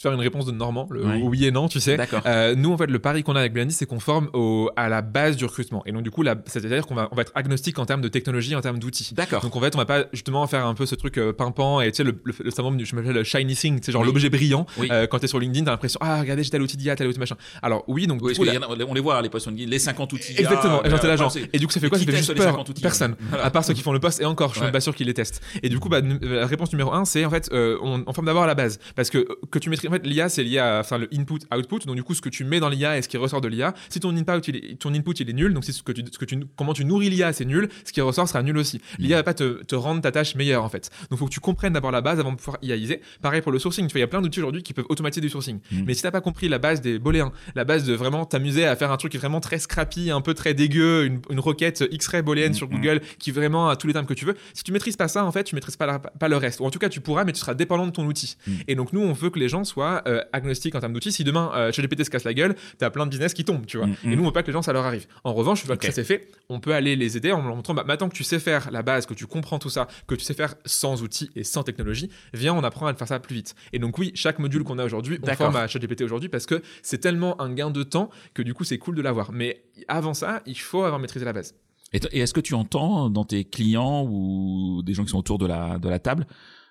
faire 0.03 0.13
une 0.13 0.21
réponse 0.21 0.47
de 0.47 0.51
Normand, 0.53 0.89
le 0.91 1.05
oui 1.05 1.47
et 1.47 1.51
non, 1.51 1.69
tu 1.69 1.81
sais. 1.81 1.97
Euh, 2.27 2.55
nous, 2.57 2.73
en 2.73 2.77
fait, 2.77 2.89
le 2.89 2.99
pari 2.99 3.23
qu'on 3.23 3.37
a 3.37 3.41
avec 3.41 3.53
Blendis, 3.53 3.75
c'est 3.75 3.87
qu'on 3.87 4.01
forme 4.01 4.29
au, 4.33 4.69
à 4.77 4.89
la 4.89 5.01
base 5.01 5.37
du 5.37 5.45
recrutement. 5.45 5.83
Et 5.87 5.93
donc, 5.93 6.03
du 6.03 6.11
coup, 6.11 6.25
c'est-à-dire 6.47 6.87
qu'on 6.87 6.95
va, 6.95 7.09
on 7.13 7.15
va 7.15 7.23
être 7.23 7.33
agnostique 7.35 7.79
en 7.79 7.87
termes 7.87 8.01
de 8.01 8.09
technologie, 8.09 8.55
en 8.57 8.61
termes 8.61 8.79
d'outils. 8.79 9.15
D'accord. 9.15 9.43
Donc, 9.43 9.55
en 9.55 9.61
fait, 9.61 9.75
on 9.75 9.79
va 9.79 9.85
pas 9.85 10.05
justement 10.13 10.47
faire 10.47 10.67
un 10.67 10.75
peu 10.75 10.87
ce 10.87 10.97
truc 10.97 11.19
euh, 11.19 11.33
pimpant 11.33 11.81
et 11.81 11.93
tu 11.93 11.99
sais, 11.99 12.05
le, 12.05 12.19
le, 12.25 12.35
le 12.41 12.51
syndrome 12.51 12.77
du, 12.77 12.85
je 12.85 12.97
m'appelle 12.97 13.13
le 13.13 13.25
shiny 13.25 13.55
thing, 13.55 13.79
c'est 13.83 13.93
genre 13.93 14.05
l'objet 14.05 14.29
brillant. 14.29 14.67
Euh, 14.81 15.07
quand 15.07 15.21
tu 15.21 15.27
es 15.27 15.29
sur 15.29 15.39
LinkedIn, 15.39 15.65
tu 15.65 15.69
as 15.69 15.73
l'impression, 15.73 15.99
ah, 16.03 16.21
regardez, 16.21 16.43
j'ai 16.43 16.51
tel 16.51 16.63
outil 16.63 16.77
d'IA, 16.77 16.97
tel 16.97 17.07
outil 17.07 17.21
machin. 17.21 17.37
Alors, 17.63 17.85
oui, 17.87 18.07
donc, 18.07 18.21
oui, 18.23 18.35
coup, 18.35 18.43
on 18.89 18.95
les 18.95 19.01
voit, 19.01 19.23
les 19.23 19.29
posts 19.29 19.47
LinkedIn, 19.47 19.71
les 19.71 19.79
50 19.79 20.13
outils. 20.13 20.35
Exactement, 20.37 20.83
et 20.83 20.89
l'agent. 20.89 21.29
Et 21.53 21.59
du 21.59 21.67
coup, 21.67 21.73
ça 21.73 21.81
fait 21.81 21.89
quoi? 21.89 21.99
Ça 21.99 22.05
fait 22.05 22.17
juste 22.17 22.35
peur. 22.35 22.65
Personne. 22.83 23.15
À 23.41 23.51
part 23.51 23.65
ceux 23.65 23.75
qui 23.75 23.83
font 23.83 23.93
le 23.93 24.01
post, 24.01 24.21
et 24.21 24.25
encore, 24.25 24.55
je 24.55 24.63
suis 24.63 24.73
pas 24.73 24.81
sûr 24.81 24.95
qu'ils 24.95 25.07
les 25.07 25.15
testent. 25.15 25.43
Et 25.63 25.69
du 25.69 25.79
coup, 25.79 25.89
bah, 25.89 26.01
la 26.01 26.47
réponse 26.47 26.73
numéro 26.73 26.93
un, 26.93 27.05
c'est 27.05 27.25
en 27.25 27.31
fait, 27.31 27.49
on, 27.53 28.03
on 28.07 28.13
forme 28.13 28.27
d'abord 28.27 28.43
à 28.43 28.47
la 28.47 28.55
base. 28.55 28.79
Parce 28.97 29.11
que 29.11 29.27
que 29.51 29.59
tu 29.59 29.71
maîtrises, 29.71 29.91
en 29.93 29.97
fait, 29.97 30.07
l'IA, 30.07 30.29
c'est 30.31 30.43
lié 30.43 30.59
à 30.59 30.81
enfin 30.81 30.97
le 30.97 31.09
input 31.13 31.41
output. 31.55 31.81
Donc 31.87 31.97
du 31.97 32.03
coup 32.03 32.15
ce 32.15 32.23
que 32.23 32.31
tu 32.31 32.45
mets 32.45 32.61
dans 32.61 32.71
l'IA 32.71 32.97
et 32.97 33.03
ce 33.03 33.09
qui 33.09 33.17
ressort 33.17 33.41
de 33.41 33.49
l'IA 33.49 33.75
si 33.91 34.01
ton 34.01 34.17
input 34.17 34.41
il 34.49 34.57
est, 34.57 34.79
ton 34.79 34.95
input 34.95 35.13
il 35.21 35.29
est 35.29 35.33
nul 35.35 35.53
donc 35.53 35.65
c'est 35.65 35.73
ce 35.73 35.83
que 35.83 35.93
tu, 35.93 36.03
ce 36.11 36.19
que 36.19 36.25
tu 36.25 36.41
comment 36.57 36.73
tu 36.73 36.85
nourris 36.85 37.11
l'IA 37.11 37.33
c'est 37.33 37.45
nul 37.45 37.69
ce 37.85 37.93
qui 37.93 38.01
ressort 38.01 38.29
sera 38.29 38.43
nul 38.43 38.57
aussi. 38.57 38.79
Mm. 38.79 39.03
l'IA 39.03 39.17
va 39.17 39.23
pas 39.23 39.35
te, 39.35 39.63
te, 39.65 39.75
rendre 39.75 40.01
ta 40.01 40.11
tâche 40.13 40.35
meilleure 40.35 40.65
en 40.65 40.69
fait. 40.69 40.91
Donc 41.11 41.19
faut 41.19 41.27
que 41.27 41.31
tu 41.33 41.41
comprennes 41.41 41.75
d'abord 41.75 41.91
la 41.91 42.01
base 42.01 42.19
avant 42.21 42.33
de 42.33 42.37
pouvoir 42.37 42.57
IAiser 42.63 43.03
pareil 43.21 43.43
pour 43.43 43.53
le 43.53 43.59
sourcing. 43.59 43.87
Tu 43.87 43.93
vois 43.93 43.99
il 43.99 44.03
y 44.03 44.05
a 44.05 44.09
plein 44.09 44.23
d'outils 44.23 44.41
aujourd'hui 44.41 44.63
qui 44.63 44.73
peuvent 44.73 44.87
automatiser 44.89 45.21
du 45.21 45.29
sourcing. 45.29 45.59
Mm. 45.71 45.83
mais 45.87 45.95
si 45.95 46.03
t'as 46.03 46.11
pas 46.11 46.23
compris 46.23 46.49
la 46.49 46.59
base 46.59 46.81
des 46.81 46.99
booléens 46.99 47.33
la 47.55 47.65
base 47.65 47.85
de 47.85 47.93
vraiment 47.93 48.25
t'amuser 48.25 48.65
à 48.65 48.77
faire 48.77 48.93
un 48.93 48.97
truc 48.97 49.15
vraiment 49.17 49.41
très 49.41 49.59
scrappy 49.59 50.11
un 50.11 50.23
peu 50.23 50.33
très 50.33 50.55
dégueu 50.55 51.05
une, 51.05 51.21
une 51.29 51.41
requête 51.41 51.85
X-ray 51.91 52.23
booléenne 52.23 52.53
mm. 52.53 52.55
sur 52.55 52.69
Google 52.69 53.01
qui 53.19 53.31
vraiment 53.31 53.69
a 53.69 53.77
tous 53.77 53.87
les 53.87 53.93
termes 53.93 54.07
que 54.07 54.15
tu 54.15 54.25
veux 54.25 54.37
si 54.55 54.63
tu 54.63 54.73
maîtrises 54.73 54.97
pas 54.97 55.09
ça 55.09 55.25
en 55.25 55.33
fait 55.33 55.45
tu 55.45 55.55
maîtrises 55.55 55.77
pas, 55.77 55.99
pas 55.99 56.29
le 56.29 56.37
reste. 56.37 56.61
Ou 56.61 56.65
en 56.65 56.71
tout 56.71 56.79
cas 56.79 56.89
tu 56.89 57.01
pourras 57.01 57.25
mais 57.25 57.33
tu 57.33 57.41
seras 57.41 57.55
dépendant 57.55 57.87
de 57.87 57.93
ton 57.93 58.07
outil. 58.07 58.37
Et 58.69 58.75
donc 58.75 58.93
nous 58.93 59.01
on 59.01 59.13
veut 59.13 59.31
que 59.31 59.39
les 59.39 59.49
gens 59.49 59.65
soient 59.65 59.82
euh, 60.07 60.23
agnostiques 60.33 60.75
en 60.75 60.81
termes 60.81 60.93
d'outils 60.93 61.13
si 61.13 61.25
demain 61.25 61.51
euh, 61.55 61.71
GPT 61.71 62.05
se 62.05 62.11
casse 62.11 62.25
la 62.25 62.35
gueule, 62.35 62.55
t'as 62.79 62.91
plein 62.91 63.07
de 63.07 63.11
business 63.11 63.35
qui 63.35 63.45
tombent, 63.45 63.67
tu 63.67 63.77
vois. 63.77 63.87
Mm, 63.87 63.97
mm. 64.05 64.13
Et 64.13 64.17
nous, 64.17 64.23
on 64.23 64.27
veut 64.27 64.33
pas 64.33 64.43
que 64.43 64.49
les 64.49 64.53
gens, 64.53 64.63
ça 64.63 64.73
leur 64.73 64.85
arrive. 64.85 65.07
En 65.25 65.35
revanche, 65.35 65.63
une 65.63 65.67
fois 65.67 65.77
que 65.77 65.87
ça 65.87 65.93
c'est 65.93 66.05
fait, 66.05 66.31
on 66.49 66.61
peut 66.61 66.75
aller 66.75 66.97
les 66.97 67.17
aider 67.17 67.33
en 67.33 67.43
leur 67.43 67.57
montrant, 67.57 67.75
bah, 67.75 67.85
maintenant 67.87 68.09
que 68.09 68.15
tu 68.15 68.25
sais 68.25 68.39
faire 68.39 68.71
la 68.71 68.83
base, 68.83 69.07
que 69.07 69.15
tu 69.15 69.27
comprends 69.27 69.59
tout 69.59 69.71
ça, 69.71 69.89
que 70.07 70.15
tu 70.15 70.25
sais 70.25 70.35
faire 70.35 70.55
sans 70.65 71.03
outils 71.03 71.31
et 71.37 71.45
sans 71.45 71.63
technologie, 71.63 72.11
viens, 72.33 72.55
on 72.55 72.65
apprend 72.65 72.87
à 72.87 72.95
faire 72.95 73.09
ça 73.09 73.21
plus 73.21 73.35
vite. 73.35 73.55
Et 73.73 73.79
donc, 73.79 73.99
oui, 73.99 74.13
chaque 74.15 74.39
module 74.39 74.65
qu'on 74.65 74.79
a 74.79 74.85
aujourd'hui, 74.85 75.19
on 75.23 75.35
forme 75.35 75.57
à 75.57 75.67
ChatGPT 75.67 76.03
aujourd'hui 76.03 76.29
parce 76.29 76.47
que 76.47 76.63
c'est 76.83 76.99
tellement 76.99 77.41
un 77.41 77.53
gain 77.53 77.71
de 77.71 77.83
temps 77.83 78.11
que 78.35 78.43
du 78.43 78.55
coup, 78.55 78.65
c'est 78.65 78.79
cool 78.79 78.95
de 78.95 79.03
l'avoir. 79.03 79.33
Mais 79.33 79.65
avant 79.89 80.15
ça, 80.15 80.43
il 80.47 80.59
faut 80.59 80.85
avoir 80.85 80.99
maîtrisé 80.99 81.25
la 81.25 81.33
base. 81.33 81.55
Et 81.93 82.21
est-ce 82.21 82.33
que 82.33 82.41
tu 82.41 82.55
entends 82.55 83.11
dans 83.11 83.25
tes 83.25 83.45
clients 83.45 84.07
ou 84.09 84.83
des 84.83 84.95
gens 84.95 85.05
qui 85.05 85.11
sont 85.11 85.19
autour 85.19 85.39
de 85.39 85.47
la, 85.47 85.79
de 85.79 85.89
la 85.89 85.99
table 85.99 86.27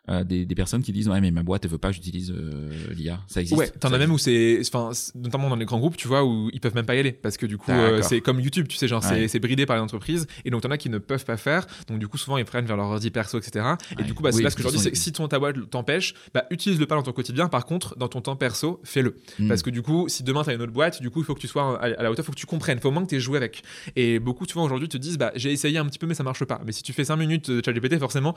euh, 0.10 0.24
des, 0.24 0.47
des, 0.47 0.56
personnes 0.56 0.82
qui 0.82 0.91
disent 0.91 1.08
ouais 1.08 1.22
mais 1.22 1.30
ma 1.30 1.43
boîte 1.43 1.64
elle 1.64 1.70
veut 1.70 1.78
pas 1.78 1.89
que 1.89 1.93
j'utilise 1.93 2.32
euh, 2.36 2.72
l'IA 2.89 3.20
ça 3.28 3.39
existe. 3.39 3.60
Ouais 3.60 3.70
t'en 3.70 3.93
as 3.93 3.99
même 3.99 4.12
où 4.12 4.18
c'est 4.18 4.60
enfin 4.62 4.89
notamment 5.14 5.47
dans 5.47 5.56
les 5.56 5.66
grands 5.66 5.78
groupes 5.78 5.95
tu 5.95 6.08
vois 6.08 6.26
où 6.26 6.49
ils 6.54 6.60
peuvent 6.60 6.74
même 6.74 6.88
pas 6.88 6.95
y 6.95 6.99
aller. 6.99 7.12
Parce 7.12 7.38
que 7.38 7.45
du 7.45 7.60
coup 7.60 7.70
euh, 7.70 8.02
c'est 8.02 8.20
comme 8.20 8.39
YouTube 8.39 8.68
tu 8.68 8.78
sais 8.78 8.88
genre 8.88 9.04
c'est 9.04 9.39
bridé 9.39 9.68
par 9.68 9.76
les 9.76 9.82
entreprises. 9.84 10.26
Et 10.43 10.49
donc 10.49 10.62
t'en 10.62 10.72
as 10.72 10.80
qui 10.80 10.89
ne 10.89 10.97
peuvent 10.97 11.24
pas 11.24 11.38
faire. 11.38 11.68
Donc 11.88 11.99
du 11.99 12.08
coup 12.08 12.18
souvent 12.18 12.38
ils 12.38 12.45
prennent 12.45 12.66
vers 12.66 12.78
leur 12.78 12.88
ordi 12.88 13.12
perso 13.12 13.38
etc 13.38 13.76
et 13.99 14.04
du 14.04 14.16
coup 14.16 14.24
bah, 14.24 14.32
c'est 14.32 14.41
là 14.41 14.49
ce 14.49 14.56
que 14.56 14.64
je 14.64 14.68
leur 14.70 14.74
dis 14.74 14.80
c'est 14.80 14.95
si 14.95 15.12
ton 15.12 15.28
ta 15.28 15.38
boîte 15.38 15.70
t'empêche 15.70 16.16
bah 16.34 16.45
utilise 16.49 16.80
le 16.80 16.88
pas 16.88 16.95
dans 16.95 17.04
ton 17.04 17.14
quotidien. 17.14 17.47
Par 17.47 17.68
contre 17.68 17.95
dans 17.95 18.08
ton 18.08 18.22
temps 18.22 18.36
perso 18.36 18.82
fais-le. 18.84 19.18
Hmm. 19.38 19.49
parce 19.49 19.62
que 19.62 19.70
du 19.70 19.84
coup 19.84 20.10
si 20.10 20.24
demain 20.24 20.43
t'as 20.43 20.56
une 20.56 20.64
autre 20.64 20.74
boîte 20.74 20.99
du 20.99 21.12
coup 21.12 21.20
il 21.20 21.26
faut 21.26 21.36
que 21.36 21.41
tu 21.41 21.47
sois 21.47 21.80
à, 21.80 21.89
la 21.89 22.12
hauteur 22.12 22.26
faut 22.26 22.32
que 22.32 22.39
tu 22.39 22.47
comprennes 22.47 22.80
faut 22.80 22.89
au 22.89 22.91
moins 22.91 23.06
que 23.06 23.10
tu 23.10 23.20
joué 23.20 23.38
avec. 23.38 23.62
Et 23.95 24.18
beaucoup 24.18 24.47
tu 24.47 24.56
vois 24.56 24.64
aujourd'hui 24.64 24.89
te 24.89 24.97
disent 24.97 25.20
bah 25.20 25.32
j'ai 25.36 25.52
essayé 25.52 25.78
un 25.78 25.86
petit 25.86 25.99
peu 25.99 26.08
mais 26.08 26.16
ça 26.16 26.24
marche 26.24 26.43
pas. 26.43 26.60
Mais 26.66 26.72
si 26.72 26.82
tu 26.82 26.91
fais 26.91 27.06
5 27.06 27.18
minutes 27.18 27.52
de 27.52 27.62
ChatGPT 27.64 27.99
forcément 27.99 28.36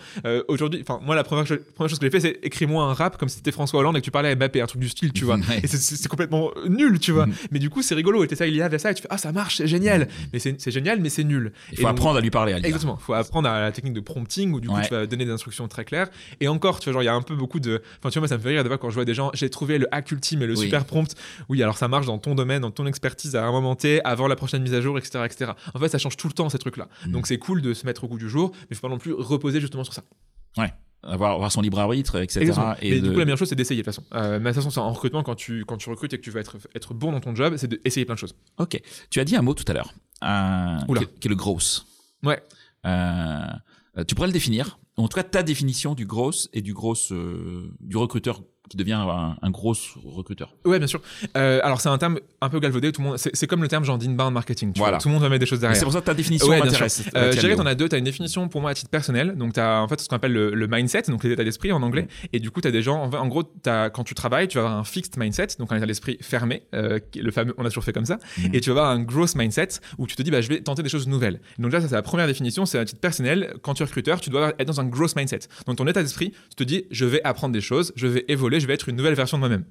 aujourd'hui 0.48 0.82
enfin 0.82 1.00
moi 1.02 1.14
la 1.14 1.24
première, 1.24 1.46
première 1.56 1.88
chose 1.88 1.98
que 1.98 2.06
j'ai 2.06 2.10
fait 2.10 2.20
c'est 2.20 2.38
écris-moi 2.42 2.84
un 2.84 2.94
rap 2.94 3.16
comme 3.18 3.28
si 3.28 3.36
c'était 3.36 3.52
François 3.52 3.80
Hollande 3.80 3.96
et 3.96 4.00
que 4.00 4.04
tu 4.04 4.10
parlais 4.10 4.30
à 4.30 4.34
Mbappé, 4.34 4.60
un 4.60 4.66
truc 4.66 4.80
du 4.80 4.88
style, 4.88 5.12
tu 5.12 5.24
vois. 5.24 5.38
Et 5.62 5.66
c'est 5.66 6.08
complètement 6.08 6.50
nul, 6.68 6.98
tu 6.98 7.12
vois. 7.12 7.26
Mm. 7.26 7.34
Mais 7.50 7.58
du 7.58 7.70
coup, 7.70 7.82
c'est 7.82 7.94
rigolo. 7.94 8.24
Et 8.24 8.34
ça, 8.34 8.46
il 8.46 8.54
y 8.54 8.62
a 8.62 8.78
ça, 8.78 8.90
et 8.90 8.94
tu 8.94 9.02
fais, 9.02 9.08
ah, 9.10 9.18
ça 9.18 9.32
marche, 9.32 9.56
c'est 9.56 9.66
génial. 9.66 10.02
Mm. 10.02 10.06
Mais 10.32 10.38
c'est 10.38 10.70
génial, 10.70 11.00
mais 11.00 11.08
c'est 11.08 11.24
nul. 11.24 11.52
Il 11.72 11.78
faut 11.78 11.86
apprendre 11.86 12.18
à 12.18 12.20
lui 12.20 12.30
parler. 12.30 12.52
À 12.52 12.58
exactement. 12.58 12.98
Il 13.00 13.04
faut 13.04 13.14
apprendre 13.14 13.48
à 13.48 13.60
la 13.60 13.72
technique 13.72 13.94
de 13.94 14.00
prompting 14.00 14.52
où 14.52 14.60
du 14.60 14.68
coup, 14.68 14.80
tu 14.82 14.90
vas 14.90 15.06
donner 15.06 15.24
des 15.24 15.30
instructions 15.30 15.68
très 15.68 15.84
claires. 15.84 16.08
Et 16.40 16.48
encore, 16.48 16.80
tu 16.80 16.86
vois, 16.86 16.94
genre, 16.94 17.02
il 17.02 17.06
y 17.06 17.08
a 17.08 17.14
un 17.14 17.22
peu 17.22 17.34
beaucoup 17.34 17.60
de. 17.60 17.82
Enfin, 17.98 18.10
tu 18.10 18.14
vois, 18.14 18.20
moi, 18.20 18.28
ça 18.28 18.36
me 18.36 18.42
fait 18.42 18.50
rire 18.50 18.62
de 18.62 18.68
voir 18.68 18.78
quand 18.78 18.90
je 18.90 18.94
vois 18.94 19.04
des 19.04 19.14
gens, 19.14 19.30
j'ai 19.34 19.50
trouvé 19.50 19.78
le 19.78 19.86
hack 19.92 20.10
ultime 20.10 20.42
et 20.42 20.46
le 20.46 20.56
super 20.56 20.84
prompt. 20.84 21.14
Oui, 21.48 21.62
alors 21.62 21.76
ça 21.76 21.88
marche 21.88 22.06
dans 22.06 22.18
ton 22.18 22.34
domaine, 22.34 22.62
dans 22.62 22.70
ton 22.70 22.86
expertise 22.86 23.36
à 23.36 23.44
un 23.44 23.52
moment 23.52 23.76
T, 23.76 24.00
avant 24.04 24.28
la 24.28 24.36
prochaine 24.36 24.62
mise 24.62 24.74
à 24.74 24.80
jour, 24.80 24.98
etc., 24.98 25.24
etc. 25.24 25.52
En 25.74 25.78
fait, 25.78 25.88
ça 25.88 25.98
change 25.98 26.16
tout 26.16 26.28
le 26.28 26.34
temps, 26.34 26.48
ces 26.48 26.58
trucs-là. 26.58 26.88
Mm. 27.06 27.12
Donc, 27.12 27.26
c'est 27.26 27.38
cool 27.38 27.62
de 27.62 27.74
se 27.74 27.86
mettre 27.86 28.04
au 28.04 28.08
goût 28.08 28.18
du 28.18 28.28
jour, 28.28 28.50
mais 28.52 28.66
il 28.70 28.76
faut 28.76 28.82
pas 28.82 28.88
non 28.88 28.98
plus 28.98 29.12
reposer 29.12 29.60
justement 29.60 29.84
sur 29.84 29.94
ça. 29.94 30.02
Ouais 30.56 30.72
avoir, 31.06 31.50
son 31.52 31.60
libre 31.60 31.78
arbitre, 31.78 32.20
etc. 32.20 32.52
Et 32.80 33.00
du 33.00 33.10
coup, 33.10 33.18
la 33.18 33.24
meilleure 33.24 33.38
chose, 33.38 33.48
c'est 33.48 33.54
d'essayer 33.54 33.82
de 33.82 33.86
toute 33.86 33.94
façon. 33.94 34.06
Euh, 34.14 34.38
mais 34.40 34.50
de 34.50 34.54
toute 34.54 34.64
façon, 34.64 34.80
en 34.80 34.92
recrutement, 34.92 35.22
quand 35.22 35.34
tu, 35.34 35.64
quand 35.64 35.76
tu 35.76 35.90
recrutes 35.90 36.12
et 36.12 36.18
que 36.18 36.22
tu 36.22 36.30
veux 36.30 36.40
être, 36.40 36.56
être 36.74 36.94
bon 36.94 37.12
dans 37.12 37.20
ton 37.20 37.34
job, 37.34 37.54
c'est 37.56 37.68
d'essayer 37.68 38.04
plein 38.04 38.14
de 38.14 38.18
choses. 38.18 38.34
Ok. 38.58 38.80
Tu 39.10 39.20
as 39.20 39.24
dit 39.24 39.36
un 39.36 39.42
mot 39.42 39.54
tout 39.54 39.64
à 39.68 39.72
l'heure, 39.72 39.92
euh, 40.24 40.94
qui, 41.20 41.28
est 41.28 41.30
le 41.30 41.36
gross. 41.36 41.86
Ouais. 42.22 42.42
Euh, 42.86 43.46
tu 44.06 44.14
pourrais 44.14 44.28
le 44.28 44.32
définir 44.32 44.78
En 44.96 45.08
tout 45.08 45.16
cas, 45.16 45.22
ta 45.22 45.42
définition 45.42 45.94
du 45.94 46.06
gross 46.06 46.48
et 46.52 46.62
du 46.62 46.74
gross 46.74 47.12
du 47.80 47.96
recruteur 47.96 48.40
qui 48.68 48.76
devient 48.76 48.94
un, 48.94 49.50
gros 49.50 49.74
recruteur. 50.04 50.54
Ouais, 50.64 50.78
bien 50.78 50.86
sûr. 50.86 51.00
Euh, 51.36 51.60
alors 51.62 51.80
c'est 51.80 51.90
un 51.90 51.98
terme 51.98 52.18
un 52.40 52.48
peu 52.48 52.60
galvaudé. 52.60 52.92
Tout 52.92 53.02
le 53.02 53.08
monde, 53.08 53.18
c'est 53.18 53.46
comme 53.46 53.62
le 53.62 53.68
terme 53.68 53.84
genre 53.84 53.98
d'inbound 53.98 54.32
marketing. 54.32 54.72
Tu 54.72 54.78
voilà. 54.78 54.96
vois, 54.96 55.02
tout 55.02 55.08
le 55.08 55.14
monde 55.14 55.22
va 55.22 55.28
mettre 55.28 55.40
des 55.40 55.46
choses 55.46 55.60
derrière. 55.60 55.76
C'est 55.76 55.84
pour 55.84 55.92
ça 55.92 56.00
que 56.00 56.06
ta 56.06 56.14
définition 56.14 56.48
ouais, 56.48 56.60
m'intéresse. 56.60 57.04
Euh, 57.14 57.32
je 57.32 57.40
dirais 57.40 57.56
t'en 57.56 57.66
as 57.66 57.74
deux. 57.74 57.88
T'as 57.88 57.98
une 57.98 58.04
définition 58.04 58.48
pour 58.48 58.60
moi 58.60 58.70
à 58.70 58.74
titre 58.74 58.90
personnel. 58.90 59.36
Donc 59.36 59.52
t'as 59.52 59.80
en 59.80 59.88
fait 59.88 60.00
ce 60.00 60.08
qu'on 60.08 60.16
appelle 60.16 60.32
le, 60.32 60.66
mindset, 60.66 61.02
donc 61.08 61.24
l'état 61.24 61.44
d'esprit 61.44 61.72
en 61.72 61.82
anglais. 61.82 62.08
Et 62.32 62.40
du 62.40 62.50
coup 62.50 62.60
t'as 62.60 62.70
des 62.70 62.82
gens. 62.82 63.10
En, 63.12 63.28
gros, 63.28 63.44
as, 63.66 63.90
quand 63.90 64.04
tu 64.04 64.14
travailles, 64.14 64.48
tu 64.48 64.58
vas 64.58 64.64
avoir 64.64 64.78
un 64.78 64.84
fixed 64.84 65.18
mindset, 65.18 65.48
donc 65.58 65.70
un 65.72 65.76
état 65.76 65.86
d'esprit 65.86 66.16
fermé, 66.20 66.62
euh, 66.74 66.98
le 67.14 67.30
fameux. 67.30 67.54
On 67.58 67.64
a 67.64 67.68
toujours 67.68 67.84
fait 67.84 67.92
comme 67.92 68.06
ça. 68.06 68.18
Mm. 68.38 68.54
Et 68.54 68.60
tu 68.60 68.70
vas 68.70 68.80
avoir 68.80 68.90
un 68.90 69.00
growth 69.00 69.34
mindset 69.36 69.68
où 69.98 70.06
tu 70.06 70.16
te 70.16 70.22
dis 70.22 70.30
bah 70.30 70.40
je 70.40 70.48
vais 70.48 70.60
tenter 70.60 70.82
des 70.82 70.88
choses 70.88 71.06
nouvelles. 71.06 71.40
donc 71.58 71.70
là 71.72 71.80
ça 71.80 71.88
c'est 71.88 71.94
la 71.94 72.02
première 72.02 72.26
définition. 72.26 72.64
C'est 72.64 72.78
à 72.78 72.84
titre 72.84 73.00
personnel. 73.00 73.54
Quand 73.62 73.74
tu 73.74 73.82
es 73.82 73.86
recruteur, 73.86 74.20
tu 74.20 74.30
dois 74.30 74.54
être 74.58 74.68
dans 74.68 74.80
un 74.80 74.86
growth 74.86 75.16
mindset. 75.16 75.40
Donc 75.66 75.76
ton 75.76 75.86
état 75.86 76.02
d'esprit, 76.02 76.32
tu 76.50 76.56
te 76.56 76.64
dis 76.64 76.86
je 76.90 77.04
vais 77.04 77.22
apprendre 77.24 77.52
des 77.52 77.60
choses, 77.60 77.92
je 77.96 78.06
vais 78.06 78.24
évoluer 78.28 78.53
je 78.60 78.66
vais 78.66 78.74
être 78.74 78.88
une 78.88 78.96
nouvelle 78.96 79.14
version 79.14 79.36
de 79.36 79.40
moi-même. 79.40 79.64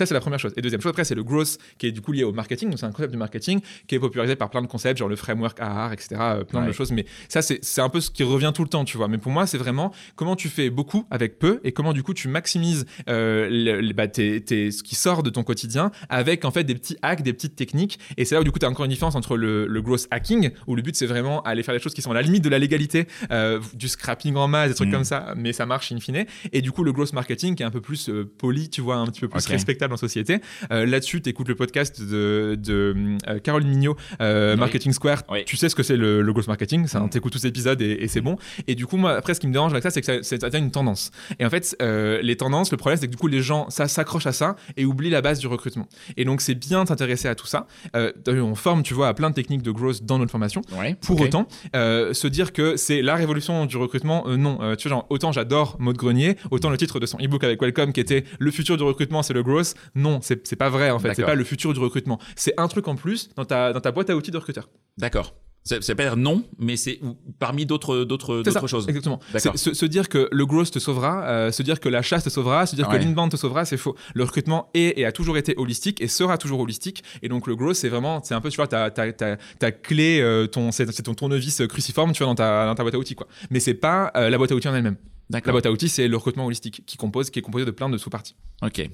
Ça, 0.00 0.06
c'est 0.06 0.14
la 0.14 0.20
première 0.20 0.38
chose. 0.38 0.54
Et 0.56 0.62
deuxième 0.62 0.80
chose, 0.80 0.88
après, 0.88 1.04
c'est 1.04 1.14
le 1.14 1.22
growth 1.22 1.58
qui 1.76 1.86
est 1.86 1.92
du 1.92 2.00
coup 2.00 2.12
lié 2.12 2.24
au 2.24 2.32
marketing. 2.32 2.70
Donc, 2.70 2.78
c'est 2.78 2.86
un 2.86 2.90
concept 2.90 3.12
du 3.12 3.18
marketing 3.18 3.60
qui 3.86 3.96
est 3.96 3.98
popularisé 3.98 4.34
par 4.34 4.48
plein 4.48 4.62
de 4.62 4.66
concepts, 4.66 4.96
genre 4.96 5.10
le 5.10 5.16
framework 5.16 5.60
AR, 5.60 5.92
etc., 5.92 6.08
euh, 6.18 6.44
plein 6.44 6.64
de 6.64 6.72
choses. 6.72 6.90
Mais 6.90 7.04
ça, 7.28 7.42
c'est 7.42 7.80
un 7.82 7.90
peu 7.90 8.00
ce 8.00 8.10
qui 8.10 8.22
revient 8.22 8.50
tout 8.54 8.62
le 8.62 8.70
temps, 8.70 8.86
tu 8.86 8.96
vois. 8.96 9.08
Mais 9.08 9.18
pour 9.18 9.30
moi, 9.30 9.46
c'est 9.46 9.58
vraiment 9.58 9.92
comment 10.16 10.36
tu 10.36 10.48
fais 10.48 10.70
beaucoup 10.70 11.04
avec 11.10 11.38
peu 11.38 11.60
et 11.64 11.72
comment 11.72 11.92
du 11.92 12.02
coup 12.02 12.14
tu 12.14 12.28
maximises 12.28 12.86
euh, 13.10 13.92
bah, 13.94 14.04
ce 14.14 14.82
qui 14.82 14.94
sort 14.94 15.22
de 15.22 15.28
ton 15.28 15.42
quotidien 15.42 15.90
avec 16.08 16.46
en 16.46 16.50
fait 16.50 16.64
des 16.64 16.76
petits 16.76 16.96
hacks, 17.02 17.20
des 17.20 17.34
petites 17.34 17.56
techniques. 17.56 17.98
Et 18.16 18.24
c'est 18.24 18.34
là 18.34 18.40
où 18.40 18.44
du 18.44 18.52
coup, 18.52 18.58
tu 18.58 18.64
as 18.64 18.70
encore 18.70 18.86
une 18.86 18.90
différence 18.90 19.16
entre 19.16 19.36
le, 19.36 19.66
le 19.66 19.82
growth 19.82 20.06
hacking, 20.10 20.48
où 20.66 20.76
le 20.76 20.80
but 20.80 20.96
c'est 20.96 21.04
vraiment 21.04 21.42
aller 21.42 21.62
faire 21.62 21.74
des 21.74 21.80
choses 21.80 21.92
qui 21.92 22.00
sont 22.00 22.12
à 22.12 22.14
la 22.14 22.22
limite 22.22 22.42
de 22.42 22.48
la 22.48 22.58
légalité, 22.58 23.06
euh, 23.30 23.60
du 23.74 23.88
scrapping 23.88 24.34
en 24.36 24.48
masse, 24.48 24.70
des 24.70 24.74
trucs 24.76 24.88
mm. 24.88 24.92
comme 24.92 25.04
ça, 25.04 25.34
mais 25.36 25.52
ça 25.52 25.66
marche 25.66 25.92
in 25.92 26.00
fine. 26.00 26.24
Et 26.54 26.62
du 26.62 26.72
coup, 26.72 26.84
le 26.84 26.92
growth 26.92 27.12
marketing 27.12 27.54
qui 27.54 27.62
est 27.64 27.66
un 27.66 27.70
peu 27.70 27.82
plus 27.82 28.10
poli, 28.38 28.70
tu 28.70 28.80
vois, 28.80 28.96
un 28.96 29.04
petit 29.04 29.20
peu 29.20 29.28
plus 29.28 29.46
respectable 29.46 29.89
en 29.92 29.96
société. 29.96 30.40
Là-dessus, 30.70 31.20
tu 31.22 31.30
écoutes 31.30 31.48
le 31.48 31.54
podcast 31.54 32.00
de, 32.00 32.56
de 32.58 33.16
Caroline 33.42 33.68
Mignot, 33.68 33.96
Marketing 34.18 34.92
Square. 34.92 35.24
Tu 35.46 35.56
sais 35.56 35.68
ce 35.68 35.74
que 35.74 35.82
c'est 35.82 35.96
le, 35.96 36.32
growth 36.32 36.48
marketing, 36.48 36.86
ça, 36.86 37.00
mm. 37.00 37.10
t'écoutes 37.10 37.32
tous 37.32 37.38
ces 37.38 37.48
épisodes 37.48 37.80
et, 37.80 38.08
c'est 38.08 38.20
bon. 38.20 38.36
Et 38.66 38.74
du 38.74 38.86
coup, 38.86 38.96
moi, 38.96 39.12
après, 39.12 39.34
ce 39.34 39.40
qui 39.40 39.46
me 39.46 39.52
dérange 39.52 39.72
avec 39.72 39.82
ça, 39.82 39.90
c'est 39.90 40.00
que 40.00 40.22
ça, 40.22 40.22
ça, 40.22 40.50
devient 40.50 40.62
une 40.62 40.70
tendance. 40.70 41.10
Et 41.38 41.46
en 41.46 41.50
fait, 41.50 41.76
euh, 41.82 42.20
les 42.22 42.36
tendances, 42.36 42.70
le 42.70 42.76
problème, 42.76 42.98
c'est 43.00 43.06
que 43.06 43.12
du 43.12 43.16
coup, 43.16 43.28
les 43.28 43.42
gens 43.42 43.70
ça 43.70 43.88
s'accrochent 43.88 44.26
à 44.26 44.32
ça 44.32 44.56
et 44.76 44.84
oublient 44.84 45.10
la 45.10 45.22
base 45.22 45.38
du 45.38 45.46
recrutement. 45.46 45.86
Et 46.16 46.24
donc, 46.24 46.40
c'est 46.40 46.54
bien 46.54 46.84
de 46.84 46.88
s'intéresser 46.88 47.28
à 47.28 47.34
tout 47.34 47.46
ça. 47.46 47.66
Euh, 47.96 48.12
on 48.26 48.54
forme, 48.54 48.82
tu 48.82 48.94
vois, 48.94 49.08
à 49.08 49.14
plein 49.14 49.30
de 49.30 49.34
techniques 49.34 49.62
de 49.62 49.70
growth 49.70 50.04
dans 50.04 50.18
notre 50.18 50.30
formation. 50.30 50.62
Pour 51.00 51.20
autant, 51.20 51.46
euh, 51.76 52.12
se 52.14 52.26
dire 52.26 52.52
que 52.52 52.76
c'est 52.76 53.02
la 53.02 53.14
révolution 53.14 53.66
du 53.66 53.76
recrutement, 53.76 54.26
non. 54.28 54.58
tu 54.76 54.88
vois, 54.88 54.96
genre, 54.96 55.06
autant 55.10 55.32
j'adore 55.32 55.76
Maud 55.78 55.96
Grenier, 55.96 56.36
autant 56.50 56.70
le 56.70 56.76
titre 56.76 57.00
de 57.00 57.06
son 57.06 57.18
ebook 57.18 57.44
avec 57.44 57.60
Welcome 57.60 57.92
qui 57.92 58.00
était 58.00 58.24
Le 58.38 58.50
futur 58.50 58.76
du 58.76 58.82
recrutement, 58.82 59.22
c'est 59.22 59.34
le 59.34 59.42
growth. 59.42 59.69
Non, 59.94 60.20
c'est 60.22 60.56
pas 60.56 60.68
vrai 60.68 60.90
en 60.90 60.98
fait. 60.98 61.14
C'est 61.14 61.24
pas 61.24 61.34
le 61.34 61.44
futur 61.44 61.72
du 61.72 61.80
recrutement. 61.80 62.18
C'est 62.36 62.58
un 62.58 62.68
truc 62.68 62.88
en 62.88 62.96
plus 62.96 63.30
dans 63.36 63.44
ta, 63.44 63.72
dans 63.72 63.80
ta 63.80 63.92
boîte 63.92 64.10
à 64.10 64.16
outils 64.16 64.30
de 64.30 64.38
recruteur. 64.38 64.68
D'accord. 64.98 65.34
C'est 65.62 65.94
pas 65.94 66.04
dire 66.04 66.16
non, 66.16 66.42
mais 66.58 66.76
c'est 66.76 67.00
parmi 67.38 67.66
d'autres 67.66 68.04
d'autres 68.04 68.42
d'autres 68.42 68.66
choses. 68.66 68.88
Exactement. 68.88 69.20
Se, 69.36 69.74
se, 69.74 69.86
dire 69.86 70.08
que 70.08 70.28
le 70.32 70.46
growth 70.46 70.70
te 70.70 70.78
sauvera, 70.78 71.22
euh, 71.28 71.52
se 71.52 71.62
dire 71.62 71.80
que 71.80 71.88
la 71.90 72.00
chasse 72.00 72.24
te 72.24 72.30
sauvera, 72.30 72.64
se 72.66 72.74
dire 72.76 72.88
que 72.88 72.96
l'inbound 72.96 73.30
te 73.30 73.36
sauvera, 73.36 73.66
c'est 73.66 73.76
faux. 73.76 73.94
Le 74.14 74.24
recrutement 74.24 74.70
est 74.72 74.98
et 74.98 75.04
a 75.04 75.12
toujours 75.12 75.36
été 75.36 75.54
holistique 75.58 76.00
et 76.00 76.08
sera 76.08 76.38
toujours 76.38 76.60
holistique. 76.60 77.04
Et 77.22 77.28
donc 77.28 77.46
le 77.46 77.56
growth, 77.56 77.76
c'est 77.76 77.90
vraiment, 77.90 78.22
c'est 78.24 78.34
un 78.34 78.40
peu, 78.40 78.48
tu 78.48 78.56
vois, 78.56 78.68
ta, 78.68 78.90
ta, 78.90 79.12
ta, 79.12 79.36
ta 79.58 79.70
clé, 79.70 80.20
euh, 80.20 80.46
ton, 80.46 80.72
c'est 80.72 80.86
ton 81.02 81.14
tournevis 81.14 81.62
cruciforme, 81.68 82.12
tu 82.12 82.24
vois, 82.24 82.28
dans 82.28 82.36
ta, 82.36 82.64
dans 82.64 82.74
ta 82.74 82.82
boîte 82.82 82.94
à 82.94 82.98
outils, 82.98 83.14
quoi. 83.14 83.28
Mais 83.50 83.60
c'est 83.60 83.74
pas 83.74 84.10
euh, 84.16 84.30
la 84.30 84.38
boîte 84.38 84.52
à 84.52 84.54
outils 84.54 84.68
en 84.68 84.74
elle-même. 84.74 84.96
La 85.28 85.40
boîte 85.40 85.66
à 85.66 85.70
outils, 85.70 85.90
c'est 85.90 86.08
le 86.08 86.16
recrutement 86.16 86.46
holistique 86.46 86.82
qui 86.86 86.96
compose, 86.96 87.30
qui 87.30 87.38
est 87.38 87.42
composé 87.42 87.64
de 87.66 87.70
plein 87.70 87.90
de 87.90 87.98
sous-parties. 87.98 88.34
Ok. 88.62 88.88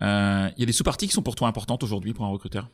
Il 0.00 0.54
y 0.58 0.62
a 0.62 0.66
des 0.66 0.72
sous-parties 0.72 1.06
qui 1.06 1.12
sont 1.12 1.22
pour 1.22 1.34
toi 1.34 1.48
importantes 1.48 1.82
aujourd'hui 1.82 2.12
pour 2.12 2.24
un 2.24 2.28
recruteur? 2.30 2.68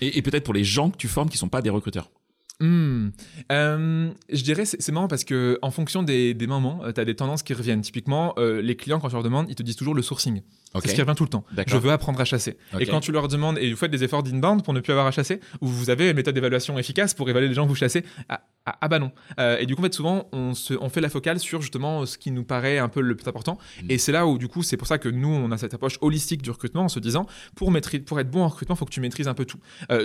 Et, 0.00 0.18
et 0.18 0.22
peut-être 0.22 0.44
pour 0.44 0.54
les 0.54 0.64
gens 0.64 0.90
que 0.90 0.96
tu 0.96 1.08
formes 1.08 1.28
qui 1.28 1.38
sont 1.38 1.48
pas 1.48 1.62
des 1.62 1.70
recruteurs? 1.70 2.10
Hmm. 2.58 3.10
Euh, 3.52 4.10
je 4.32 4.42
dirais, 4.42 4.64
c'est 4.64 4.88
marrant 4.90 5.08
parce 5.08 5.24
que 5.24 5.58
en 5.60 5.70
fonction 5.70 6.02
des, 6.02 6.32
des 6.32 6.46
moments, 6.46 6.82
euh, 6.84 6.92
tu 6.92 7.00
as 7.00 7.04
des 7.04 7.14
tendances 7.14 7.42
qui 7.42 7.52
reviennent. 7.52 7.82
Typiquement, 7.82 8.32
euh, 8.38 8.62
les 8.62 8.76
clients, 8.76 8.98
quand 8.98 9.10
je 9.10 9.14
leur 9.14 9.22
demande, 9.22 9.46
ils 9.50 9.54
te 9.54 9.62
disent 9.62 9.76
toujours 9.76 9.94
le 9.94 10.02
sourcing. 10.02 10.40
C'est 10.80 10.88
ce 10.88 10.94
qui 10.94 11.00
revient 11.00 11.14
tout 11.16 11.24
le 11.24 11.30
temps. 11.30 11.44
Je 11.66 11.76
veux 11.76 11.90
apprendre 11.90 12.20
à 12.20 12.24
chasser. 12.24 12.58
Et 12.78 12.86
quand 12.86 13.00
tu 13.00 13.12
leur 13.12 13.28
demandes, 13.28 13.58
et 13.58 13.70
vous 13.70 13.76
faites 13.76 13.90
des 13.90 14.04
efforts 14.04 14.22
d'inbound 14.22 14.62
pour 14.62 14.74
ne 14.74 14.80
plus 14.80 14.92
avoir 14.92 15.06
à 15.06 15.10
chasser, 15.10 15.40
ou 15.60 15.66
vous 15.66 15.90
avez 15.90 16.10
une 16.10 16.16
méthode 16.16 16.34
d'évaluation 16.34 16.78
efficace 16.78 17.14
pour 17.14 17.28
évaluer 17.30 17.48
les 17.48 17.54
gens 17.54 17.64
que 17.64 17.68
vous 17.68 17.74
chassez, 17.74 18.04
ah, 18.28 18.42
ah, 18.66 18.76
ah 18.80 18.88
bah 18.88 18.98
non. 18.98 19.12
Euh, 19.38 19.58
et 19.58 19.64
du 19.64 19.74
coup, 19.74 19.80
en 19.80 19.84
fait, 19.84 19.94
souvent, 19.94 20.28
on, 20.32 20.54
se, 20.54 20.74
on 20.74 20.88
fait 20.88 21.00
la 21.00 21.08
focale 21.08 21.38
sur 21.38 21.62
justement 21.62 22.04
ce 22.04 22.18
qui 22.18 22.30
nous 22.30 22.44
paraît 22.44 22.78
un 22.78 22.88
peu 22.88 23.00
le 23.00 23.14
plus 23.14 23.26
important. 23.28 23.58
Mm. 23.82 23.90
Et 23.90 23.98
c'est 23.98 24.12
là 24.12 24.26
où, 24.26 24.38
du 24.38 24.48
coup, 24.48 24.62
c'est 24.62 24.76
pour 24.76 24.86
ça 24.86 24.98
que 24.98 25.08
nous, 25.08 25.28
on 25.28 25.50
a 25.50 25.56
cette 25.56 25.72
approche 25.72 25.98
holistique 26.00 26.42
du 26.42 26.50
recrutement 26.50 26.82
en 26.82 26.88
se 26.88 26.98
disant, 26.98 27.26
pour, 27.54 27.72
pour 28.06 28.20
être 28.20 28.30
bon 28.30 28.42
en 28.42 28.48
recrutement, 28.48 28.74
il 28.74 28.78
faut 28.78 28.84
que 28.84 28.90
tu 28.90 29.00
maîtrises 29.00 29.28
un 29.28 29.34
peu 29.34 29.44
tout. 29.44 29.58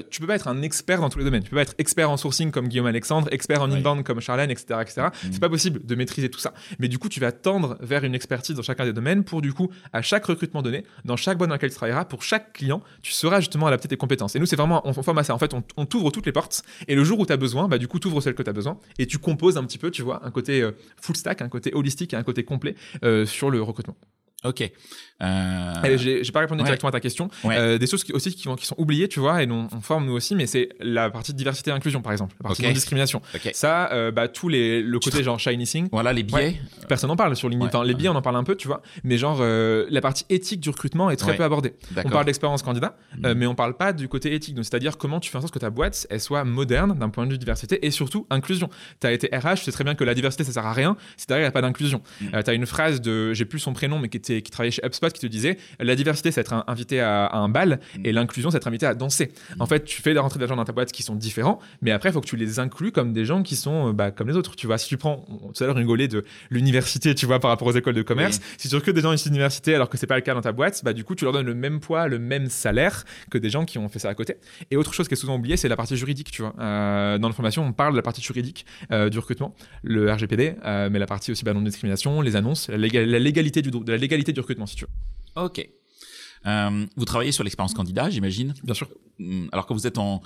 Tu 0.09 0.21
peux 0.21 0.27
pas 0.27 0.35
être 0.35 0.47
un 0.47 0.61
expert 0.61 1.01
dans 1.01 1.09
tous 1.09 1.19
les 1.19 1.25
domaines. 1.25 1.43
Tu 1.43 1.49
peux 1.49 1.57
pas 1.57 1.63
être 1.63 1.75
expert 1.79 2.09
en 2.09 2.17
sourcing 2.17 2.40
comme 2.49 2.67
Guillaume 2.67 2.87
Alexandre, 2.87 3.27
expert 3.31 3.61
en 3.61 3.69
inbound 3.69 4.03
comme 4.03 4.19
Charlène, 4.19 4.49
etc. 4.49 4.79
etc. 4.81 5.01
Mm. 5.01 5.27
C'est 5.31 5.39
pas 5.39 5.49
possible 5.49 5.85
de 5.85 5.95
maîtriser 5.95 6.29
tout 6.29 6.39
ça. 6.39 6.53
Mais 6.79 6.87
du 6.87 6.97
coup, 6.97 7.09
tu 7.09 7.19
vas 7.19 7.31
tendre 7.31 7.77
vers 7.81 8.03
une 8.03 8.15
expertise 8.15 8.55
dans 8.55 8.63
chacun 8.63 8.85
des 8.85 8.93
domaines 8.93 9.23
pour, 9.23 9.41
du 9.43 9.53
coup, 9.53 9.69
à 9.93 10.01
chaque 10.01 10.25
recrutement 10.25 10.63
donné, 10.63 10.83
dans 11.05 11.17
chaque 11.17 11.37
boîte 11.37 11.49
dans 11.49 11.55
laquelle 11.55 11.69
tu 11.69 11.75
travailleras, 11.75 12.05
pour 12.05 12.23
chaque 12.23 12.53
client, 12.53 12.81
tu 13.03 13.11
seras 13.11 13.39
justement 13.41 13.67
adapté 13.67 13.87
tes 13.87 13.97
compétences. 13.97 14.35
Et 14.35 14.39
nous, 14.39 14.45
c'est 14.45 14.55
vraiment, 14.55 14.81
on, 14.87 14.93
forme 14.93 15.19
à 15.19 15.23
ça. 15.23 15.35
En 15.35 15.39
fait, 15.39 15.53
on, 15.53 15.85
t'ouvre 15.85 16.09
toutes 16.09 16.25
les 16.25 16.31
portes. 16.31 16.63
Et 16.87 16.95
le 16.95 17.03
jour 17.03 17.19
où 17.19 17.25
tu 17.25 17.33
as 17.33 17.37
besoin, 17.37 17.67
bah, 17.67 17.77
du 17.77 17.87
coup, 17.87 17.99
tu 17.99 18.07
ouvres 18.07 18.21
celle 18.21 18.33
que 18.33 18.43
tu 18.43 18.49
as 18.49 18.53
besoin 18.53 18.79
et 18.97 19.05
tu 19.05 19.17
composes 19.17 19.57
un 19.57 19.63
petit 19.65 19.77
peu, 19.77 19.91
tu 19.91 20.01
vois, 20.01 20.25
un 20.25 20.31
côté 20.31 20.61
euh, 20.61 20.71
full 21.01 21.15
stack, 21.15 21.41
un 21.41 21.49
côté 21.49 21.73
holistique 21.73 22.13
et 22.13 22.17
un 22.17 22.23
côté 22.23 22.43
complet 22.43 22.75
euh, 23.03 23.25
sur 23.25 23.49
le 23.49 23.61
recrutement. 23.61 23.97
Ok. 24.43 24.71
Euh... 25.21 25.97
J'ai 25.97 26.31
pas 26.31 26.39
répondu 26.39 26.63
directement 26.63 26.89
à 26.89 26.91
ta 26.91 26.99
question. 26.99 27.29
Euh, 27.45 27.77
des 27.77 27.87
choses 27.87 28.03
qui, 28.03 28.11
aussi 28.13 28.33
qui, 28.33 28.47
qui, 28.55 28.65
sont 28.65 28.75
oubliées, 28.77 29.07
tu 29.07 29.19
vois, 29.19 29.43
et 29.43 29.49
on, 29.49 29.67
on 29.71 29.81
forme 29.81 30.05
nous 30.05 30.13
aussi, 30.13 30.35
mais 30.35 30.47
c'est 30.47 30.69
la 30.79 31.09
partie 31.09 31.33
diversité 31.33 31.69
et 31.69 31.73
inclusion, 31.73 32.01
par 32.01 32.11
exemple, 32.11 32.35
la 32.41 32.47
partie 32.47 32.63
non 32.63 32.71
discrimination. 32.71 33.21
Ça, 33.53 33.91
euh, 33.91 34.11
bah, 34.11 34.27
tous 34.27 34.49
les, 34.49 34.81
le 34.81 34.99
côté 34.99 35.23
genre 35.23 35.39
shiny 35.39 35.65
thing. 35.65 35.89
Voilà, 35.91 36.13
les 36.13 36.23
biais. 36.23 36.59
personne 36.87 37.09
n'en 37.09 37.15
parle 37.15 37.35
sur 37.35 37.49
LinkedIn. 37.49 37.83
les 37.83 37.93
biais, 37.93 38.09
on 38.09 38.15
en 38.15 38.21
parle 38.21 38.37
un 38.37 38.43
peu, 38.43 38.55
tu 38.55 38.67
vois, 38.67 38.81
mais 39.03 39.17
genre, 39.17 39.39
euh, 39.41 39.85
la 39.89 40.01
partie 40.01 40.25
éthique 40.29 40.59
du 40.59 40.69
recrutement 40.69 41.09
est 41.09 41.17
très 41.17 41.35
peu 41.35 41.43
abordée. 41.43 41.73
On 42.03 42.09
parle 42.09 42.25
d'expérience 42.25 42.63
candidat, 42.63 42.97
mm. 43.17 43.33
mais 43.33 43.45
on 43.45 43.55
parle 43.55 43.77
pas 43.77 43.93
du 43.93 44.07
côté 44.07 44.33
éthique. 44.33 44.57
c'est-à-dire 44.57 44.97
comment 44.97 45.19
tu 45.19 45.29
fais 45.29 45.37
en 45.37 45.41
sorte 45.41 45.53
que 45.53 45.59
ta 45.59 45.69
boîte, 45.69 46.07
elle 46.09 46.19
soit 46.19 46.43
moderne 46.43 46.97
d'un 46.97 47.09
point 47.09 47.25
de 47.25 47.31
vue 47.31 47.37
diversité 47.37 47.85
et 47.85 47.91
surtout 47.91 48.25
inclusion. 48.29 48.69
Tu 48.99 49.07
as 49.07 49.11
été 49.11 49.27
RH, 49.27 49.55
tu 49.55 49.63
sais 49.65 49.71
très 49.71 49.83
bien 49.83 49.95
que 49.95 50.03
la 50.03 50.13
diversité, 50.13 50.43
ça 50.43 50.51
sert 50.51 50.65
à 50.65 50.73
rien 50.73 50.97
si 51.17 51.27
derrière, 51.27 51.43
il 51.43 51.47
n'y 51.47 51.49
a 51.49 51.51
pas 51.51 51.61
d'inclusion. 51.61 52.01
Mm. 52.21 52.43
tu 52.43 52.49
as 52.49 52.53
une 52.53 52.65
phrase 52.65 53.01
de, 53.01 53.33
j'ai 53.33 53.45
plus 53.45 53.59
son 53.59 53.73
prénom, 53.73 53.99
mais 53.99 54.09
qui, 54.09 54.17
était, 54.17 54.30
qui 54.39 54.51
travaillait 54.51 54.71
chez 54.71 54.85
HubSpot 54.85 55.11
qui 55.11 55.19
te 55.19 55.27
disait 55.27 55.57
la 55.79 55.95
diversité, 55.95 56.31
c'est 56.31 56.41
être 56.41 56.63
invité 56.67 57.01
à, 57.01 57.29
un 57.33 57.49
bal 57.49 57.79
mm. 57.97 58.05
et 58.05 58.11
l'inclusion, 58.11 58.51
c'est 58.51 58.57
être 58.57 58.67
invité 58.67 58.85
à 58.85 58.93
danser. 58.93 59.31
Mm. 59.57 59.61
En 59.61 59.65
fait, 59.65 59.83
tu 59.83 60.01
fais 60.01 60.13
des 60.13 60.19
rentrées 60.19 60.39
d'argent 60.39 60.55
dans 60.55 60.65
ta 60.65 60.71
boîte 60.71 60.91
qui 60.91 61.03
sont 61.03 61.15
différents, 61.15 61.59
mais 61.81 61.91
après, 61.91 62.09
il 62.09 62.13
faut 62.13 62.21
que 62.21 62.27
tu 62.27 62.37
les 62.37 62.59
inclues 62.59 62.91
comme 62.91 63.13
des 63.13 63.25
gens 63.25 63.43
qui 63.43 63.55
sont 63.55 63.89
euh, 63.89 63.93
bah, 63.93 64.11
comme 64.11 64.27
les 64.27 64.35
autres. 64.35 64.55
Tu 64.55 64.67
vois, 64.67 64.77
si 64.77 64.87
tu 64.87 64.97
prends, 64.97 65.25
tout 65.53 65.63
à 65.63 65.67
l'heure, 65.67 65.75
rigolé 65.75 66.07
de 66.07 66.23
l'université, 66.49 67.15
tu 67.15 67.25
vois, 67.25 67.39
par 67.39 67.49
rapport 67.49 67.67
aux 67.67 67.73
écoles 67.73 67.95
de 67.95 68.01
commerce, 68.01 68.39
si 68.57 68.69
tu 68.69 68.75
recrutes 68.75 68.95
des 68.95 69.01
gens 69.01 69.13
issus 69.13 69.29
de 69.29 69.33
l'université 69.33 69.75
alors 69.75 69.89
que 69.89 69.97
c'est 69.97 70.07
pas 70.07 70.15
le 70.15 70.21
cas 70.21 70.33
dans 70.33 70.41
ta 70.41 70.51
boîte, 70.51 70.81
bah, 70.83 70.93
du 70.93 71.03
coup, 71.03 71.15
tu 71.15 71.25
leur 71.25 71.33
donnes 71.33 71.45
le 71.45 71.55
même 71.55 71.79
poids, 71.79 72.07
le 72.07 72.19
même 72.19 72.47
salaire 72.47 73.03
que 73.29 73.37
des 73.37 73.49
gens 73.49 73.65
qui 73.65 73.77
ont 73.77 73.89
fait 73.89 73.99
ça 73.99 74.09
à 74.09 74.13
côté. 74.13 74.35
Et 74.69 74.77
autre 74.77 74.93
chose 74.93 75.07
qui 75.07 75.13
est 75.13 75.17
souvent 75.17 75.35
oubliée, 75.35 75.57
c'est 75.57 75.69
la 75.69 75.75
partie 75.75 75.97
juridique, 75.97 76.31
tu 76.31 76.41
vois. 76.41 76.53
Euh, 76.59 77.17
dans 77.17 77.27
l'information, 77.27 77.63
on 77.65 77.73
parle 77.73 77.93
de 77.93 77.97
la 77.97 78.03
partie 78.03 78.21
juridique 78.21 78.65
euh, 78.91 79.09
du 79.09 79.19
recrutement, 79.19 79.55
le 79.83 80.11
RGPD, 80.11 80.55
mais 80.91 80.99
la 80.99 81.05
partie 81.05 81.31
aussi 81.31 81.43
bah, 81.43 81.53
non-discrimination, 81.53 82.21
les 82.21 82.35
annonces, 82.35 82.69
la, 82.69 82.77
légalité 82.77 83.61
du, 83.61 83.71
de 83.71 83.91
la 83.91 83.97
légalité 83.97 84.20
du 84.29 84.39
recrutement, 84.39 84.65
si 84.65 84.75
tu 84.75 84.85
veux. 84.85 85.43
Ok. 85.43 85.67
Euh, 86.45 86.85
vous 86.95 87.05
travaillez 87.05 87.31
sur 87.31 87.43
l'expérience 87.43 87.73
candidat, 87.73 88.09
j'imagine. 88.09 88.53
Bien 88.63 88.73
sûr. 88.73 88.89
Hum, 89.19 89.49
alors 89.51 89.65
quand 89.65 89.75
vous 89.75 89.87
êtes 89.87 89.97
en, 89.97 90.21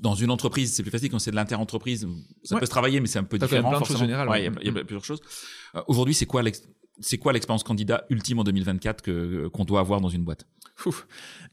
dans 0.00 0.14
une 0.14 0.30
entreprise, 0.30 0.72
c'est 0.72 0.82
plus 0.82 0.90
facile 0.90 1.10
quand 1.10 1.18
c'est 1.18 1.30
de 1.30 1.36
l'inter-entreprise. 1.36 2.06
Ça 2.42 2.58
peut 2.58 2.66
se 2.66 2.70
travailler, 2.70 3.00
mais 3.00 3.06
c'est 3.06 3.18
un 3.18 3.24
peu 3.24 3.38
différent. 3.38 3.80
Il 3.88 4.08
y 4.08 4.12
a 4.12 4.26
Ouais, 4.28 4.50
il 4.62 4.66
y, 4.66 4.78
a, 4.78 4.84
plusieurs 4.84 5.04
choses. 5.04 5.20
Euh, 5.74 5.82
aujourd'hui, 5.86 6.14
c'est 6.14 6.26
quoi 6.26 6.42
c'est 7.00 7.18
quoi 7.18 7.32
l'expérience 7.32 7.62
candidat 7.62 8.04
ultime 8.10 8.38
en 8.38 8.44
2024 8.44 9.02
que 9.02 9.48
qu'on 9.48 9.64
doit 9.64 9.80
avoir 9.80 10.00
dans 10.00 10.08
une 10.08 10.24
boîte? 10.24 10.46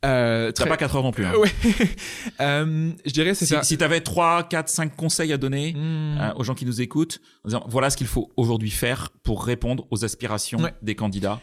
Euh, 0.05 0.51
T'as 0.51 0.67
pas 0.67 0.77
4 0.77 0.95
heures 0.95 1.03
non 1.03 1.11
plus. 1.11 1.25
Hein. 1.25 1.33
Ouais. 1.35 1.51
euh, 2.39 2.91
je 3.03 3.11
dirais 3.11 3.33
c'est 3.33 3.45
si, 3.45 3.53
ça. 3.53 3.63
Si 3.63 3.77
t'avais 3.77 3.99
3, 3.99 4.43
4, 4.43 4.69
5 4.69 4.95
conseils 4.95 5.33
à 5.33 5.37
donner 5.37 5.73
hmm. 5.73 6.17
euh, 6.19 6.33
aux 6.35 6.43
gens 6.43 6.53
qui 6.53 6.65
nous 6.65 6.81
écoutent, 6.81 7.19
en 7.43 7.47
disant, 7.47 7.65
voilà 7.67 7.89
ce 7.89 7.97
qu'il 7.97 8.07
faut 8.07 8.31
aujourd'hui 8.37 8.69
faire 8.69 9.09
pour 9.23 9.43
répondre 9.43 9.87
aux 9.89 10.05
aspirations 10.05 10.59
des 10.81 10.95
candidats 10.95 11.41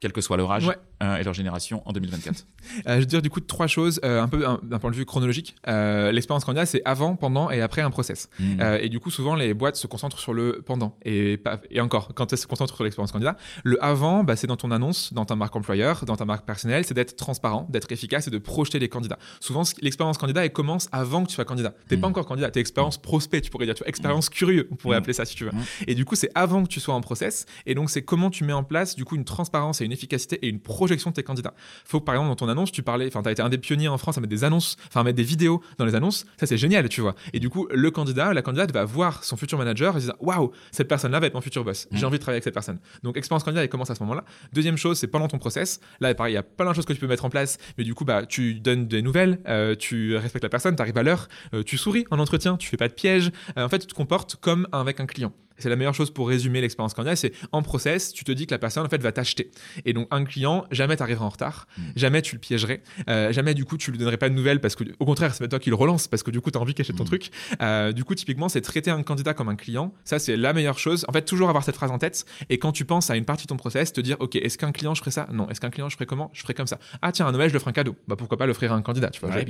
quel 0.00 0.12
que 0.12 0.20
soit 0.20 0.36
leur 0.36 0.50
âge 0.52 0.70
euh, 1.02 1.16
et 1.16 1.22
leur 1.22 1.32
génération 1.32 1.82
en 1.86 1.92
2024 1.92 2.46
euh, 2.86 2.94
Je 2.96 3.00
veux 3.00 3.06
dire 3.06 3.22
du 3.22 3.30
coup 3.30 3.40
trois 3.40 3.66
choses, 3.66 4.00
euh, 4.04 4.22
un 4.22 4.28
peu 4.28 4.44
d'un 4.62 4.78
point 4.78 4.90
de 4.90 4.96
vue 4.96 5.06
chronologique. 5.06 5.56
L'expérience 5.66 6.44
candidat, 6.44 6.66
c'est 6.66 6.82
avant, 6.84 7.16
pendant 7.16 7.50
et 7.50 7.62
après 7.62 7.80
un 7.80 7.90
process. 7.90 8.28
Mmh. 8.38 8.60
et 8.80 8.88
du 8.88 9.00
coup, 9.00 9.10
souvent, 9.10 9.34
les 9.34 9.54
boîtes 9.54 9.76
se 9.76 9.86
concentrent 9.86 10.18
sur 10.18 10.34
le 10.34 10.62
pendant. 10.64 10.96
Et, 11.04 11.40
et 11.70 11.80
encore, 11.80 12.14
quand 12.14 12.32
elles 12.32 12.38
se 12.38 12.46
concentrent 12.46 12.74
sur 12.74 12.84
l'expérience 12.84 13.12
candidat, 13.12 13.36
le 13.64 13.82
avant, 13.82 14.24
bah, 14.24 14.36
c'est 14.36 14.46
dans 14.46 14.56
ton 14.56 14.70
annonce, 14.70 15.12
dans 15.12 15.24
ta 15.24 15.36
marque 15.36 15.56
employeur, 15.56 16.04
dans 16.04 16.16
ta 16.16 16.24
marque 16.24 16.44
personnelle, 16.44 16.84
c'est 16.84 16.94
d'être 16.94 17.16
transparent, 17.16 17.66
d'être 17.70 17.90
efficace 17.92 18.28
et 18.28 18.30
de 18.30 18.38
projeter 18.38 18.78
les 18.78 18.88
candidats. 18.88 19.18
Souvent, 19.40 19.62
l'expérience 19.80 20.18
candidat, 20.18 20.44
elle 20.44 20.52
commence 20.52 20.88
avant 20.92 21.22
que 21.22 21.28
tu 21.28 21.34
sois 21.34 21.44
candidat. 21.44 21.74
Pas 21.88 21.96
mmh. 21.96 22.04
encore 22.04 22.26
candidat, 22.26 22.50
t'es 22.50 22.60
expérience 22.60 22.98
prospect, 22.98 23.40
tu 23.40 23.50
pourrais 23.50 23.66
dire, 23.66 23.74
tu 23.74 23.84
expérience 23.86 24.28
mmh. 24.28 24.34
curieux, 24.34 24.68
on 24.70 24.76
pourrait 24.76 24.96
appeler 24.96 25.14
ça 25.14 25.24
si 25.24 25.34
tu 25.34 25.44
veux. 25.44 25.52
Et 25.86 25.94
du 25.94 26.04
coup, 26.04 26.14
c'est 26.14 26.30
avant 26.34 26.62
que 26.62 26.68
tu 26.68 26.80
sois 26.80 26.94
en 26.94 27.00
process. 27.00 27.46
Et 27.66 27.74
donc, 27.74 27.90
c'est 27.90 28.02
comment 28.02 28.30
tu 28.30 28.44
mets 28.44 28.52
en 28.52 28.64
place 28.64 28.96
du 28.96 29.04
coup 29.04 29.16
une 29.16 29.24
transparence 29.24 29.80
et 29.80 29.84
une 29.84 29.92
efficacité 29.92 30.36
et 30.42 30.48
une 30.48 30.60
projection 30.60 30.89
de 30.96 31.12
tes 31.12 31.22
candidats. 31.22 31.54
Faut 31.84 32.00
par 32.00 32.14
exemple 32.14 32.28
dans 32.28 32.36
ton 32.36 32.48
annonce, 32.48 32.72
tu 32.72 32.82
parlais, 32.82 33.06
enfin, 33.06 33.22
tu 33.22 33.28
as 33.28 33.32
été 33.32 33.42
un 33.42 33.48
des 33.48 33.58
pionniers 33.58 33.88
en 33.88 33.98
France 33.98 34.18
à 34.18 34.20
mettre 34.20 34.30
des 34.30 34.44
annonces, 34.44 34.76
enfin, 34.88 35.00
à 35.00 35.04
mettre 35.04 35.16
des 35.16 35.22
vidéos 35.22 35.62
dans 35.78 35.84
les 35.84 35.94
annonces. 35.94 36.26
Ça, 36.38 36.46
c'est 36.46 36.56
génial, 36.58 36.88
tu 36.88 37.00
vois. 37.00 37.14
Et 37.32 37.40
du 37.40 37.48
coup, 37.48 37.68
le 37.70 37.90
candidat, 37.90 38.32
la 38.32 38.42
candidate 38.42 38.72
va 38.72 38.84
voir 38.84 39.24
son 39.24 39.36
futur 39.36 39.58
manager 39.58 39.96
et 39.96 40.00
se 40.00 40.06
dire 40.06 40.16
Waouh, 40.20 40.52
cette 40.70 40.88
personne-là 40.88 41.20
va 41.20 41.26
être 41.26 41.34
mon 41.34 41.40
futur 41.40 41.64
boss. 41.64 41.88
J'ai 41.92 42.02
mmh. 42.02 42.04
envie 42.04 42.18
de 42.18 42.22
travailler 42.22 42.36
avec 42.36 42.44
cette 42.44 42.54
personne. 42.54 42.78
Donc, 43.02 43.16
expérience 43.16 43.44
candidat, 43.44 43.62
elle 43.62 43.68
commence 43.68 43.90
à 43.90 43.94
ce 43.94 44.02
moment-là. 44.02 44.24
Deuxième 44.52 44.76
chose, 44.76 44.98
c'est 44.98 45.06
pendant 45.06 45.28
ton 45.28 45.38
process. 45.38 45.80
Là, 46.00 46.14
pareil, 46.14 46.32
il 46.32 46.36
y 46.36 46.38
a 46.38 46.42
plein 46.42 46.70
de 46.70 46.74
choses 46.74 46.86
que 46.86 46.92
tu 46.92 47.00
peux 47.00 47.06
mettre 47.06 47.24
en 47.24 47.30
place, 47.30 47.58
mais 47.78 47.84
du 47.84 47.94
coup, 47.94 48.04
bah, 48.04 48.26
tu 48.26 48.54
donnes 48.54 48.86
des 48.86 49.02
nouvelles, 49.02 49.40
euh, 49.48 49.74
tu 49.74 50.16
respectes 50.16 50.44
la 50.44 50.50
personne, 50.50 50.76
tu 50.76 50.82
arrives 50.82 50.98
à 50.98 51.02
l'heure, 51.02 51.28
euh, 51.54 51.62
tu 51.62 51.78
souris 51.78 52.04
en 52.10 52.18
entretien, 52.18 52.56
tu 52.56 52.68
fais 52.68 52.76
pas 52.76 52.88
de 52.88 52.94
piège. 52.94 53.30
Euh, 53.56 53.64
en 53.64 53.68
fait, 53.68 53.80
tu 53.80 53.86
te 53.86 53.94
comportes 53.94 54.36
comme 54.36 54.66
avec 54.72 55.00
un 55.00 55.06
client. 55.06 55.32
C'est 55.62 55.68
la 55.68 55.76
meilleure 55.76 55.94
chose 55.94 56.10
pour 56.10 56.28
résumer 56.28 56.60
l'expérience 56.60 56.94
candidat, 56.94 57.16
c'est 57.16 57.32
en 57.52 57.62
process, 57.62 58.12
tu 58.12 58.24
te 58.24 58.32
dis 58.32 58.46
que 58.46 58.54
la 58.54 58.58
personne 58.58 58.84
en 58.84 58.88
fait 58.88 59.00
va 59.02 59.12
t'acheter. 59.12 59.50
Et 59.84 59.92
donc 59.92 60.08
un 60.10 60.24
client, 60.24 60.64
jamais 60.70 60.96
t'arriveras 60.96 61.24
en 61.24 61.28
retard, 61.30 61.66
Mm. 61.78 61.82
jamais 61.96 62.22
tu 62.22 62.34
le 62.34 62.40
piégerais, 62.40 62.82
euh, 63.08 63.32
jamais 63.32 63.54
du 63.54 63.64
coup 63.64 63.76
tu 63.76 63.90
lui 63.90 63.98
donnerais 63.98 64.16
pas 64.16 64.28
de 64.28 64.34
nouvelles 64.34 64.60
parce 64.60 64.74
que 64.76 64.84
au 64.98 65.04
contraire 65.04 65.34
c'est 65.34 65.46
toi 65.48 65.58
qui 65.58 65.70
le 65.70 65.76
relance 65.76 66.08
parce 66.08 66.22
que 66.22 66.30
du 66.30 66.40
coup 66.40 66.50
tu 66.50 66.58
as 66.58 66.60
envie 66.60 66.74
qu'il 66.74 66.82
achète 66.82 66.96
ton 66.96 67.04
Mm. 67.04 67.06
truc. 67.06 67.30
Euh, 67.62 67.92
du 67.92 68.04
coup 68.04 68.14
typiquement 68.14 68.48
c'est 68.48 68.60
traiter 68.60 68.90
un 68.90 69.02
candidat 69.02 69.34
comme 69.34 69.48
un 69.48 69.56
client, 69.56 69.92
ça 70.04 70.18
c'est 70.18 70.36
la 70.36 70.52
meilleure 70.52 70.78
chose. 70.78 71.04
En 71.08 71.12
fait 71.12 71.22
toujours 71.22 71.48
avoir 71.48 71.64
cette 71.64 71.76
phrase 71.76 71.90
en 71.90 71.98
tête 71.98 72.24
et 72.48 72.58
quand 72.58 72.72
tu 72.72 72.84
penses 72.84 73.10
à 73.10 73.16
une 73.16 73.24
partie 73.24 73.44
de 73.44 73.48
ton 73.48 73.56
process, 73.56 73.92
te 73.92 74.00
dire 74.00 74.16
ok 74.20 74.36
est-ce 74.36 74.58
qu'un 74.58 74.72
client 74.72 74.94
je 74.94 75.00
ferais 75.00 75.10
ça? 75.10 75.26
Non. 75.32 75.48
Est-ce 75.48 75.60
qu'un 75.60 75.70
client 75.70 75.88
je 75.88 75.94
ferais 75.96 76.06
comment? 76.06 76.30
Je 76.32 76.42
ferais 76.42 76.54
comme 76.54 76.66
ça. 76.66 76.78
Ah 77.02 77.12
tiens 77.12 77.26
à 77.26 77.32
Noël 77.32 77.48
je 77.48 77.54
le 77.54 77.58
ferai 77.60 77.70
un 77.70 77.72
cadeau. 77.72 77.96
Bah 78.08 78.16
pourquoi 78.16 78.38
pas 78.38 78.46
l'offrir 78.46 78.72
à 78.72 78.76
un 78.76 78.82
candidat 78.82 79.10
tu 79.10 79.20
vois. 79.20 79.30
Ouais, 79.30 79.44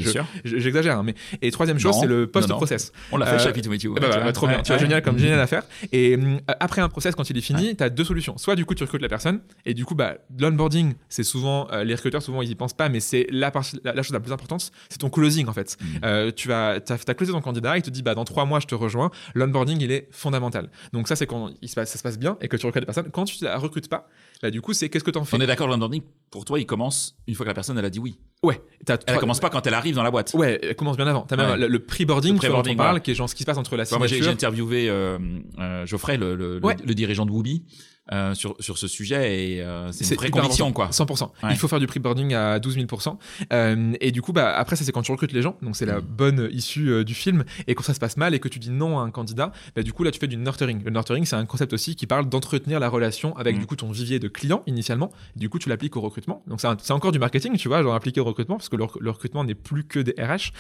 je- 0.45 0.59
J'exagère 0.59 0.99
hein, 0.99 1.03
mais 1.05 1.15
et 1.43 1.51
troisième 1.51 1.79
chose 1.79 1.97
c'est 2.01 2.07
le 2.07 2.23
non. 2.23 2.27
post-process. 2.29 2.93
On 3.13 3.17
l'a 3.17 3.27
fait 3.27 3.33
Euh, 3.33 3.53
ouais, 3.53 3.79
tu 3.79 3.89
bah, 3.89 4.21
vois. 4.23 4.33
trop 4.33 4.47
bien, 4.47 4.63
tu 4.63 4.69
vois, 4.73 4.79
génial 4.79 5.03
comme 5.03 5.19
génial 5.19 5.41
à 5.41 5.47
faire. 5.47 5.63
Et 5.93 6.00
hum, 6.15 6.41
après 6.47 6.81
un 6.81 6.89
process, 6.89 7.15
quand 7.15 7.29
il 7.31 7.37
est 7.39 7.41
fini, 7.43 7.77
tu 7.77 7.83
as 7.83 7.91
deux 7.91 8.05
solutions. 8.05 8.37
Soit 8.39 8.57
du 8.57 8.65
coup, 8.65 8.75
tu 8.75 8.83
recrutes 8.85 9.03
la 9.03 9.09
personne, 9.09 9.41
et 9.67 9.75
du 9.75 9.85
coup, 9.85 9.95
bah, 9.95 10.17
l'onboarding, 10.39 10.95
c'est 11.09 11.23
souvent, 11.25 11.69
euh, 11.73 11.85
les 11.85 11.95
recruteurs, 11.95 12.23
souvent, 12.23 12.43
ils 12.43 12.51
y 12.51 12.55
pensent 12.55 12.75
pas, 12.75 12.89
mais 12.89 13.01
c'est 13.01 13.27
la, 13.31 13.51
partie- 13.51 13.81
la, 13.85 13.93
la 13.93 14.03
chose 14.03 14.13
la 14.13 14.21
plus 14.21 14.33
importante, 14.33 14.71
c'est 14.89 14.99
ton 14.99 15.11
closing 15.11 15.47
en 15.49 15.53
fait. 15.53 15.77
Mm. 15.81 15.87
Euh, 16.05 16.31
tu 16.35 16.53
as, 16.53 16.81
as 16.89 17.15
closé 17.15 17.33
ton 17.33 17.41
candidat, 17.41 17.77
il 17.77 17.83
te 17.83 17.91
dit, 17.91 18.03
bah, 18.03 18.15
dans 18.15 18.25
trois 18.25 18.45
mois, 18.45 18.61
je 18.61 18.67
te 18.67 18.75
rejoins. 18.75 19.11
L'onboarding, 19.35 19.81
il 19.81 19.93
est 19.93 20.09
fondamental. 20.11 20.71
Donc, 20.93 21.09
ça, 21.09 21.17
c'est 21.17 21.27
quand 21.27 21.51
il 21.63 21.69
se 21.69 21.75
passe, 21.75 21.91
ça 21.91 21.99
se 21.99 22.03
passe 22.03 22.19
bien 22.19 22.37
et 22.41 22.49
que 22.49 22.57
tu 22.57 22.67
recrutes 22.67 22.83
la 22.83 22.87
personne. 22.87 23.11
Quand 23.11 23.25
tu 23.25 23.45
la 23.45 23.57
recrutes 23.59 23.89
pas, 23.89 24.09
du 24.51 24.63
coup, 24.63 24.73
c'est 24.73 24.89
qu'est-ce 24.89 25.05
que 25.05 25.11
tu 25.11 25.19
en 25.19 25.25
fais 25.25 25.37
On 25.37 25.41
est 25.41 25.47
d'accord, 25.47 25.69
l'onboarding, 25.69 26.01
pour 26.31 26.47
toi, 26.47 26.59
il 26.59 26.65
commence 26.65 27.17
une 27.27 27.35
fois 27.35 27.45
que 27.45 27.51
la 27.51 27.55
personne 27.55 27.77
elle 27.79 27.85
a 27.85 27.91
dit 27.91 27.99
oui. 27.99 28.19
Ouais, 28.43 28.59
t'as 28.87 28.97
Elle 29.07 29.19
commence 29.19 29.39
pas 29.41 29.51
quand 29.51 29.67
elle 29.67 29.75
arrive 29.75 29.95
dans 29.97 30.03
la 30.03 30.11
boîte. 30.11 30.33
Ouais, 30.33 30.59
elle 30.63 30.75
commence 30.77 30.97
bien 30.97 31.07
avant. 31.07 31.23
T'as 31.23 31.37
même 31.37 31.51
Ouais. 31.51 31.59
le, 31.59 31.69
le 31.69 31.79
pre-boarding, 31.81 32.33
Le 32.35 32.39
vois, 32.39 32.49
dont 32.49 32.55
on 32.55 32.63
pre-boarding, 32.63 32.77
parle, 32.77 32.89
voilà. 32.93 33.01
qui 33.01 33.11
est 33.11 33.15
genre 33.15 33.29
ce 33.29 33.35
qui 33.35 33.43
se 33.43 33.47
passe 33.47 33.59
entre 33.59 33.77
la 33.77 33.85
Tu 33.85 33.91
vois, 33.91 33.99
moi, 33.99 34.07
j'ai 34.07 34.15
signature. 34.15 34.33
interviewé 34.33 34.89
euh, 34.89 35.19
euh, 35.59 35.85
Geoffrey, 35.85 36.17
le, 36.17 36.35
le- 36.37 36.59
le- 36.59 36.65
Ouais. 36.65 36.77
le 36.83 36.95
dirigeant 36.95 37.27
de 37.27 37.31
Woobi, 37.33 37.65
euh, 38.13 38.35
sur, 38.35 38.57
sur 38.61 38.77
ce 38.79 38.89
sujet, 38.89 39.55
et 39.57 39.63
euh, 39.63 39.91
c'est 39.93 40.09
une 40.11 40.17
vraie 40.17 40.31
conviction, 40.31 40.73
quoi. 40.73 40.89
100%. 40.91 41.23
Ouais. 41.43 41.51
Il 41.51 41.57
faut 41.57 41.69
faire 41.69 41.79
du 41.81 41.87
pre-boarding 41.87 42.35
à 42.35 42.59
12 42.59 42.77
000% 42.79 43.17
Euh, 43.53 43.93
Et 44.01 44.11
du 44.11 44.23
coup, 44.23 44.33
bah, 44.33 44.53
après, 44.57 44.77
ça, 44.77 44.85
c'est 44.85 44.93
quand 44.93 45.03
tu 45.03 45.13
recrutes 45.13 45.33
les 45.33 45.43
gens. 45.43 45.57
Donc, 45.63 45.77
c'est 45.77 45.87
la 45.87 45.99
Mm. 46.01 46.05
bonne 46.05 46.49
issue 46.53 47.05
du 47.05 47.15
film. 47.15 47.45
Et 47.67 47.75
quand 47.75 47.83
ça 47.83 47.95
se 47.95 48.01
passe 48.01 48.17
mal 48.17 48.35
et 48.35 48.39
que 48.41 48.49
tu 48.49 48.59
dis 48.59 48.71
non 48.71 48.99
à 48.99 49.03
un 49.03 49.11
candidat, 49.11 49.53
bah, 49.77 49.83
du 49.83 49.93
coup, 49.93 50.03
là, 50.05 50.11
tu 50.11 50.19
fais 50.19 50.27
du 50.27 50.37
nurturing. 50.37 50.83
Le 50.85 50.91
nurturing, 50.91 51.25
c'est 51.25 51.37
un 51.37 51.47
concept 51.47 51.73
aussi 51.73 51.95
qui 51.97 52.07
parle 52.07 52.29
d'entretenir 52.29 52.81
la 52.81 52.89
relation 52.89 53.37
avec, 53.37 53.57
Mm. 53.57 53.61
du 53.61 53.67
coup, 53.67 53.77
ton 53.77 53.91
vivier 53.91 54.19
de 54.19 54.29
clients 54.29 54.63
initialement. 54.67 55.11
Du 55.37 55.49
coup, 55.49 55.59
tu 55.59 55.69
l'appliques 55.69 55.97
au 55.97 56.01
recrutement. 56.01 56.43
Donc, 56.47 56.61
c'est 56.61 56.93
encore 56.93 57.13
du 57.13 57.19
marketing, 57.19 57.57
tu 57.57 57.69
vois, 57.69 57.83
genre 57.83 57.95
appliqué 57.95 58.21
au 58.21 58.25
recrutement, 58.25 58.57
parce 58.57 58.69
que 58.69 58.77
le, 58.77 58.85
rec- 58.85 59.01
le 59.01 59.11
recrutement 59.11 59.45
n'est 59.45 59.55
plus 59.55 59.85
que 59.85 59.99
des 60.01 60.15
RH. 60.21 60.53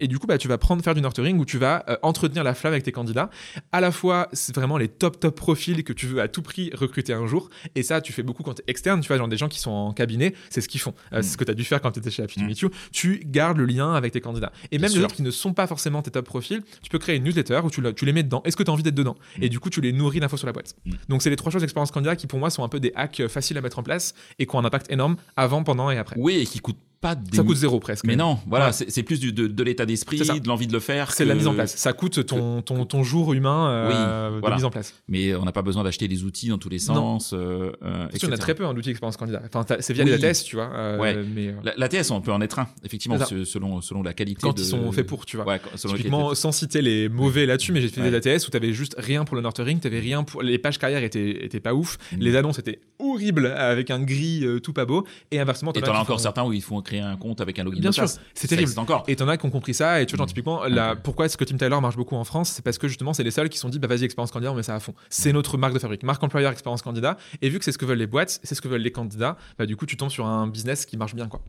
Et 0.00 0.08
du 0.08 0.18
coup, 0.18 0.26
bah, 0.26 0.38
tu 0.38 0.48
vas 0.48 0.58
prendre, 0.58 0.82
faire 0.82 0.94
du 0.94 1.00
nurturing 1.00 1.38
où 1.38 1.44
tu 1.44 1.58
vas 1.58 1.84
entretenir 2.02 2.44
la 2.44 2.54
flamme 2.54 2.72
avec 2.72 2.84
tes 2.84 2.92
candidats. 2.92 3.30
À 3.72 3.80
la 3.80 3.90
fois, 3.90 4.28
c'est 4.32 4.54
vraiment 4.54 4.76
les 4.78 4.88
top, 4.88 5.20
top 5.20 5.34
profils 5.36 5.82
que 5.84 5.92
tu 5.92 6.06
veux 6.06 6.20
à 6.20 6.28
tout 6.28 6.42
prix 6.42 6.53
recruter 6.74 7.12
un 7.12 7.26
jour. 7.26 7.50
Et 7.74 7.82
ça, 7.82 8.00
tu 8.00 8.12
fais 8.12 8.22
beaucoup 8.22 8.42
quand 8.42 8.54
tu 8.54 8.62
es 8.62 8.70
externe, 8.70 9.00
tu 9.00 9.08
vois, 9.08 9.16
genre 9.18 9.28
des 9.28 9.36
gens 9.36 9.48
qui 9.48 9.58
sont 9.58 9.70
en 9.70 9.92
cabinet, 9.92 10.34
c'est 10.50 10.60
ce 10.60 10.68
qu'ils 10.68 10.80
font. 10.80 10.94
Euh, 11.12 11.18
Mm. 11.18 11.22
C'est 11.22 11.30
ce 11.32 11.36
que 11.36 11.44
tu 11.44 11.50
as 11.50 11.54
dû 11.54 11.64
faire 11.64 11.80
quand 11.80 11.90
tu 11.92 12.00
étais 12.00 12.10
chez 12.10 12.22
Happy 12.22 12.34
to 12.40 12.44
Mm. 12.44 12.50
You. 12.62 12.70
Tu 12.92 13.22
gardes 13.26 13.56
le 13.58 13.64
lien 13.66 13.92
avec 13.94 14.12
tes 14.12 14.20
candidats. 14.20 14.52
Et 14.70 14.78
Bien 14.78 14.86
même 14.86 14.90
les 14.90 14.96
sûr. 14.96 15.04
autres 15.04 15.14
qui 15.16 15.22
ne 15.22 15.30
sont 15.30 15.52
pas 15.54 15.66
forcément 15.66 16.02
tes 16.02 16.10
top 16.10 16.24
profils, 16.26 16.62
tu 16.82 16.90
peux 16.90 16.98
créer 16.98 17.16
une 17.16 17.24
newsletter 17.24 17.60
où 17.64 17.70
tu, 17.70 17.80
les 18.04 18.12
mets 18.12 18.22
dedans. 18.22 18.42
Est-ce 18.44 18.56
que 18.56 18.62
tu 18.62 18.70
as 18.70 18.72
envie 18.72 18.82
d'être 18.82 18.94
dedans 18.94 19.16
Mm. 19.38 19.42
Et 19.42 19.48
du 19.48 19.60
coup, 19.60 19.70
tu 19.70 19.80
les 19.80 19.92
nourris 19.92 20.20
d'infos 20.20 20.36
sur 20.36 20.46
la 20.46 20.52
boîte. 20.52 20.74
Mm. 20.86 20.92
Donc, 21.08 21.22
c'est 21.22 21.30
les 21.30 21.36
trois 21.36 21.50
choses 21.52 21.60
d'expérience 21.62 21.90
candidat 21.90 22.16
qui, 22.16 22.26
pour 22.26 22.38
moi, 22.38 22.50
sont 22.50 22.64
un 22.64 22.68
peu 22.68 22.80
des 22.80 22.92
hacks 22.94 23.20
euh, 23.20 23.28
faciles 23.28 23.56
à 23.58 23.60
mettre 23.60 23.78
en 23.78 23.82
place 23.82 24.14
et 24.38 24.46
qui 24.46 24.54
ont 24.56 24.58
un 24.60 24.64
impact 24.64 24.90
énorme 24.90 25.16
avant, 25.36 25.62
pendant 25.64 25.90
et 25.90 25.98
après. 25.98 26.16
Oui, 26.18 26.34
et 26.40 26.46
qui 26.46 26.60
coûte 26.60 26.76
pas 27.04 27.14
des... 27.14 27.36
Ça 27.36 27.42
coûte 27.42 27.56
zéro 27.58 27.78
presque. 27.80 28.04
Mais 28.06 28.16
non, 28.16 28.38
voilà, 28.46 28.68
Ouais. 28.68 28.72
c'est 28.88 29.02
plus 29.02 29.20
du- 29.20 29.32
de, 29.32 29.46
de 29.46 29.62
l'état 29.62 29.84
d'esprit, 29.84 30.18
de 30.18 30.48
l'envie 30.48 30.66
de 30.66 30.72
le 30.72 30.80
faire. 30.80 31.12
C'est 31.12 31.24
que- 31.24 31.28
la 31.28 31.34
mise 31.34 31.46
en 31.46 31.52
place. 31.54 31.76
Ça 31.76 31.92
coûte 31.92 32.24
ton, 32.24 32.62
ton, 32.62 32.86
ton 32.86 33.02
jour 33.02 33.34
humain 33.34 33.68
euh, 33.68 33.88
Oui, 34.30 34.34
de 34.36 34.40
voilà. 34.40 34.56
mise 34.56 34.64
en 34.64 34.70
place. 34.70 34.94
Mais 35.08 35.34
on 35.34 35.44
n'a 35.44 35.52
pas 35.52 35.60
besoin 35.60 35.84
d'acheter 35.84 36.08
des 36.08 36.24
outils 36.24 36.48
dans 36.48 36.56
tous 36.56 36.70
les 36.70 36.78
sens. 36.78 37.32
euh, 37.34 37.72
euh, 37.84 38.08
qu'on 38.20 38.32
a 38.32 38.38
très 38.38 38.54
peu 38.54 38.64
hein, 38.64 38.72
d'outils 38.72 38.88
expérience 38.90 39.16
candidat. 39.18 39.42
Enfin, 39.52 39.66
c'est 39.80 39.92
via 39.92 40.04
Oui. 40.04 40.10
les 40.10 40.24
ATS, 40.24 40.44
tu 40.44 40.56
vois. 40.56 40.70
euh, 40.74 40.98
Ouais. 40.98 41.14
Mais 41.34 41.48
euh, 41.48 41.52
La, 41.62 41.74
la 41.76 41.88
TS, 41.88 42.10
on 42.10 42.20
peut 42.22 42.32
en 42.32 42.40
être 42.40 42.58
un, 42.58 42.68
effectivement, 42.84 43.18
selon, 43.44 43.80
selon 43.82 44.02
la 44.02 44.14
qualité. 44.14 44.40
quand 44.42 44.56
de- 44.56 44.60
ils 44.62 44.64
sont 44.66 44.90
faits 44.92 45.06
pour, 45.06 45.26
tu 45.26 45.36
vois. 45.36 45.46
Ouais, 45.46 45.60
Typiquement, 45.76 46.34
sans 46.34 46.52
citer 46.52 46.80
les 46.80 47.08
mauvais 47.10 47.44
là-dessus, 47.44 47.72
mais 47.72 47.80
j'ai 47.82 47.88
fait 47.88 48.00
des 48.08 48.16
ATS 48.16 48.48
où 48.48 48.50
t'avais 48.50 48.72
juste 48.72 48.94
rien 48.98 49.24
pour 49.24 49.36
le 49.36 49.42
nurturing, 49.42 49.78
t'avais 49.78 50.00
rien 50.00 50.22
pour 50.24 50.42
les 50.42 50.58
pages 50.58 50.78
carrière 50.78 51.02
étaient, 51.02 51.44
étaient 51.44 51.60
pas 51.60 51.74
ouf, 51.74 51.98
Mm. 52.12 52.16
les 52.20 52.36
annonces 52.36 52.58
étaient 52.58 52.80
horribles 52.98 53.46
avec 53.48 53.90
un 53.90 54.00
gris 54.00 54.44
tout 54.62 54.72
pas 54.72 54.86
beau, 54.86 55.04
et 55.30 55.38
inversement, 55.40 55.72
t'en 55.72 55.80
t'en 55.80 55.92
as 55.92 55.98
encore 56.00 56.16
font- 56.16 56.22
certains 56.22 56.44
où 56.44 56.52
il 56.52 56.62
faut 56.62 56.80
créer 56.82 56.93
un 57.00 57.16
compte 57.16 57.40
avec 57.40 57.58
un 57.58 57.64
login 57.64 57.80
Bien 57.80 57.92
sûr, 57.92 58.06
c'est 58.34 58.48
terrible. 58.48 58.72
encore. 58.78 59.04
Et 59.08 59.16
t'en 59.16 59.28
as 59.28 59.36
qui 59.36 59.46
ont 59.46 59.50
compris 59.50 59.74
ça, 59.74 60.00
et 60.02 60.06
tu 60.06 60.12
vois, 60.12 60.18
genre, 60.18 60.26
Mm. 60.26 60.28
typiquement, 60.28 60.64
la, 60.64 60.96
pourquoi 60.96 61.26
est-ce 61.26 61.36
que 61.36 61.44
Tim 61.44 61.56
Tyler 61.56 61.78
marche 61.80 61.96
beaucoup 61.96 62.16
en 62.16 62.24
France 62.24 62.50
C'est 62.50 62.62
parce 62.62 62.78
que 62.78 62.88
justement, 62.88 63.12
c'est 63.12 63.24
les 63.24 63.30
seuls 63.30 63.48
qui 63.48 63.56
se 63.58 63.62
sont 63.62 63.68
dit, 63.68 63.78
bah 63.78 63.88
vas-y, 63.88 64.04
expérience 64.04 64.30
candidat, 64.30 64.52
on 64.52 64.54
met 64.56 64.62
ça 64.62 64.74
à 64.74 64.80
fond. 64.80 64.94
C'est 65.10 65.30
Mm. 65.30 65.34
notre 65.36 65.58
marque 65.58 65.74
de 65.74 65.78
fabrique, 65.78 66.02
marque 66.02 66.22
employeur, 66.22 66.52
expérience 66.52 66.82
candidat, 66.82 67.16
et 67.42 67.48
vu 67.48 67.58
que 67.58 67.64
c'est 67.64 67.72
ce 67.72 67.78
que 67.78 67.84
veulent 67.86 67.98
les 67.98 68.06
boîtes, 68.06 68.40
c'est 68.42 68.54
ce 68.54 68.60
que 68.60 68.68
veulent 68.68 68.80
les 68.82 68.92
candidats, 68.92 69.36
bah 69.58 69.66
du 69.66 69.76
coup, 69.76 69.86
tu 69.86 69.96
tombes 69.96 70.10
sur 70.10 70.26
un 70.26 70.46
business 70.46 70.86
qui 70.86 70.96
marche 70.96 71.14
bien, 71.14 71.28
quoi. 71.28 71.42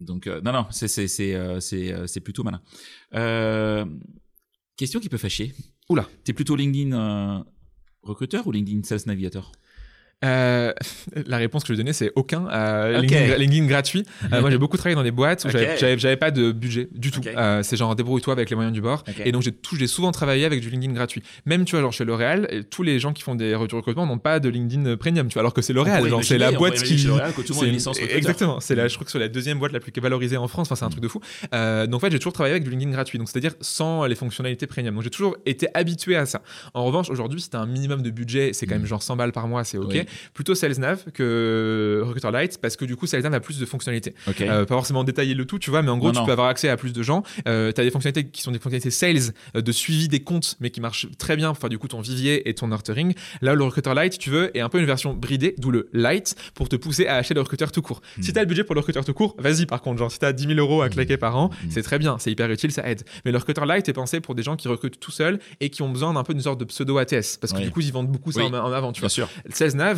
Donc, 0.00 0.26
euh, 0.28 0.40
non, 0.42 0.52
non, 0.52 0.66
c'est 0.70 0.86
c'est- 0.88 1.08
c'est, 1.08 1.34
euh, 1.34 1.58
c'est, 1.58 1.92
euh, 1.92 2.06
c'est 2.06 2.20
plutôt 2.20 2.44
malin. 2.44 2.60
Euh, 3.14 3.84
question 4.76 5.00
qui 5.00 5.08
peut 5.08 5.16
fâcher. 5.18 5.54
Oula. 5.88 6.06
T'es 6.24 6.32
plutôt 6.32 6.54
LinkedIn 6.54 7.44
recruteur 8.02 8.46
ou 8.46 8.52
LinkedIn 8.52 8.82
Sales 8.84 9.00
Navigator 9.06 9.50
Euh, 10.24 10.72
la 11.26 11.36
réponse 11.36 11.62
que 11.62 11.68
je 11.68 11.72
vais 11.74 11.76
donner, 11.78 11.92
c'est 11.92 12.10
aucun. 12.16 12.46
Euh. 12.50 13.00
LinkedIn, 13.00 13.36
LinkedIn 13.36 13.66
gratuit. 13.66 14.04
Euh, 14.32 14.40
moi, 14.40 14.50
j'ai 14.50 14.58
beaucoup 14.58 14.76
travaillé 14.76 14.96
dans 14.96 15.02
des 15.04 15.10
boîtes 15.12 15.44
où 15.44 15.48
Ok. 15.48 15.56
j'avais- 15.78 16.16
pas 16.16 16.30
de 16.30 16.50
budget 16.52 16.88
du 16.92 17.10
tout. 17.10 17.20
Ok. 17.20 17.28
Euh, 17.28 17.62
c'est 17.62 17.76
genre 17.76 17.94
débrouille-toi 17.94 18.32
avec 18.32 18.50
les 18.50 18.56
moyens 18.56 18.74
du 18.74 18.80
bord. 18.80 19.04
Et 19.24 19.30
donc, 19.32 19.42
j'ai 19.42 19.86
souvent 19.86 20.10
travaillé 20.10 20.44
avec 20.44 20.60
du 20.60 20.70
LinkedIn 20.70 20.92
gratuit. 20.92 21.22
Même, 21.46 21.64
tu 21.64 21.72
vois, 21.72 21.82
genre 21.82 21.92
chez 21.92 22.04
L'Oréal, 22.04 22.64
tous 22.70 22.82
les 22.82 22.98
gens 22.98 23.12
qui 23.12 23.22
font 23.22 23.34
des 23.34 23.50
du 23.50 23.74
recrutement 23.74 24.06
n'ont 24.06 24.18
pas 24.18 24.40
de 24.40 24.48
LinkedIn 24.48 24.96
premium, 24.96 25.28
tu 25.28 25.34
vois, 25.34 25.40
alors 25.42 25.54
que 25.54 25.62
c'est 25.62 25.72
L'Oréal. 25.72 26.02
c'est 26.22 26.38
la 26.38 26.52
boîte 26.52 26.82
qui. 26.82 27.04
une. 27.04 27.20
Exactement. 28.10 28.60
C'est 28.60 28.74
la, 28.74 28.88
je 28.88 28.94
crois 28.94 29.04
que 29.04 29.10
c'est 29.10 29.18
la 29.18 29.28
deuxième 29.28 29.58
boîte 29.58 29.72
la 29.72 29.80
plus 29.80 29.92
valorisée 30.00 30.36
en 30.36 30.48
France. 30.48 30.68
Enfin, 30.68 30.76
c'est 30.76 30.84
un 30.84 30.90
truc 30.90 31.02
de 31.02 31.08
fou. 31.08 31.20
Euh, 31.54 31.86
donc, 31.86 31.98
en 31.98 32.00
fait, 32.06 32.10
j'ai 32.12 32.18
toujours 32.18 32.32
travaillé 32.32 32.52
avec 32.54 32.64
du 32.64 32.70
LinkedIn 32.70 32.90
gratuit. 32.90 33.18
Donc, 33.18 33.28
c'est-à-dire 33.28 33.54
sans 33.60 34.04
les 34.06 34.14
fonctionnalités 34.14 34.66
premium. 34.66 34.94
Donc, 34.94 35.04
j'ai 35.04 35.10
toujours 35.10 35.36
été 35.46 35.68
habitué 35.74 36.16
à 36.16 36.26
ça. 36.26 36.42
En 36.74 36.84
revanche, 36.84 37.10
aujourd'hui, 37.10 37.40
si 37.40 37.50
tu 37.50 37.56
as 37.56 37.60
un 37.60 37.66
minimum 37.66 38.02
de 38.02 38.10
budget, 38.10 38.50
c'est 38.52 38.66
quand 38.66 38.74
même 38.74 38.82
Mm. 38.82 38.86
genre 38.86 39.02
100 39.02 39.16
balles 39.16 39.32
par 39.32 39.46
mois, 39.48 39.64
c'est 39.64 39.78
OK. 39.78 39.90
Oui. 39.92 40.02
Plutôt 40.34 40.54
SalesNav 40.54 41.04
que 41.12 42.02
Recruiter 42.04 42.30
Lite 42.32 42.58
parce 42.60 42.76
que 42.76 42.84
du 42.84 42.96
coup, 42.96 43.06
SalesNav 43.06 43.34
a 43.34 43.40
plus 43.40 43.58
de 43.58 43.66
fonctionnalités. 43.66 44.14
Euh, 44.40 44.64
pas 44.64 44.74
forcément 44.74 45.04
détailler 45.04 45.34
le 45.34 45.44
tout, 45.44 45.58
tu 45.58 45.70
vois, 45.70 45.82
mais 45.82 45.90
en 45.90 45.98
gros, 45.98 46.08
Non, 46.08 46.12
tu 46.14 46.18
non. 46.20 46.26
peux 46.26 46.32
avoir 46.32 46.48
accès 46.48 46.68
à 46.68 46.76
plus 46.76 46.92
de 46.92 47.02
gens. 47.02 47.22
Euh, 47.46 47.72
tu 47.72 47.80
as 47.80 47.84
des 47.84 47.90
fonctionnalités 47.90 48.30
qui 48.30 48.42
sont 48.42 48.50
des 48.50 48.58
fonctionnalités 48.58 48.90
sales, 48.90 49.34
euh, 49.56 49.60
de 49.62 49.72
suivi 49.72 50.08
des 50.08 50.20
comptes, 50.20 50.56
mais 50.60 50.70
qui 50.70 50.80
marchent 50.80 51.06
très 51.18 51.36
bien 51.36 51.48
pour 51.48 51.58
faire 51.58 51.70
du 51.70 51.78
coup 51.78 51.88
ton 51.88 52.00
vivier 52.00 52.48
et 52.48 52.54
ton 52.54 52.68
nurturing. 52.68 53.14
Là, 53.42 53.54
le 53.54 53.64
Recruiter 53.64 53.92
Lite, 53.96 54.18
tu 54.18 54.30
veux, 54.30 54.56
est 54.56 54.60
un 54.60 54.68
peu 54.68 54.78
une 54.78 54.86
version 54.86 55.14
bridée, 55.14 55.54
d'où 55.58 55.70
le 55.70 55.88
Lite, 55.92 56.34
pour 56.54 56.68
te 56.68 56.76
pousser 56.76 57.06
à 57.06 57.16
acheter 57.16 57.34
le 57.34 57.40
recruteur 57.40 57.72
tout 57.72 57.82
court. 57.82 58.00
Si 58.20 58.32
tu 58.32 58.38
as 58.38 58.42
le 58.42 58.48
budget 58.48 58.64
pour 58.64 58.74
le 58.74 58.80
recruteur 58.80 59.04
tout 59.04 59.14
court, 59.14 59.34
vas-y 59.38 59.66
par 59.66 59.82
contre, 59.82 59.98
genre 59.98 60.10
si 60.12 60.18
tu 60.18 60.24
as 60.26 60.32
10 60.32 60.46
000 60.48 60.58
euros 60.58 60.82
à 60.82 60.88
claquer 60.88 61.16
par 61.16 61.36
an, 61.36 61.48
Mm. 61.48 61.70
c'est 61.70 61.82
très 61.82 61.98
bien, 61.98 62.18
c'est 62.18 62.30
hyper 62.30 62.50
utile, 62.50 62.70
ça 62.72 62.88
aide. 62.88 63.02
Mais 63.24 63.32
le 63.32 63.38
Recruiter 63.38 63.62
Lite 63.66 63.88
est 63.88 63.92
pensé 63.92 64.20
pour 64.20 64.34
des 64.34 64.42
gens 64.42 64.56
qui 64.56 64.68
recrutent 64.68 65.00
tout 65.00 65.10
seuls 65.10 65.38
et 65.60 65.70
qui 65.70 65.82
ont 65.82 65.88
besoin 65.90 66.12
d'un 66.12 66.22
peu 66.24 66.34
d'une 66.34 66.42
sorte 66.42 66.60
de 66.60 66.64
pseudo 66.64 66.98
ATS, 66.98 67.36
parce 67.40 67.52
que 67.52 67.58
Oui. 67.58 67.64
du 67.64 67.70
coup, 67.70 67.80
ils 67.80 67.92
vendent 67.92 68.08
beaucoup 68.08 68.32
ça 68.32 68.40
Oui. 68.40 68.46
en, 68.46 68.54
en 68.54 68.72
avant, 68.72 68.92
tu 68.92 69.00
vois. 69.00 69.08
Bien 69.08 69.14
sûr. 69.14 69.28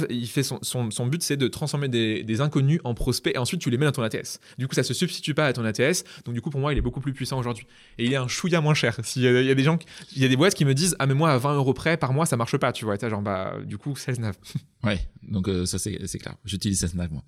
Il 0.08 0.26
fait 0.26 0.42
son, 0.42 0.58
son, 0.62 0.90
son 0.90 1.06
but, 1.06 1.22
c'est 1.22 1.36
de 1.36 1.48
transformer 1.48 1.88
des, 1.88 2.22
des 2.22 2.40
inconnus 2.40 2.80
en 2.84 2.94
prospects 2.94 3.34
et 3.34 3.38
ensuite 3.38 3.60
tu 3.60 3.70
les 3.70 3.76
mets 3.78 3.86
dans 3.86 3.92
ton 3.92 4.02
ATS. 4.02 4.40
Du 4.58 4.66
coup, 4.68 4.74
ça 4.74 4.82
se 4.82 4.94
substitue 4.94 5.34
pas 5.34 5.46
à 5.46 5.52
ton 5.52 5.64
ATS. 5.64 6.04
Donc, 6.24 6.34
du 6.34 6.40
coup, 6.40 6.50
pour 6.50 6.60
moi, 6.60 6.72
il 6.72 6.78
est 6.78 6.82
beaucoup 6.82 7.00
plus 7.00 7.12
puissant 7.12 7.38
aujourd'hui. 7.38 7.66
Et 7.98 8.06
il 8.06 8.12
est 8.12 8.16
un 8.16 8.28
chouïa 8.28 8.60
moins 8.60 8.74
cher. 8.74 8.96
S'il 9.02 9.22
y 9.22 9.28
a, 9.28 9.40
il 9.40 9.46
y 9.46 9.50
a 9.50 9.54
des 9.54 9.62
gens, 9.64 9.78
il 10.16 10.22
y 10.22 10.24
a 10.24 10.28
des 10.28 10.36
boîtes 10.36 10.54
qui 10.54 10.64
me 10.64 10.74
disent, 10.74 10.96
ah, 10.98 11.06
mais 11.06 11.14
moi, 11.14 11.30
à 11.30 11.38
20 11.38 11.54
euros 11.54 11.74
près 11.74 11.96
par 11.96 12.12
mois, 12.12 12.26
ça 12.26 12.36
marche 12.36 12.56
pas, 12.56 12.72
tu 12.72 12.84
vois. 12.84 12.96
Et 13.02 13.10
genre, 13.10 13.22
bah, 13.22 13.54
du 13.64 13.78
coup, 13.78 13.96
SalesNav. 13.96 14.34
Ouais. 14.82 14.98
Donc, 15.28 15.46
euh, 15.46 15.66
ça, 15.66 15.78
c'est 15.78 15.98
c'est 16.06 16.18
clair. 16.18 16.36
J'utilise 16.46 16.80
SalesNav, 16.80 17.12
moi. 17.12 17.22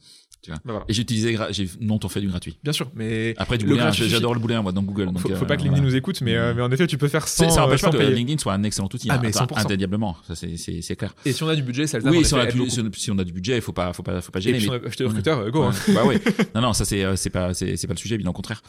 Bah, 0.49 0.57
voilà. 0.65 0.85
Et 0.89 0.93
j'utilisais, 0.93 1.37
j'ai 1.51 1.69
non, 1.81 1.99
t'en 1.99 2.09
fais 2.09 2.21
du 2.21 2.27
gratuit. 2.27 2.59
Bien 2.65 2.73
sûr, 2.73 2.91
mais. 2.97 3.35
Après, 3.37 3.59
du 3.59 3.65
Le 3.67 3.73
booléen, 3.75 3.93
j'adore 3.93 4.35
le 4.35 4.41
booléen, 4.41 4.61
moi, 4.63 4.73
dans 4.73 4.83
Google. 4.83 5.07
Donc, 5.07 5.19
faut, 5.21 5.29
faut 5.29 5.35
euh, 5.35 5.47
pas 5.47 5.57
que 5.57 5.63
LinkedIn 5.63 5.83
voilà. 5.83 5.91
nous 5.93 5.97
écoute, 5.97 6.21
mais, 6.21 6.35
euh, 6.35 6.53
Mm. 6.53 6.57
mais 6.57 6.63
en 6.63 6.73
effet, 6.73 6.87
tu 6.89 6.99
peux 6.99 7.07
faire 7.09 7.29
sans, 7.29 7.49
Ça 7.51 7.61
n'empêche 7.61 7.83
pas 7.83 7.91
que. 7.91 7.99
LinkedIn 7.99 8.39
soit 8.39 8.53
un 8.55 8.63
excellent 8.65 8.89
outil. 8.93 9.07
Ah, 9.09 9.15
hein. 9.17 9.21
mais 9.23 9.29
Enfin, 9.29 9.45
100%. 9.47 9.67
Indéniablement. 9.67 10.17
Ça, 10.27 10.35
c'est- 10.35 10.97
clair. 10.97 11.15
Et 11.25 11.33
si 11.33 11.43
on 11.45 11.49
a 11.49 11.55
du 11.55 11.63
budget, 11.63 11.87
SalesNav, 11.87 12.13
en 12.13 12.17
Oui, 12.19 12.25
si 12.25 12.35
on, 12.35 12.39
a 12.39 12.41
effet, 12.41 12.49
aide 12.51 12.55
du, 12.57 12.62
si 12.71 13.11
on- 13.11 13.19
a 13.19 13.25
du 13.25 13.33
budget, 13.33 13.57
il 13.57 13.61
faut 13.63 13.73
pas, 13.73 13.93
faut 13.93 14.03
pas, 14.03 14.21
faut 14.21 14.33
pas 14.33 14.39
Et 14.39 14.43
gêner. 14.43 14.59
puis, 14.59 14.65
si 14.67 14.71
mais- 14.71 14.79
on 14.81 14.85
a 14.85 14.89
acheté 14.89 15.05
le 15.05 15.09
recruteur, 15.09 15.51
go. 15.51 15.63
hein. 15.63 15.73
Ouais. 15.89 15.95
bah 15.95 16.05
ouais. 16.05 16.21
Non, 16.55 16.61
non, 16.63 16.73
ça 16.73 16.85
c'est, 16.85 17.05
euh, 17.05 17.17
c'est 17.17 17.31
pas, 17.31 17.55
c'est, 17.55 17.77
c'est 17.77 17.87
pas 17.87 17.95
le 17.95 17.99
sujet, 17.99 18.17
bien 18.19 18.29
au 18.31 18.33
contraire. 18.33 18.63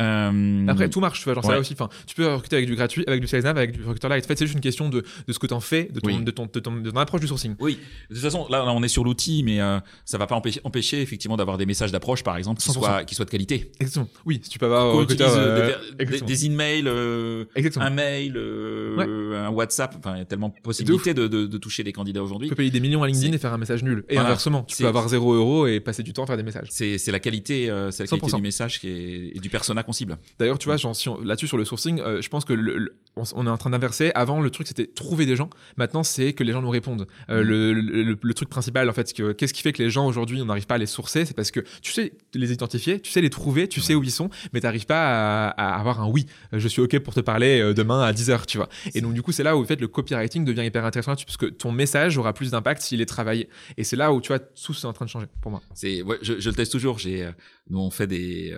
Euh, 0.00 0.66
Après, 0.68 0.88
tout 0.88 1.00
marche, 1.00 1.18
tu 1.18 1.24
vois, 1.24 1.34
genre 1.34 1.44
ça 1.44 1.50
Ouais. 1.52 1.58
aussi. 1.58 1.72
Enfin, 1.74 1.88
tu 2.06 2.14
peux 2.14 2.26
recruter 2.32 2.56
avec 2.56 2.68
du 2.68 2.74
gratuit, 2.76 3.04
avec 3.06 3.20
du 3.20 3.26
SalesNav, 3.26 3.56
avec 3.56 3.72
du 3.72 3.80
recruteur 3.82 4.10
light. 4.10 4.24
En 4.24 4.28
fait, 4.28 4.36
c'est 4.38 4.46
juste 4.46 4.54
une 4.56 4.60
question 4.60 4.88
de, 4.88 5.02
de 5.26 5.32
ce 5.32 5.38
que 5.38 5.46
tu 5.46 5.54
en 5.54 5.60
fais, 5.60 5.84
de 5.92 6.00
ton, 6.00 6.08
Oui. 6.08 6.24
de, 6.24 6.30
ton, 6.30 6.46
de, 6.52 6.60
ton, 6.60 6.72
de 6.76 6.90
ton 6.90 6.96
approche 6.98 7.20
du 7.20 7.26
sourcing. 7.28 7.54
Oui, 7.60 7.78
de 8.08 8.14
toute 8.14 8.22
façon, 8.24 8.46
là, 8.50 8.64
on 8.72 8.82
est 8.82 8.88
sur 8.88 9.04
l'outil, 9.04 9.42
mais 9.44 9.60
euh, 9.60 9.78
ça 10.04 10.18
va 10.18 10.26
pas 10.26 10.34
empêcher, 10.34 10.60
empêcher 10.64 11.00
effectivement 11.02 11.36
d'avoir 11.36 11.58
des 11.58 11.66
messages 11.66 11.92
d'approche, 11.92 12.22
par 12.22 12.36
exemple, 12.36 12.60
qui 12.60 12.68
100%. 12.68 12.72
soient, 12.72 13.04
qui 13.04 13.14
soient 13.14 13.24
de 13.24 13.30
qualité. 13.30 13.70
Exactement. 13.80 14.08
Oui, 14.26 14.40
si 14.42 14.50
tu 14.50 14.58
peux 14.58 14.66
avoir 14.66 14.92
recruteur. 14.94 15.30
euh, 15.32 15.40
euh, 15.40 15.74
des, 15.98 16.04
des, 16.06 16.20
des 16.20 16.46
emails, 16.46 16.88
un 16.88 17.90
mail, 17.90 18.36
un 18.38 19.50
WhatsApp. 19.50 19.94
Enfin, 19.98 20.14
il 20.16 20.18
y 20.18 20.22
a 20.22 20.24
tellement 20.24 20.48
de 20.48 20.54
possibilités 20.62 21.14
de, 21.14 21.26
de, 21.26 21.46
de 21.46 21.58
toucher 21.58 21.82
les 21.82 21.92
candidats 21.92 22.20
Tu 22.20 22.24
aujourd'hui. 22.24 22.48
peux 22.48 22.54
payer 22.54 22.70
des 22.70 22.80
millions 22.80 23.02
à 23.02 23.06
LinkedIn 23.06 23.32
et 23.32 23.38
faire 23.40 23.52
un 23.52 23.58
message 23.58 23.82
nul. 23.82 24.04
Et 24.08 24.14
Voilà. 24.14 24.28
inversement, 24.28 24.64
tu 24.64 24.76
peux 24.76 24.88
avoir 24.88 25.08
0 25.08 25.34
euros 25.34 25.66
et 25.66 25.80
passer 25.80 26.02
du 26.02 26.12
temps 26.12 26.24
à 26.24 26.26
faire 26.26 26.36
des 26.36 26.42
messages. 26.42 26.68
C'est, 26.70 26.98
la 27.08 27.20
qualité, 27.20 27.70
euh, 27.70 27.90
c'est 27.90 28.04
la 28.04 28.08
qualité 28.08 28.26
100%. 28.26 28.36
du 28.36 28.42
message 28.42 28.80
qui 28.80 28.88
est, 28.88 29.36
et 29.36 29.40
du 29.40 29.48
persona 29.48 29.82
qu'on 29.82 29.92
cible. 29.92 30.18
D'ailleurs, 30.38 30.58
tu 30.58 30.66
vois, 30.66 30.78
si 30.78 31.08
là-dessus 31.24 31.48
sur 31.48 31.56
le 31.56 31.64
sourcing, 31.64 32.00
euh, 32.00 32.22
je 32.22 32.28
pense 32.28 32.44
que 32.44 32.52
le- 32.52 32.78
le- 32.78 32.96
on, 33.16 33.46
est 33.46 33.50
en 33.50 33.58
train 33.58 33.70
d'inverser. 33.70 34.12
Avant, 34.14 34.40
le 34.40 34.50
truc 34.50 34.66
c'était 34.66 34.86
trouver 34.86 35.26
des 35.26 35.36
gens. 35.36 35.50
Maintenant, 35.76 36.02
c'est 36.02 36.32
que 36.32 36.44
les 36.44 36.52
gens 36.52 36.62
nous 36.62 36.70
répondent. 36.70 37.06
Euh, 37.28 37.42
mm. 37.42 38.16
le, 38.22 38.34
truc 38.34 38.48
principal, 38.48 38.88
en 38.88 38.92
fait, 38.92 39.12
qu'est-ce 39.36 39.52
qui 39.52 39.62
fait 39.62 39.72
que 39.72 39.82
les 39.82 39.90
gens 39.90 40.06
aujourd'hui, 40.06 40.40
on 40.40 40.46
n'arrive 40.46 40.66
pas 40.66 40.76
à 40.76 40.78
les 40.78 40.86
sourcer? 40.86 41.24
C'est 41.24 41.34
parce 41.34 41.50
que 41.50 41.60
tu 41.82 41.92
sais 41.92 42.12
les 42.34 42.52
identifier, 42.52 43.00
tu 43.00 43.10
sais 43.10 43.20
les 43.20 43.30
trouver, 43.30 43.68
tu 43.68 43.80
sais 43.80 43.94
où 43.94 44.02
ils 44.02 44.10
sont, 44.10 44.30
mais 44.52 44.60
tu 44.60 44.66
n'arrives 44.66 44.86
pas 44.86 45.48
à, 45.48 45.78
avoir 45.78 46.00
un 46.00 46.08
oui. 46.08 46.26
Je 46.52 46.68
suis 46.68 46.80
OK 46.80 46.98
pour 47.00 47.14
te 47.14 47.20
parler 47.20 47.60
euh, 47.60 47.74
demain 47.74 48.02
à 48.02 48.12
10h, 48.12 48.46
tu 48.46 48.56
vois. 48.58 48.68
Et 48.94 49.00
donc, 49.00 49.14
du 49.14 49.22
coup, 49.22 49.32
c'est 49.32 49.42
là 49.42 49.56
où 49.56 49.62
en 49.62 49.66
fait, 49.66 49.80
le 49.80 49.88
copywriting 49.88 50.44
devient 50.44 50.64
hyper 50.64 50.84
intéressant 50.84 51.14
parce 51.14 51.36
que 51.36 51.46
ton 51.46 51.72
message 51.72 52.16
aura 52.16 52.32
plus 52.32 52.52
d'impact 52.52 52.82
s'il 52.82 53.00
est 53.00 53.06
travaillé. 53.06 53.29
Et 53.34 53.84
c'est 53.84 53.96
là 53.96 54.12
où, 54.12 54.20
tu 54.20 54.28
vois, 54.28 54.38
tout 54.38 54.74
c'est 54.74 54.86
en 54.86 54.92
train 54.92 55.04
de 55.04 55.10
changer 55.10 55.26
pour 55.40 55.50
moi. 55.50 55.62
C'est, 55.74 56.02
je, 56.22 56.48
le 56.48 56.54
teste 56.54 56.72
toujours. 56.72 56.98
J'ai, 56.98 57.24
euh, 57.24 57.32
nous, 57.68 57.78
on 57.78 57.90
fait 57.90 58.06
des, 58.06 58.56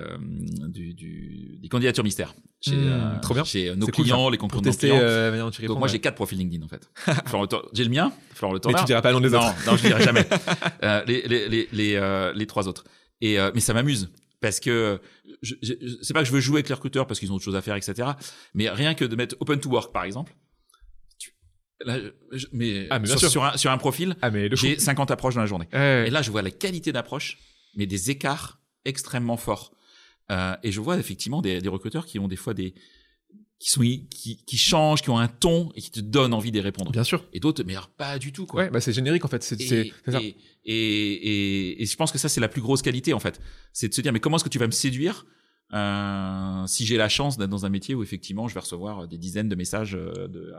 du, 0.68 1.58
des 1.60 1.68
candidatures 1.68 2.04
mystères 2.04 2.34
chez, 2.62 2.76
hmm, 2.76 3.20
trop 3.20 3.34
bien. 3.34 3.44
chez 3.44 3.74
nos 3.74 3.86
clients, 3.86 4.30
les 4.30 4.38
concurrents 4.38 4.62
euh, 4.84 5.50
Donc 5.66 5.78
moi 5.78 5.88
j'ai 5.88 5.98
quatre 5.98 6.14
profils 6.14 6.38
LinkedIn 6.38 6.64
en 6.64 6.68
fait. 6.68 6.88
j'ai 7.72 7.84
le 7.84 7.90
mien, 7.90 8.12
Florent 8.34 8.54
Le 8.54 8.60
Mais 8.66 8.74
tu 8.74 8.84
diras 8.84 9.02
pas 9.02 9.10
le 9.10 9.14
nom 9.16 9.20
des 9.20 9.30
non, 9.30 9.38
autres. 9.38 9.54
Non, 9.66 9.76
je 9.76 9.86
dirai 9.86 10.02
jamais. 10.02 10.26
euh, 10.82 11.02
les, 11.06 11.22
les, 11.22 11.48
les, 11.48 11.68
les, 11.72 11.94
euh, 11.96 12.44
trois 12.46 12.68
autres. 12.68 12.84
Et 13.20 13.38
euh, 13.38 13.50
mais 13.54 13.60
ça 13.60 13.74
m'amuse 13.74 14.10
parce 14.40 14.60
que 14.60 15.00
je, 15.42 15.54
je, 15.62 15.74
c'est 16.02 16.14
pas 16.14 16.20
que 16.20 16.26
je 16.26 16.32
veux 16.32 16.40
jouer 16.40 16.56
avec 16.56 16.68
les 16.68 16.74
recruteurs 16.74 17.06
parce 17.06 17.18
qu'ils 17.18 17.32
ont 17.32 17.36
autre 17.36 17.44
chose 17.44 17.56
à 17.56 17.62
faire, 17.62 17.76
etc. 17.76 18.10
Mais 18.54 18.68
rien 18.70 18.94
que 18.94 19.04
de 19.04 19.16
mettre 19.16 19.36
open 19.40 19.58
to 19.60 19.68
work 19.68 19.92
par 19.92 20.04
exemple. 20.04 20.34
Là, 21.84 21.98
mais, 22.52 22.86
ah, 22.90 22.98
mais 22.98 23.06
sur, 23.06 23.18
sur, 23.30 23.44
un, 23.44 23.56
sur 23.56 23.70
un 23.70 23.78
profil, 23.78 24.16
ah, 24.22 24.30
j'ai 24.52 24.78
50 24.78 25.10
approches 25.10 25.34
dans 25.34 25.40
la 25.40 25.46
journée. 25.46 25.68
Et 25.72 26.10
là, 26.10 26.22
je 26.22 26.30
vois 26.30 26.42
la 26.42 26.50
qualité 26.50 26.92
d'approche, 26.92 27.38
mais 27.76 27.86
des 27.86 28.10
écarts 28.10 28.60
extrêmement 28.84 29.36
forts. 29.36 29.72
Euh, 30.30 30.56
et 30.62 30.72
je 30.72 30.80
vois 30.80 30.98
effectivement 30.98 31.42
des, 31.42 31.60
des 31.60 31.68
recruteurs 31.68 32.06
qui 32.06 32.18
ont 32.18 32.28
des 32.28 32.36
fois 32.36 32.54
des, 32.54 32.74
qui 33.58 33.70
sont 33.70 33.80
qui, 33.80 34.42
qui 34.44 34.56
changent, 34.56 35.02
qui 35.02 35.10
ont 35.10 35.18
un 35.18 35.28
ton 35.28 35.70
et 35.74 35.80
qui 35.80 35.90
te 35.90 36.00
donnent 36.00 36.34
envie 36.34 36.50
d'y 36.50 36.60
répondre. 36.60 36.90
Bien 36.90 37.04
sûr. 37.04 37.24
Et 37.32 37.40
d'autres, 37.40 37.62
mais 37.64 37.76
pas 37.96 38.18
du 38.18 38.32
tout 38.32 38.46
quoi. 38.46 38.62
Ouais, 38.62 38.70
bah 38.70 38.80
c'est 38.80 38.92
générique 38.92 39.24
en 39.24 39.28
fait. 39.28 39.42
C'est 39.42 39.60
et. 39.60 39.92
Et, 40.64 40.72
et, 40.74 41.82
et, 41.82 41.86
je 41.86 41.96
pense 41.96 42.12
que 42.12 42.18
ça 42.18 42.28
c'est 42.28 42.40
la 42.40 42.48
plus 42.48 42.60
grosse 42.60 42.82
qualité 42.82 43.12
en 43.12 43.18
fait, 43.18 43.40
c'est 43.72 43.88
de 43.88 43.94
se 43.94 44.00
dire 44.00 44.12
mais 44.12 44.20
comment 44.20 44.36
est-ce 44.36 44.44
que 44.44 44.48
tu 44.48 44.58
vas 44.58 44.66
me 44.66 44.72
séduire 44.72 45.26
euh, 45.74 46.66
si 46.66 46.86
j'ai 46.86 46.96
la 46.96 47.08
chance 47.08 47.36
d'être 47.38 47.50
dans 47.50 47.66
un 47.66 47.68
métier 47.68 47.94
où 47.94 48.02
effectivement 48.02 48.46
je 48.46 48.54
vais 48.54 48.60
recevoir 48.60 49.08
des 49.08 49.18
dizaines 49.18 49.48
de 49.48 49.54
messages 49.54 49.94
euh, 49.96 50.28
de 50.28 50.52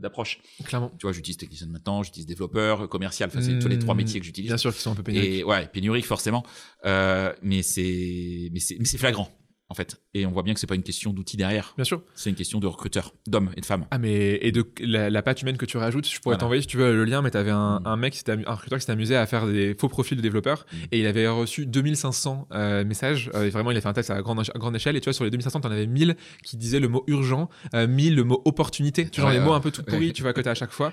d'approche. 0.00 0.40
Clairement. 0.64 0.90
Tu 0.98 1.06
vois, 1.06 1.12
j'utilise 1.12 1.36
technicien 1.36 1.66
maintenant, 1.66 2.02
j'utilise 2.02 2.26
développeur, 2.26 2.88
commercial. 2.88 3.28
Enfin, 3.28 3.42
c'est 3.42 3.58
tous 3.58 3.68
les 3.68 3.78
trois 3.78 3.94
mmh. 3.94 3.98
métiers 3.98 4.20
que 4.20 4.26
j'utilise. 4.26 4.50
Bien 4.50 4.56
sûr, 4.56 4.74
qui 4.74 4.80
sont 4.80 4.92
un 4.92 4.94
peu 4.94 5.02
pénuriques. 5.02 5.30
Et 5.30 5.44
ouais, 5.44 5.66
pénuriques 5.68 6.06
forcément. 6.06 6.44
Euh, 6.84 7.32
mais 7.42 7.62
c'est 7.62 8.50
mais 8.52 8.60
c'est 8.60 8.76
mais 8.78 8.84
c'est 8.84 8.98
flagrant 8.98 9.30
en 9.68 9.74
fait. 9.74 10.00
Et 10.14 10.26
on 10.26 10.32
voit 10.32 10.42
bien 10.42 10.54
que 10.54 10.60
c'est 10.60 10.66
pas 10.66 10.74
une 10.74 10.82
question 10.82 11.12
d'outils 11.12 11.36
derrière. 11.36 11.74
Bien 11.76 11.84
sûr. 11.84 12.02
C'est 12.14 12.30
une 12.30 12.36
question 12.36 12.60
de 12.60 12.66
recruteurs, 12.66 13.14
d'hommes 13.26 13.50
et 13.56 13.60
de 13.60 13.66
femmes. 13.66 13.86
Ah, 13.90 13.98
mais 13.98 14.38
et 14.42 14.52
de 14.52 14.64
la, 14.80 15.10
la 15.10 15.22
patte 15.22 15.42
humaine 15.42 15.56
que 15.56 15.66
tu 15.66 15.76
rajoutes, 15.76 16.08
je 16.08 16.20
pourrais 16.20 16.38
t'envoyer 16.38 16.62
si 16.62 16.68
tu 16.68 16.76
veux 16.76 16.94
le 16.94 17.04
lien, 17.04 17.22
mais 17.22 17.30
tu 17.30 17.36
avais 17.36 17.50
un, 17.50 17.80
mm. 17.80 17.86
un 17.86 17.96
mec, 17.96 18.22
un 18.28 18.54
recruteur 18.54 18.78
qui 18.78 18.82
s'était 18.82 18.92
amusé 18.92 19.16
à 19.16 19.26
faire 19.26 19.46
des 19.46 19.74
faux 19.74 19.88
profils 19.88 20.16
de 20.16 20.22
développeurs 20.22 20.66
mm. 20.72 20.76
et 20.92 21.00
il 21.00 21.06
avait 21.06 21.26
reçu 21.28 21.66
2500 21.66 22.48
euh, 22.52 22.84
messages. 22.84 23.30
Euh, 23.34 23.48
vraiment, 23.50 23.70
il 23.70 23.76
a 23.76 23.80
fait 23.80 23.88
un 23.88 23.92
test 23.92 24.10
à 24.10 24.20
grande, 24.22 24.42
grande 24.54 24.76
échelle 24.76 24.96
et 24.96 25.00
tu 25.00 25.06
vois, 25.06 25.14
sur 25.14 25.24
les 25.24 25.30
2500, 25.30 25.60
tu 25.60 25.66
en 25.66 25.70
avais 25.70 25.86
1000 25.86 26.16
qui 26.44 26.56
disaient 26.56 26.80
le 26.80 26.88
mot 26.88 27.04
urgent, 27.06 27.48
1000 27.74 28.12
euh, 28.12 28.16
le 28.16 28.24
mot 28.24 28.42
opportunité, 28.44 29.08
tu 29.08 29.20
vois, 29.20 29.32
les 29.32 29.40
mots 29.40 29.52
un 29.52 29.60
peu 29.60 29.70
tout 29.70 29.82
pourris, 29.82 30.12
tu 30.12 30.22
vois, 30.22 30.32
que 30.32 30.40
tu 30.40 30.48
as 30.48 30.52
à 30.52 30.54
chaque 30.54 30.72
fois. 30.72 30.92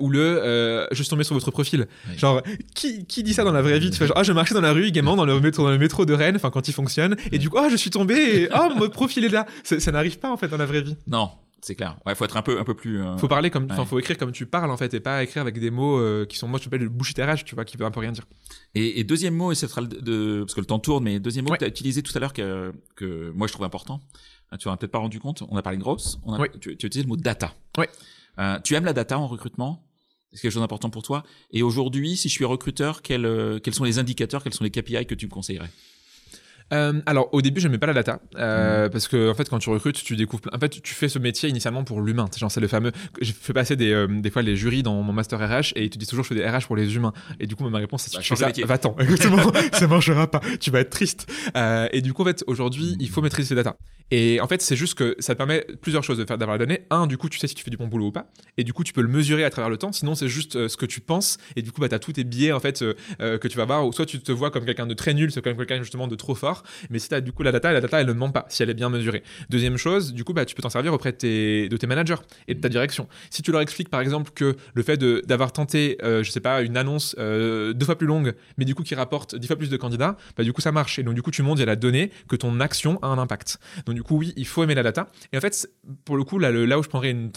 ou 0.00 0.10
le 0.10 0.88
je 0.92 1.02
suis 1.02 1.10
tombé 1.10 1.24
sur 1.24 1.34
votre 1.34 1.50
profil. 1.50 1.86
Genre, 2.16 2.42
qui, 2.74 3.06
qui 3.06 3.22
dit 3.22 3.34
ça 3.34 3.44
dans 3.44 3.52
la 3.52 3.62
vraie 3.62 3.78
vie? 3.78 3.90
Tu 3.90 3.98
fais 3.98 4.06
genre, 4.06 4.16
ah, 4.18 4.22
je 4.22 4.32
marchais 4.32 4.54
dans 4.54 4.60
la 4.60 4.72
rue 4.72 4.90
gaiement 4.90 5.16
dans 5.16 5.24
le 5.24 5.38
métro, 5.40 5.64
dans 5.64 5.70
le 5.70 5.78
métro 5.78 6.04
de 6.04 6.12
Rennes, 6.12 6.36
enfin, 6.36 6.50
quand 6.50 6.68
il 6.68 6.72
fonctionne, 6.72 7.16
et 7.30 7.38
du 7.38 7.50
coup, 7.50 7.58
ah, 7.58 7.68
je 7.70 7.76
suis 7.76 7.90
tombé, 7.90 8.11
oh, 8.54 8.88
profil 8.88 9.24
est 9.24 9.28
là. 9.28 9.46
Ça, 9.64 9.92
n'arrive 9.92 10.18
pas 10.18 10.30
en 10.30 10.36
fait 10.36 10.48
dans 10.48 10.56
la 10.56 10.66
vraie 10.66 10.82
vie. 10.82 10.96
Non, 11.06 11.30
c'est 11.62 11.76
clair. 11.76 11.96
Ouais, 12.04 12.14
faut 12.16 12.24
être 12.24 12.36
un 12.36 12.42
peu, 12.42 12.58
un 12.58 12.64
peu 12.64 12.74
plus. 12.74 13.00
Euh, 13.00 13.16
faut 13.18 13.28
parler 13.28 13.48
comme, 13.50 13.68
enfin, 13.70 13.84
faut 13.84 13.98
écrire 13.98 14.18
comme 14.18 14.32
tu 14.32 14.46
parles 14.46 14.70
en 14.70 14.76
fait, 14.76 14.92
et 14.94 15.00
pas 15.00 15.22
écrire 15.22 15.42
avec 15.42 15.58
des 15.58 15.70
mots 15.70 15.96
euh, 15.96 16.26
qui 16.26 16.36
sont, 16.36 16.48
moi, 16.48 16.58
je 16.58 16.64
t'appelle 16.64 16.82
le 16.82 16.88
bullshit 16.88 17.20
tu 17.44 17.54
vois, 17.54 17.64
qui 17.64 17.76
veut 17.76 17.86
un 17.86 17.92
peu 17.92 18.00
rien 18.00 18.10
dire. 18.10 18.24
Et, 18.74 19.04
deuxième 19.04 19.34
mot, 19.34 19.52
et 19.52 19.54
ce 19.54 19.68
sera 19.68 19.82
de, 19.82 20.40
parce 20.40 20.54
que 20.54 20.60
le 20.60 20.66
temps 20.66 20.80
tourne, 20.80 21.04
mais 21.04 21.20
deuxième 21.20 21.44
mot 21.44 21.52
que 21.52 21.58
tu 21.58 21.64
as 21.64 21.68
utilisé 21.68 22.02
tout 22.02 22.12
à 22.16 22.18
l'heure 22.18 22.32
que, 22.32 22.72
que 22.96 23.30
moi 23.30 23.46
je 23.46 23.52
trouve 23.52 23.64
important. 23.64 24.00
Ah, 24.50 24.58
tu 24.58 24.68
as 24.68 24.76
peut-être 24.76 24.90
pas 24.90 24.98
rendu 24.98 25.20
compte. 25.20 25.44
On 25.48 25.56
a 25.56 25.62
parlé 25.62 25.78
de 25.78 25.82
grosse. 25.82 26.18
On 26.24 26.34
a, 26.34 26.48
tu, 26.48 26.70
as 26.70 26.72
utilisé 26.72 27.02
le 27.02 27.08
mot 27.08 27.16
data. 27.16 27.54
Ouais. 27.78 27.88
Euh, 28.38 28.58
tu 28.60 28.74
aimes 28.74 28.84
la 28.84 28.92
data 28.92 29.18
en 29.18 29.28
recrutement? 29.28 29.86
C'est 30.32 30.42
quelque 30.42 30.52
chose 30.52 30.62
d'important 30.62 30.90
pour 30.90 31.02
toi? 31.02 31.22
Et 31.52 31.62
aujourd'hui, 31.62 32.16
si 32.16 32.28
je 32.28 32.34
suis 32.34 32.44
recruteur, 32.44 33.02
quels, 33.02 33.60
quels 33.62 33.74
sont 33.74 33.84
les 33.84 33.98
indicateurs, 33.98 34.42
quels 34.42 34.54
sont 34.54 34.64
les 34.64 34.70
KPI 34.70 35.06
que 35.06 35.14
tu 35.14 35.26
me 35.26 35.30
conseillerais? 35.30 35.70
Euh, 36.72 37.00
alors 37.06 37.28
au 37.32 37.42
début, 37.42 37.60
je 37.60 37.68
n'aimais 37.68 37.78
pas 37.78 37.86
la 37.86 37.92
data 37.92 38.20
euh, 38.36 38.86
mm. 38.86 38.90
parce 38.90 39.08
que 39.08 39.30
en 39.30 39.34
fait, 39.34 39.48
quand 39.48 39.58
tu 39.58 39.70
recrutes, 39.70 40.02
tu 40.02 40.16
découvres. 40.16 40.42
En 40.52 40.58
fait, 40.58 40.80
tu 40.82 40.94
fais 40.94 41.08
ce 41.08 41.18
métier 41.18 41.48
initialement 41.48 41.84
pour 41.84 42.00
l'humain. 42.00 42.26
Genre, 42.36 42.50
c'est 42.50 42.60
le 42.60 42.68
fameux. 42.68 42.92
J'ai 43.20 43.32
fait 43.32 43.52
passer 43.52 43.76
des, 43.76 43.92
euh, 43.92 44.06
des 44.08 44.30
fois 44.30 44.42
les 44.42 44.56
jurys 44.56 44.82
dans 44.82 45.02
mon 45.02 45.12
master 45.12 45.38
RH 45.38 45.72
et 45.76 45.84
ils 45.84 45.90
te 45.90 45.98
disent 45.98 46.08
toujours 46.08 46.24
je 46.24 46.28
fais 46.28 46.34
des 46.34 46.48
RH 46.48 46.66
pour 46.66 46.76
les 46.76 46.94
humains. 46.96 47.12
Et 47.40 47.46
du 47.46 47.56
coup, 47.56 47.68
ma 47.68 47.78
réponse 47.78 48.02
c'est 48.02 48.16
bah, 48.16 48.22
tu 48.22 48.36
fais 48.36 48.36
ça, 48.36 48.66
va-t'en. 48.66 48.96
Exactement, 48.98 49.52
ça 49.72 49.86
marchera 49.86 50.30
pas. 50.30 50.40
Tu 50.60 50.70
vas 50.70 50.80
être 50.80 50.90
triste. 50.90 51.30
Euh, 51.56 51.88
et 51.92 52.00
du 52.00 52.12
coup, 52.12 52.22
en 52.22 52.26
fait, 52.26 52.42
aujourd'hui, 52.46 52.96
il 53.00 53.08
faut 53.08 53.20
maîtriser 53.20 53.48
ces 53.48 53.54
data. 53.54 53.76
Et 54.14 54.42
en 54.42 54.46
fait, 54.46 54.60
c'est 54.60 54.76
juste 54.76 54.92
que 54.92 55.16
ça 55.20 55.32
te 55.32 55.38
permet 55.38 55.64
plusieurs 55.80 56.04
choses 56.04 56.18
de 56.18 56.26
faire 56.26 56.36
d'avoir 56.36 56.58
la 56.58 56.66
donnée. 56.66 56.82
Un, 56.90 57.06
du 57.06 57.16
coup, 57.16 57.30
tu 57.30 57.38
sais 57.38 57.48
si 57.48 57.54
tu 57.54 57.64
fais 57.64 57.70
du 57.70 57.78
bon 57.78 57.86
boulot 57.86 58.08
ou 58.08 58.12
pas. 58.12 58.26
Et 58.58 58.62
du 58.62 58.74
coup, 58.74 58.84
tu 58.84 58.92
peux 58.92 59.00
le 59.00 59.08
mesurer 59.08 59.42
à 59.42 59.48
travers 59.48 59.70
le 59.70 59.78
temps. 59.78 59.90
Sinon, 59.90 60.14
c'est 60.14 60.28
juste 60.28 60.56
euh, 60.56 60.68
ce 60.68 60.76
que 60.76 60.84
tu 60.84 61.00
penses. 61.00 61.38
Et 61.56 61.62
du 61.62 61.72
coup, 61.72 61.80
bah, 61.80 61.88
tu 61.88 61.94
as 61.94 61.98
tous 61.98 62.12
tes 62.12 62.24
biais 62.24 62.52
en 62.52 62.60
fait 62.60 62.82
euh, 62.82 62.92
euh, 63.22 63.38
que 63.38 63.48
tu 63.48 63.56
vas 63.56 63.64
voir. 63.64 63.86
Ou 63.86 63.92
soit 63.94 64.04
tu 64.04 64.20
te 64.20 64.30
vois 64.30 64.50
comme 64.50 64.66
quelqu'un 64.66 64.86
de 64.86 64.92
très 64.92 65.14
nul, 65.14 65.32
soit 65.32 65.40
comme 65.40 65.56
quelqu'un 65.56 65.78
justement 65.78 66.08
de 66.08 66.14
trop 66.14 66.34
fort. 66.34 66.62
Mais 66.90 66.98
si 66.98 67.08
tu 67.08 67.14
as 67.14 67.22
du 67.22 67.32
coup 67.32 67.42
la 67.42 67.52
data, 67.52 67.72
la 67.72 67.80
data, 67.80 68.02
elle 68.02 68.06
ne 68.06 68.12
ment 68.12 68.30
pas 68.30 68.44
si 68.50 68.62
elle 68.62 68.68
est 68.68 68.74
bien 68.74 68.90
mesurée. 68.90 69.22
Deuxième 69.48 69.78
chose, 69.78 70.12
du 70.12 70.24
coup, 70.24 70.34
bah, 70.34 70.44
tu 70.44 70.54
peux 70.54 70.62
t'en 70.62 70.68
servir 70.68 70.92
auprès 70.92 71.12
de 71.12 71.16
tes, 71.16 71.86
managers 71.86 72.16
et 72.48 72.54
de 72.54 72.60
ta 72.60 72.68
direction. 72.68 73.08
Si 73.30 73.40
tu 73.40 73.50
leur 73.50 73.62
expliques 73.62 73.88
par 73.88 74.02
exemple 74.02 74.32
que 74.34 74.56
le 74.74 74.82
fait 74.82 75.02
d'avoir 75.26 75.52
tenté, 75.52 75.96
je 76.02 76.30
sais 76.30 76.40
pas, 76.40 76.60
une 76.60 76.76
annonce 76.76 77.16
deux 77.16 77.84
fois 77.84 77.96
plus 77.96 78.06
longue, 78.06 78.34
mais 78.58 78.66
du 78.66 78.74
coup 78.74 78.82
qui 78.82 78.94
rapporte 78.94 79.36
dix 79.36 79.46
fois 79.46 79.56
plus 79.56 79.70
de 79.70 79.76
candidats, 79.78 80.18
bah, 80.36 80.44
du 80.44 80.52
coup, 80.52 80.60
ça 80.60 80.70
marche. 80.70 80.98
Et 80.98 81.02
donc, 81.02 81.14
du 81.14 81.22
coup, 81.22 81.30
tu 81.30 81.42
montres 81.42 81.62
a 81.62 81.64
la 81.64 81.76
donnée 81.76 82.10
que 82.28 82.36
ton 82.36 82.60
action 82.60 82.98
a 83.02 83.06
un 83.06 83.18
impact. 83.18 83.58
Donc, 83.86 84.01
du 84.02 84.08
coup, 84.08 84.18
oui, 84.18 84.32
il 84.36 84.46
faut 84.48 84.64
aimer 84.64 84.74
la 84.74 84.82
data. 84.82 85.12
Et 85.32 85.36
en 85.36 85.40
fait, 85.40 85.70
pour 86.04 86.16
le 86.16 86.24
coup, 86.24 86.40
là, 86.40 86.50
là 86.50 86.76
où 86.76 86.82
je 86.82 86.88
prendrais 86.88 87.12
une, 87.12 87.30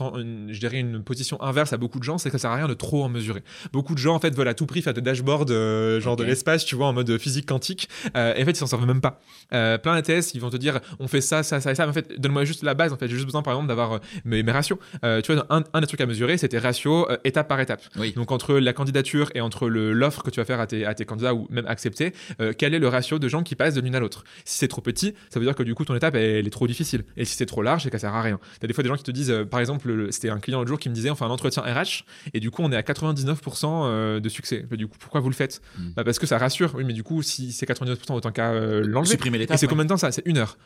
je 0.50 0.60
dirais 0.60 0.80
une 0.80 1.04
position 1.04 1.40
inverse 1.40 1.74
à 1.74 1.78
beaucoup 1.78 2.00
de 2.00 2.04
gens, 2.04 2.18
c'est 2.18 2.32
que 2.32 2.40
ça 2.40 2.42
sert 2.42 2.50
à 2.50 2.56
rien 2.56 2.68
de 2.68 2.74
trop 2.74 3.04
en 3.04 3.10
mesurer. 3.10 3.44
Beaucoup 3.72 3.94
de 3.94 4.00
gens, 4.00 4.16
en 4.16 4.20
fait, 4.20 4.36
veulent 4.36 4.48
à 4.48 4.56
tout 4.56 4.66
prix 4.66 4.82
faire 4.82 4.96
des 4.96 5.02
dashboards, 5.02 5.46
euh, 5.52 6.02
genre 6.02 6.16
de 6.16 6.24
l'espace, 6.24 6.66
tu 6.66 6.76
vois, 6.76 6.88
en 6.88 6.94
mode 6.94 7.20
physique 7.20 7.46
quantique. 7.46 7.88
Euh, 8.18 8.34
et 8.36 8.42
en 8.42 8.46
fait, 8.46 8.52
ils 8.52 8.56
s'en 8.56 8.66
servent 8.66 8.88
même 8.88 9.00
pas. 9.00 9.22
Euh, 9.54 9.78
plein 9.78 9.94
d'ATS, 9.94 10.34
ils 10.34 10.42
vont 10.42 10.50
te 10.50 10.58
dire, 10.58 10.80
on 11.00 11.08
fait 11.08 11.22
ça, 11.22 11.44
ça, 11.44 11.62
ça 11.62 11.72
et 11.72 11.76
ça. 11.76 11.86
Mais 11.86 11.92
en 11.92 11.94
fait, 11.94 12.20
donne-moi 12.20 12.46
juste 12.46 12.64
la 12.64 12.74
base. 12.74 12.92
En 12.92 12.98
fait, 12.98 13.08
j'ai 13.08 13.14
juste 13.14 13.26
besoin, 13.26 13.44
par 13.44 13.54
exemple, 13.54 13.68
d'avoir 13.68 14.00
mes, 14.24 14.42
mes, 14.42 14.52
ratios. 14.52 14.80
tu 15.24 15.34
vois, 15.34 15.46
un, 15.52 15.64
un, 15.72 15.82
des 15.82 15.88
trucs 15.88 16.02
à 16.02 16.08
mesurer, 16.08 16.40
c'était 16.40 16.58
ratio 16.58 17.08
étape 17.24 17.48
par 17.48 17.60
étape. 17.60 17.84
Donc, 18.16 18.32
entre 18.32 18.56
la 18.56 18.74
candidature 18.74 19.30
et 19.36 19.42
entre 19.42 19.68
l'offre 19.70 20.24
que 20.24 20.32
tu 20.32 20.40
vas 20.40 20.46
faire 20.46 20.60
à 20.60 20.66
tes, 20.66 20.84
à 20.84 20.96
tes 20.96 21.06
candidats 21.06 21.36
ou 21.36 21.46
même 21.52 21.68
accepter, 21.68 22.12
quel 22.58 22.74
est 22.74 22.80
le 22.80 22.88
ratio 22.88 23.20
de 23.20 23.28
gens 23.28 23.44
qui 23.44 23.54
passent 23.54 23.76
de 23.76 23.82
l'une 23.82 23.94
à 23.94 24.00
l'autre? 24.00 24.24
Si 24.46 24.58
c'est 24.58 24.68
trop 24.68 24.82
petit, 24.82 25.14
ça 25.30 25.40
veut 25.40 25.46
dire 25.46 25.54
que 25.54 25.62
du 25.62 25.76
coup, 25.76 25.86
ton 25.86 25.94
étape, 25.94 26.16
elle, 26.16 26.45
est 26.48 26.52
trop 26.52 26.68
difficile. 26.68 27.04
Et 27.18 27.26
si 27.26 27.36
c'est 27.36 27.46
trop 27.46 27.62
large, 27.62 27.84
c'est 27.84 27.90
qu'elle 27.90 28.00
sert 28.00 28.14
à 28.14 28.22
rien. 28.22 28.40
T'as 28.60 28.68
des 28.68 28.74
fois 28.74 28.84
des 28.84 28.90
gens 28.90 28.96
qui 28.96 29.04
te 29.04 29.12
disent, 29.12 29.32
euh, 29.32 29.46
par 29.46 29.60
exemple, 29.60 30.08
c'était 30.12 30.30
un 30.30 30.40
client 30.40 30.60
l'autre 30.60 30.70
jour 30.70 30.80
qui 30.80 30.90
me 30.90 30.94
disait, 30.94 31.10
on 31.10 31.16
fait 31.16 31.26
un 31.26 31.30
entretien 31.30 31.64
RH 31.64 32.04
et 32.34 32.40
du 32.40 32.52
coup 32.52 32.62
on 32.64 32.72
est 32.72 32.76
à 32.76 32.82
99% 32.82 33.66
euh, 33.66 34.20
de 34.20 34.30
succès. 34.30 34.66
du 34.72 34.88
coup, 34.88 34.98
pourquoi 35.00 35.22
vous 35.22 35.30
le 35.30 35.36
faites? 35.36 35.62
Hmm. 35.78 35.90
bah, 35.96 36.04
Parce 36.04 36.20
que 36.20 36.28
ça 36.28 36.38
rassure. 36.38 36.74
Oui, 36.76 36.84
mais 36.84 36.94
du 36.94 37.04
coup, 37.04 37.22
si 37.22 37.52
c'est 37.52 37.68
99%, 37.68 38.14
autant 38.14 38.32
qu'à 38.32 38.52
euh, 38.52 38.82
l'enlever. 38.82 39.12
Supprimer 39.12 39.38
l'étape. 39.38 39.56
Et 39.56 39.58
c'est 39.58 39.68
combien 39.68 39.86
de 39.86 39.90
temps 39.90 39.98
ça? 39.98 40.12
C'est 40.12 40.26
une 40.26 40.38
heure. 40.38 40.58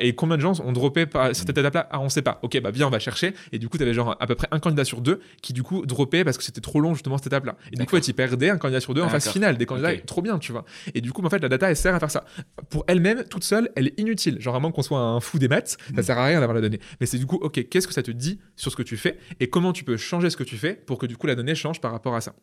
Et 0.00 0.14
combien 0.14 0.36
de 0.36 0.42
gens 0.42 0.60
ont 0.60 0.72
droppé 0.72 1.06
par 1.06 1.34
cette 1.34 1.50
étape-là? 1.50 1.88
Ah, 1.90 2.00
on 2.00 2.08
sait 2.08 2.22
pas. 2.22 2.38
Ok, 2.42 2.60
bah 2.60 2.70
viens, 2.70 2.86
on 2.86 2.90
va 2.90 2.98
chercher. 2.98 3.34
Et 3.52 3.58
du 3.58 3.68
coup, 3.68 3.76
tu 3.76 3.82
avais 3.82 3.94
genre 3.94 4.16
à 4.18 4.26
peu 4.26 4.34
près 4.34 4.48
un 4.50 4.58
candidat 4.58 4.84
sur 4.84 5.00
deux 5.00 5.20
qui 5.42 5.52
du 5.52 5.62
coup 5.62 5.84
droppait 5.84 6.24
parce 6.24 6.38
que 6.38 6.44
c'était 6.44 6.60
trop 6.60 6.80
long 6.80 6.94
justement 6.94 7.18
cette 7.18 7.26
étape-là. 7.28 7.56
Et 7.72 7.76
du 7.76 7.86
coup, 7.86 7.98
tu 8.00 8.12
perdais 8.12 8.50
un 8.50 8.58
candidat 8.58 8.80
sur 8.80 8.94
deux 8.94 9.02
en 9.02 9.08
phase 9.08 9.28
finale. 9.28 9.58
Des 9.58 9.66
candidats 9.66 9.96
trop 10.06 10.22
bien, 10.22 10.38
tu 10.38 10.52
vois. 10.52 10.64
Et 10.94 11.00
du 11.00 11.12
coup, 11.12 11.24
en 11.24 11.30
fait, 11.30 11.40
la 11.40 11.48
data, 11.48 11.68
elle 11.68 11.76
sert 11.76 11.94
à 11.94 12.00
faire 12.00 12.10
ça. 12.10 12.24
Pour 12.70 12.84
elle-même, 12.86 13.24
toute 13.24 13.44
seule, 13.44 13.70
elle 13.76 13.88
est 13.88 14.00
inutile. 14.00 14.40
Genre, 14.40 14.54
à 14.54 14.60
moins 14.60 14.72
qu'on 14.72 14.82
soit 14.82 15.00
un 15.00 15.20
fou 15.20 15.38
des 15.38 15.48
maths, 15.48 15.76
ça 15.94 16.00
mm. 16.00 16.02
sert 16.02 16.18
à 16.18 16.24
rien 16.26 16.40
d'avoir 16.40 16.54
la 16.54 16.60
donnée. 16.60 16.80
Mais 17.00 17.06
c'est 17.06 17.18
du 17.18 17.26
coup, 17.26 17.36
ok, 17.36 17.68
qu'est-ce 17.68 17.86
que 17.86 17.94
ça 17.94 18.02
te 18.02 18.10
dit 18.10 18.40
sur 18.56 18.70
ce 18.70 18.76
que 18.76 18.82
tu 18.82 18.96
fais 18.96 19.18
et 19.40 19.48
comment 19.50 19.72
tu 19.72 19.84
peux 19.84 19.96
changer 19.96 20.30
ce 20.30 20.36
que 20.36 20.44
tu 20.44 20.56
fais 20.56 20.74
pour 20.74 20.98
que 20.98 21.06
du 21.06 21.16
coup 21.16 21.26
la 21.26 21.34
donnée 21.34 21.54
change 21.54 21.80
par 21.80 21.92
rapport 21.92 22.14
à 22.14 22.20
ça? 22.20 22.34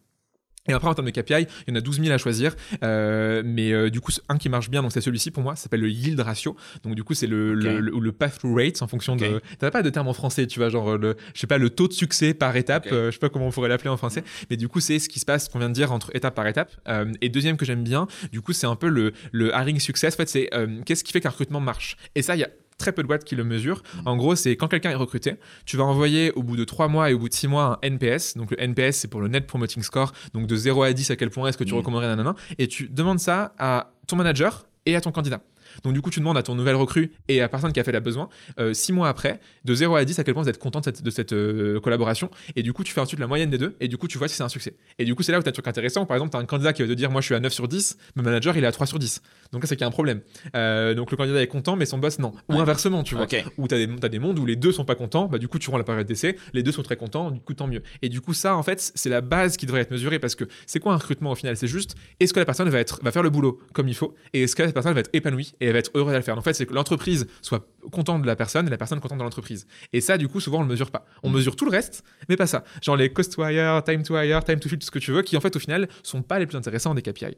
Et 0.68 0.74
après, 0.74 0.88
en 0.88 0.94
termes 0.94 1.10
de 1.10 1.12
KPI, 1.12 1.48
il 1.68 1.70
y 1.70 1.72
en 1.74 1.76
a 1.76 1.82
12 1.82 2.02
000 2.02 2.14
à 2.14 2.18
choisir. 2.18 2.56
Euh, 2.84 3.42
mais 3.46 3.72
euh, 3.72 3.90
du 3.90 4.02
coup, 4.02 4.12
un 4.30 4.38
qui 4.38 4.50
marche 4.50 4.70
bien, 4.70 4.82
donc 4.82 4.92
c'est 4.92 5.02
celui-ci 5.02 5.32
pour 5.32 5.44
moi, 5.44 5.56
ça 5.56 5.64
s'appelle 5.64 5.82
le 5.82 5.90
yield 5.90 6.20
ratio. 6.20 6.56
Donc 6.84 6.96
du 6.96 7.04
coup, 7.04 7.14
c'est 7.14 7.28
le, 7.28 7.54
le, 7.54 7.80
le, 7.80 8.12
path 8.12 8.40
through 8.40 8.56
rate 8.56 8.82
en 8.82 8.88
fonction 8.88 9.16
de. 9.16 9.42
T'as 9.60 9.72
pas 9.72 9.82
de 9.82 9.90
terme 9.90 10.08
en 10.08 10.14
français, 10.14 10.48
tu 10.48 10.60
vois, 10.60 10.70
genre 10.70 10.98
le, 10.98 11.16
je 11.34 11.40
sais 11.40 11.48
pas, 11.48 11.58
le 11.58 11.70
taux 11.70 11.88
de 11.88 11.94
succès 11.94 12.34
par 12.34 12.56
étape. 12.56 12.88
Euh, 12.92 13.08
je 13.08 13.12
sais 13.12 13.20
pas 13.20 13.30
comment 13.30 13.48
on 13.48 13.52
pourrait 13.52 13.70
l'appeler 13.70 13.90
en 13.90 13.98
français. 13.98 14.24
Mais 14.50 14.58
du 14.58 14.68
coup, 14.68 14.80
c'est 14.80 15.00
ce 15.00 15.10
qui 15.10 15.20
se 15.20 15.26
passe, 15.26 15.50
qu'on 15.50 15.60
vient 15.60 15.70
de 15.70 15.74
dire, 15.74 15.92
entre 15.92 16.16
étape 16.16 16.36
par 16.36 16.48
étape. 16.48 16.72
Euh, 16.88 17.12
et 17.22 17.30
deuxième 17.30 17.58
que 17.58 17.66
j'aime 17.66 17.84
bien, 17.84 18.08
du 18.32 18.42
coup, 18.42 18.54
c'est 18.54 18.68
un 18.68 18.76
peu 18.76 18.90
le, 18.90 19.14
le 19.32 19.52
hiring 19.54 19.80
success. 19.80 20.14
En 20.14 20.18
fait, 20.18 20.30
c'est 20.30 20.50
qu'est-ce 20.86 21.04
qui 21.04 21.12
fait 21.12 21.22
qu'un 21.22 21.30
recrutement 21.30 21.60
marche? 21.60 21.98
Et 22.16 22.22
ça, 22.22 22.36
il 22.36 22.40
y 22.40 22.44
a 22.44 22.50
très 22.78 22.92
peu 22.92 23.02
de 23.02 23.08
boîtes 23.08 23.24
qui 23.24 23.36
le 23.36 23.44
mesurent. 23.44 23.84
Mm. 23.96 24.08
En 24.08 24.18
gros, 24.18 24.36
c'est 24.36 24.56
quand 24.56 24.68
quelqu'un 24.68 24.92
est 24.92 24.96
recruté, 24.96 25.36
tu 25.66 25.78
vas 25.78 25.84
envoyer 25.84 26.32
au 26.32 26.44
bout 26.44 26.56
de 26.56 26.64
3 26.64 26.88
mois 26.88 27.10
et 27.10 27.14
au 27.14 27.20
bout 27.20 27.30
de 27.30 27.34
6 27.34 27.48
mois 27.48 27.80
un 27.82 27.88
NPS. 27.90 28.38
Donc 28.38 28.52
le 28.52 28.62
NPS, 28.62 28.98
c'est 28.98 29.08
pour 29.08 29.22
le 29.22 29.28
Net 29.28 29.48
Promoting 29.48 29.84
Score. 29.84 30.14
Donc 30.34 30.48
de 30.48 30.56
0 30.56 30.84
à 30.84 30.94
10, 30.94 31.12
à 31.12 31.16
quel 31.16 31.30
point 31.30 31.50
est-ce 31.50 31.58
que 31.58 31.64
tu 31.64 31.74
mm. 31.74 31.78
recommanderais, 31.78 32.08
nanana. 32.08 32.36
Et 32.58 32.68
tu 32.68 32.88
demandes 32.90 33.20
ça 33.20 33.54
à 33.58 33.92
ton 34.08 34.16
manager 34.16 34.66
et 34.86 34.96
à 34.96 35.02
ton 35.02 35.12
candidat. 35.12 35.42
Donc 35.84 35.94
du 35.94 36.02
coup, 36.02 36.10
tu 36.10 36.20
demandes 36.20 36.38
à 36.38 36.44
ton 36.44 36.56
nouvel 36.56 36.76
recrue 36.76 37.12
et 37.28 37.40
à 37.40 37.44
la 37.44 37.50
personne 37.50 37.72
qui 37.74 37.80
a 37.80 37.84
fait 37.84 37.92
la 37.92 38.00
besoin, 38.00 38.30
euh, 38.60 38.74
six 38.74 38.94
mois 38.94 39.10
après, 39.10 39.40
de 39.66 39.74
0 39.74 39.96
à 39.96 40.06
10 40.06 40.20
à 40.20 40.24
quel 40.24 40.34
point 40.34 40.44
vous 40.44 40.50
êtes 40.50 40.60
content 40.60 40.80
de 40.80 40.86
cette, 40.86 41.04
de 41.04 41.10
cette 41.10 41.34
euh, 41.34 41.80
collaboration. 41.80 42.30
Et 42.56 42.64
du 42.64 42.74
coup, 42.74 42.84
tu 42.84 42.94
fais 42.94 43.02
ensuite 43.02 43.20
la 43.20 43.28
moyenne 43.28 43.50
des 43.50 43.58
deux 43.58 43.76
et 43.80 43.88
du 43.88 43.98
coup, 43.98 44.08
tu 44.08 44.18
vois 44.18 44.28
si 44.28 44.36
c'est 44.36 44.44
un 44.44 44.50
succès. 44.50 44.76
Et 45.00 45.06
du 45.06 45.16
coup, 45.16 45.24
c'est 45.24 45.32
là 45.32 45.40
où 45.40 45.42
tu 45.42 45.48
as 45.48 45.52
un 45.52 45.54
truc 45.54 45.68
intéressant. 45.68 46.06
Par 46.06 46.16
exemple, 46.18 46.32
tu 46.32 46.38
as 46.38 46.40
un 46.40 46.46
candidat 46.46 46.74
qui 46.74 46.82
va 46.82 46.88
te 46.88 46.94
dire, 46.94 47.12
moi 47.12 47.22
je 47.22 47.26
suis 47.28 47.36
à 47.36 47.40
9 47.40 47.52
sur 47.54 47.68
10, 47.68 47.98
mon 48.16 48.24
manager 48.24 48.56
il 48.58 48.64
est 48.64 48.68
à 48.68 48.72
3 48.72 48.88
sur 48.88 49.00
10. 49.00 49.22
Donc 49.52 49.64
là, 49.64 49.68
c'est 49.68 49.76
qu'il 49.76 49.82
y 49.82 49.86
a 49.86 49.88
un 49.88 49.92
problème. 49.92 50.22
Euh, 50.56 50.94
donc 50.94 51.12
le 51.12 51.18
candidat 51.18 51.42
est 51.42 51.48
content, 51.48 51.76
mais 51.76 51.86
son 51.86 51.98
boss 51.98 52.20
non. 52.20 52.34
Ou 52.50 52.54
Ouais. 52.56 52.60
inversement, 52.62 53.04
tu 53.04 53.16
vois. 53.16 53.26
Ok. 53.26 53.44
Ou 53.58 53.68
tu 53.68 53.76
as, 53.76 53.88
t'as 54.00 54.10
des 54.10 54.20
mondes 54.20 54.40
où 54.40 54.46
les 54.46 54.56
deux 54.56 54.72
sont 54.72 54.86
pas 54.86 54.96
contents, 54.96 55.28
bah 55.28 55.38
du 55.38 55.48
coup, 55.48 55.60
tu 55.60 55.70
rends 55.70 55.78
la 55.78 55.84
période 55.84 56.08
d'essai, 56.08 56.38
les 56.54 56.64
deux 56.64 56.72
sont 56.72 56.84
très 56.84 56.96
contents, 56.98 57.32
du 57.32 57.40
coup, 57.40 57.54
tant 57.54 57.68
mieux. 57.68 57.82
Et 58.02 58.10
du 58.10 58.22
coup, 58.22 58.34
ça, 58.34 58.56
en 58.56 58.64
fait, 58.64 58.92
c'est 58.96 59.10
la 59.10 59.22
base 59.22 59.58
qui 59.58 59.66
devrait 59.66 59.82
être 59.82 59.92
mesurée 59.92 60.20
parce 60.20 60.36
que 60.36 60.46
c'est 60.66 60.80
quoi 60.80 60.94
un 60.94 60.98
recrutement 60.98 61.32
au 61.32 61.36
final? 61.36 61.56
C'est 61.58 61.68
juste, 61.68 61.96
est-ce 62.20 62.34
que 62.34 62.40
la 62.40 62.46
personne 62.46 62.70
va, 62.70 62.80
être, 62.80 63.00
va 63.04 63.12
faire 63.12 63.24
le 63.24 63.30
boulot 63.30 63.60
comme 63.74 63.88
il 63.88 63.96
faut? 63.96 64.16
Et 64.34 64.44
est-ce 64.44 64.56
que 64.56 64.64
la 64.64 64.72
personne 64.72 64.94
va 64.94 65.00
être 65.00 65.10
épanouie? 65.14 65.54
Et 65.62 65.67
elle 65.68 65.74
va 65.74 65.80
être 65.80 65.92
heureuse 65.94 66.14
à 66.14 66.18
le 66.18 66.24
faire 66.24 66.36
Donc, 66.36 66.42
En 66.42 66.46
fait, 66.46 66.54
c'est 66.54 66.66
que 66.66 66.74
l'entreprise 66.74 67.28
soit 67.42 67.68
contente 67.92 68.22
de 68.22 68.28
la 68.28 68.36
personne 68.36 68.68
et 68.68 68.70
la 68.70 68.78
personne 68.78 69.00
contente 69.00 69.18
de 69.20 69.24
l'entreprise. 69.24 69.68
Et 69.94 70.02
ça, 70.02 70.18
du 70.18 70.28
coup, 70.28 70.40
souvent, 70.40 70.60
on 70.60 70.62
le 70.64 70.68
mesure 70.68 70.92
pas. 70.92 71.06
On 71.24 71.30
Mm. 71.30 71.34
mesure 71.34 71.56
tout 71.56 71.66
le 71.66 71.72
reste, 71.72 72.04
mais 72.30 72.36
pas 72.38 72.48
ça. 72.48 72.64
Genre 72.82 72.96
les 72.98 73.12
cost 73.12 73.34
to 73.36 73.46
hire, 73.48 73.84
time 73.84 74.04
to 74.04 74.18
hire, 74.22 74.44
time 74.44 74.60
to 74.60 74.70
fill, 74.70 74.78
tout 74.80 74.86
ce 74.86 74.92
que 74.92 75.00
tu 75.00 75.12
veux, 75.12 75.22
qui 75.22 75.38
en 75.38 75.42
fait, 75.42 75.56
au 75.56 75.60
final, 75.60 75.88
sont 76.04 76.22
pas 76.22 76.40
les 76.40 76.46
plus 76.48 76.58
intéressants 76.58 76.94
des 76.96 77.02
KPI. 77.02 77.36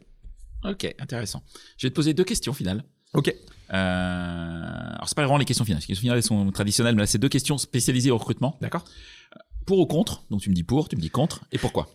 Ok, 0.65 0.93
intéressant. 0.99 1.41
Je 1.77 1.87
vais 1.87 1.91
te 1.91 1.95
poser 1.95 2.13
deux 2.13 2.23
questions 2.25 2.53
finales. 2.53 2.83
Ok. 3.13 3.33
Euh, 3.73 3.73
alors, 3.73 5.07
c'est 5.07 5.15
pas 5.15 5.23
vraiment 5.23 5.37
les 5.37 5.45
questions 5.45 5.65
finales. 5.65 5.81
Les 5.81 5.87
questions 5.87 6.01
finales 6.01 6.17
elles 6.17 6.23
sont 6.23 6.51
traditionnelles, 6.51 6.95
mais 6.95 7.01
là, 7.03 7.07
c'est 7.07 7.17
deux 7.17 7.29
questions 7.29 7.57
spécialisées 7.57 8.11
au 8.11 8.17
recrutement. 8.17 8.57
D'accord 8.61 8.83
Pour 9.65 9.79
ou 9.79 9.85
contre? 9.85 10.23
Donc, 10.29 10.41
tu 10.41 10.49
me 10.49 10.55
dis 10.55 10.63
pour, 10.63 10.89
tu 10.89 10.95
me 10.95 11.01
dis 11.01 11.09
contre, 11.09 11.41
et 11.51 11.57
pourquoi? 11.57 11.87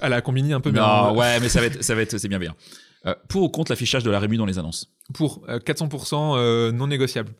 À 0.00 0.08
la 0.08 0.20
combini 0.20 0.52
un 0.52 0.60
peu, 0.60 0.70
Non, 0.70 1.16
ouais, 1.16 1.40
mais 1.40 1.48
ça 1.48 1.60
va 1.60 1.66
être, 1.66 1.82
ça 1.82 1.94
va 1.94 2.02
être, 2.02 2.18
c'est 2.18 2.28
bien 2.28 2.38
bien. 2.38 2.54
Euh, 3.06 3.14
pour 3.28 3.42
ou 3.42 3.48
contre 3.48 3.72
l'affichage 3.72 4.04
de 4.04 4.10
la 4.10 4.18
rému 4.20 4.36
dans 4.36 4.46
les 4.46 4.58
annonces? 4.58 4.92
Pour 5.14 5.42
euh, 5.48 5.58
400% 5.58 6.36
euh, 6.36 6.72
non 6.72 6.86
négociable. 6.86 7.32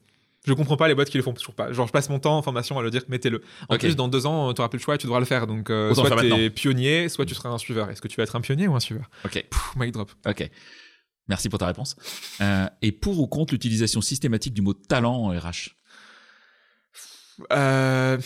Je 0.44 0.52
comprends 0.54 0.76
pas 0.76 0.88
les 0.88 0.96
boîtes 0.96 1.08
qui 1.08 1.16
le 1.18 1.22
font 1.22 1.32
toujours 1.32 1.54
pas. 1.54 1.72
Genre, 1.72 1.86
je 1.86 1.92
passe 1.92 2.08
mon 2.08 2.18
temps 2.18 2.36
en 2.36 2.42
formation 2.42 2.76
à 2.76 2.82
le 2.82 2.90
dire, 2.90 3.02
mettez-le. 3.08 3.42
En 3.68 3.78
plus, 3.78 3.94
dans 3.94 4.08
deux 4.08 4.26
ans, 4.26 4.52
tu 4.52 4.60
auras 4.60 4.68
plus 4.68 4.78
le 4.78 4.82
choix 4.82 4.96
et 4.96 4.98
tu 4.98 5.06
devras 5.06 5.20
le 5.20 5.24
faire. 5.24 5.46
Donc, 5.46 5.70
euh, 5.70 5.94
soit 5.94 6.10
tu 6.20 6.26
es 6.34 6.50
pionnier, 6.50 7.08
soit 7.08 7.24
tu 7.24 7.34
seras 7.36 7.50
un 7.50 7.58
suiveur. 7.58 7.90
Est-ce 7.90 8.02
que 8.02 8.08
tu 8.08 8.16
vas 8.16 8.24
être 8.24 8.34
un 8.34 8.40
pionnier 8.40 8.66
ou 8.66 8.74
un 8.74 8.80
suiveur? 8.80 9.08
Ok, 9.24 9.34
Pff, 9.48 9.76
mic 9.76 9.92
drop. 9.92 10.10
ok. 10.26 10.50
Merci 11.28 11.48
pour 11.48 11.60
ta 11.60 11.66
réponse. 11.66 11.94
Euh, 12.40 12.66
et 12.82 12.90
pour 12.90 13.20
ou 13.20 13.28
contre 13.28 13.54
l'utilisation 13.54 14.00
systématique 14.00 14.52
du 14.52 14.62
mot 14.62 14.74
talent 14.74 15.14
en 15.14 15.28
RH 15.28 15.76
Euh, 17.52 18.18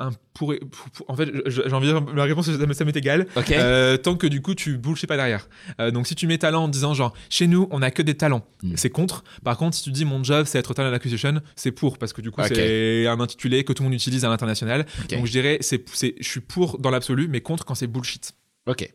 un 0.00 0.10
pour, 0.34 0.54
pour- 0.70 0.90
pour- 0.90 1.10
en 1.10 1.16
fait, 1.16 1.28
j'ai 1.46 1.72
envie 1.72 1.88
de 1.88 1.92
dire, 1.92 2.02
ma 2.14 2.24
réponse, 2.24 2.46
ça 2.50 2.66
m'est- 2.66 2.74
ça 2.74 2.84
m'est 2.84 2.96
égal. 2.96 3.26
Euh, 3.50 3.96
tant 3.96 4.16
que 4.16 4.26
du 4.26 4.40
coup 4.42 4.54
tu 4.54 4.76
bullshit 4.78 5.08
pas 5.08 5.16
derrière. 5.16 5.48
Euh, 5.80 5.90
donc 5.90 6.06
si 6.06 6.14
tu 6.14 6.26
mets 6.26 6.38
talent 6.38 6.64
en 6.64 6.68
disant 6.68 6.94
genre 6.94 7.14
chez 7.30 7.46
nous 7.46 7.66
on 7.70 7.82
a 7.82 7.90
que 7.90 8.02
des 8.02 8.14
talents, 8.14 8.44
Mm. 8.62 8.72
c'est 8.76 8.90
contre. 8.90 9.24
Par 9.44 9.56
contre 9.56 9.76
si 9.76 9.82
tu 9.84 9.90
dis 9.90 10.04
mon 10.04 10.22
job 10.22 10.46
c'est 10.46 10.58
être 10.58 10.74
talent 10.74 10.92
acquisition, 10.92 11.40
c'est 11.56 11.72
pour 11.72 11.98
parce 11.98 12.12
que 12.12 12.20
du 12.20 12.30
coup 12.30 12.40
c'est 12.54 13.06
un 13.06 13.20
intitulé 13.20 13.64
que 13.64 13.72
tout 13.72 13.82
le 13.82 13.88
monde 13.88 13.94
utilise 13.94 14.24
à 14.24 14.28
l'international. 14.28 14.86
Donc 15.10 15.26
je 15.26 15.30
dirais 15.32 15.58
c'est 15.60 15.84
c'est 15.92 16.14
je 16.20 16.28
suis 16.28 16.40
pour 16.40 16.78
dans 16.78 16.90
l'absolu 16.90 17.28
mais 17.28 17.40
contre 17.40 17.64
quand 17.64 17.74
c'est 17.74 17.86
bullshit. 17.86 18.32
Ok. 18.66 18.92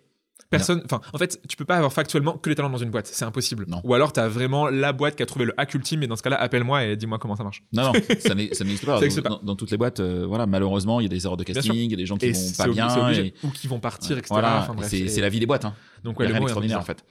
Personne, 0.57 0.81
enfin, 0.85 1.01
en 1.13 1.17
fait, 1.17 1.39
tu 1.47 1.55
peux 1.57 1.65
pas 1.65 1.75
avoir 1.77 1.91
factuellement 1.93 2.37
que 2.37 2.49
les 2.49 2.55
talents 2.55 2.69
dans 2.69 2.77
une 2.77 2.89
boîte, 2.91 3.07
c'est 3.07 3.25
impossible. 3.25 3.65
Non. 3.67 3.81
Ou 3.83 3.93
alors, 3.93 4.13
tu 4.13 4.19
as 4.19 4.27
vraiment 4.27 4.69
la 4.69 4.93
boîte 4.93 5.15
qui 5.15 5.23
a 5.23 5.25
trouvé 5.25 5.45
le 5.45 5.53
hack 5.57 5.73
ultime, 5.73 6.03
et 6.03 6.07
dans 6.07 6.15
ce 6.15 6.23
cas-là, 6.23 6.39
appelle-moi 6.39 6.83
et 6.85 6.95
dis-moi 6.95 7.17
comment 7.19 7.35
ça 7.35 7.43
marche. 7.43 7.63
Non, 7.73 7.83
non, 7.83 7.93
ça 8.19 8.33
n'existe 8.35 8.85
pas. 8.85 8.99
N'existe 8.99 9.23
Dans, 9.23 9.39
dans 9.43 9.55
toutes 9.55 9.71
les 9.71 9.77
boîtes, 9.77 9.99
euh, 9.99 10.25
voilà, 10.27 10.45
malheureusement, 10.45 10.99
il 10.99 11.03
y 11.03 11.05
a 11.07 11.09
des 11.09 11.25
erreurs 11.25 11.37
de 11.37 11.43
casting, 11.43 11.73
il 11.73 11.91
y 11.91 11.93
a 11.93 11.97
des 11.97 12.05
gens 12.05 12.17
qui 12.17 12.25
Et 12.27 12.31
vont 12.31 12.51
pas 12.57 12.67
bien. 12.67 12.97
obligé. 13.05 13.25
et- 13.27 13.33
Ou 13.45 13.49
qui 13.49 13.67
vont 13.67 13.79
partir, 13.79 14.11
etc. 14.17 14.27
Voilà, 14.31 14.67
Enfin, 14.69 14.81
c'est 14.87 14.99
et- 14.99 15.21
la 15.21 15.29
vie 15.29 15.39
des 15.39 15.45
boîtes. 15.45 15.65
Hein. 15.65 15.73
Donc, 16.03 16.19
ouais, 16.19 16.27
mots, 16.39 16.47
il 16.61 16.69
y 16.69 16.75
en 16.75 16.81
fait. 16.81 17.03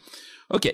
Ok. 0.51 0.73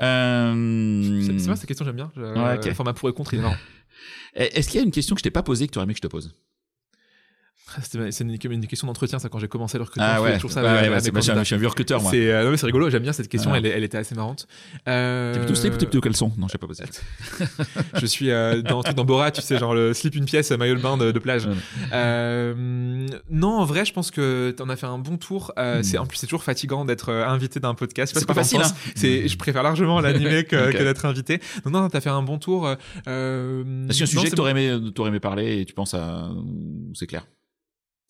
Euh, 0.00 1.20
C'est 1.22 1.46
vrai, 1.46 1.56
cette 1.56 1.66
question, 1.66 1.84
j'aime 1.84 1.96
bien. 1.96 2.10
Je- 2.16 2.22
Ouais, 2.22 2.56
ok. 2.56 2.64
Le 2.66 2.74
format 2.74 2.92
pour 2.94 3.08
et 3.08 3.12
contre, 3.12 3.34
il 3.34 3.40
est 3.40 3.42
marrant. 3.42 3.56
Est-ce 4.34 4.68
qu'il 4.68 4.78
y 4.80 4.82
a 4.82 4.84
une 4.86 4.92
question 4.92 5.14
que 5.14 5.20
je 5.20 5.24
t'ai 5.24 5.30
pas 5.30 5.42
posée 5.42 5.66
que 5.66 5.72
tu 5.72 5.78
aurais 5.78 5.84
aimé 5.84 5.94
que 5.94 5.98
je 5.98 6.02
te 6.02 6.06
pose? 6.06 6.34
C'est 7.82 8.10
c'est 8.12 8.24
une, 8.24 8.36
une 8.52 8.66
question 8.66 8.86
d'entretien, 8.86 9.18
ça, 9.18 9.28
quand 9.28 9.38
j'ai 9.38 9.48
commencé 9.48 9.78
le 9.78 9.84
recrutement. 9.84 10.08
Ah 10.08 10.22
ouais, 10.22 10.34
toujours 10.34 10.50
ça 10.52 10.62
ouais, 10.62 10.68
ouais, 10.68 10.88
bah, 10.88 10.98
je 11.20 11.44
suis 11.44 11.54
un- 11.54 11.58
vieux 11.58 11.68
recruteur 11.68 12.00
moi. 12.02 12.10
C'est 12.10 12.30
euh, 12.32 12.56
c'est 12.56 12.66
rigolo, 12.66 12.88
j'aime 12.90 13.02
bien 13.02 13.12
cette 13.12 13.28
question, 13.28 13.52
Ah. 13.52 13.58
elle, 13.58 13.66
elle 13.66 13.84
était 13.84 13.98
assez 13.98 14.14
marrante. 14.14 14.46
Euh, 14.88 15.32
T'es 15.34 15.38
plutôt 15.40 15.54
slip 15.54 15.74
ou 15.74 15.76
t'es 15.76 15.86
plutôt 15.86 16.00
caleçon 16.00 16.32
Non, 16.38 16.46
je 16.48 16.52
sais 16.52 16.58
pas 16.58 16.66
posé. 16.66 16.84
Je 18.00 18.06
suis 18.06 18.30
euh, 18.30 18.62
dans, 18.62 18.80
dans 18.82 19.04
Borat, 19.04 19.30
tu 19.30 19.42
sais, 19.42 19.58
genre 19.58 19.74
le 19.74 19.92
slip 19.94 20.14
une 20.14 20.24
pièce, 20.24 20.50
maillot 20.52 20.76
de 20.76 20.80
bain 20.80 20.96
de, 20.96 21.12
de 21.12 21.18
plage. 21.18 21.48
Euh, 21.92 23.06
non, 23.30 23.58
en 23.58 23.64
vrai, 23.64 23.84
je 23.84 23.92
pense 23.92 24.10
que 24.10 24.50
t'en 24.56 24.68
as 24.68 24.76
fait 24.76 24.86
un 24.86 24.98
bon 24.98 25.16
tour. 25.16 25.52
Hmm. 25.56 25.82
c'est 25.82 25.98
En 25.98 26.06
plus, 26.06 26.16
c'est 26.18 26.26
toujours 26.26 26.44
fatigant 26.44 26.84
d'être 26.84 27.12
invité 27.12 27.60
d'un 27.60 27.74
podcast. 27.74 28.12
C'est 28.16 28.26
pas 28.26 28.34
pas 28.34 28.40
facile, 28.42 28.60
hein. 28.62 28.72
Je 28.96 29.36
préfère 29.36 29.62
largement 29.62 30.00
l'animer 30.00 30.44
que, 30.48 30.70
d'être 30.72 31.04
invité. 31.04 31.40
Non, 31.66 31.72
non, 31.82 31.88
t'as 31.88 32.00
fait 32.00 32.10
un 32.10 32.22
bon 32.22 32.38
tour. 32.38 32.68
Euh, 33.06 33.86
Est-ce 33.88 33.98
qu'il 33.98 34.00
y 34.00 34.02
a 34.02 34.04
un 34.04 34.06
sujet 34.20 34.30
que 34.30 34.36
t'aurais 34.36 34.52
aimé, 34.52 34.78
t'aurais 34.94 35.08
aimé 35.10 35.20
parler 35.20 35.60
et 35.60 35.64
tu 35.64 35.74
penses 35.74 35.94
à. 35.94 36.30
C'est 36.94 37.06
clair? 37.06 37.26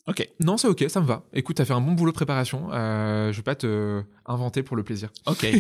Ok. 0.09 0.27
Non, 0.41 0.57
c'est 0.57 0.69
ok, 0.69 0.87
ça 0.89 1.03
me 1.03 1.07
va. 1.07 1.23
Écoute, 1.35 1.57
t'as 1.57 1.67
fait 1.67 1.75
un 1.75 1.83
bon 1.83 1.93
boulot 1.93 2.13
de 2.13 2.17
préparation. 2.17 2.71
Euh, 2.73 3.31
je 3.31 3.37
vais 3.37 3.43
pas 3.43 3.55
te 3.55 4.03
inventer 4.25 4.63
pour 4.63 4.75
le 4.75 4.83
plaisir. 4.83 5.11
Ok. 5.27 5.47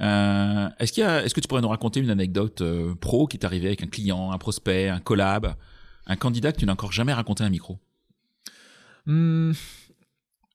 Euh, 0.00 0.68
est-ce 0.78 0.92
qu'il 0.92 1.00
y 1.00 1.04
a, 1.04 1.24
est-ce 1.24 1.34
que 1.34 1.40
tu 1.40 1.48
pourrais 1.48 1.60
nous 1.60 1.68
raconter 1.68 1.98
une 1.98 2.10
anecdote 2.10 2.60
euh, 2.60 2.94
pro 2.94 3.26
qui 3.26 3.36
t'est 3.36 3.46
arrivée 3.46 3.66
avec 3.66 3.82
un 3.82 3.88
client, 3.88 4.30
un 4.30 4.38
prospect, 4.38 4.88
un 4.88 5.00
collab, 5.00 5.56
un 6.06 6.14
candidat 6.14 6.52
que 6.52 6.58
tu 6.58 6.66
n'as 6.66 6.74
encore 6.74 6.92
jamais 6.92 7.12
raconté 7.12 7.42
à 7.42 7.48
un 7.48 7.50
micro? 7.50 7.80
Hmm, 9.06 9.50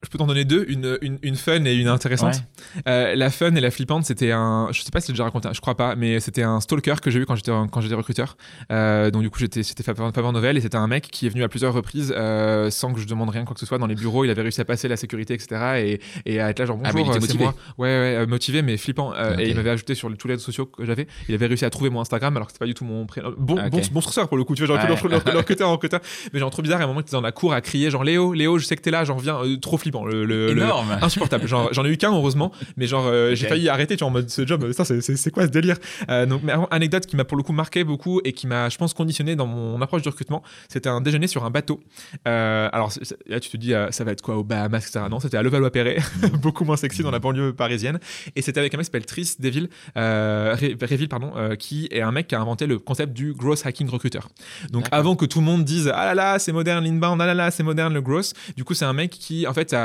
je 0.04 0.10
peux 0.10 0.18
t'en 0.18 0.28
donner 0.28 0.45
deux, 0.45 0.66
une, 0.68 0.97
une, 1.01 1.18
une 1.22 1.36
fun 1.36 1.64
et 1.66 1.74
une 1.74 1.88
intéressante. 1.88 2.43
Euh, 2.88 3.16
la 3.16 3.30
fun 3.30 3.54
et 3.56 3.62
la 3.62 3.72
flippante, 3.72 4.06
c'était 4.06 4.32
un. 4.32 4.68
Je 4.72 4.82
sais 4.82 4.91
pas 4.91 4.99
si 4.99 5.08
j'ai 5.08 5.14
déjà 5.14 5.24
raconté, 5.24 5.49
je 5.54 5.62
crois 5.62 5.76
pas, 5.76 5.95
mais 5.95 6.20
c'était 6.20 6.43
un 6.43 6.60
stalker 6.60 6.95
que 7.01 7.10
j'ai 7.10 7.20
eu 7.20 7.26
quand 7.26 7.36
j'étais 7.36 7.51
quand 7.72 7.82
j'étais 7.82 7.95
recruteur. 7.95 8.38
Euh, 8.72 9.12
donc 9.12 9.22
du 9.22 9.30
coup, 9.30 9.39
j'étais 9.39 9.64
c'était 9.64 9.84
faveur 9.84 10.34
nouvelle 10.34 10.58
et 10.58 10.62
c'était 10.62 10.78
un 10.78 10.88
mec 10.88 11.08
qui 11.10 11.26
est 11.26 11.30
venu 11.30 11.43
à 11.43 11.47
plusieurs 11.49 11.74
reprises 11.74 12.14
euh, 12.16 12.70
sans 12.70 12.93
que 12.93 12.99
je 12.99 13.08
demande 13.08 13.30
rien 13.30 13.45
quoi 13.45 13.54
que 13.54 13.60
ce 13.60 13.66
soit 13.66 13.78
dans 13.78 13.88
les 13.88 13.95
bureaux. 13.95 14.24
Il 14.26 14.30
avait 14.30 14.41
réussi 14.41 14.62
à 14.62 14.66
passer 14.66 14.88
la 14.88 14.97
sécurité, 14.97 15.34
etc. 15.34 15.99
Et, 16.26 16.32
et 16.34 16.39
à 16.41 16.49
être 16.49 16.60
là 16.60 16.66
genre 16.66 16.80
Ah, 16.84 16.91
bonjour, 16.91 17.10
euh, 17.10 17.14
c'est 17.14 17.20
motivé. 17.22 17.43
moi. 17.45 17.54
Ouais, 17.78 17.88
ouais, 17.88 18.16
euh, 18.18 18.28
motivé 18.28 18.62
mais 18.62 18.78
flippant. 18.78 19.14
Euh, 19.14 19.34
Ok. 19.34 19.39
Et 19.39 19.49
il 19.49 19.56
m'avait 19.56 19.70
ajouté 19.72 19.95
sur 19.95 20.10
les- 20.10 20.18
tous 20.18 20.28
les 20.28 20.34
réseaux 20.36 20.45
sociaux 20.45 20.66
que 20.66 20.86
j'avais. 20.86 21.08
Il 21.30 21.36
avait 21.36 21.47
réussi 21.47 21.66
à 21.66 21.70
trouver 21.70 21.89
mon 21.89 22.01
Instagram 22.01 22.36
alors 22.36 22.47
que 22.47 22.51
c'était 22.54 22.60
pas 22.64 22.68
du 22.68 22.74
tout 22.74 22.86
mon 22.86 23.06
prénom. 23.06 23.34
Bon, 23.38 23.58
Ok. 23.58 23.70
bon, 23.72 23.82
bon 23.93 24.01
sourceur 24.01 24.28
pour 24.28 24.38
le 24.38 24.43
coup. 24.43 24.54
Tu 24.56 24.66
vois, 24.66 24.76
genre 24.80 24.89
Ouais. 24.89 24.97
le, 25.04 25.10
le, 25.26 25.32
le 25.32 25.38
recruteur, 25.38 25.70
en 25.70 25.72
recruteur. 25.74 26.01
Mais 26.34 26.39
genre 26.39 26.49
trop 26.51 26.62
bizarre. 26.62 26.82
À 26.82 26.84
un 26.84 26.88
moment, 26.88 26.99
il 26.99 27.04
était 27.04 27.12
dans 27.12 27.22
la 27.22 27.32
cour 27.32 27.54
à 27.54 27.62
crier 27.62 27.89
genre 27.89 28.04
Léo, 28.04 28.34
Léo, 28.34 28.58
je 28.58 28.66
sais 28.66 28.76
que 28.76 28.82
t'es 28.82 28.91
là. 28.91 29.04
Genre 29.06 29.20
viens, 29.20 29.39
trop 29.62 29.78
flippant. 29.78 29.93
Le, 30.06 30.26
le- 30.26 30.54
le- 30.54 30.62
Énorme. 30.64 30.98
insupportable. 31.02 31.48
Genre, 31.48 31.70
j'en 31.72 31.86
ai 31.86 31.89
eu 31.89 31.98
qu'un 31.98 32.12
heureusement, 32.12 32.52
mais 32.78 32.88
genre 32.88 33.06
euh, 33.08 33.36
j'ai 33.36 33.48
failli 33.48 33.70
arrêter. 33.70 33.96
Tu 33.96 34.00
vois, 34.04 34.10
en 34.10 34.12
mode 34.12 34.30
ce 34.30 34.46
job, 34.48 34.72
ça 34.72 34.84
c'est- 34.86 35.32
quoi 35.32 35.44
ce 35.44 35.52
délire? 35.52 35.78
Euh, 36.10 36.26
Donc, 36.26 36.41
mais 36.44 36.54
anecdote 36.72 37.06
qui 37.06 37.16
m'a 37.16 37.24
pour 37.26 37.38
le 37.38 37.44
coup 37.44 37.54
marqué 37.54 37.84
beaucoup 37.84 38.20
et 38.24 38.34
qui 38.34 38.48
m'a, 38.48 38.70
je 38.70 38.78
pense, 38.78 38.94
conditionné 38.94 39.36
dans 39.36 39.46
mon 39.46 39.82
approche 39.82 40.02
du 40.02 40.10
recrutement. 40.10 40.41
C'était 40.68 40.89
un 40.89 41.02
déjeuner 41.02 41.28
sur 41.28 41.46
un 41.46 41.50
bateau. 41.52 41.80
Euh, 42.28 42.70
alors 42.74 42.91
là, 43.28 43.39
tu 43.39 43.50
te 43.50 43.58
dis, 43.58 43.74
euh, 43.74 43.91
ça 43.91 44.04
va 44.04 44.12
être 44.12 44.22
quoi 44.22 44.36
au 44.38 44.44
Bahamas, 44.44 44.80
etc. 44.80 45.06
Non, 45.10 45.20
c'était 45.20 45.38
à 45.38 45.44
Levallois-Perret, 45.44 45.98
beaucoup 46.41 46.66
moins 46.66 46.78
sexy 46.78 47.04
dans 47.04 47.12
la 47.12 47.20
banlieue 47.20 47.54
parisienne. 47.54 48.00
Et 48.36 48.41
c'était 48.41 48.60
avec 48.60 48.74
un 48.74 48.78
mec 48.78 48.84
qui 48.84 48.88
s'appelle 48.88 49.06
Tris 49.06 49.36
Deville, 49.39 49.70
Ré- 49.96 50.76
Réville, 50.82 51.10
pardon, 51.10 51.32
qui 51.58 51.88
est 51.91 52.02
un 52.02 52.12
mec 52.12 52.28
qui 52.28 52.36
a 52.36 52.41
inventé 52.41 52.66
le 52.68 52.80
concept 52.80 53.14
du 53.14 53.34
growth 53.34 53.62
hacking 53.66 53.89
recruteur. 53.89 54.30
Donc 54.72 54.86
avant 54.91 55.16
que 55.16 55.26
tout 55.26 55.39
le 55.39 55.46
monde 55.46 55.64
dise 55.64 55.91
ah 55.94 56.06
là 56.06 56.16
là 56.16 56.39
c'est 56.39 56.52
moderne 56.52 56.84
l'inbound 56.84 57.22
ah 57.22 57.26
là 57.26 57.34
là 57.34 57.52
c'est 57.52 57.64
moderne 57.64 57.94
le 57.94 58.02
growth 58.02 58.34
du 58.56 58.64
coup 58.64 58.74
c'est 58.74 58.86
un 58.86 58.94
mec 58.94 59.12
qui 59.12 59.46
en 59.48 59.54
fait 59.54 59.74
a, 59.74 59.82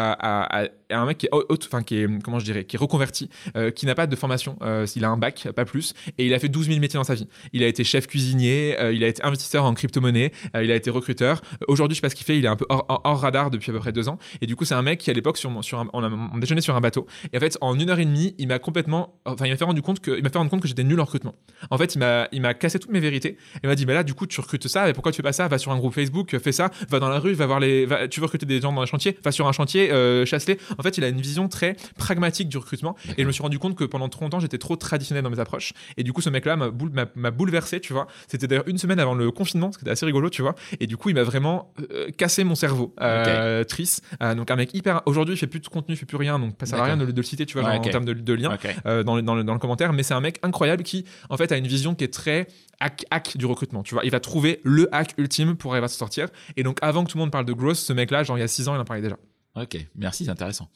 un 0.90 1.06
mec 1.06 1.18
qui 1.18 1.26
est 1.26 1.30
enfin 1.32 1.82
qui 1.82 1.98
est 1.98 2.22
comment 2.22 2.38
je 2.38 2.44
dirais 2.44 2.64
qui 2.64 2.76
est 2.76 2.78
reconverti 2.78 3.28
euh, 3.56 3.70
qui 3.70 3.86
n'a 3.86 3.94
pas 3.94 4.06
de 4.06 4.16
formation 4.16 4.58
euh, 4.62 4.86
il 4.96 5.04
a 5.04 5.10
un 5.10 5.16
bac 5.16 5.48
pas 5.54 5.64
plus 5.64 5.94
et 6.16 6.26
il 6.26 6.34
a 6.34 6.38
fait 6.38 6.48
12 6.48 6.68
000 6.68 6.80
métiers 6.80 6.98
dans 6.98 7.04
sa 7.04 7.14
vie. 7.14 7.28
Il 7.52 7.62
a 7.62 7.66
été 7.66 7.84
chef 7.84 8.06
cuisinier 8.06 8.76
euh, 8.78 8.92
il 8.92 9.04
a 9.04 9.08
été 9.08 9.22
investisseur 9.24 9.64
en 9.64 9.74
crypto-monnaie 9.74 10.32
il 10.54 10.70
a 10.70 10.74
été 10.74 10.90
recruteur. 10.90 11.40
Aujourd'hui 11.66 11.94
je 11.94 12.00
sais 12.00 12.06
pas 12.06 12.10
ce 12.10 12.14
qu'il 12.14 12.26
fait 12.26 12.38
il 12.38 12.44
est 12.44 12.48
un 12.48 12.56
peu 12.56 12.66
hors, 12.68 13.20
radar 13.20 13.50
depuis 13.50 13.70
à 13.70 13.74
peu 13.74 13.80
près 13.80 13.92
deux 13.92 14.08
ans. 14.08 14.18
Et 14.40 14.46
du 14.46 14.56
coup 14.56 14.64
c'est 14.64 14.74
un 14.74 14.82
mec 14.82 15.00
qui 15.00 15.10
à 15.10 15.12
l'époque 15.12 15.38
sur, 15.38 15.50
un, 15.50 15.88
on 15.92 16.02
a 16.02 16.10
on 16.10 16.38
déjeunait 16.38 16.60
sur 16.60 16.74
un 16.74 16.80
bateau. 16.80 17.06
Et 17.32 17.36
en 17.36 17.40
fait 17.40 17.58
en 17.60 17.78
une 17.78 17.90
heure 17.90 17.98
et 17.98 18.04
demie 18.04 18.34
il 18.38 18.48
m'a 18.48 18.58
complètement 18.58 19.20
enfin 19.24 19.46
il 19.46 19.50
m'a 19.50 19.56
fait 19.56 19.64
rendre 19.64 19.80
compte 19.82 20.00
que 20.00 20.16
il 20.16 20.22
m'a 20.22 20.30
fait 20.30 20.38
rendre 20.38 20.50
compte 20.50 20.62
que 20.62 20.68
j'étais 20.68 20.84
nul 20.84 21.00
en 21.00 21.04
recrutement. 21.04 21.34
En 21.70 21.78
fait 21.78 21.96
il 22.32 22.40
m'a 22.40 22.54
cassé 22.54 22.78
toutes 22.78 22.90
mes 22.90 23.00
vérités. 23.00 23.36
Il 23.62 23.68
m'a 23.68 23.74
dit, 23.74 23.86
mais 23.86 23.94
là, 23.94 24.02
du 24.02 24.14
coup, 24.14 24.26
tu 24.26 24.40
recrutes 24.40 24.68
ça, 24.68 24.86
mais 24.86 24.92
pourquoi 24.92 25.12
tu 25.12 25.16
fais 25.16 25.22
pas 25.22 25.32
ça? 25.32 25.48
Va 25.48 25.58
sur 25.58 25.72
un 25.72 25.78
groupe 25.78 25.94
Facebook, 25.94 26.36
fais 26.38 26.52
ça, 26.52 26.70
va 26.88 26.98
dans 26.98 27.08
la 27.08 27.18
rue, 27.18 27.32
va 27.32 27.46
voir 27.46 27.60
les. 27.60 27.86
tu 28.10 28.20
veux 28.20 28.26
recruter 28.26 28.46
des 28.46 28.60
gens 28.60 28.72
dans 28.72 28.80
les 28.80 28.86
chantiers, 28.86 29.16
va 29.24 29.32
sur 29.32 29.46
un 29.46 29.52
chantier, 29.52 29.77
euh, 29.90 30.24
chasse-les. 30.26 30.58
En 30.78 30.82
fait, 30.82 30.98
il 30.98 31.04
a 31.04 31.08
une 31.08 31.20
vision 31.20 31.48
très 31.48 31.76
pragmatique 31.96 32.48
du 32.48 32.56
recrutement. 32.58 32.96
Et 33.16 33.22
je 33.22 33.26
me 33.26 33.32
suis 33.32 33.42
rendu 33.42 33.58
compte 33.58 33.76
que 33.76 33.84
pendant 33.84 34.08
trop 34.08 34.24
longtemps, 34.24 34.40
j'étais 34.40 34.58
trop 34.58 34.76
traditionnel 34.76 35.22
dans 35.24 35.30
mes 35.30 35.40
approches. 35.40 35.72
Et 35.96 36.02
du 36.02 36.12
coup, 36.12 36.20
ce 36.20 36.30
mec-là 36.30 36.56
m'a 36.56 36.70
boule- 36.70 36.90
m'a- 36.92 37.06
m'a 37.14 37.30
bouleversé, 37.30 37.80
tu 37.80 37.92
vois. 37.92 38.06
C'était 38.26 38.46
d'ailleurs 38.46 38.68
une 38.68 38.78
semaine 38.78 38.98
avant 39.00 39.14
le 39.14 39.30
confinement, 39.30 39.70
ce 39.72 39.78
qui 39.78 39.84
était 39.84 39.90
assez 39.90 40.06
rigolo, 40.06 40.30
tu 40.30 40.42
vois. 40.42 40.54
Et 40.80 40.86
du 40.86 40.96
coup, 40.96 41.08
il 41.10 41.14
m'a 41.14 41.22
vraiment 41.22 41.72
euh, 41.92 42.10
cassé 42.16 42.44
mon 42.44 42.54
cerveau. 42.54 42.94
Euh, 43.00 43.64
Tris, 43.64 43.96
euh, 44.22 44.34
donc 44.34 44.50
un 44.50 44.56
mec 44.56 44.74
hyper. 44.74 45.02
Aujourd'hui, 45.06 45.34
il 45.34 45.38
fait 45.38 45.46
plus 45.46 45.60
de 45.60 45.68
contenu, 45.68 45.94
il 45.94 45.98
fait 45.98 46.06
plus 46.06 46.16
rien, 46.16 46.38
donc 46.38 46.54
ça 46.60 46.66
sert 46.66 46.80
à 46.80 46.84
rien 46.84 46.96
de, 46.96 47.04
le- 47.04 47.12
de 47.12 47.16
le 47.16 47.22
citer, 47.22 47.46
tu 47.46 47.58
vois, 47.58 47.62
genre, 47.70 47.80
en 47.80 47.82
termes 47.90 48.04
de, 48.04 48.12
de 48.12 48.32
lien 48.32 48.54
Ok. 48.54 49.04
dans, 49.04 49.16
le, 49.16 49.22
dans, 49.22 49.34
le, 49.34 49.44
dans 49.44 49.52
le 49.52 49.58
commentaire, 49.58 49.92
mais 49.92 50.02
c'est 50.02 50.14
un 50.14 50.20
mec 50.20 50.38
incroyable 50.42 50.82
qui, 50.82 51.04
en 51.30 51.36
fait, 51.36 51.52
a 51.52 51.56
une 51.56 51.66
vision 51.66 51.94
qui 51.94 52.04
est 52.04 52.12
très 52.12 52.46
hack, 52.80 53.04
hack 53.10 53.36
du 53.36 53.46
recrutement. 53.46 53.82
Tu 53.82 53.94
vois, 53.94 54.04
il 54.04 54.10
va 54.10 54.20
trouver 54.20 54.60
le 54.64 54.88
hack 54.94 55.14
ultime 55.18 55.56
pour 55.56 55.72
arriver 55.72 55.84
à 55.84 55.88
se 55.88 55.96
sortir. 55.98 56.28
Et 56.56 56.62
donc, 56.62 56.78
avant 56.82 57.04
que 57.04 57.10
tout 57.10 57.18
le 57.18 57.22
monde 57.22 57.30
parle 57.32 57.44
de 57.44 57.52
growth, 57.52 57.76
ce 57.76 57.92
mec-là, 57.92 58.22
genre 58.22 58.36
il 58.38 58.40
y 58.40 58.44
a 58.44 58.48
6 58.48 58.68
ans, 58.68 58.74
il 58.74 58.80
en 58.80 58.84
parlait 58.84 59.02
déjà. 59.02 59.16
Ok. 59.62 59.86
Merci, 59.96 60.24
c'est 60.24 60.30
intéressant. 60.30 60.68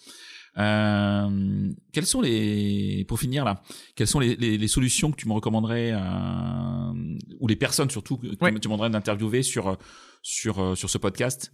Euh, 0.59 1.70
quelles 1.93 2.07
sont 2.07 2.20
les, 2.20 3.05
pour 3.09 3.18
finir 3.18 3.45
là, 3.45 3.62
quelles 3.97 4.07
sont 4.07 4.20
les, 4.20 4.37
les, 4.37 4.59
les 4.59 4.68
solutions 4.68 5.11
que 5.11 5.16
tu 5.16 5.26
me 5.26 5.33
recommanderais, 5.33 5.93
euh, 5.95 6.93
ou 7.41 7.49
les 7.49 7.57
personnes 7.57 7.89
surtout 7.91 8.18
que 8.18 8.26
Ouais. 8.26 8.37
tu 8.51 8.53
me 8.53 8.59
demanderais 8.59 8.91
d'interviewer 8.91 9.43
sur 9.43 9.78
sur 10.22 10.61
euh, 10.61 10.74
sur 10.74 10.91
ce 10.91 10.99
podcast, 10.99 11.53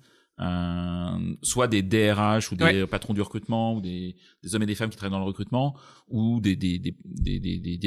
soit 1.43 1.67
des 1.69 1.83
DRH 1.83 2.53
ou 2.53 2.57
des 2.57 2.65
Ouais. 2.65 2.87
patrons 2.87 3.15
du 3.15 3.21
recrutement 3.21 3.75
ou 3.75 3.81
des, 3.81 4.15
des 4.43 4.55
hommes 4.55 4.63
et 4.63 4.67
des 4.67 4.75
femmes 4.75 4.91
qui 4.91 4.97
travaillent 4.97 5.13
dans 5.13 5.19
le 5.19 5.25
recrutement 5.25 5.75
ou 6.11 6.41
des 6.41 6.57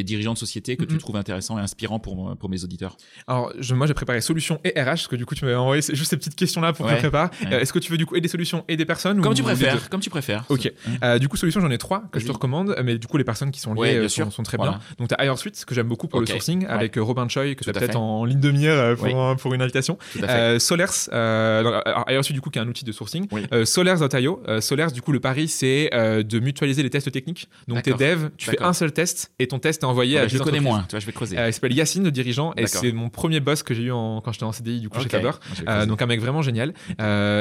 dirigeants 0.04 0.34
de 0.34 0.38
société 0.38 0.76
que 0.78 0.86
tu 0.86 0.93
Mhm. 0.95 0.99
trouves 0.99 1.16
intéressants 1.18 1.58
et 1.58 1.62
inspirants 1.62 1.99
pour 1.99 2.36
pour 2.38 2.49
mes 2.49 2.64
auditeurs. 2.64 2.97
Alors, 3.28 3.52
je- 3.60 3.74
moi, 3.76 3.88
j'ai 3.88 3.93
préparé 3.93 4.22
solutions 4.22 4.60
et 4.64 4.70
RH, 4.80 4.86
parce 4.86 5.08
que 5.08 5.16
du 5.16 5.26
coup, 5.26 5.36
tu 5.36 5.45
m'avais 5.45 5.58
envoyé 5.58 5.82
juste 5.82 6.10
ces 6.10 6.18
petites 6.18 6.36
questions-là 6.36 6.74
pour 6.74 6.86
que 6.86 6.91
Ouais, 6.91 6.97
je 6.97 7.02
prépare. 7.02 7.32
ouais. 7.41 7.54
Euh, 7.54 7.60
Est-ce 7.60 7.74
que 7.74 7.80
tu 7.80 7.91
veux 7.91 7.97
du 7.97 8.06
coup 8.06 8.16
et 8.16 8.22
des 8.22 8.28
solutions 8.28 8.64
et 8.68 8.78
des 8.78 8.86
personnes 8.86 9.22
Comme 9.22 9.32
ou 9.32 9.36
tu 9.36 9.43
préfères, 9.43 9.89
comme 9.89 10.02
tu 10.02 10.10
préfères. 10.10 10.45
Ok. 10.49 10.72
Euh, 11.04 11.20
du 11.20 11.28
coup, 11.28 11.38
solutions, 11.38 11.62
j'en 11.62 11.70
ai 11.72 11.78
trois 11.78 12.04
que 12.12 12.20
je 12.20 12.26
te 12.28 12.32
recommande, 12.32 12.76
mais 12.84 12.97
du 12.97 13.08
coup, 13.08 13.18
les 13.18 13.24
personnes 13.24 13.52
qui 13.52 13.60
sont 13.60 13.74
liées 13.74 13.80
Ouais, 13.82 13.91
bien 13.95 14.02
euh, 14.04 14.08
sûr. 14.10 14.32
sont, 14.32 14.43
très 14.43 14.58
Voilà. 14.58 14.74
bien. 14.74 14.82
Donc, 14.99 15.08
tu 15.10 15.16
as 15.18 15.26
HireSuite, 15.26 15.64
que 15.66 15.74
j'aime 15.76 15.88
beaucoup 15.88 16.08
pour 16.08 16.20
le 16.20 16.26
sourcing, 16.26 16.66
avec 16.68 16.97
euh, 16.97 17.02
Robin 17.04 17.28
Choi, 17.28 17.56
que 17.56 17.64
tu 17.64 17.70
as 17.70 17.74
peut-être 17.74 17.95
en 17.95 18.26
ligne 18.26 18.39
de 18.39 18.52
mire 18.52 18.72
euh, 18.74 18.95
pour, 18.95 19.36
pour 19.38 19.54
une 19.54 19.62
invitation. 19.62 19.97
Euh, 20.22 20.60
Solers, 20.60 20.86
euh, 21.14 21.82
alors, 21.86 22.06
HireSuite, 22.10 22.36
du 22.42 22.44
coup, 22.44 22.50
qui 22.50 22.58
est 22.58 22.62
un 22.62 22.68
outil 22.68 22.84
de 22.86 22.92
sourcing. 22.92 23.28
Oui. 23.32 23.46
Euh. 23.54 23.66
Euh, 23.78 24.88
du 24.92 25.02
coup, 25.02 25.12
le 25.12 25.20
pari, 25.20 25.48
c'est 25.48 25.89
euh, 25.94 26.24
de 26.24 26.39
mutualiser 26.39 26.82
les 26.82 26.89
tests 26.89 27.12
techniques. 27.12 27.48
Donc, 27.68 27.84
tes 27.84 27.94
devs, 27.94 28.30
tu 28.38 28.50
fais 28.50 28.62
un 28.62 28.74
seul 28.74 28.92
test 28.92 29.32
et 29.39 29.48
ton 29.48 29.60
test 29.60 29.84
est 29.84 29.86
envoyé 29.86 30.16
Ouais, 30.16 30.22
à 30.22 30.28
je 30.28 30.34
le 30.34 30.39
10 30.39 30.44
connais 30.46 30.60
moins, 30.60 30.82
tu 30.84 30.92
vois, 30.92 31.00
je 31.00 31.06
vais 31.06 31.12
creuser. 31.12 31.38
Euh, 31.38 31.48
il 31.50 31.54
s'appelle 31.54 31.74
Yacine, 31.74 32.04
le 32.04 32.12
dirigeant, 32.12 32.54
et 32.58 32.66
c'est 32.68 32.92
mon 32.92 33.10
premier 33.10 33.39
boss 33.39 33.62
que 33.64 33.74
j'ai 33.74 33.84
eu 33.84 33.92
en, 33.92 34.22
quand 34.22 34.32
j'étais 34.32 34.44
en 34.46 34.52
CDI, 34.52 34.80
du 34.80 34.89
coup, 34.89 35.00
chez 35.00 35.06
Ok. 35.06 35.12
Faber. 35.12 35.32
Je 35.54 35.62
vais 35.62 35.70
Euh, 35.70 35.72
creuser. 35.74 35.88
donc 35.88 36.02
un 36.02 36.06
mec 36.08 36.20
vraiment 36.20 36.42
génial. 36.42 36.74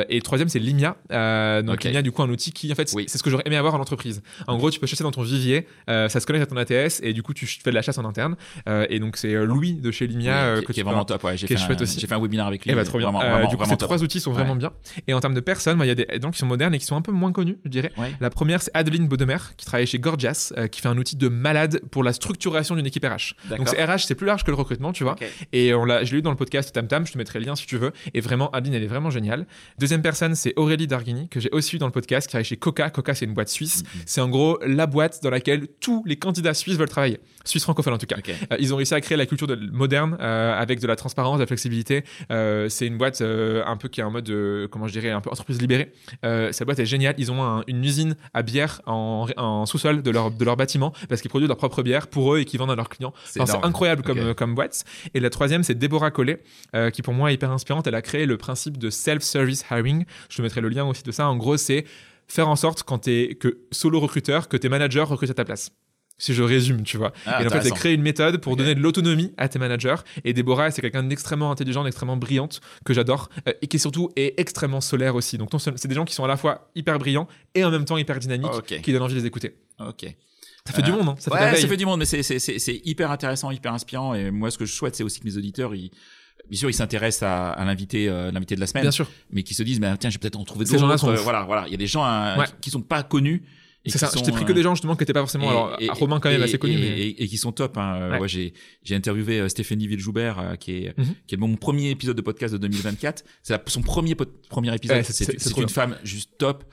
Et 0.08 0.20
troisième 0.22 0.48
c'est 0.48 0.58
Limia. 0.58 0.96
Donc. 1.62 1.84
Limia 1.84 2.02
du 2.02 2.12
coup 2.12 2.22
un 2.22 2.28
outil 2.30 2.52
qui 2.52 2.70
en 2.70 2.74
fait 2.74 2.90
Oui. 2.94 3.04
c'est 3.08 3.16
ce 3.18 3.22
que 3.22 3.30
j'aurais 3.30 3.44
aimé 3.46 3.56
avoir 3.56 3.74
en 3.74 3.80
entreprise. 3.80 4.22
En 4.46 4.56
gros 4.58 4.70
tu 4.70 4.78
peux 4.80 4.86
chasser 4.86 5.04
dans 5.04 5.10
ton 5.12 5.22
vivier, 5.22 5.66
ça 5.88 6.08
se 6.20 6.26
connecte 6.26 6.44
à 6.44 6.46
ton 6.46 6.56
ATS 6.56 7.00
et 7.02 7.12
du 7.12 7.22
coup 7.22 7.32
tu 7.34 7.46
fais 7.46 7.70
de 7.70 7.74
la 7.74 7.82
chasse 7.82 7.98
en 7.98 8.04
interne. 8.04 8.36
Et 8.88 8.98
donc 8.98 9.16
c'est 9.16 9.32
Louis 9.46 9.74
de 9.74 9.90
chez 9.90 10.06
Limia 10.06 10.54
Oui, 10.54 10.60
qui, 10.60 10.66
que 10.66 10.72
qui 10.72 10.74
tu 10.74 10.80
est 10.80 10.84
vraiment 10.84 11.04
top. 11.04 11.24
Ouais, 11.24 11.36
j'ai 11.36 11.46
fait, 11.46 11.56
fait 11.56 12.14
un 12.14 12.20
webinaire 12.20 12.46
avec 12.46 12.64
lui. 12.64 12.72
Eh 12.72 12.74
bah, 12.74 12.84
trop 12.84 12.98
bien. 12.98 13.10
Vraiment, 13.10 13.22
Euh, 13.22 13.30
vraiment, 13.32 13.48
du 13.50 13.56
coup, 13.56 13.64
ces 13.64 13.76
trois 13.76 14.02
outils 14.02 14.20
sont 14.20 14.32
vraiment 14.32 14.56
bien. 14.56 14.72
Et 15.06 15.14
en 15.14 15.20
termes 15.20 15.34
de 15.34 15.40
personnes, 15.40 15.76
moi, 15.76 15.86
il 15.86 15.88
y 15.88 15.92
a 15.92 15.94
des 15.94 16.06
gens 16.20 16.30
qui 16.30 16.38
sont 16.38 16.46
modernes 16.46 16.74
et 16.74 16.78
qui 16.78 16.84
sont 16.84 16.96
un 16.96 17.02
peu 17.02 17.12
moins 17.12 17.32
connus, 17.32 17.58
je 17.64 17.70
dirais. 17.70 17.92
Ouais. 17.96 18.12
La 18.20 18.30
première, 18.30 18.62
c'est 18.62 18.70
Adeline 18.74 19.08
Baudemer, 19.08 19.38
qui 19.56 19.66
travaille 19.66 19.86
chez 19.86 19.98
Gorgias, 19.98 20.52
euh, 20.56 20.68
qui 20.68 20.80
fait 20.80 20.88
un 20.88 20.98
outil 20.98 21.16
de 21.16 21.28
malade 21.28 21.80
pour 21.90 22.04
la 22.04 22.12
structuration 22.12 22.74
d'une 22.76 22.86
équipe 22.86 23.04
RH. 23.04 23.34
Donc, 23.56 23.68
c'est 23.68 23.82
RH, 23.82 24.06
c'est 24.06 24.14
plus 24.14 24.26
large 24.26 24.44
que 24.44 24.50
le 24.50 24.56
recrutement, 24.56 24.92
tu 24.92 25.04
vois. 25.04 25.16
Et 25.52 25.74
on 25.74 25.84
l'a, 25.84 26.04
je 26.04 26.12
l'ai 26.12 26.18
eu 26.18 26.22
dans 26.22 26.30
le 26.30 26.36
podcast 26.36 26.72
Tam 26.72 26.86
Tam, 26.86 27.06
je 27.06 27.12
te 27.12 27.18
mettrai 27.18 27.38
le 27.38 27.46
lien 27.46 27.56
si 27.56 27.66
tu 27.66 27.76
veux. 27.76 27.92
Et 28.14 28.20
vraiment, 28.20 28.50
Adeline, 28.50 28.74
elle 28.74 28.84
est 28.84 28.88
vraiment 28.88 29.10
géniale. 29.10 29.46
Deuxième 29.78 30.02
personne, 30.02 30.34
c'est 30.34 30.52
Aurélie 30.56 30.86
Darghini, 30.86 31.28
que 31.28 31.40
j'ai 31.40 31.50
aussi 31.50 31.76
eu 31.76 31.78
dans 31.78 31.86
le 31.86 31.92
podcast, 31.92 32.26
qui 32.26 32.32
travaille 32.32 32.44
chez 32.44 32.56
Coca. 32.56 32.90
Coca, 32.90 33.14
c'est 33.14 33.24
une 33.24 33.34
boîte 33.34 33.48
suisse. 33.48 33.82
Mhm. 33.82 34.00
C'est 34.06 34.20
en 34.20 34.28
gros 34.28 34.58
la 34.66 34.86
boîte 34.86 35.22
dans 35.22 35.30
laquelle 35.30 35.66
tous 35.80 36.02
les 36.06 36.16
candidats 36.16 36.54
suisses 36.54 36.76
veulent 36.76 36.88
travailler. 36.88 37.20
Suisse 37.44 37.62
francophone 37.62 37.94
en 37.94 37.98
tout 37.98 38.06
cas. 38.06 38.16
Euh, 38.52 38.56
ils 38.60 38.72
ont 38.74 38.76
réussi 38.76 38.94
à 38.94 39.00
créer 39.00 39.16
la 39.16 39.26
culture 39.26 39.46
de, 39.46 39.56
moderne 39.72 40.16
euh, 40.20 40.52
avec 40.58 40.80
de 40.80 40.86
la 40.86 40.96
transparence, 40.96 41.36
de 41.38 41.42
la 41.42 41.46
flexibilité. 41.46 42.04
Euh, 42.30 42.68
c'est 42.68 42.86
une 42.86 42.98
boîte 42.98 43.20
un 43.22 43.76
peu 43.76 43.88
qui 43.88 44.00
est 44.00 44.04
en 44.04 44.10
mode, 44.10 44.30
comment 44.70 44.86
je 44.86 44.92
dirais, 44.92 45.10
un 45.10 45.20
peu 45.20 45.30
entreprise 45.30 45.60
libérée. 45.60 45.92
Cette 46.22 46.64
boîte 46.64 46.78
est 46.78 46.86
géniale. 46.86 47.14
Ils 47.18 47.30
ont 47.32 47.42
un- 47.42 47.62
une 47.66 47.84
usine 47.84 48.16
à 48.34 48.42
bière 48.42 48.82
en, 48.86 49.26
en 49.36 49.66
sous-sol 49.66 50.02
de 50.02 50.10
leur, 50.10 50.30
de 50.30 50.44
leur 50.44 50.56
bâtiment 50.56 50.92
parce 51.08 51.20
qu'ils 51.20 51.30
produisent 51.30 51.48
leur 51.48 51.56
propre 51.56 51.82
bière 51.82 52.06
pour 52.08 52.34
eux 52.34 52.40
et 52.40 52.44
qu'ils 52.44 52.58
vendent 52.58 52.70
à 52.70 52.76
leurs 52.76 52.88
clients. 52.88 53.12
C'est 53.24 53.40
Enfin, 53.40 53.60
incroyable 53.62 54.02
comme, 54.34 54.54
boîte. 54.54 54.84
Et 55.14 55.20
la 55.20 55.30
troisième, 55.30 55.62
c'est 55.62 55.74
Déborah 55.74 56.10
Collet, 56.10 56.42
qui 56.92 57.02
pour 57.02 57.14
moi 57.14 57.30
est 57.30 57.34
hyper 57.34 57.50
inspirante. 57.50 57.86
Elle 57.86 57.94
a 57.94 58.02
créé 58.02 58.26
le 58.26 58.36
principe 58.36 58.78
de 58.78 58.90
self-service 58.90 59.64
hiring. 59.70 60.04
Je 60.28 60.36
te 60.36 60.42
mettrai 60.42 60.60
le 60.60 60.68
lien 60.68 60.84
aussi 60.84 61.02
de 61.02 61.12
ça. 61.12 61.28
En 61.28 61.36
gros, 61.36 61.56
c'est 61.56 61.84
faire 62.28 62.48
en 62.48 62.56
sorte 62.56 62.82
quand 62.84 62.98
t'es 62.98 63.36
que 63.40 63.58
solo 63.72 63.98
recruteur, 64.00 64.48
que 64.48 64.56
tes 64.56 64.68
managers 64.68 65.00
recrutent 65.02 65.30
à 65.30 65.34
ta 65.34 65.44
place. 65.44 65.70
Si 66.22 66.34
je 66.34 66.42
résume, 66.42 66.82
tu 66.82 66.98
vois. 66.98 67.12
Ah, 67.24 67.42
et 67.42 67.46
en 67.46 67.50
fait, 67.50 67.64
elle 67.64 67.72
crée 67.72 67.94
une 67.94 68.02
méthode 68.02 68.36
pour 68.42 68.54
donner 68.54 68.74
de 68.74 68.80
l'autonomie 68.80 69.32
à 69.38 69.48
tes 69.48 69.58
managers. 69.58 69.96
Et 70.22 70.34
Déborah, 70.34 70.70
c'est 70.70 70.82
quelqu'un 70.82 71.02
d'extrêmement 71.02 71.50
intelligent, 71.50 71.82
d'extrêmement 71.82 72.18
brillante, 72.18 72.60
que 72.84 72.92
j'adore, 72.92 73.30
euh, 73.48 73.52
et 73.62 73.66
qui 73.68 73.78
surtout 73.78 74.10
est 74.16 74.34
extrêmement 74.38 74.82
solaire 74.82 75.14
aussi. 75.14 75.38
Donc, 75.38 75.48
c'est 75.58 75.88
des 75.88 75.94
gens 75.94 76.04
qui 76.04 76.14
sont 76.14 76.22
à 76.24 76.28
la 76.28 76.36
fois 76.36 76.70
hyper 76.74 76.98
brillants 76.98 77.26
et 77.54 77.64
en 77.64 77.70
même 77.70 77.86
temps 77.86 77.96
hyper 77.96 78.18
dynamiques, 78.18 78.50
qui 78.82 78.92
donnent 78.92 79.02
envie 79.02 79.14
de 79.14 79.20
les 79.20 79.26
écouter. 79.26 79.56
Ok. 79.80 80.14
Ça 80.66 80.74
fait 80.74 80.82
du 80.82 80.90
Euh, 80.90 80.96
monde, 80.96 81.08
hein 81.08 81.14
ça 81.18 81.30
fait 81.30 81.36
ouais, 81.42 81.52
la 81.52 81.56
ça 81.56 81.66
fait 81.66 81.76
du 81.78 81.86
monde, 81.86 81.98
mais 82.00 82.04
c'est, 82.04 82.80
hyper 82.84 83.10
intéressant, 83.10 83.50
hyper 83.50 83.72
inspirant. 83.72 84.12
Et 84.14 84.30
moi, 84.30 84.50
ce 84.50 84.58
que 84.58 84.66
je 84.66 84.72
souhaite, 84.74 84.94
c'est 84.94 85.02
aussi 85.02 85.20
que 85.20 85.24
mes 85.24 85.38
auditeurs, 85.38 85.74
ils, 85.74 85.90
bien 86.50 86.58
sûr, 86.58 86.68
ils 86.68 86.74
s'intéressent 86.74 87.22
à, 87.22 87.48
à 87.52 87.64
l'invité, 87.64 88.10
euh, 88.10 88.30
l'invité 88.30 88.56
de 88.56 88.60
la 88.60 88.66
semaine, 88.66 88.82
Bien 88.82 88.90
sûr. 88.90 89.08
mais 89.32 89.42
qui 89.42 89.54
se 89.54 89.62
disent, 89.62 89.80
mais 89.80 89.96
tiens, 89.96 90.10
je 90.10 90.16
vais 90.16 90.20
peut-être 90.20 90.36
en 90.38 90.44
trouver 90.44 90.66
Ces 90.66 90.72
d'autres. 90.72 90.82
gens-là 90.82 90.98
sont 90.98 91.08
Euh, 91.08 91.14
ouf. 91.14 91.22
voilà, 91.22 91.44
voilà. 91.44 91.64
Il 91.66 91.70
y 91.70 91.74
a 91.74 91.78
des 91.78 91.86
gens 91.86 92.02
Ouais. 92.36 92.44
qui, 92.44 92.52
qui 92.60 92.70
sont 92.70 92.82
pas 92.82 93.02
connus. 93.02 93.42
C'est 93.86 93.98
ça. 93.98 94.10
Je 94.12 94.18
sont, 94.18 94.24
t'ai 94.24 94.32
pris 94.32 94.44
que 94.44 94.50
euh, 94.52 94.54
des 94.54 94.62
gens 94.62 94.74
justement 94.74 94.94
qui 94.94 95.02
n'étaient 95.02 95.12
pas 95.14 95.20
forcément. 95.20 95.48
alors, 95.48 95.76
et- 95.80 95.88
Romain 95.90 96.20
quand 96.20 96.28
même 96.30 96.42
assez 96.42 96.58
connu. 96.58 96.74
et, 96.74 96.78
mais... 96.78 97.00
et- 97.08 97.28
qui 97.28 97.38
sont 97.38 97.52
top. 97.52 97.78
Hein. 97.78 98.18
Ouais. 98.20 98.28
j'ai, 98.28 98.52
interviewé 98.92 99.40
euh, 99.40 99.48
Stéphanie 99.48 99.86
Villejoubert, 99.86 100.38
euh, 100.38 100.54
qui 100.56 100.84
est, 100.84 100.98
Mhm. 100.98 101.14
qui 101.26 101.34
est 101.34 101.38
mon 101.38 101.56
premier 101.56 101.90
épisode 101.90 102.16
de 102.16 102.22
podcast 102.22 102.52
de 102.52 102.58
2024. 102.58 103.24
C'est 103.42 103.54
son 103.70 103.80
premier 103.82 104.14
premier 104.14 104.74
épisode. 104.74 104.98
Ouais, 104.98 105.02
c'est- 105.02 105.32
une 105.32 105.64
bien. 105.64 105.68
femme 105.68 105.96
juste 106.04 106.32
top. 106.38 106.64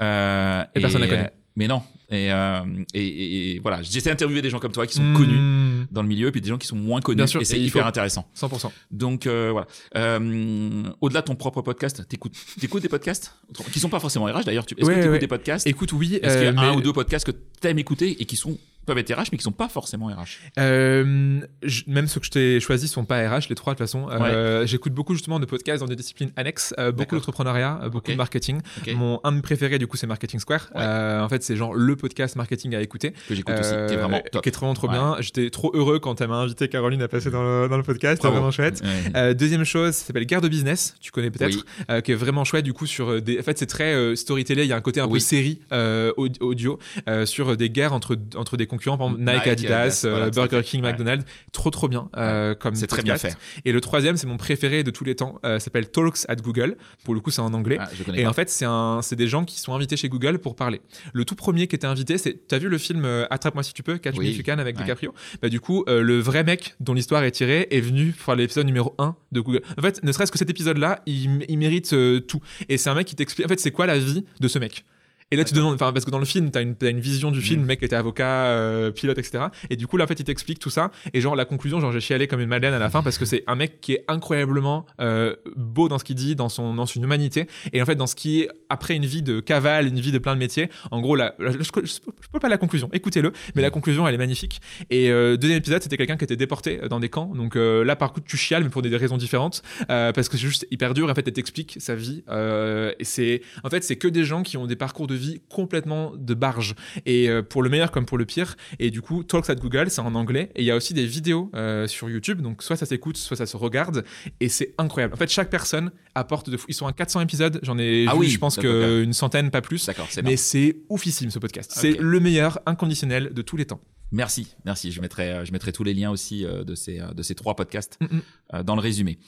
Euh, 0.00 0.64
Et 0.74 0.80
personne 0.80 1.00
la 1.02 1.08
connaît. 1.08 1.30
Mais 1.56 1.68
non. 1.68 1.82
Et, 2.14 2.32
euh, 2.32 2.60
et, 2.94 3.04
et- 3.06 3.54
et 3.56 3.58
voilà, 3.60 3.82
j'essaie 3.82 4.10
d'interviewer 4.10 4.40
des 4.42 4.50
gens 4.50 4.58
comme 4.60 4.72
toi 4.72 4.86
qui 4.86 4.94
sont 4.94 5.02
Mmh, 5.02 5.16
connus 5.16 5.86
dans 5.90 6.02
le 6.02 6.08
milieu, 6.08 6.28
et 6.28 6.32
puis 6.32 6.40
des 6.40 6.48
gens 6.48 6.58
qui 6.58 6.66
sont 6.66 6.76
moins 6.76 7.00
connus. 7.00 7.16
Bien 7.16 7.26
sûr, 7.26 7.40
et 7.40 7.44
c'est 7.44 7.60
hyper 7.60 7.82
faut. 7.82 7.88
intéressant. 7.88 8.26
100%. 8.34 8.70
Donc 8.90 9.26
euh, 9.26 9.50
voilà. 9.52 9.66
Euh, 9.96 10.84
au-delà 11.00 11.20
de 11.20 11.26
ton 11.26 11.34
propre 11.36 11.62
podcast, 11.62 12.06
t'écoutes, 12.08 12.34
t'écoutes 12.60 12.82
des 12.82 12.88
podcasts? 12.88 13.34
Qui 13.72 13.80
sont 13.80 13.88
pas 13.88 14.00
forcément 14.00 14.26
RH 14.26 14.44
d'ailleurs. 14.44 14.66
Tu, 14.66 14.74
est-ce 14.78 14.86
Ouais, 14.86 14.94
que 14.94 14.98
t'écoutes 15.00 15.12
ouais. 15.12 15.18
des 15.18 15.26
podcasts? 15.28 15.66
Écoute, 15.66 15.92
oui. 15.92 16.18
Est-ce 16.22 16.36
qu'il 16.38 16.44
y 16.44 16.48
a 16.48 16.50
euh, 16.62 16.72
un 16.72 16.74
ou 16.76 16.80
deux 16.80 16.92
podcasts 16.92 17.26
que 17.26 17.32
t'aimes 17.60 17.78
écouter 17.78 18.16
et 18.20 18.24
qui 18.24 18.36
sont 18.36 18.58
peuvent 18.86 18.98
être 18.98 19.14
RH 19.14 19.28
mais 19.32 19.38
qui 19.38 19.44
sont 19.44 19.50
pas 19.50 19.70
forcément 19.70 20.08
RH 20.08 20.40
Euh, 20.58 21.40
je- 21.62 21.84
même 21.86 22.06
ceux 22.06 22.20
que 22.20 22.26
je 22.26 22.30
t'ai 22.30 22.60
choisis 22.60 22.90
sont 22.92 23.06
pas 23.06 23.16
RH, 23.28 23.48
les 23.48 23.54
trois 23.54 23.72
de 23.72 23.78
toute 23.78 23.86
façon. 23.86 24.08
Euh, 24.10 24.66
J'écoute 24.66 24.92
beaucoup 24.92 25.14
justement 25.14 25.40
de 25.40 25.46
podcasts 25.46 25.80
dans 25.80 25.86
des 25.88 25.96
disciplines 25.96 26.30
annexes, 26.36 26.74
euh, 26.78 26.92
beaucoup 26.92 27.14
d'entrepreneuriat, 27.16 27.88
beaucoup 27.90 28.10
de 28.10 28.16
marketing. 28.16 28.60
Mon 28.94 29.20
un 29.24 29.30
de 29.32 29.36
mes 29.36 29.42
préférés 29.42 29.78
du 29.78 29.86
coup 29.86 29.96
c'est 29.96 30.06
Marketing 30.06 30.38
Square. 30.38 30.68
Ouais. 30.74 30.82
En 30.84 31.28
fait 31.30 31.42
c'est 31.42 31.56
genre 31.56 31.74
le 31.74 31.96
podcast 32.04 32.36
marketing 32.36 32.74
à 32.74 32.80
écouter. 32.82 33.12
que 33.28 33.34
j'écoute 33.34 33.54
aussi, 33.58 33.70
qui 33.70 33.74
est 33.74 33.78
Euh, 33.96 33.96
vraiment 34.00 34.20
top. 34.30 34.42
Qui 34.42 34.48
est 34.50 34.56
vraiment 34.56 34.74
trop 34.74 34.88
Ouais. 34.88 34.92
bien. 34.94 35.16
J'étais 35.20 35.48
trop 35.50 35.70
heureux 35.74 35.98
quand 35.98 36.20
elle 36.20 36.28
m'a 36.28 36.36
invité 36.36 36.68
Caroline 36.68 37.00
à 37.02 37.08
passer 37.08 37.30
dans 37.30 37.42
le, 37.42 37.68
dans 37.68 37.76
le 37.76 37.82
podcast. 37.82 38.20
C'était 38.20 38.32
vraiment 38.32 38.50
chouette. 38.50 38.82
Ouais. 38.84 39.12
Euh, 39.16 39.34
deuxième 39.34 39.64
chose, 39.64 39.92
ça 39.94 40.04
s'appelle 40.06 40.26
Guerre 40.26 40.40
de 40.42 40.48
business, 40.48 40.94
tu 41.00 41.10
connais 41.10 41.30
peut-être, 41.30 41.54
Oui. 41.56 41.62
euh, 41.90 42.00
qui 42.00 42.12
est 42.12 42.14
vraiment 42.14 42.44
chouette 42.44 42.64
du 42.64 42.72
coup 42.72 42.86
sur 42.86 43.08
euh, 43.10 43.20
des. 43.20 43.38
En 43.38 43.42
fait, 43.42 43.58
c'est 43.58 43.66
très 43.66 43.94
euh, 43.94 44.14
storytelling. 44.16 44.64
Il 44.64 44.68
y 44.68 44.72
a 44.72 44.76
un 44.76 44.80
côté 44.80 45.00
un 45.00 45.06
peu 45.06 45.14
Oui. 45.14 45.20
série 45.20 45.60
euh, 45.72 46.12
aud- 46.16 46.40
audio 46.40 46.78
euh, 47.08 47.24
sur 47.26 47.50
euh, 47.52 47.56
des 47.56 47.70
guerres 47.70 47.92
entre 47.94 48.16
entre 48.36 48.56
des 48.56 48.66
concurrents, 48.66 48.98
par 48.98 49.06
exemple 49.08 49.22
Nike, 49.24 49.34
Nike, 49.36 49.46
Adidas, 49.48 50.02
euh, 50.04 50.10
voilà, 50.10 50.30
Burger. 50.30 50.60
King. 50.64 50.82
McDonald's. 50.82 51.24
Trop 51.52 51.70
trop 51.70 51.88
bien 51.88 52.08
euh, 52.16 52.54
comme 52.54 52.74
C'est 52.74 52.86
très 52.86 53.02
bien 53.02 53.16
fait. 53.16 53.36
Et 53.64 53.72
le 53.72 53.80
troisième, 53.80 54.16
c'est 54.16 54.26
mon 54.26 54.36
préféré 54.36 54.82
de 54.82 54.90
tous 54.90 55.04
les 55.04 55.14
temps. 55.14 55.38
euh, 55.44 55.58
s'appelle 55.58 55.88
Talks 55.90 56.26
at 56.28 56.36
Google. 56.36 56.76
Pour 57.04 57.14
le 57.14 57.20
coup, 57.20 57.30
c'est 57.30 57.40
en 57.40 57.52
anglais. 57.54 57.78
Ah, 57.80 57.88
Et 58.14 58.22
pas. 58.24 58.28
en 58.28 58.32
fait, 58.32 58.48
c'est 58.50 59.16
des 59.16 59.28
gens 59.28 59.44
qui 59.44 59.58
sont 59.60 59.74
invités 59.74 59.96
chez 59.96 60.08
Google 60.08 60.38
pour 60.38 60.56
parler. 60.56 60.80
Le 61.12 61.24
tout 61.24 61.34
premier 61.34 61.66
qui 61.66 61.74
invité, 61.90 62.18
c'est, 62.18 62.46
t'as 62.48 62.58
vu 62.58 62.68
le 62.68 62.78
film 62.78 63.04
euh, 63.04 63.26
Attrape-moi 63.30 63.62
si 63.62 63.72
tu 63.72 63.82
peux, 63.82 63.98
Catch 63.98 64.16
Oui. 64.18 64.26
Me 64.26 64.30
If 64.30 64.38
You 64.38 64.42
Can 64.44 64.58
avec 64.58 64.76
Ouais. 64.76 64.82
DiCaprio? 64.82 65.14
Bah 65.42 65.48
du 65.48 65.60
coup, 65.60 65.84
euh, 65.88 66.02
le 66.02 66.18
vrai 66.18 66.44
mec 66.44 66.74
dont 66.80 66.94
l'histoire 66.94 67.22
est 67.24 67.30
tirée 67.30 67.68
est 67.70 67.80
venu 67.80 68.12
pour 68.12 68.34
l'épisode 68.34 68.66
numéro 68.66 68.94
1 68.98 69.14
de 69.32 69.40
Google. 69.40 69.62
En 69.78 69.82
fait, 69.82 70.02
ne 70.02 70.12
serait-ce 70.12 70.32
que 70.32 70.38
cet 70.38 70.50
épisode-là, 70.50 71.02
il, 71.06 71.44
il 71.48 71.58
mérite 71.58 71.92
euh, 71.92 72.20
tout. 72.20 72.40
Et 72.68 72.76
c'est 72.78 72.90
un 72.90 72.94
mec 72.94 73.06
qui 73.06 73.14
t'explique, 73.16 73.46
en 73.46 73.48
fait, 73.48 73.60
c'est 73.60 73.70
quoi 73.70 73.86
la 73.86 73.98
vie 73.98 74.24
de 74.40 74.48
ce 74.48 74.58
mec? 74.58 74.84
Et 75.30 75.36
là, 75.36 75.44
tu 75.44 75.52
te 75.52 75.56
demandes, 75.56 75.74
enfin, 75.74 75.92
parce 75.92 76.04
que 76.04 76.10
dans 76.10 76.18
le 76.18 76.24
film, 76.24 76.50
t'as 76.50 76.62
une, 76.62 76.76
t'as 76.76 76.90
une 76.90 77.00
vision 77.00 77.30
du 77.30 77.40
film, 77.40 77.60
Mm. 77.60 77.62
le 77.62 77.66
mec 77.66 77.82
était 77.82 77.96
avocat, 77.96 78.46
euh, 78.46 78.90
pilote, 78.90 79.18
etc. 79.18 79.44
Et 79.70 79.76
du 79.76 79.86
coup, 79.86 79.96
là, 79.96 80.04
en 80.04 80.06
fait, 80.06 80.20
il 80.20 80.24
t'explique 80.24 80.58
tout 80.58 80.70
ça. 80.70 80.90
Et 81.12 81.20
genre, 81.20 81.34
la 81.34 81.44
conclusion, 81.44 81.80
genre, 81.80 81.92
j'ai 81.92 82.00
chialé 82.00 82.26
comme 82.28 82.40
une 82.40 82.48
madeleine 82.48 82.74
à 82.74 82.78
la 82.78 82.90
fin 82.90 83.02
parce 83.02 83.18
que 83.18 83.24
c'est 83.24 83.42
un 83.46 83.54
mec 83.56 83.80
qui 83.80 83.94
est 83.94 84.04
incroyablement 84.06 84.86
euh, 85.00 85.34
beau 85.56 85.88
dans 85.88 85.98
ce 85.98 86.04
qu'il 86.04 86.14
dit, 86.16 86.36
dans 86.36 86.48
son, 86.48 86.74
dans 86.74 86.86
son 86.86 87.02
humanité. 87.02 87.46
Et 87.72 87.82
en 87.82 87.86
fait, 87.86 87.96
dans 87.96 88.06
ce 88.06 88.14
qui 88.14 88.42
est, 88.42 88.48
après 88.68 88.94
une 88.94 89.06
vie 89.06 89.22
de 89.22 89.40
cavale, 89.40 89.86
une 89.88 89.98
vie 89.98 90.12
de 90.12 90.18
plein 90.18 90.34
de 90.34 90.38
métiers, 90.38 90.68
en 90.90 91.00
gros, 91.00 91.16
là, 91.16 91.34
je, 91.38 91.50
je, 91.50 91.62
je 91.62 92.28
peux 92.30 92.38
pas 92.38 92.48
la 92.48 92.58
conclusion, 92.58 92.88
écoutez-le, 92.92 93.32
mais 93.54 93.62
la 93.62 93.70
conclusion, 93.70 94.06
elle 94.06 94.14
est 94.14 94.18
magnifique. 94.18 94.60
Et 94.90 95.10
euh, 95.10 95.36
deuxième 95.36 95.58
épisode, 95.58 95.82
c'était 95.82 95.96
quelqu'un 95.96 96.16
qui 96.16 96.24
était 96.24 96.36
déporté 96.36 96.80
dans 96.88 97.00
des 97.00 97.08
camps. 97.08 97.32
Donc 97.34 97.54
là, 97.56 97.96
par 97.96 98.12
contre, 98.12 98.26
tu 98.26 98.36
chiales, 98.36 98.62
mais 98.62 98.70
pour 98.70 98.82
des 98.82 98.96
raisons 98.96 99.16
différentes, 99.16 99.62
parce 99.88 100.28
que 100.28 100.36
c'est 100.36 100.46
juste 100.46 100.66
hyper 100.70 100.94
dur. 100.94 101.08
En 101.10 101.14
fait, 101.14 101.26
elle 101.26 101.32
t'explique 101.32 101.76
sa 101.80 101.94
vie. 101.94 102.22
et 102.30 103.04
c'est, 103.04 103.42
en 103.62 103.70
fait, 103.70 103.82
c'est 103.84 103.96
que 103.96 104.08
des 104.08 104.24
gens 104.24 104.42
qui 104.42 104.56
ont 104.56 104.66
des 104.66 104.76
parcours 104.76 105.06
de 105.06 105.13
vie 105.14 105.40
complètement 105.48 106.12
de 106.16 106.34
barge. 106.34 106.74
Et 107.06 107.28
euh, 107.28 107.42
pour 107.42 107.62
le 107.62 107.70
meilleur 107.70 107.90
comme 107.90 108.06
pour 108.06 108.18
le 108.18 108.24
pire. 108.24 108.56
Et 108.78 108.90
du 108.90 109.02
coup, 109.02 109.22
Talks 109.22 109.50
at 109.50 109.56
Google, 109.56 109.90
c'est 109.90 110.00
en 110.00 110.14
anglais. 110.14 110.50
Et 110.54 110.62
il 110.62 110.64
y 110.64 110.70
a 110.70 110.76
aussi 110.76 110.94
des 110.94 111.06
vidéos 111.06 111.50
euh, 111.54 111.86
sur 111.86 112.08
YouTube. 112.10 112.40
Donc 112.40 112.62
soit 112.62 112.76
ça 112.76 112.86
s'écoute, 112.86 113.16
soit 113.16 113.36
ça 113.36 113.46
se 113.46 113.56
regarde. 113.56 114.04
Et 114.40 114.48
c'est 114.48 114.74
incroyable. 114.78 115.14
En 115.14 115.16
fait, 115.16 115.30
chaque 115.30 115.50
personne 115.50 115.90
apporte 116.14 116.50
de 116.50 116.56
fou. 116.56 116.66
Ils 116.68 116.74
sont 116.74 116.86
à 116.86 116.92
400 116.92 117.20
épisodes. 117.20 117.60
J'en 117.62 117.78
ai 117.78 118.06
Ah 118.08 118.14
vu, 118.14 118.20
oui, 118.20 118.28
je 118.28 118.38
pense 118.38 118.56
qu'une 118.56 119.12
centaine, 119.12 119.50
pas 119.50 119.62
plus. 119.62 119.86
D'accord, 119.86 120.06
c'est 120.10 120.22
Mais 120.22 120.36
c'est 120.36 120.76
oufissime 120.88 121.30
ce 121.30 121.38
podcast. 121.38 121.72
C'est 121.74 121.98
le 121.98 122.20
meilleur 122.20 122.60
inconditionnel 122.66 123.32
de 123.32 123.42
tous 123.42 123.56
les 123.56 123.66
temps. 123.66 123.80
Merci, 124.12 124.54
merci. 124.64 124.92
Je 124.92 125.00
mettrai, 125.00 125.30
euh, 125.30 125.44
je 125.44 125.50
mettrai 125.52 125.72
tous 125.72 125.82
les 125.82 125.94
liens 125.94 126.10
aussi 126.10 126.44
de 126.44 126.74
ces, 126.74 127.00
de 127.14 127.22
ces 127.22 127.34
trois 127.34 127.56
podcasts 127.56 127.98
Mm, 128.00 128.62
dans 128.62 128.74
le 128.76 128.80
résumé. 128.80 129.18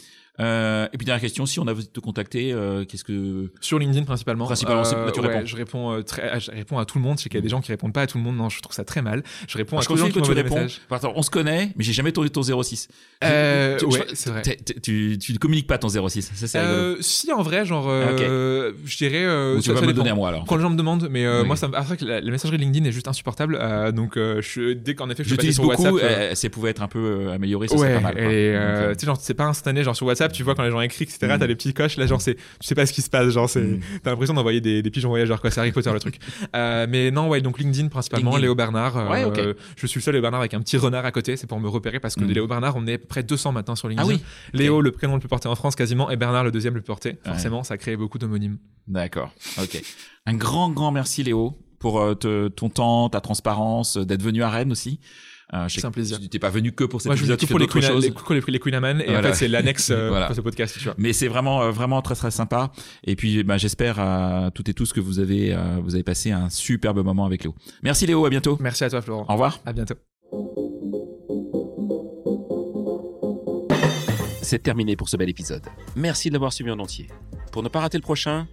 Euh, 0.41 0.87
et 0.93 0.99
puis 0.99 1.07
dernière 1.07 1.21
question, 1.21 1.47
si 1.47 1.59
on 1.61 1.67
a 1.67 1.73
envie 1.73 1.85
de 1.85 1.89
te 1.89 2.01
contacter, 2.01 2.53
euh, 2.53 2.85
qu'est-ce 2.85 3.05
que 3.05 3.51
Sur 3.61 3.79
LinkedIn 3.79 4.05
principalement. 4.05 4.45
Principalement, 4.47 4.85
c'est- 4.85 4.95
là, 4.97 5.11
tu 5.13 5.21
ouais, 5.21 5.27
réponds. 5.29 5.47
Je 5.47 5.57
réponds, 5.57 5.93
euh, 5.93 6.03
très, 6.03 6.39
je 6.41 6.51
réponds 6.51 6.79
à 6.79 6.85
tout 6.85 6.99
le 6.99 7.05
monde. 7.05 7.17
Je 7.19 7.23
sais 7.25 7.29
qu'il 7.29 7.39
y 7.39 7.43
a 7.43 7.43
des 7.43 7.49
gens 7.49 7.61
qui 7.61 7.73
répondent 7.73 7.93
pas 7.95 8.03
à 8.03 8.07
tout 8.07 8.19
le 8.19 8.25
monde. 8.25 8.37
Non, 8.37 8.49
je 8.49 8.61
trouve 8.61 8.75
ça 8.75 8.85
très 8.85 9.01
mal. 9.03 9.23
Je 9.49 9.57
réponds 9.57 9.79
à 9.79 9.81
je 9.81 9.87
tous 9.87 9.95
les 9.95 10.01
gens 10.01 10.07
qui 10.09 10.13
que 10.21 10.21
tu 10.21 10.33
réponds. 10.33 10.67
Attends, 10.91 11.13
on 11.17 11.23
se 11.23 11.31
connaît, 11.31 11.71
mais 11.77 11.85
j'ai 11.85 11.93
jamais 11.93 12.13
ton, 12.13 12.27
ton 12.29 12.43
06. 12.43 12.89
Euh, 13.25 13.79
Tu- 13.79 13.87
ouais, 13.87 14.05
c'est 14.13 14.31
vrai. 14.31 14.43
Tu, 14.83 15.19
tu 15.19 15.33
ne 15.33 15.39
communiques 15.39 15.67
pas 15.67 15.79
ton 15.79 15.89
06. 15.89 16.31
Ça, 16.35 16.47
c'est. 16.47 16.59
Euh, 16.59 16.97
si 17.01 17.33
en 17.33 17.43
vrai, 17.43 17.65
genre, 17.65 17.87
euh, 17.89 18.73
je 18.85 18.97
dirais. 18.97 19.25
euh, 19.25 19.55
Ou 19.57 19.61
tu 19.61 19.69
ça- 19.69 19.73
vas 19.73 19.79
ça 19.81 19.83
me 19.87 19.91
le 19.91 19.95
donner 19.95 20.11
à 20.11 20.15
moi 20.15 20.29
alors. 20.29 20.45
Quand 20.47 20.57
les 20.57 20.63
gens 20.63 20.71
me 20.71 20.77
demandent, 20.77 21.09
mais 21.11 21.25
euh, 21.25 21.41
Oui. 21.41 21.47
moi, 21.47 21.57
ça 21.57 21.69
après, 21.73 21.97
que 21.97 22.05
la, 22.05 22.21
la 22.21 22.31
messagerie 22.31 22.59
LinkedIn 22.59 22.87
est 22.87 22.93
juste 22.93 23.09
insupportable. 23.09 23.57
euh, 23.61 23.91
donc, 23.93 24.17
euh, 24.17 24.41
je, 24.43 24.73
dès 24.75 24.95
qu'en 24.95 25.09
effet, 25.11 25.25
je 25.25 25.35
suis 25.35 25.55
sur 25.55 25.65
beaucoup. 25.65 25.83
WhatsApp. 25.83 25.95
euh, 26.03 26.17
euh, 26.17 26.33
c'est 26.35 26.49
pouvait 26.51 26.71
être 26.71 26.83
un 26.83 26.89
peu 26.89 26.99
euh, 27.29 27.33
amélioré, 27.35 27.69
ça 27.69 27.77
Ouais, 27.77 27.95
pas 27.95 28.01
mal. 28.01 28.15
quoi. 28.15 28.23
et 28.23 28.27
euh, 28.27 28.59
euh, 28.91 28.93
tu 28.95 29.01
sais, 29.01 29.07
genre, 29.07 29.17
c'est 29.21 29.35
pas 29.35 29.45
instantané, 29.45 29.83
genre 29.83 29.97
sur 29.97 30.07
WhatsApp, 30.07 30.26
tu 30.33 30.43
vois 30.43 30.55
quand 30.55 30.63
les 30.63 30.71
gens 30.71 30.81
écrivent, 30.81 31.09
etc., 31.09 31.33
Mm. 31.35 31.39
t'as 31.39 31.47
les 31.47 31.55
petits 31.57 31.73
coches, 31.75 31.97
là, 31.97 32.07
genre, 32.07 32.21
c'est, 32.21 32.35
tu 32.35 32.41
sais 32.61 32.75
pas 32.75 32.87
ce 32.87 32.93
qui 32.93 33.03
se 33.03 33.11
passe, 33.11 33.29
genre, 33.31 33.49
c'est, 33.49 33.61
Mm. 33.61 33.81
t'as 34.03 34.11
l'impression 34.11 34.35
d'envoyer 34.35 34.61
des, 34.61 34.83
des 34.83 34.91
pigeons 34.91 35.09
voyageurs, 35.09 35.41
quoi, 35.41 35.51
c'est 35.51 35.61
Harry 35.61 35.73
Potter 35.73 35.93
le 35.93 36.01
truc. 36.01 36.19
Euh, 36.55 36.87
mais 36.89 37.11
non, 37.11 37.29
ouais, 37.29 37.41
donc 37.41 37.59
LinkedIn 37.59 37.89
principalement, 37.89 38.31
LinkedIn. 38.33 38.47
Léo 38.47 38.55
Bernard. 38.55 38.97
euh, 38.97 39.09
Ouais. 39.09 39.55
Je 39.77 39.87
suis 39.87 39.99
le 39.99 40.03
seul 40.03 40.15
Léo 40.15 40.23
Bernard 40.23 40.41
avec 40.41 40.55
un 40.55 40.61
petit 40.61 40.77
renard 40.77 41.05
à 41.05 41.13
côté, 41.13 41.37
c'est 41.37 41.47
pour 41.47 41.61
me 41.61 41.69
repérer 41.69 42.01
parce 42.01 42.15
que 42.15 42.25
Mm. 42.25 42.29
de 42.29 42.33
Léo 42.35 42.47
Bernard, 42.47 42.75
on 42.77 42.87
est 42.87 42.99
près 42.99 43.23
de 43.23 43.29
200 43.29 43.53
maintenant 43.53 43.77
sur 43.77 43.89
LinkedIn. 43.89 44.09
Ah 44.09 44.15
oui. 44.15 44.23
Léo, 44.53 44.81
le 44.81 44.93
prénom 44.93 45.15
le 45.15 45.21
plus 45.21 45.29
porté 45.29 45.49
en 45.49 45.55
France 45.55 45.77
quasiment, 45.77 46.11
et 46.11 46.17
Bernard, 46.17 46.45
le 46.45 46.51
deuxième 46.51 46.75
le 46.75 46.81
plus 46.81 46.87
porté. 46.87 47.17
Forcément, 47.25 47.63
ça 47.65 47.77
crée 47.79 47.97
beaucoup 47.97 48.19
d'homonymes. 48.19 48.59
D'accord. 48.89 49.33
Ok. 49.61 49.83
Un 50.27 50.35
grand, 50.35 50.71
grand 50.71 50.91
merci 50.93 51.23
Léo 51.23 51.57
pour 51.79 52.01
euh, 52.01 52.15
te- 52.15 52.49
ton 52.49 52.69
temps, 52.69 53.09
ta 53.11 53.21
transparence, 53.21 53.97
d'être 53.97 54.23
venu 54.23 54.43
à 54.43 54.49
Rennes 54.51 54.73
aussi. 54.73 54.99
Euh, 55.55 55.69
je 55.69 55.75
sais 55.75 55.81
C'est 55.81 55.87
un 55.87 55.91
plaisir. 55.93 56.19
Tu 56.19 56.29
t'es 56.29 56.41
pas 56.41 56.51
venu 56.51 56.73
que 56.73 56.83
pour 56.83 57.01
cet 57.01 57.07
Moi, 57.07 57.15
je 57.15 57.21
épisode, 57.23 57.41
fais 57.41 57.47
pour 57.47 57.59
les 57.61 57.69
Queen, 57.69 57.83
choses. 57.85 58.05
les, 58.05 58.11
pour 58.11 58.35
les, 58.35 58.41
les 58.49 58.59
Queen 58.59 58.75
Amman, 58.75 59.01
et 59.01 59.05
Voilà. 59.05 59.21
en 59.21 59.23
fait, 59.23 59.35
c'est 59.35 59.49
l'annexe 59.49 59.91
euh, 59.91 60.09
Voilà. 60.11 60.27
pour 60.27 60.35
ce 60.35 60.41
podcast, 60.41 60.77
tu 60.77 60.83
vois. 60.85 60.95
Mais 60.99 61.13
c'est 61.13 61.29
vraiment, 61.29 61.63
euh, 61.63 61.71
vraiment 61.71 62.03
très, 62.03 62.17
très 62.17 62.33
sympa. 62.33 62.73
Et 63.05 63.15
puis, 63.15 63.45
bah, 63.45 63.57
j'espère 63.57 64.01
à 64.01 64.51
toutes 64.53 64.69
et 64.69 64.75
tous 64.75 64.93
que 64.93 64.99
vous 65.01 65.21
avez, 65.21 65.55
euh, 65.55 65.79
vous 65.85 65.95
avez 65.95 66.03
passé 66.03 66.33
un 66.33 66.51
superbe 66.51 66.99
moment 67.05 67.27
avec 67.27 67.45
Léo. 67.45 67.55
Merci 67.83 68.07
Léo, 68.07 68.27
à 68.27 68.31
bientôt. 68.31 68.59
Merci 68.61 68.83
à 68.85 68.91
toi, 68.91 69.01
Florent. 69.03 69.25
Au 69.29 69.33
revoir. 69.33 69.61
À 69.65 69.73
bientôt. 69.73 69.95
C'est 74.43 74.63
terminé 74.63 74.95
pour 74.97 75.09
ce 75.09 75.17
bel 75.17 75.29
épisode. 75.29 75.63
Merci 75.97 76.29
de 76.29 76.35
l'avoir 76.35 76.53
suivi 76.53 76.71
en 76.71 76.79
entier. 76.79 77.09
Pour 77.53 77.63
ne 77.63 77.69
pas 77.69 77.81
rater 77.81 77.99
le 77.99 78.03
prochain, 78.03 78.47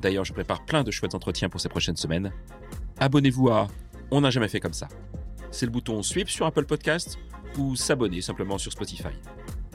d'ailleurs 0.00 0.24
je 0.24 0.32
prépare 0.32 0.64
plein 0.64 0.84
de 0.84 0.90
chouettes 0.92 1.14
entretiens 1.14 1.48
pour 1.48 1.60
ces 1.60 1.68
prochaines 1.68 1.96
semaines, 1.96 2.32
abonnez-vous 3.00 3.48
à 3.50 3.66
On 4.12 4.20
n'a 4.20 4.30
jamais 4.30 4.48
fait 4.48 4.60
comme 4.60 4.72
ça. 4.72 4.86
C'est 5.50 5.66
le 5.66 5.72
bouton 5.72 6.02
Sweep 6.02 6.28
sur 6.28 6.46
Apple 6.46 6.64
Podcast 6.64 7.18
ou 7.58 7.76
s'abonner 7.76 8.20
simplement 8.20 8.58
sur 8.58 8.72
Spotify. 8.72 9.08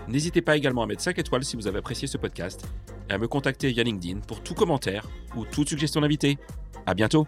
N'hésitez 0.08 0.42
pas 0.42 0.56
également 0.56 0.84
à 0.84 0.86
mettre 0.86 1.02
5 1.02 1.18
étoiles 1.18 1.44
si 1.44 1.56
vous 1.56 1.68
avez 1.68 1.80
apprécié 1.80 2.08
ce 2.08 2.18
podcast 2.18 2.66
et 3.10 3.14
à 3.14 3.18
me 3.18 3.28
contacter 3.28 3.70
via 3.72 3.84
LinkedIn 3.84 4.20
pour 4.20 4.42
tout 4.42 4.54
commentaire 4.54 5.08
ou 5.36 5.46
toute 5.46 5.70
suggestion 5.70 6.02
d'invité. 6.02 6.38
À 6.86 6.94
bientôt! 6.94 7.28